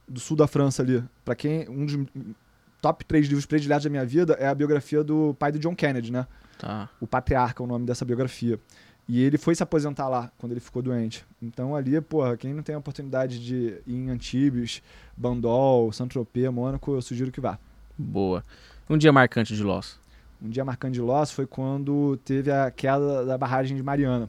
do 0.07 0.21
sul 0.21 0.37
da 0.37 0.47
França 0.47 0.83
ali. 0.83 1.03
Pra 1.25 1.35
quem 1.35 1.69
um 1.69 1.87
dos 1.87 2.07
top 2.83 3.05
três 3.05 3.27
livros 3.27 3.47
prediletos 3.47 3.85
da 3.85 3.91
minha 3.91 4.05
vida 4.05 4.35
é 4.35 4.47
a 4.47 4.55
biografia 4.55 5.03
do 5.03 5.35
pai 5.39 5.53
do 5.53 5.59
John 5.59 5.75
Kennedy, 5.75 6.13
né? 6.13 6.27
Tá. 6.59 6.89
O 7.01 7.07
Patriarca 7.07 7.63
é 7.63 7.65
o 7.65 7.67
nome 7.67 7.87
dessa 7.87 8.05
biografia. 8.05 8.59
E 9.09 9.21
ele 9.23 9.37
foi 9.37 9.55
se 9.55 9.63
aposentar 9.63 10.09
lá 10.09 10.31
quando 10.39 10.53
ele 10.53 10.61
ficou 10.61 10.81
doente. 10.81 11.25
Então 11.43 11.77
ali, 11.77 12.01
porra, 12.01 12.37
quem 12.37 12.55
não 12.55 12.63
tem 12.63 12.75
a 12.75 12.79
oportunidade 12.79 13.39
de 13.45 13.81
ir 13.87 13.95
em 13.95 14.09
Antibes, 14.11 14.83
Bandol, 15.17 15.93
Saint-Tropez, 15.93 16.51
Mônaco, 16.51 16.95
eu 16.95 17.03
sugiro 17.03 17.31
que 17.31 17.41
vá. 17.41 17.59
Boa. 17.99 18.43
Um 18.89 18.97
dia 18.97 19.13
marcante 19.13 19.55
de 19.55 19.63
Loss. 19.63 19.99
Um 20.43 20.49
dia 20.49 20.65
marcante 20.65 20.95
de 20.95 21.01
loss 21.01 21.31
foi 21.31 21.47
quando 21.47 22.19
teve 22.25 22.51
a 22.51 22.71
queda 22.71 23.25
da 23.25 23.39
barragem 23.39 23.77
de 23.77 23.83
Mariana. 23.83 24.29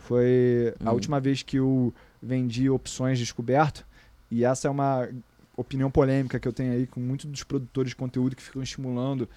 Foi 0.00 0.72
a 0.84 0.90
Hum. 0.90 0.94
última 0.94 1.18
vez 1.20 1.42
que 1.42 1.56
eu 1.56 1.92
vendi 2.22 2.68
opções 2.70 3.18
descoberto. 3.18 3.84
E 4.30 4.44
essa 4.44 4.68
é 4.68 4.70
uma 4.70 5.08
opinião 5.56 5.90
polêmica 5.90 6.38
que 6.38 6.46
eu 6.46 6.52
tenho 6.52 6.72
aí 6.72 6.86
com 6.86 7.00
muitos 7.00 7.26
dos 7.26 7.42
produtores 7.42 7.90
de 7.90 7.96
conteúdo 7.96 8.36
que 8.36 8.42
ficam 8.42 8.62
estimulando 8.62 9.28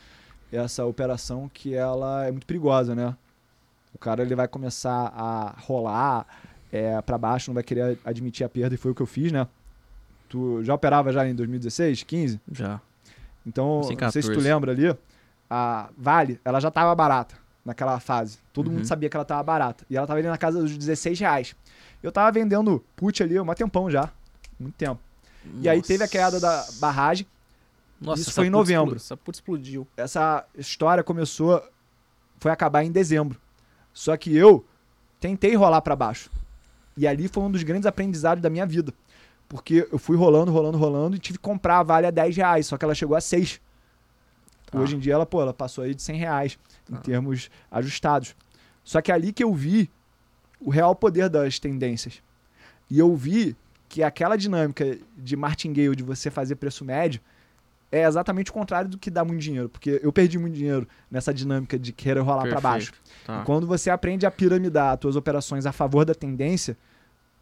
essa 0.52 0.86
operação, 0.86 1.50
que 1.52 1.74
ela 1.74 2.26
é 2.26 2.32
muito 2.32 2.46
perigosa, 2.46 2.94
né? 2.94 3.16
O 3.94 3.98
cara 3.98 4.22
ele 4.22 4.36
vai 4.36 4.48
começar 4.48 5.12
a 5.16 5.56
rolar 5.60 6.26
é, 6.72 7.02
para 7.02 7.18
baixo, 7.18 7.50
não 7.50 7.54
vai 7.56 7.64
querer 7.64 8.00
admitir 8.06 8.44
a 8.46 8.50
perda, 8.50 8.76
e 8.76 8.78
foi 8.78 8.92
o 8.92 8.96
que 8.96 9.02
eu 9.02 9.06
fiz, 9.06 9.32
né? 9.32 9.48
Tu 10.30 10.64
já 10.64 10.74
operava 10.74 11.12
já 11.12 11.28
em 11.28 11.36
2016, 11.36 12.04
15? 12.04 12.40
Já. 12.52 12.80
Então, 13.46 13.84
Sim, 13.84 13.98
não 14.00 14.12
sei 14.12 14.22
se 14.22 14.28
tu 14.30 14.36
14. 14.36 14.48
lembra 14.48 14.72
ali, 14.72 14.96
a 15.50 15.90
Vale, 15.98 16.40
ela 16.46 16.60
já 16.60 16.72
tava 16.72 16.96
barata 16.96 17.36
naquela 17.66 18.00
fase. 18.00 18.38
Todo 18.54 18.68
Uhum. 18.68 18.76
mundo 18.76 18.86
sabia 18.86 19.10
que 19.10 19.18
ela 19.18 19.26
tava 19.26 19.44
barata. 19.44 19.86
E 19.90 19.98
ela 19.98 20.08
tava 20.08 20.20
ali 20.20 20.28
na 20.28 20.38
casa 20.38 20.62
dos 20.62 20.78
16 20.78 21.20
reais. 21.20 21.56
Eu 22.02 22.12
tava 22.12 22.32
vendendo 22.32 22.84
put 22.96 23.22
ali 23.22 23.38
há 23.38 23.44
um 23.44 23.54
tempão 23.54 23.92
já. 23.92 24.10
Muito 24.60 24.76
tempo. 24.76 25.02
E 25.60 25.68
aí 25.68 25.82
teve 25.82 26.04
a 26.04 26.08
queda 26.08 26.40
da 26.40 26.66
barragem. 26.80 27.26
Nossa, 28.00 28.22
isso 28.22 28.32
foi 28.32 28.48
em 28.48 28.50
novembro. 28.50 28.96
Essa 28.96 29.18
puta 29.18 29.38
explodiu. 29.38 29.88
Essa 29.98 30.46
história 30.56 31.04
começou, 31.04 31.62
foi 32.40 32.52
acabar 32.52 32.84
em 32.84 32.92
dezembro. 32.92 33.41
Só 33.94 34.16
que 34.18 34.36
eu 34.36 34.66
tentei 35.20 35.56
rolar 35.56 35.82
pra 35.82 35.96
baixo. 35.96 36.30
E 36.98 37.08
ali 37.08 37.28
foi 37.28 37.44
um 37.44 37.52
dos 37.52 37.64
grandes 37.64 37.86
aprendizados 37.86 38.42
da 38.42 38.50
minha 38.50 38.66
vida. 38.66 38.94
Porque 39.48 39.88
eu 39.92 40.00
fui 40.00 40.16
rolando, 40.16 40.52
rolando, 40.52 40.78
rolando 40.78 41.16
e 41.16 41.20
tive 41.20 41.38
que 41.38 41.44
comprar 41.44 41.80
a 41.80 41.84
Vale 41.84 42.08
a 42.08 42.12
10 42.12 42.36
reais. 42.38 42.68
Só 42.68 42.78
que 42.78 42.86
ela 42.86 42.96
chegou 42.96 43.16
a 43.18 43.22
6. 43.22 43.60
Tá. 44.68 44.80
Hoje 44.80 44.96
em 44.96 45.00
dia 45.00 45.14
ela, 45.14 45.26
pô, 45.26 45.42
ela 45.42 45.54
passou 45.54 45.84
aí 45.84 45.94
de 45.94 46.02
100 46.02 46.16
reais 46.18 46.60
em 46.90 46.94
Tá. 46.96 47.02
termos 47.02 47.50
ajustados. 47.70 48.36
Só 48.84 49.02
que 49.02 49.12
é 49.12 49.16
ali 49.16 49.34
que 49.34 49.44
eu 49.44 49.54
vi 49.54 49.90
o 50.60 50.70
real 50.70 50.96
poder 50.96 51.30
das 51.30 51.60
tendências. 51.60 52.22
E 52.90 52.98
eu 52.98 53.14
vi 53.16 53.56
que 53.90 54.02
aquela 54.02 54.38
dinâmica 54.38 54.98
de 55.18 55.36
martingale, 55.36 55.96
de 55.96 56.04
você 56.04 56.32
fazer 56.32 56.56
preço 56.56 56.86
médio, 56.86 57.20
é 57.92 58.06
exatamente 58.06 58.50
o 58.52 58.54
contrário 58.54 58.90
do 58.90 58.98
que 58.98 59.10
dá 59.12 59.24
muito 59.26 59.42
dinheiro. 59.42 59.68
Porque 59.70 60.00
eu 60.02 60.12
perdi 60.14 60.38
muito 60.40 60.54
dinheiro 60.56 60.88
nessa 61.10 61.34
dinâmica 61.34 61.78
de 61.78 61.92
querer 61.92 62.22
rolar 62.22 62.44
para 62.48 62.62
baixo. 62.62 62.94
Tá. 63.26 63.44
Quando 63.44 63.68
você 63.68 63.90
aprende 63.90 64.26
a 64.26 64.32
piramidar 64.32 64.94
as 64.94 65.00
suas 65.02 65.16
operações 65.16 65.66
a 65.66 65.72
favor 65.72 66.06
da 66.06 66.16
tendência, 66.16 66.78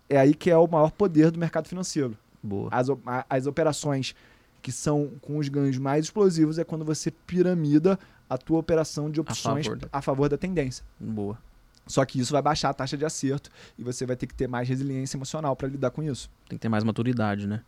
é 0.10 0.18
aí 0.18 0.34
que 0.34 0.50
é 0.50 0.58
o 0.58 0.68
maior 0.68 0.92
poder 0.92 1.30
do 1.32 1.40
mercado 1.40 1.68
financeiro. 1.68 2.18
Boa. 2.42 2.70
As, 2.72 2.90
a- 2.90 3.26
as 3.30 3.46
operações 3.46 4.16
que 4.62 4.72
são 4.72 5.12
com 5.22 5.38
os 5.38 5.48
ganhos 5.48 5.78
mais 5.78 6.06
explosivos 6.06 6.58
é 6.58 6.64
quando 6.64 6.84
você 6.84 7.12
piramida 7.12 7.98
a 8.30 8.38
tua 8.38 8.60
operação 8.60 9.10
de 9.10 9.22
opções 9.22 9.66
favor 9.66 9.78
da- 9.80 9.88
a 9.92 10.02
favor 10.02 10.30
da 10.30 10.38
tendência. 10.38 10.84
Boa. 11.00 11.38
Só 11.88 12.04
que 12.06 12.20
isso 12.20 12.32
vai 12.34 12.42
baixar 12.42 12.70
a 12.70 12.74
taxa 12.74 12.96
de 12.98 13.04
acerto 13.06 13.50
e 13.78 13.84
você 13.84 14.06
vai 14.06 14.16
ter 14.16 14.28
que 14.28 14.34
ter 14.34 14.48
mais 14.48 14.68
resiliência 14.70 15.18
emocional 15.18 15.56
para 15.56 15.68
lidar 15.68 15.90
com 15.92 16.04
isso. 16.04 16.30
Tem 16.48 16.58
que 16.58 16.62
ter 16.62 16.70
mais 16.70 16.84
maturidade, 16.84 17.48
né? 17.48 17.62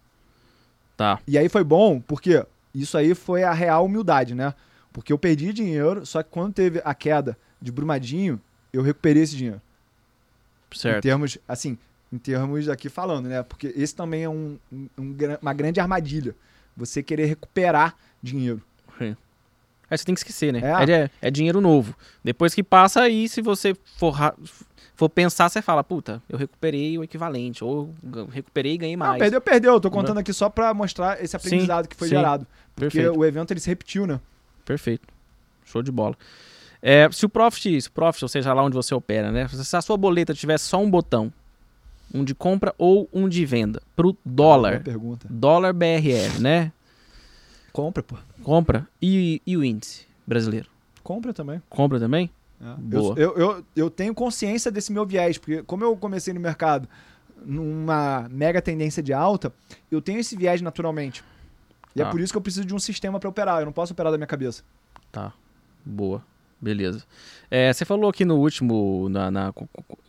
Tá. 0.95 1.19
E 1.27 1.37
aí 1.37 1.49
foi 1.49 1.63
bom, 1.63 1.99
porque 1.99 2.45
isso 2.73 2.97
aí 2.97 3.13
foi 3.15 3.43
a 3.43 3.51
real 3.53 3.85
humildade, 3.85 4.33
né? 4.35 4.53
Porque 4.93 5.11
eu 5.13 5.17
perdi 5.17 5.53
dinheiro, 5.53 6.05
só 6.05 6.21
que 6.23 6.29
quando 6.29 6.53
teve 6.53 6.81
a 6.83 6.93
queda 6.93 7.37
de 7.61 7.71
Brumadinho, 7.71 8.39
eu 8.73 8.81
recuperei 8.81 9.23
esse 9.23 9.35
dinheiro. 9.35 9.61
Em 10.73 10.77
Certo. 10.77 11.01
termos, 11.03 11.37
assim, 11.47 11.77
em 12.11 12.17
termos 12.17 12.67
aqui 12.69 12.89
falando, 12.89 13.27
né? 13.27 13.43
Porque 13.43 13.73
esse 13.75 13.95
também 13.95 14.23
é 14.23 14.29
um- 14.29 14.57
um- 14.71 14.89
um 14.97 15.15
uma 15.41 15.53
grande 15.53 15.79
armadilha. 15.79 16.35
Você 16.75 17.03
querer 17.03 17.25
recuperar 17.25 17.95
dinheiro. 18.23 18.61
Sim. 18.97 19.15
Aí 19.89 19.97
você 19.97 20.05
tem 20.05 20.15
que 20.15 20.19
esquecer, 20.21 20.53
né? 20.53 20.61
É. 20.63 20.91
É, 21.03 21.09
é 21.21 21.31
dinheiro 21.31 21.59
novo. 21.59 21.93
Depois 22.23 22.53
que 22.53 22.63
passa 22.63 23.01
aí, 23.01 23.27
se 23.27 23.41
você 23.41 23.75
for, 23.97 24.15
for 25.01 25.09
pensar, 25.09 25.49
você 25.49 25.63
fala, 25.63 25.83
puta, 25.83 26.21
eu 26.29 26.37
recuperei 26.37 26.95
o 26.95 27.03
equivalente. 27.03 27.63
Ou 27.63 27.91
eu 28.15 28.27
recuperei 28.27 28.73
e 28.73 28.77
ganhei 28.77 28.95
Não, 28.95 29.07
mais. 29.07 29.19
perdeu, 29.19 29.41
perdeu. 29.41 29.73
Eu 29.73 29.81
tô 29.81 29.89
contando 29.89 30.19
aqui 30.19 30.31
só 30.31 30.47
pra 30.47 30.75
mostrar 30.75 31.19
esse 31.23 31.31
Sim, 31.31 31.37
aprendizado 31.37 31.87
que 31.87 31.95
foi 31.95 32.07
sim. 32.07 32.15
gerado. 32.15 32.45
Porque 32.75 32.99
Perfeito. 32.99 33.19
o 33.19 33.25
evento 33.25 33.49
ele 33.51 33.59
se 33.59 33.67
repetiu, 33.67 34.05
né? 34.05 34.19
Perfeito. 34.63 35.07
Show 35.65 35.81
de 35.81 35.91
bola. 35.91 36.15
É, 36.83 37.09
se 37.11 37.25
o 37.25 37.29
Profit, 37.29 37.81
se 37.81 37.87
o 37.87 37.91
Profit, 37.91 38.23
ou 38.25 38.29
seja, 38.29 38.53
lá 38.53 38.61
onde 38.63 38.75
você 38.75 38.93
opera, 38.93 39.31
né? 39.31 39.47
Se 39.47 39.75
a 39.75 39.81
sua 39.81 39.97
boleta 39.97 40.35
tivesse 40.35 40.65
só 40.65 40.79
um 40.79 40.89
botão, 40.89 41.33
um 42.13 42.23
de 42.23 42.35
compra 42.35 42.75
ou 42.77 43.09
um 43.11 43.27
de 43.27 43.43
venda, 43.43 43.81
pro 43.95 44.13
Boa 44.23 44.55
dólar, 44.55 44.83
pergunta. 44.83 45.27
dólar 45.31 45.73
BRL, 45.73 46.39
né? 46.39 46.71
Compra, 47.73 48.03
pô. 48.03 48.17
Compra. 48.43 48.87
E, 49.01 49.41
e 49.47 49.57
o 49.57 49.63
índice 49.63 50.05
brasileiro? 50.27 50.69
Compra 51.01 51.33
também. 51.33 51.59
Compra 51.69 51.99
também? 51.99 52.29
É. 52.61 52.75
Boa. 52.77 53.17
Eu, 53.17 53.35
eu, 53.37 53.65
eu, 53.75 53.89
tenho 53.89 54.13
consciência 54.13 54.69
desse 54.71 54.91
meu 54.91 55.05
viés, 55.05 55.37
porque 55.37 55.63
como 55.63 55.83
eu 55.83 55.95
comecei 55.97 56.33
no 56.33 56.39
mercado 56.39 56.87
numa 57.43 58.27
mega 58.29 58.61
tendência 58.61 59.01
de 59.01 59.11
alta, 59.13 59.51
eu 59.89 60.01
tenho 60.01 60.19
esse 60.19 60.35
viés 60.37 60.61
naturalmente. 60.61 61.23
E 61.95 61.99
Tá. 61.99 62.07
é 62.07 62.11
por 62.11 62.19
isso 62.21 62.31
que 62.31 62.37
eu 62.37 62.41
preciso 62.41 62.65
de 62.65 62.75
um 62.75 62.79
sistema 62.79 63.19
para 63.19 63.27
operar. 63.29 63.59
Eu 63.61 63.65
não 63.65 63.73
posso 63.73 63.93
operar 63.93 64.11
da 64.11 64.17
minha 64.17 64.27
cabeça. 64.27 64.63
Tá. 65.11 65.33
Boa. 65.83 66.23
Beleza. 66.61 67.03
É, 67.49 67.73
você 67.73 67.83
falou 67.83 68.07
aqui 68.07 68.23
no 68.23 68.35
último, 68.37 69.09
na, 69.09 69.31
na- 69.31 69.51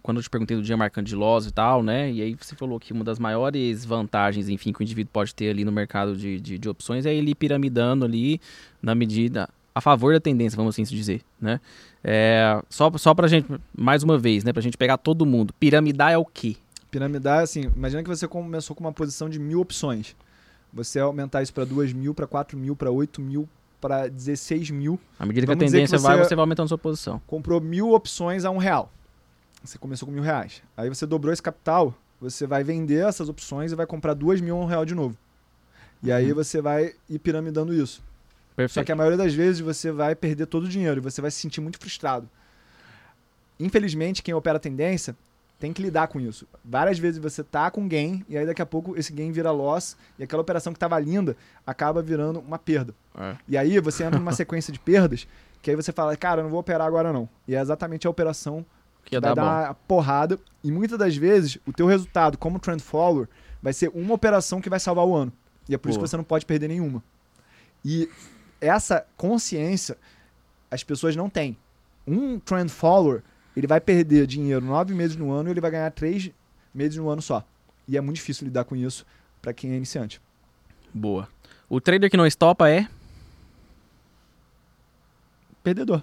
quando 0.03 0.19
eu 0.19 0.23
te 0.23 0.29
perguntei 0.29 0.55
do 0.55 0.63
dia 0.63 0.77
marcando 0.77 1.07
de 1.07 1.17
loss 1.17 1.47
e 1.47 1.51
tal, 1.51 1.83
né? 1.83 2.13
E 2.13 2.21
aí 2.21 2.37
você 2.39 2.55
falou 2.55 2.79
que 2.79 2.93
uma 2.93 3.03
das 3.03 3.19
maiores 3.19 3.87
vantagens, 3.87 4.51
enfim, 4.51 4.71
que 4.71 4.81
o 4.81 4.83
indivíduo 4.83 5.11
pode 5.11 5.35
ter 5.35 5.49
ali 5.49 5.65
no 5.65 5.73
mercado 5.73 6.15
de, 6.15 6.39
de, 6.39 6.59
de 6.59 6.69
opções 6.69 7.07
é 7.07 7.15
ele 7.15 7.31
ir 7.31 7.35
piramidando 7.35 8.05
ali 8.05 8.39
na 8.83 8.95
medida 8.95 9.49
a 9.75 9.81
favor 9.81 10.13
da 10.13 10.21
tendência, 10.21 10.55
vamos 10.55 10.75
assim 10.75 10.83
dizer, 10.83 11.23
né? 11.41 11.59
É, 12.05 12.61
só, 12.69 12.91
só 12.99 13.15
pra 13.15 13.29
gente, 13.29 13.47
mais 13.77 14.03
uma 14.03 14.19
vez, 14.19 14.43
né? 14.45 14.53
Pra 14.53 14.63
gente 14.63 14.77
pegar 14.77 14.97
todo 14.99 15.25
mundo. 15.25 15.55
Piramidar 15.55 16.13
é 16.13 16.19
o 16.19 16.25
quê? 16.25 16.57
Piramidar, 16.91 17.41
assim, 17.43 17.71
imagina 17.77 18.03
que 18.03 18.09
você 18.09 18.27
começou 18.29 18.75
com 18.77 18.83
uma 18.85 18.93
posição 18.93 19.29
de 19.29 19.39
mil 19.39 19.61
opções. 19.61 20.17
Você 20.73 20.99
aumentar 20.99 21.43
isso 21.43 21.53
para 21.55 21.65
duas 21.65 21.93
mil, 21.93 22.15
para 22.15 22.27
quatro 22.27 22.59
mil, 22.59 22.75
para 22.75 22.91
oito 22.91 23.21
mil, 23.21 23.49
para 23.81 24.09
16 24.09 24.71
mil. 24.71 24.99
À 25.19 25.25
medida 25.27 25.47
que 25.47 25.53
Vamos 25.53 25.63
a 25.63 25.67
dizer 25.67 25.79
que 25.83 25.87
tendência 25.87 25.99
vai, 25.99 26.17
você- 26.19 26.29
você 26.29 26.35
vai 26.35 26.43
aumentando 26.43 26.69
sua 26.69 26.79
posição. 26.79 27.21
comprou 27.27 27.61
mil 27.61 27.91
opções 27.93 28.45
a 28.45 28.51
um 28.51 28.59
real. 28.59 28.91
Você 29.63 29.79
começou 29.79 30.07
com 30.07 30.13
mil 30.13 30.23
reais. 30.23 30.63
Aí 30.77 30.89
você 30.89 31.07
dobrou 31.07 31.33
esse 31.33 31.43
capital, 31.43 31.95
você 32.21 32.47
vai 32.47 32.65
vender 32.65 33.07
essas 33.07 33.29
opções 33.29 33.71
e 33.71 33.75
vai 33.77 33.87
comprar 33.87 34.15
duas 34.15 34.41
mil 34.41 34.57
a 34.57 34.61
um 34.61 34.65
real 34.67 34.85
de 34.85 34.95
novo. 34.95 35.17
E 36.03 36.11
aí 36.11 36.31
Uhum. 36.31 36.35
você 36.35 36.61
vai 36.61 36.93
ir 37.09 37.19
piramidando 37.21 37.73
isso. 37.73 38.03
Só 38.53 38.57
Perfeito. 38.57 38.87
que 38.87 38.93
a 38.93 38.97
maioria 38.97 39.19
das 39.19 39.35
vezes 39.35 39.61
você 39.61 39.91
vai 39.91 40.15
perder 40.15 40.47
todo 40.47 40.65
o 40.65 40.69
dinheiro 40.69 41.01
e 41.01 41.03
você 41.03 41.21
vai 41.21 41.31
se 41.31 41.39
sentir 41.39 41.61
muito 41.61 41.79
frustrado. 41.79 42.29
Infelizmente, 43.59 44.23
quem 44.23 44.35
opera 44.35 44.59
tendência 44.59 45.17
tem 45.59 45.73
que 45.73 45.81
lidar 45.81 46.09
com 46.09 46.21
isso. 46.21 46.47
Várias 46.65 46.99
vezes 46.99 47.21
você 47.21 47.45
tá 47.45 47.71
com 47.71 47.87
gain 47.87 48.25
e 48.29 48.37
aí 48.37 48.45
daqui 48.45 48.61
a 48.61 48.67
pouco 48.67 48.99
esse 48.99 49.13
gain 49.13 49.31
vira 49.31 49.53
loss 49.53 49.97
e 50.19 50.25
aquela 50.25 50.43
operação 50.43 50.73
que 50.73 50.77
estava 50.77 50.99
linda 50.99 51.37
acaba 51.65 52.03
virando 52.03 52.41
uma 52.41 52.59
perda. 52.59 52.93
É. 53.17 53.37
E 53.49 53.57
aí 53.57 53.79
você 53.79 54.03
entra 54.03 54.19
numa 54.19 54.33
sequência 54.33 54.73
de 54.73 54.81
perdas 54.81 55.27
que 55.63 55.71
aí 55.71 55.77
você 55.77 55.93
fala, 55.93 56.17
cara, 56.17 56.41
eu 56.41 56.43
não 56.43 56.51
vou 56.51 56.59
operar 56.59 56.87
agora 56.87 57.13
não. 57.13 57.29
E 57.47 57.55
é 57.55 57.61
exatamente 57.61 58.09
a 58.09 58.11
operação 58.11 58.67
Que 59.05 59.21
vai 59.21 59.35
dar 59.35 59.45
uma 59.45 59.75
porrada 59.87 60.37
e 60.65 60.73
muitas 60.73 60.99
das 60.99 61.17
vezes 61.17 61.59
o 61.65 61.73
teu 61.73 61.87
resultado 61.87 62.37
como 62.37 62.59
trend 62.59 62.83
follower 62.83 63.29
vai 63.63 63.73
ser 63.73 63.89
uma 63.95 64.15
operação 64.15 64.61
que 64.61 64.69
vai 64.69 64.81
salvar 64.81 65.07
o 65.07 65.15
ano. 65.15 65.33
E 65.69 65.75
é 65.77 65.79
por 65.79 65.89
isso 65.89 65.99
que 66.01 66.09
você 66.09 66.17
não 66.17 66.25
pode 66.25 66.45
perder 66.45 66.67
nenhuma. 66.67 67.01
E 67.85 68.09
essa 68.63 69.05
consciência 69.17 69.99
as 70.71 70.83
pessoas 70.83 71.15
não 71.17 71.29
têm. 71.29 71.57
Um 72.07 72.39
trend 72.39 72.71
follower, 72.71 73.23
ele 73.57 73.67
vai 73.67 73.81
perder 73.81 74.27
dinheiro 74.27 74.65
nove 74.65 74.95
meses 74.95 75.17
no 75.17 75.31
ano 75.31 75.51
e 75.51 75.53
ele 75.53 75.61
vai 75.61 75.71
ganhar 75.71 75.91
três 75.91 76.31
meses 76.75 76.97
no 76.97 77.11
ano 77.11 77.21
só. 77.21 77.45
E 77.87 77.97
é 77.97 78.01
muito 78.01 78.17
difícil 78.17 78.47
lidar 78.47 78.65
com 78.65 78.75
isso 78.75 79.05
para 79.43 79.53
quem 79.53 79.73
é 79.73 79.77
iniciante. 79.77 80.21
Boa. 80.95 81.29
O 81.69 81.81
trader 81.81 82.11
que 82.11 82.17
não 82.17 82.27
estopa 82.27 82.71
é 82.71 82.89
Perdedor. 85.63 86.03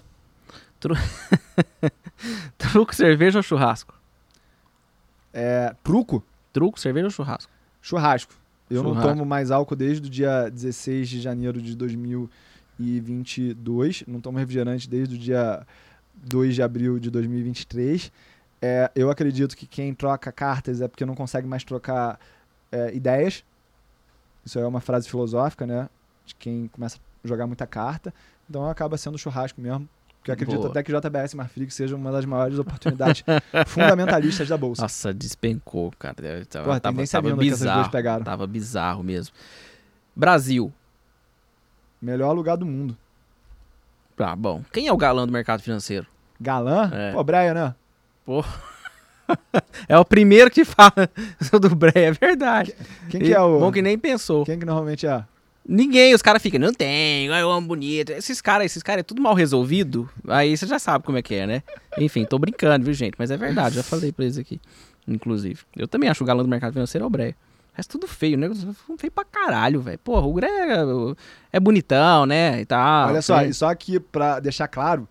truco, 2.56 2.94
cerveja 2.94 3.38
ou 3.38 3.42
churrasco? 3.42 3.94
É, 5.32 5.74
truco, 5.84 6.24
Truco, 6.52 6.80
cerveja 6.80 7.06
ou 7.06 7.10
churrasco? 7.10 7.50
churrasco. 7.82 8.34
Eu 8.68 8.82
não 8.82 8.90
Churrasco. 8.90 9.08
tomo 9.10 9.24
mais 9.26 9.50
álcool 9.50 9.76
desde 9.76 10.06
o 10.06 10.10
dia 10.10 10.48
16 10.48 11.08
de 11.08 11.20
janeiro 11.20 11.60
de 11.60 11.74
2022. 12.80 14.04
Não 14.06 14.20
tomo 14.20 14.38
refrigerante 14.38 14.88
desde 14.88 15.14
o 15.14 15.18
dia 15.18 15.66
2 16.14 16.54
de 16.54 16.62
abril 16.62 16.98
de 16.98 17.10
2023. 17.10 18.10
É, 18.62 18.90
eu 18.94 19.10
acredito 19.10 19.56
que 19.56 19.66
quem 19.66 19.94
troca 19.94 20.32
cartas 20.32 20.80
é 20.80 20.88
porque 20.88 21.04
não 21.04 21.14
consegue 21.14 21.46
mais 21.46 21.64
trocar 21.64 22.18
é, 22.72 22.94
ideias. 22.94 23.44
Isso 24.44 24.58
é 24.58 24.66
uma 24.66 24.80
frase 24.80 25.08
filosófica, 25.08 25.66
né? 25.66 25.88
De 26.24 26.34
quem 26.34 26.68
começa 26.68 26.98
a 27.24 27.28
jogar 27.28 27.46
muita 27.46 27.66
carta. 27.66 28.12
Então 28.48 28.68
acaba 28.68 28.96
sendo 28.96 29.18
churrasco 29.18 29.60
mesmo. 29.60 29.88
Porque 30.18 30.30
eu 30.30 30.34
acredito 30.34 30.58
Boa. 30.58 30.70
até 30.70 30.82
que 30.82 30.92
JBS 30.92 31.32
Marfrig 31.32 31.70
seja 31.70 31.96
uma 31.96 32.12
das 32.12 32.26
maiores 32.26 32.58
oportunidades 32.58 33.24
fundamentalistas 33.68 34.48
da 34.48 34.56
Bolsa. 34.56 34.82
Nossa, 34.82 35.14
despencou, 35.14 35.90
cara. 35.98 36.14
Tava, 36.44 36.64
Porra, 36.66 36.80
tava, 36.80 37.06
tava 37.06 37.30
linda 37.30 37.42
que 37.42 37.48
essas 37.48 37.60
duas 37.60 37.74
bizarro. 37.74 37.90
pegaram. 37.90 38.24
Tava 38.24 38.46
bizarro 38.46 39.02
mesmo. 39.02 39.34
Brasil. 40.14 40.70
Melhor 42.00 42.32
lugar 42.32 42.56
do 42.56 42.66
mundo. 42.66 42.96
Ah, 44.18 44.36
bom. 44.36 44.62
Quem 44.72 44.86
é 44.86 44.92
o 44.92 44.96
galã 44.96 45.26
do 45.26 45.32
mercado 45.32 45.62
financeiro? 45.62 46.06
Galã? 46.40 46.90
É. 46.92 47.12
Pô, 47.12 47.24
Breia, 47.24 47.54
né? 47.54 47.74
É 49.88 49.96
o 49.96 50.04
primeiro 50.04 50.50
que 50.50 50.64
fala 50.64 51.08
do 51.60 51.74
Breia, 51.74 52.08
é 52.08 52.12
verdade. 52.12 52.74
Quem 53.08 53.20
que 53.20 53.32
é 53.32 53.40
o. 53.40 53.60
Bom 53.60 53.70
que 53.70 53.80
nem 53.80 53.96
pensou. 53.96 54.44
Quem 54.44 54.58
que 54.58 54.66
normalmente 54.66 55.06
é? 55.06 55.24
Ninguém, 55.66 56.14
os 56.14 56.22
caras 56.22 56.42
ficam, 56.42 56.58
não 56.58 56.72
tem, 56.72 57.26
eu 57.26 57.50
amo 57.50 57.68
bonito. 57.68 58.10
Esses 58.10 58.40
caras, 58.40 58.66
esses 58.66 58.82
caras 58.82 59.00
é 59.00 59.02
tudo 59.04 59.22
mal 59.22 59.34
resolvido. 59.34 60.08
Aí 60.26 60.56
você 60.56 60.66
já 60.66 60.80
sabe 60.80 61.04
como 61.04 61.18
é 61.18 61.22
que 61.22 61.34
é, 61.34 61.46
né? 61.46 61.62
Enfim, 61.98 62.24
tô 62.24 62.38
brincando, 62.40 62.84
viu, 62.84 62.94
gente? 62.94 63.14
Mas 63.16 63.30
é 63.30 63.36
verdade, 63.36 63.76
já 63.76 63.82
falei 63.82 64.10
pra 64.10 64.24
eles 64.24 64.36
aqui. 64.36 64.60
Inclusive. 65.06 65.60
Eu 65.76 65.86
também 65.86 66.08
acho 66.08 66.24
o 66.24 66.26
galã 66.26 66.42
do 66.42 66.48
mercado 66.48 66.72
financeiro 66.72 67.04
é 67.04 67.06
o 67.06 67.10
Breia. 67.10 67.36
Resto 67.72 67.98
tudo 67.98 68.08
feio, 68.08 68.36
né? 68.36 68.48
Feio 68.98 69.10
pra 69.10 69.24
caralho, 69.24 69.80
velho. 69.80 69.98
Porra, 69.98 70.26
o 70.26 70.32
Breia 70.32 70.74
é, 70.74 71.56
é 71.56 71.60
bonitão, 71.60 72.26
né? 72.26 72.60
E 72.60 72.66
tal. 72.66 73.08
Olha 73.08 73.22
só, 73.22 73.42
e 73.42 73.54
só 73.54 73.70
aqui 73.70 74.00
pra 74.00 74.40
deixar 74.40 74.68
claro, 74.68 75.08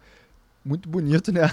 muito 0.63 0.87
bonito, 0.87 1.31
né? 1.31 1.49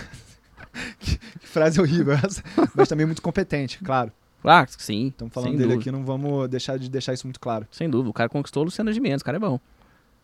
que, 0.99 1.19
que 1.19 1.47
frase 1.47 1.81
horrível 1.81 2.15
essa. 2.15 2.43
Mas 2.75 2.89
também 2.89 3.07
muito 3.07 3.23
competente, 3.23 3.79
claro. 3.79 4.13
Claro, 4.43 4.67
que 4.67 4.83
sim. 4.83 5.09
Estamos 5.09 5.33
falando 5.33 5.53
dele 5.53 5.75
dúvida. 5.75 5.81
aqui, 5.81 5.91
não 5.91 6.05
vamos 6.05 6.49
deixar 6.49 6.79
de 6.79 6.89
deixar 6.89 7.13
isso 7.13 7.27
muito 7.27 7.41
claro. 7.41 7.67
Sem 7.71 7.89
dúvida, 7.89 8.11
o 8.11 8.13
cara 8.13 8.29
conquistou 8.29 8.63
o 8.63 8.65
Luciano 8.65 8.93
de 8.93 9.01
Mendes, 9.01 9.23
o 9.23 9.25
cara 9.25 9.39
é 9.39 9.41
bom. 9.41 9.59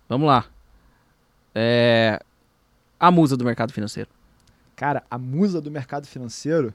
Vamos 0.08 0.28
lá. 0.28 0.46
É... 1.54 2.20
A 3.00 3.10
musa 3.10 3.36
do 3.36 3.44
mercado 3.44 3.72
financeiro. 3.72 4.08
Cara, 4.76 5.02
a 5.10 5.18
musa 5.18 5.60
do 5.60 5.70
mercado 5.70 6.06
financeiro. 6.06 6.72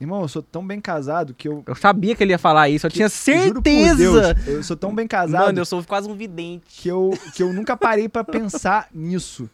Irmão, 0.00 0.22
eu 0.22 0.28
sou 0.28 0.40
tão 0.42 0.64
bem 0.64 0.80
casado 0.80 1.34
que 1.34 1.48
eu. 1.48 1.62
Eu 1.66 1.74
sabia 1.74 2.14
que 2.14 2.22
ele 2.22 2.32
ia 2.32 2.38
falar 2.38 2.68
isso, 2.68 2.86
eu 2.86 2.90
tinha 2.90 3.08
Juro 3.08 3.60
por 3.60 3.68
certeza. 3.70 4.34
Deus, 4.34 4.46
eu 4.46 4.62
sou 4.62 4.76
tão 4.76 4.94
bem 4.94 5.08
casado 5.08 5.46
Mano, 5.46 5.58
eu 5.58 5.64
sou 5.64 5.82
quase 5.82 6.08
um 6.08 6.14
vidente. 6.14 6.64
que, 6.68 6.88
eu, 6.88 7.10
que 7.34 7.42
eu 7.42 7.52
nunca 7.52 7.76
parei 7.76 8.08
pra 8.08 8.22
pensar 8.22 8.88
nisso. 8.94 9.50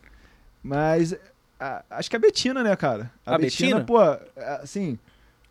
Mas 0.62 1.14
a- 1.58 1.82
acho 1.90 2.10
que 2.10 2.16
a 2.16 2.18
Betina, 2.18 2.62
né, 2.62 2.76
cara? 2.76 3.10
A 3.24 3.38
Betina? 3.38 3.80
pô, 3.84 3.98
assim, 4.60 4.98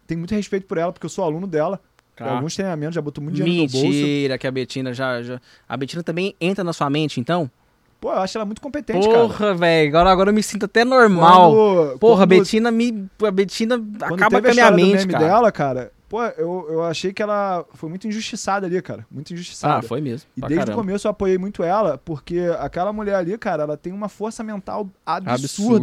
tem 0.06 0.16
muito 0.16 0.34
respeito 0.36 0.68
por 0.68 0.78
ela, 0.78 0.92
porque 0.94 1.06
eu 1.06 1.10
sou 1.10 1.24
aluno 1.24 1.48
dela. 1.48 1.80
Tá. 2.16 2.30
Alguns 2.30 2.54
treinamentos 2.56 2.94
já 2.94 3.02
botou 3.02 3.24
muito 3.24 3.36
dinheiro 3.38 3.52
no 3.56 3.62
meu 3.64 3.72
bolso. 3.72 3.88
Mentira, 3.88 4.38
que 4.38 4.46
a 4.46 4.52
Betina 4.52 4.94
já, 4.94 5.24
já. 5.24 5.42
A 5.68 5.76
Betina 5.76 6.04
também 6.04 6.36
entra 6.40 6.64
na 6.64 6.72
sua 6.72 6.88
mente, 6.88 7.20
então? 7.20 7.50
Pô, 8.04 8.12
eu 8.12 8.20
acho 8.20 8.38
ela 8.38 8.44
muito 8.44 8.60
competente, 8.62 9.08
cara. 9.08 9.20
Porra, 9.22 9.54
velho. 9.54 9.88
Agora, 9.88 10.12
agora 10.12 10.30
eu 10.30 10.34
me 10.34 10.44
sinto 10.44 10.66
até 10.66 10.84
normal. 10.84 11.54
Quando- 11.54 12.00
Porra, 12.00 12.24
a 12.26 12.28
quando- 12.28 12.30
Betina 12.40 12.70
me. 12.70 13.06
A 13.26 13.32
Betina 13.32 13.76
acaba 14.02 14.42
com 14.42 14.48
a 14.50 14.54
minha 14.54 14.72
mente, 14.72 14.98
meme 14.98 15.14
cara. 15.14 15.24
dela, 15.26 15.52
cara, 15.54 15.92
pô, 16.14 16.24
eu, 16.38 16.68
eu 16.70 16.84
achei 16.84 17.12
que 17.12 17.24
ela 17.24 17.66
foi 17.74 17.90
muito 17.90 18.08
injustiçada 18.08 18.68
ali, 18.68 18.80
cara. 18.84 19.04
Muito 19.10 19.34
injustiçada. 19.34 19.80
Ah, 19.80 19.82
foi 19.82 20.00
mesmo. 20.00 20.30
E 20.38 20.42
desde 20.42 20.58
caramba. 20.58 20.74
o 20.74 20.76
começo 20.76 21.08
eu 21.08 21.10
apoiei 21.10 21.40
muito 21.40 21.64
ela, 21.64 21.98
porque 21.98 22.40
aquela 22.60 22.94
mulher 22.94 23.16
ali, 23.16 23.36
cara, 23.36 23.64
ela 23.64 23.76
tem 23.76 23.92
uma 23.92 24.08
força 24.08 24.44
mental 24.44 24.88
absurda. 25.04 25.34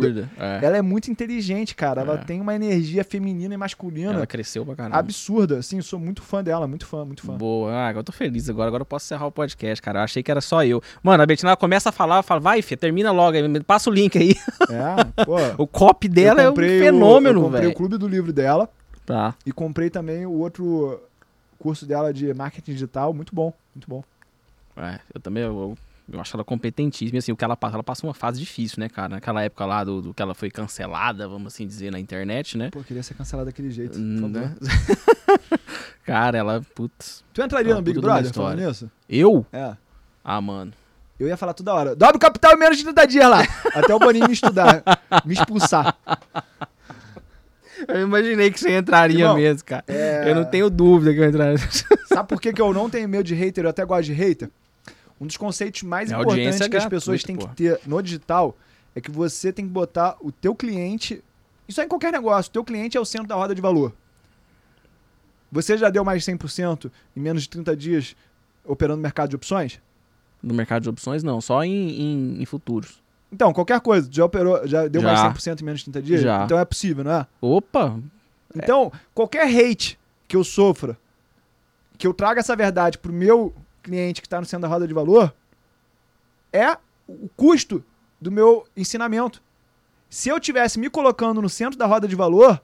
Absurda. 0.06 0.30
É. 0.38 0.60
Ela 0.62 0.76
é 0.76 0.82
muito 0.82 1.10
inteligente, 1.10 1.74
cara. 1.74 2.02
Ela 2.02 2.14
É. 2.14 2.18
tem 2.18 2.40
uma 2.40 2.54
energia 2.54 3.02
feminina 3.02 3.54
e 3.54 3.56
masculina 3.56 4.12
Ela 4.12 4.26
cresceu 4.26 4.64
pra 4.64 4.76
caramba. 4.76 4.98
absurda. 4.98 5.58
Assim, 5.58 5.78
eu 5.78 5.82
sou 5.82 5.98
muito 5.98 6.22
fã 6.22 6.44
dela, 6.44 6.68
muito 6.68 6.86
fã, 6.86 7.04
muito 7.04 7.22
fã. 7.22 7.36
Boa, 7.36 7.72
ah, 7.72 7.88
agora 7.88 7.98
eu 7.98 8.04
tô 8.04 8.12
feliz 8.12 8.48
agora, 8.48 8.68
agora 8.68 8.82
eu 8.82 8.86
posso 8.86 9.06
encerrar 9.06 9.26
o 9.26 9.32
podcast, 9.32 9.82
cara. 9.82 9.98
Eu 9.98 10.04
achei 10.04 10.22
que 10.22 10.30
era 10.30 10.40
só 10.40 10.64
eu. 10.64 10.80
Mano, 11.02 11.24
a 11.24 11.26
Betina 11.26 11.50
ela 11.50 11.56
começa 11.56 11.88
a 11.88 11.92
falar, 11.92 12.18
eu 12.18 12.22
falo, 12.22 12.40
vai, 12.40 12.62
filha, 12.62 12.78
termina 12.78 13.10
logo, 13.10 13.36
passa 13.66 13.90
o 13.90 13.92
link 13.92 14.16
aí. 14.16 14.36
É, 14.70 15.24
pô. 15.24 15.34
O 15.58 15.66
copy 15.66 16.08
dela 16.08 16.40
é 16.40 16.48
um 16.48 16.54
fenômeno, 16.54 17.40
Eu 17.40 17.44
comprei 17.46 17.60
velho. 17.62 17.72
o 17.72 17.74
clube 17.76 17.98
do 17.98 18.06
livro 18.06 18.32
dela 18.32 18.68
Tá. 19.06 19.34
e 19.44 19.52
comprei 19.52 19.90
também 19.90 20.24
o 20.26 20.32
outro 20.32 21.02
curso 21.58 21.84
dela 21.86 22.12
de 22.12 22.32
marketing 22.32 22.72
digital. 22.72 23.12
Muito 23.12 23.34
bom, 23.34 23.52
muito 23.74 23.88
bom. 23.88 24.04
É, 24.76 25.00
eu 25.12 25.20
também, 25.20 25.42
eu, 25.42 25.76
eu- 26.12 26.20
acho 26.20 26.36
ela 26.36 26.44
competentíssima. 26.44 27.18
Assim, 27.18 27.32
o 27.32 27.36
que 27.36 27.44
ela 27.44 27.56
passa, 27.56 27.76
ela 27.76 27.82
passa 27.82 28.06
uma 28.06 28.14
fase 28.14 28.38
difícil, 28.40 28.80
né, 28.80 28.88
cara? 28.88 29.08
Naquela 29.10 29.42
época 29.42 29.64
lá 29.66 29.82
do, 29.84 30.00
do 30.00 30.14
que 30.14 30.22
ela 30.22 30.34
foi 30.34 30.50
cancelada, 30.50 31.28
vamos 31.28 31.52
assim 31.52 31.66
dizer, 31.66 31.90
na 31.92 31.98
internet, 32.00 32.56
né? 32.56 32.70
Pô, 32.70 32.82
queria 32.82 33.02
ser 33.02 33.14
cancelado 33.14 33.46
daquele 33.46 33.70
jeito. 33.70 33.92
por 33.92 34.00
Hum, 34.00 34.16
favor. 34.20 34.30
né? 34.30 34.54
cara, 36.04 36.38
ela, 36.38 36.62
putz. 36.74 37.24
Tu 37.32 37.42
entraria 37.42 37.74
no 37.74 37.82
Big 37.82 38.00
Brother 38.00 38.32
falando 38.32 38.58
nisso? 38.60 38.90
Eu? 39.08 39.44
É. 39.52 39.76
Ah, 40.24 40.40
mano. 40.40 40.72
Eu 41.18 41.28
ia 41.28 41.36
falar 41.36 41.52
toda 41.52 41.74
hora, 41.74 41.94
dobra 41.94 42.16
o 42.16 42.20
capital 42.20 42.52
em 42.54 42.58
menos 42.58 42.78
de 42.78 42.84
30 42.84 43.06
dias 43.06 43.28
lá. 43.28 43.42
Até 43.74 43.94
o 43.94 43.98
Boninho 43.98 44.26
me 44.26 44.32
estudar, 44.32 44.82
me 45.24 45.34
expulsar. 45.34 45.94
Eu 47.88 48.00
imaginei 48.02 48.50
que 48.50 48.60
você 48.60 48.76
entraria 48.76 49.20
Irmão, 49.20 49.36
mesmo, 49.36 49.64
cara. 49.64 49.84
É... 49.88 50.30
Eu 50.30 50.34
não 50.34 50.44
tenho 50.44 50.68
dúvida 50.70 51.12
que 51.12 51.20
eu 51.20 51.28
entraria. 51.28 51.58
Sabe 52.06 52.28
por 52.28 52.40
que, 52.40 52.52
que 52.52 52.60
eu 52.60 52.72
não 52.72 52.88
tenho 52.90 53.08
medo 53.08 53.24
de 53.24 53.34
hater? 53.34 53.64
Eu 53.64 53.70
até 53.70 53.84
gosto 53.84 54.04
de 54.06 54.12
hater. 54.12 54.50
Um 55.20 55.26
dos 55.26 55.36
conceitos 55.36 55.82
mais 55.82 56.10
É 56.10 56.14
importantes 56.14 56.66
que 56.66 56.76
as 56.76 56.86
pessoas 56.86 57.22
têm 57.22 57.36
que 57.36 57.48
ter 57.48 57.78
no 57.86 58.00
digital 58.02 58.56
é 58.94 59.00
que 59.00 59.10
você 59.10 59.52
tem 59.52 59.66
que 59.66 59.70
botar 59.70 60.16
o 60.20 60.32
teu 60.32 60.54
cliente. 60.54 61.22
Isso 61.68 61.80
é 61.80 61.84
em 61.84 61.88
qualquer 61.88 62.12
negócio. 62.12 62.48
O 62.50 62.52
teu 62.52 62.64
cliente 62.64 62.96
é 62.96 63.00
o 63.00 63.04
centro 63.04 63.28
da 63.28 63.34
roda 63.34 63.54
de 63.54 63.60
valor. 63.60 63.92
Você 65.52 65.76
já 65.76 65.90
deu 65.90 66.04
mais 66.04 66.24
de 66.24 66.32
100% 66.32 66.90
em 67.16 67.20
menos 67.20 67.42
de 67.42 67.48
30 67.48 67.76
dias 67.76 68.16
operando 68.64 68.96
no 68.96 69.02
mercado 69.02 69.30
de 69.30 69.36
opções? 69.36 69.80
No 70.42 70.54
mercado 70.54 70.82
de 70.84 70.88
opções, 70.88 71.22
não. 71.22 71.40
Só 71.40 71.62
em, 71.64 71.90
em- 72.00 72.42
em 72.42 72.46
futuros. 72.46 73.02
Então, 73.32 73.52
qualquer 73.52 73.80
coisa. 73.80 74.08
Já 74.10 74.24
operou, 74.24 74.66
já 74.66 74.88
deu 74.88 75.00
Já. 75.00 75.08
mais 75.08 75.34
de 75.34 75.50
100% 75.50 75.60
em 75.60 75.64
menos 75.64 75.80
de 75.80 75.84
30 75.90 76.02
dias? 76.02 76.20
Já. 76.20 76.44
Então 76.44 76.58
é 76.58 76.64
possível, 76.64 77.04
não 77.04 77.12
é? 77.12 77.26
Opa! 77.40 77.98
Então, 78.54 78.92
qualquer 79.14 79.46
hate 79.46 79.98
que 80.26 80.36
eu 80.36 80.42
sofra, 80.42 80.98
que 81.96 82.06
eu 82.06 82.12
traga 82.12 82.40
essa 82.40 82.56
verdade 82.56 82.98
pro 82.98 83.12
meu 83.12 83.54
cliente 83.82 84.20
que 84.20 84.26
está 84.26 84.40
no 84.40 84.46
centro 84.46 84.62
da 84.62 84.68
roda 84.68 84.86
de 84.86 84.94
valor, 84.94 85.32
é 86.52 86.76
o 87.06 87.28
custo 87.36 87.84
do 88.20 88.30
meu 88.30 88.66
ensinamento. 88.76 89.42
Se 90.08 90.28
eu 90.28 90.40
tivesse 90.40 90.78
me 90.78 90.90
colocando 90.90 91.40
no 91.40 91.48
centro 91.48 91.78
da 91.78 91.86
roda 91.86 92.08
de 92.08 92.16
valor, 92.16 92.60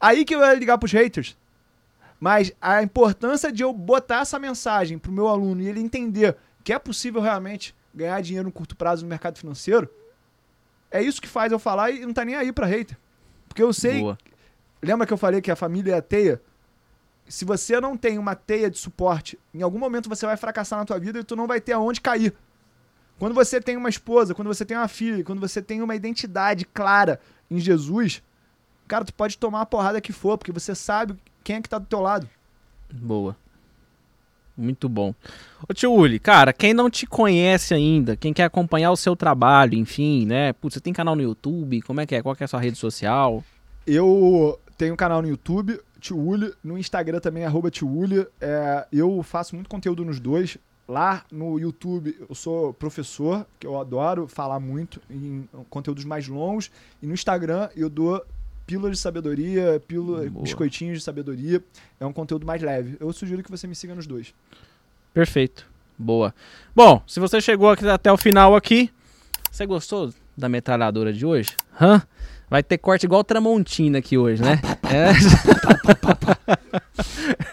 aí 0.00 0.24
que 0.24 0.34
eu 0.34 0.40
ia 0.40 0.54
ligar 0.54 0.78
pros 0.78 0.92
haters. 0.92 1.36
Mas 2.18 2.52
a 2.60 2.82
importância 2.82 3.52
de 3.52 3.62
eu 3.62 3.72
botar 3.72 4.20
essa 4.20 4.38
mensagem 4.38 4.98
pro 4.98 5.12
meu 5.12 5.28
aluno 5.28 5.60
e 5.60 5.68
ele 5.68 5.80
entender 5.80 6.36
que 6.64 6.72
é 6.72 6.78
possível 6.78 7.20
realmente 7.20 7.74
ganhar 7.94 8.20
dinheiro 8.20 8.46
no 8.46 8.52
curto 8.52 8.76
prazo 8.76 9.02
no 9.02 9.08
mercado 9.08 9.38
financeiro, 9.38 9.88
é 10.90 11.02
isso 11.02 11.20
que 11.20 11.28
faz 11.28 11.52
eu 11.52 11.58
falar 11.58 11.90
e 11.90 12.04
não 12.04 12.12
tá 12.12 12.24
nem 12.24 12.34
aí 12.34 12.52
pra 12.52 12.66
hater. 12.66 12.96
Porque 13.48 13.62
eu 13.62 13.72
sei 13.72 14.00
Boa. 14.00 14.18
Lembra 14.82 15.06
que 15.06 15.12
eu 15.12 15.18
falei 15.18 15.40
que 15.40 15.50
a 15.50 15.56
família 15.56 15.94
é 15.94 15.98
a 15.98 16.02
teia? 16.02 16.40
Se 17.26 17.44
você 17.44 17.80
não 17.80 17.96
tem 17.96 18.16
uma 18.16 18.34
teia 18.34 18.70
de 18.70 18.78
suporte, 18.78 19.38
em 19.52 19.60
algum 19.60 19.78
momento 19.78 20.08
você 20.08 20.24
vai 20.24 20.36
fracassar 20.36 20.78
na 20.78 20.84
tua 20.84 20.98
vida 20.98 21.18
e 21.18 21.24
tu 21.24 21.36
não 21.36 21.46
vai 21.46 21.60
ter 21.60 21.72
aonde 21.72 22.00
cair. 22.00 22.32
Quando 23.18 23.34
você 23.34 23.60
tem 23.60 23.76
uma 23.76 23.88
esposa, 23.88 24.34
quando 24.34 24.48
você 24.48 24.64
tem 24.64 24.76
uma 24.76 24.88
filha, 24.88 25.24
quando 25.24 25.40
você 25.40 25.60
tem 25.60 25.82
uma 25.82 25.94
identidade 25.94 26.64
clara 26.64 27.20
em 27.50 27.58
Jesus, 27.58 28.22
cara, 28.86 29.04
tu 29.04 29.12
pode 29.12 29.36
tomar 29.36 29.62
a 29.62 29.66
porrada 29.66 30.00
que 30.00 30.12
for, 30.12 30.38
porque 30.38 30.52
você 30.52 30.74
sabe 30.74 31.18
quem 31.42 31.56
é 31.56 31.62
que 31.62 31.68
tá 31.68 31.78
do 31.78 31.86
teu 31.86 32.00
lado. 32.00 32.28
Boa. 32.90 33.36
Muito 34.58 34.88
bom. 34.88 35.14
Ô 35.68 35.72
tio 35.72 35.92
Uli, 35.92 36.18
cara, 36.18 36.52
quem 36.52 36.74
não 36.74 36.90
te 36.90 37.06
conhece 37.06 37.72
ainda, 37.72 38.16
quem 38.16 38.32
quer 38.32 38.42
acompanhar 38.42 38.90
o 38.90 38.96
seu 38.96 39.14
trabalho, 39.14 39.74
enfim, 39.74 40.26
né? 40.26 40.52
Putz, 40.52 40.74
você 40.74 40.80
tem 40.80 40.92
canal 40.92 41.14
no 41.14 41.22
YouTube? 41.22 41.80
Como 41.82 42.00
é 42.00 42.06
que 42.06 42.16
é? 42.16 42.22
Qual 42.22 42.34
que 42.34 42.42
é 42.42 42.46
a 42.46 42.48
sua 42.48 42.60
rede 42.60 42.76
social? 42.76 43.44
Eu 43.86 44.58
tenho 44.76 44.94
um 44.94 44.96
canal 44.96 45.22
no 45.22 45.28
YouTube, 45.28 45.80
Tiuli, 46.00 46.52
no 46.62 46.76
Instagram 46.76 47.20
também, 47.20 47.44
arroba 47.44 47.70
Tiuli. 47.70 48.26
É, 48.40 48.84
eu 48.92 49.22
faço 49.22 49.54
muito 49.54 49.70
conteúdo 49.70 50.04
nos 50.04 50.18
dois. 50.18 50.58
Lá 50.88 51.22
no 51.30 51.58
YouTube 51.58 52.16
eu 52.28 52.34
sou 52.34 52.72
professor, 52.72 53.46
que 53.60 53.66
eu 53.66 53.78
adoro 53.78 54.26
falar 54.26 54.58
muito 54.58 55.00
em 55.08 55.48
conteúdos 55.70 56.04
mais 56.04 56.26
longos. 56.26 56.70
E 57.00 57.06
no 57.06 57.14
Instagram 57.14 57.68
eu 57.76 57.88
dou 57.88 58.24
pílulas 58.68 58.92
de 58.92 58.98
sabedoria, 58.98 59.82
pílula, 59.88 60.28
Boa. 60.28 60.42
biscoitinhos 60.42 60.98
de 60.98 61.02
sabedoria. 61.02 61.64
É 61.98 62.04
um 62.04 62.12
conteúdo 62.12 62.46
mais 62.46 62.60
leve. 62.60 62.98
Eu 63.00 63.10
sugiro 63.14 63.42
que 63.42 63.50
você 63.50 63.66
me 63.66 63.74
siga 63.74 63.94
nos 63.94 64.06
dois. 64.06 64.34
Perfeito. 65.14 65.66
Boa. 65.96 66.34
Bom, 66.76 67.02
se 67.06 67.18
você 67.18 67.40
chegou 67.40 67.70
aqui 67.70 67.88
até 67.88 68.12
o 68.12 68.18
final 68.18 68.54
aqui, 68.54 68.90
você 69.50 69.64
gostou 69.64 70.12
da 70.36 70.50
metralhadora 70.50 71.14
de 71.14 71.24
hoje? 71.24 71.56
Hã? 71.80 72.02
Vai 72.50 72.62
ter 72.62 72.76
corte 72.76 73.04
igual 73.04 73.24
Tramontina 73.24 73.98
aqui 73.98 74.18
hoje, 74.18 74.42
né? 74.42 74.60
É. 74.88 75.12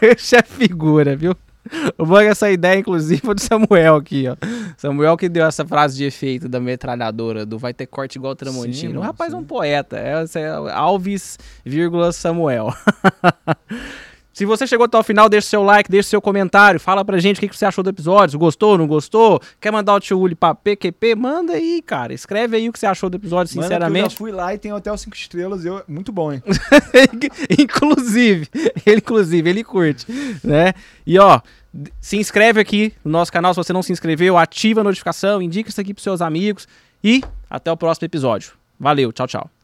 Esse 0.00 0.36
é 0.36 0.42
figura, 0.42 1.14
viu? 1.14 1.36
É 1.98 2.22
que 2.22 2.28
essa 2.28 2.50
ideia, 2.50 2.78
inclusive, 2.78 3.34
do 3.34 3.40
Samuel 3.40 3.96
aqui, 3.96 4.26
ó. 4.28 4.36
Samuel 4.76 5.16
que 5.16 5.28
deu 5.28 5.44
essa 5.44 5.66
frase 5.66 5.96
de 5.96 6.04
efeito 6.04 6.48
da 6.48 6.60
metralhadora, 6.60 7.44
do 7.44 7.58
vai 7.58 7.74
ter 7.74 7.86
corte 7.86 8.16
igual 8.16 8.34
Tramontina. 8.34 8.92
Sim, 8.92 8.96
o 8.96 9.00
rapaz 9.00 9.32
é 9.32 9.36
um 9.36 9.40
sim. 9.40 9.46
poeta. 9.46 9.96
É, 9.98 10.24
é 10.38 10.72
Alves, 10.72 11.38
vírgula, 11.64 12.12
Samuel. 12.12 12.72
Se 14.36 14.44
você 14.44 14.66
chegou 14.66 14.84
até 14.84 14.98
o 14.98 15.02
final, 15.02 15.30
deixa 15.30 15.48
seu 15.48 15.62
like, 15.62 15.90
deixa 15.90 16.10
seu 16.10 16.20
comentário, 16.20 16.78
fala 16.78 17.02
pra 17.02 17.16
gente 17.16 17.38
o 17.38 17.40
que 17.40 17.48
que 17.48 17.56
você 17.56 17.64
achou 17.64 17.82
do 17.82 17.88
episódio. 17.88 18.38
Gostou, 18.38 18.76
não 18.76 18.86
gostou? 18.86 19.40
Quer 19.58 19.72
mandar 19.72 19.94
o 19.94 19.98
tio 19.98 20.20
Uli 20.20 20.34
pra 20.34 20.54
PQP? 20.54 21.14
Manda 21.14 21.54
aí, 21.54 21.80
cara. 21.80 22.12
Escreve 22.12 22.54
aí 22.54 22.68
o 22.68 22.72
que 22.74 22.78
você 22.78 22.84
achou 22.84 23.08
do 23.08 23.16
episódio, 23.16 23.56
Mano, 23.56 23.66
que 23.66 23.72
eu 23.72 23.78
sinceramente. 23.78 24.10
já 24.10 24.18
fui 24.18 24.30
lá 24.30 24.52
e 24.52 24.58
tem 24.58 24.74
hotel 24.74 24.94
5 24.98 25.16
estrelas. 25.16 25.64
Eu, 25.64 25.82
muito 25.88 26.12
bom, 26.12 26.34
hein? 26.34 26.42
inclusive, 27.58 28.46
ele 28.84 28.98
inclusive, 28.98 29.48
ele 29.48 29.64
curte, 29.64 30.04
né? 30.44 30.74
E 31.06 31.18
ó, 31.18 31.40
se 31.98 32.18
inscreve 32.18 32.60
aqui 32.60 32.92
no 33.02 33.12
nosso 33.12 33.32
canal 33.32 33.54
se 33.54 33.56
você 33.56 33.72
não 33.72 33.82
se 33.82 33.90
inscreveu, 33.90 34.36
ativa 34.36 34.82
a 34.82 34.84
notificação, 34.84 35.40
indica 35.40 35.70
isso 35.70 35.80
aqui 35.80 35.94
pros 35.94 36.04
seus 36.04 36.20
amigos 36.20 36.68
e 37.02 37.24
até 37.48 37.72
o 37.72 37.76
próximo 37.76 38.04
episódio. 38.04 38.52
Valeu, 38.78 39.10
tchau, 39.14 39.26
tchau. 39.26 39.55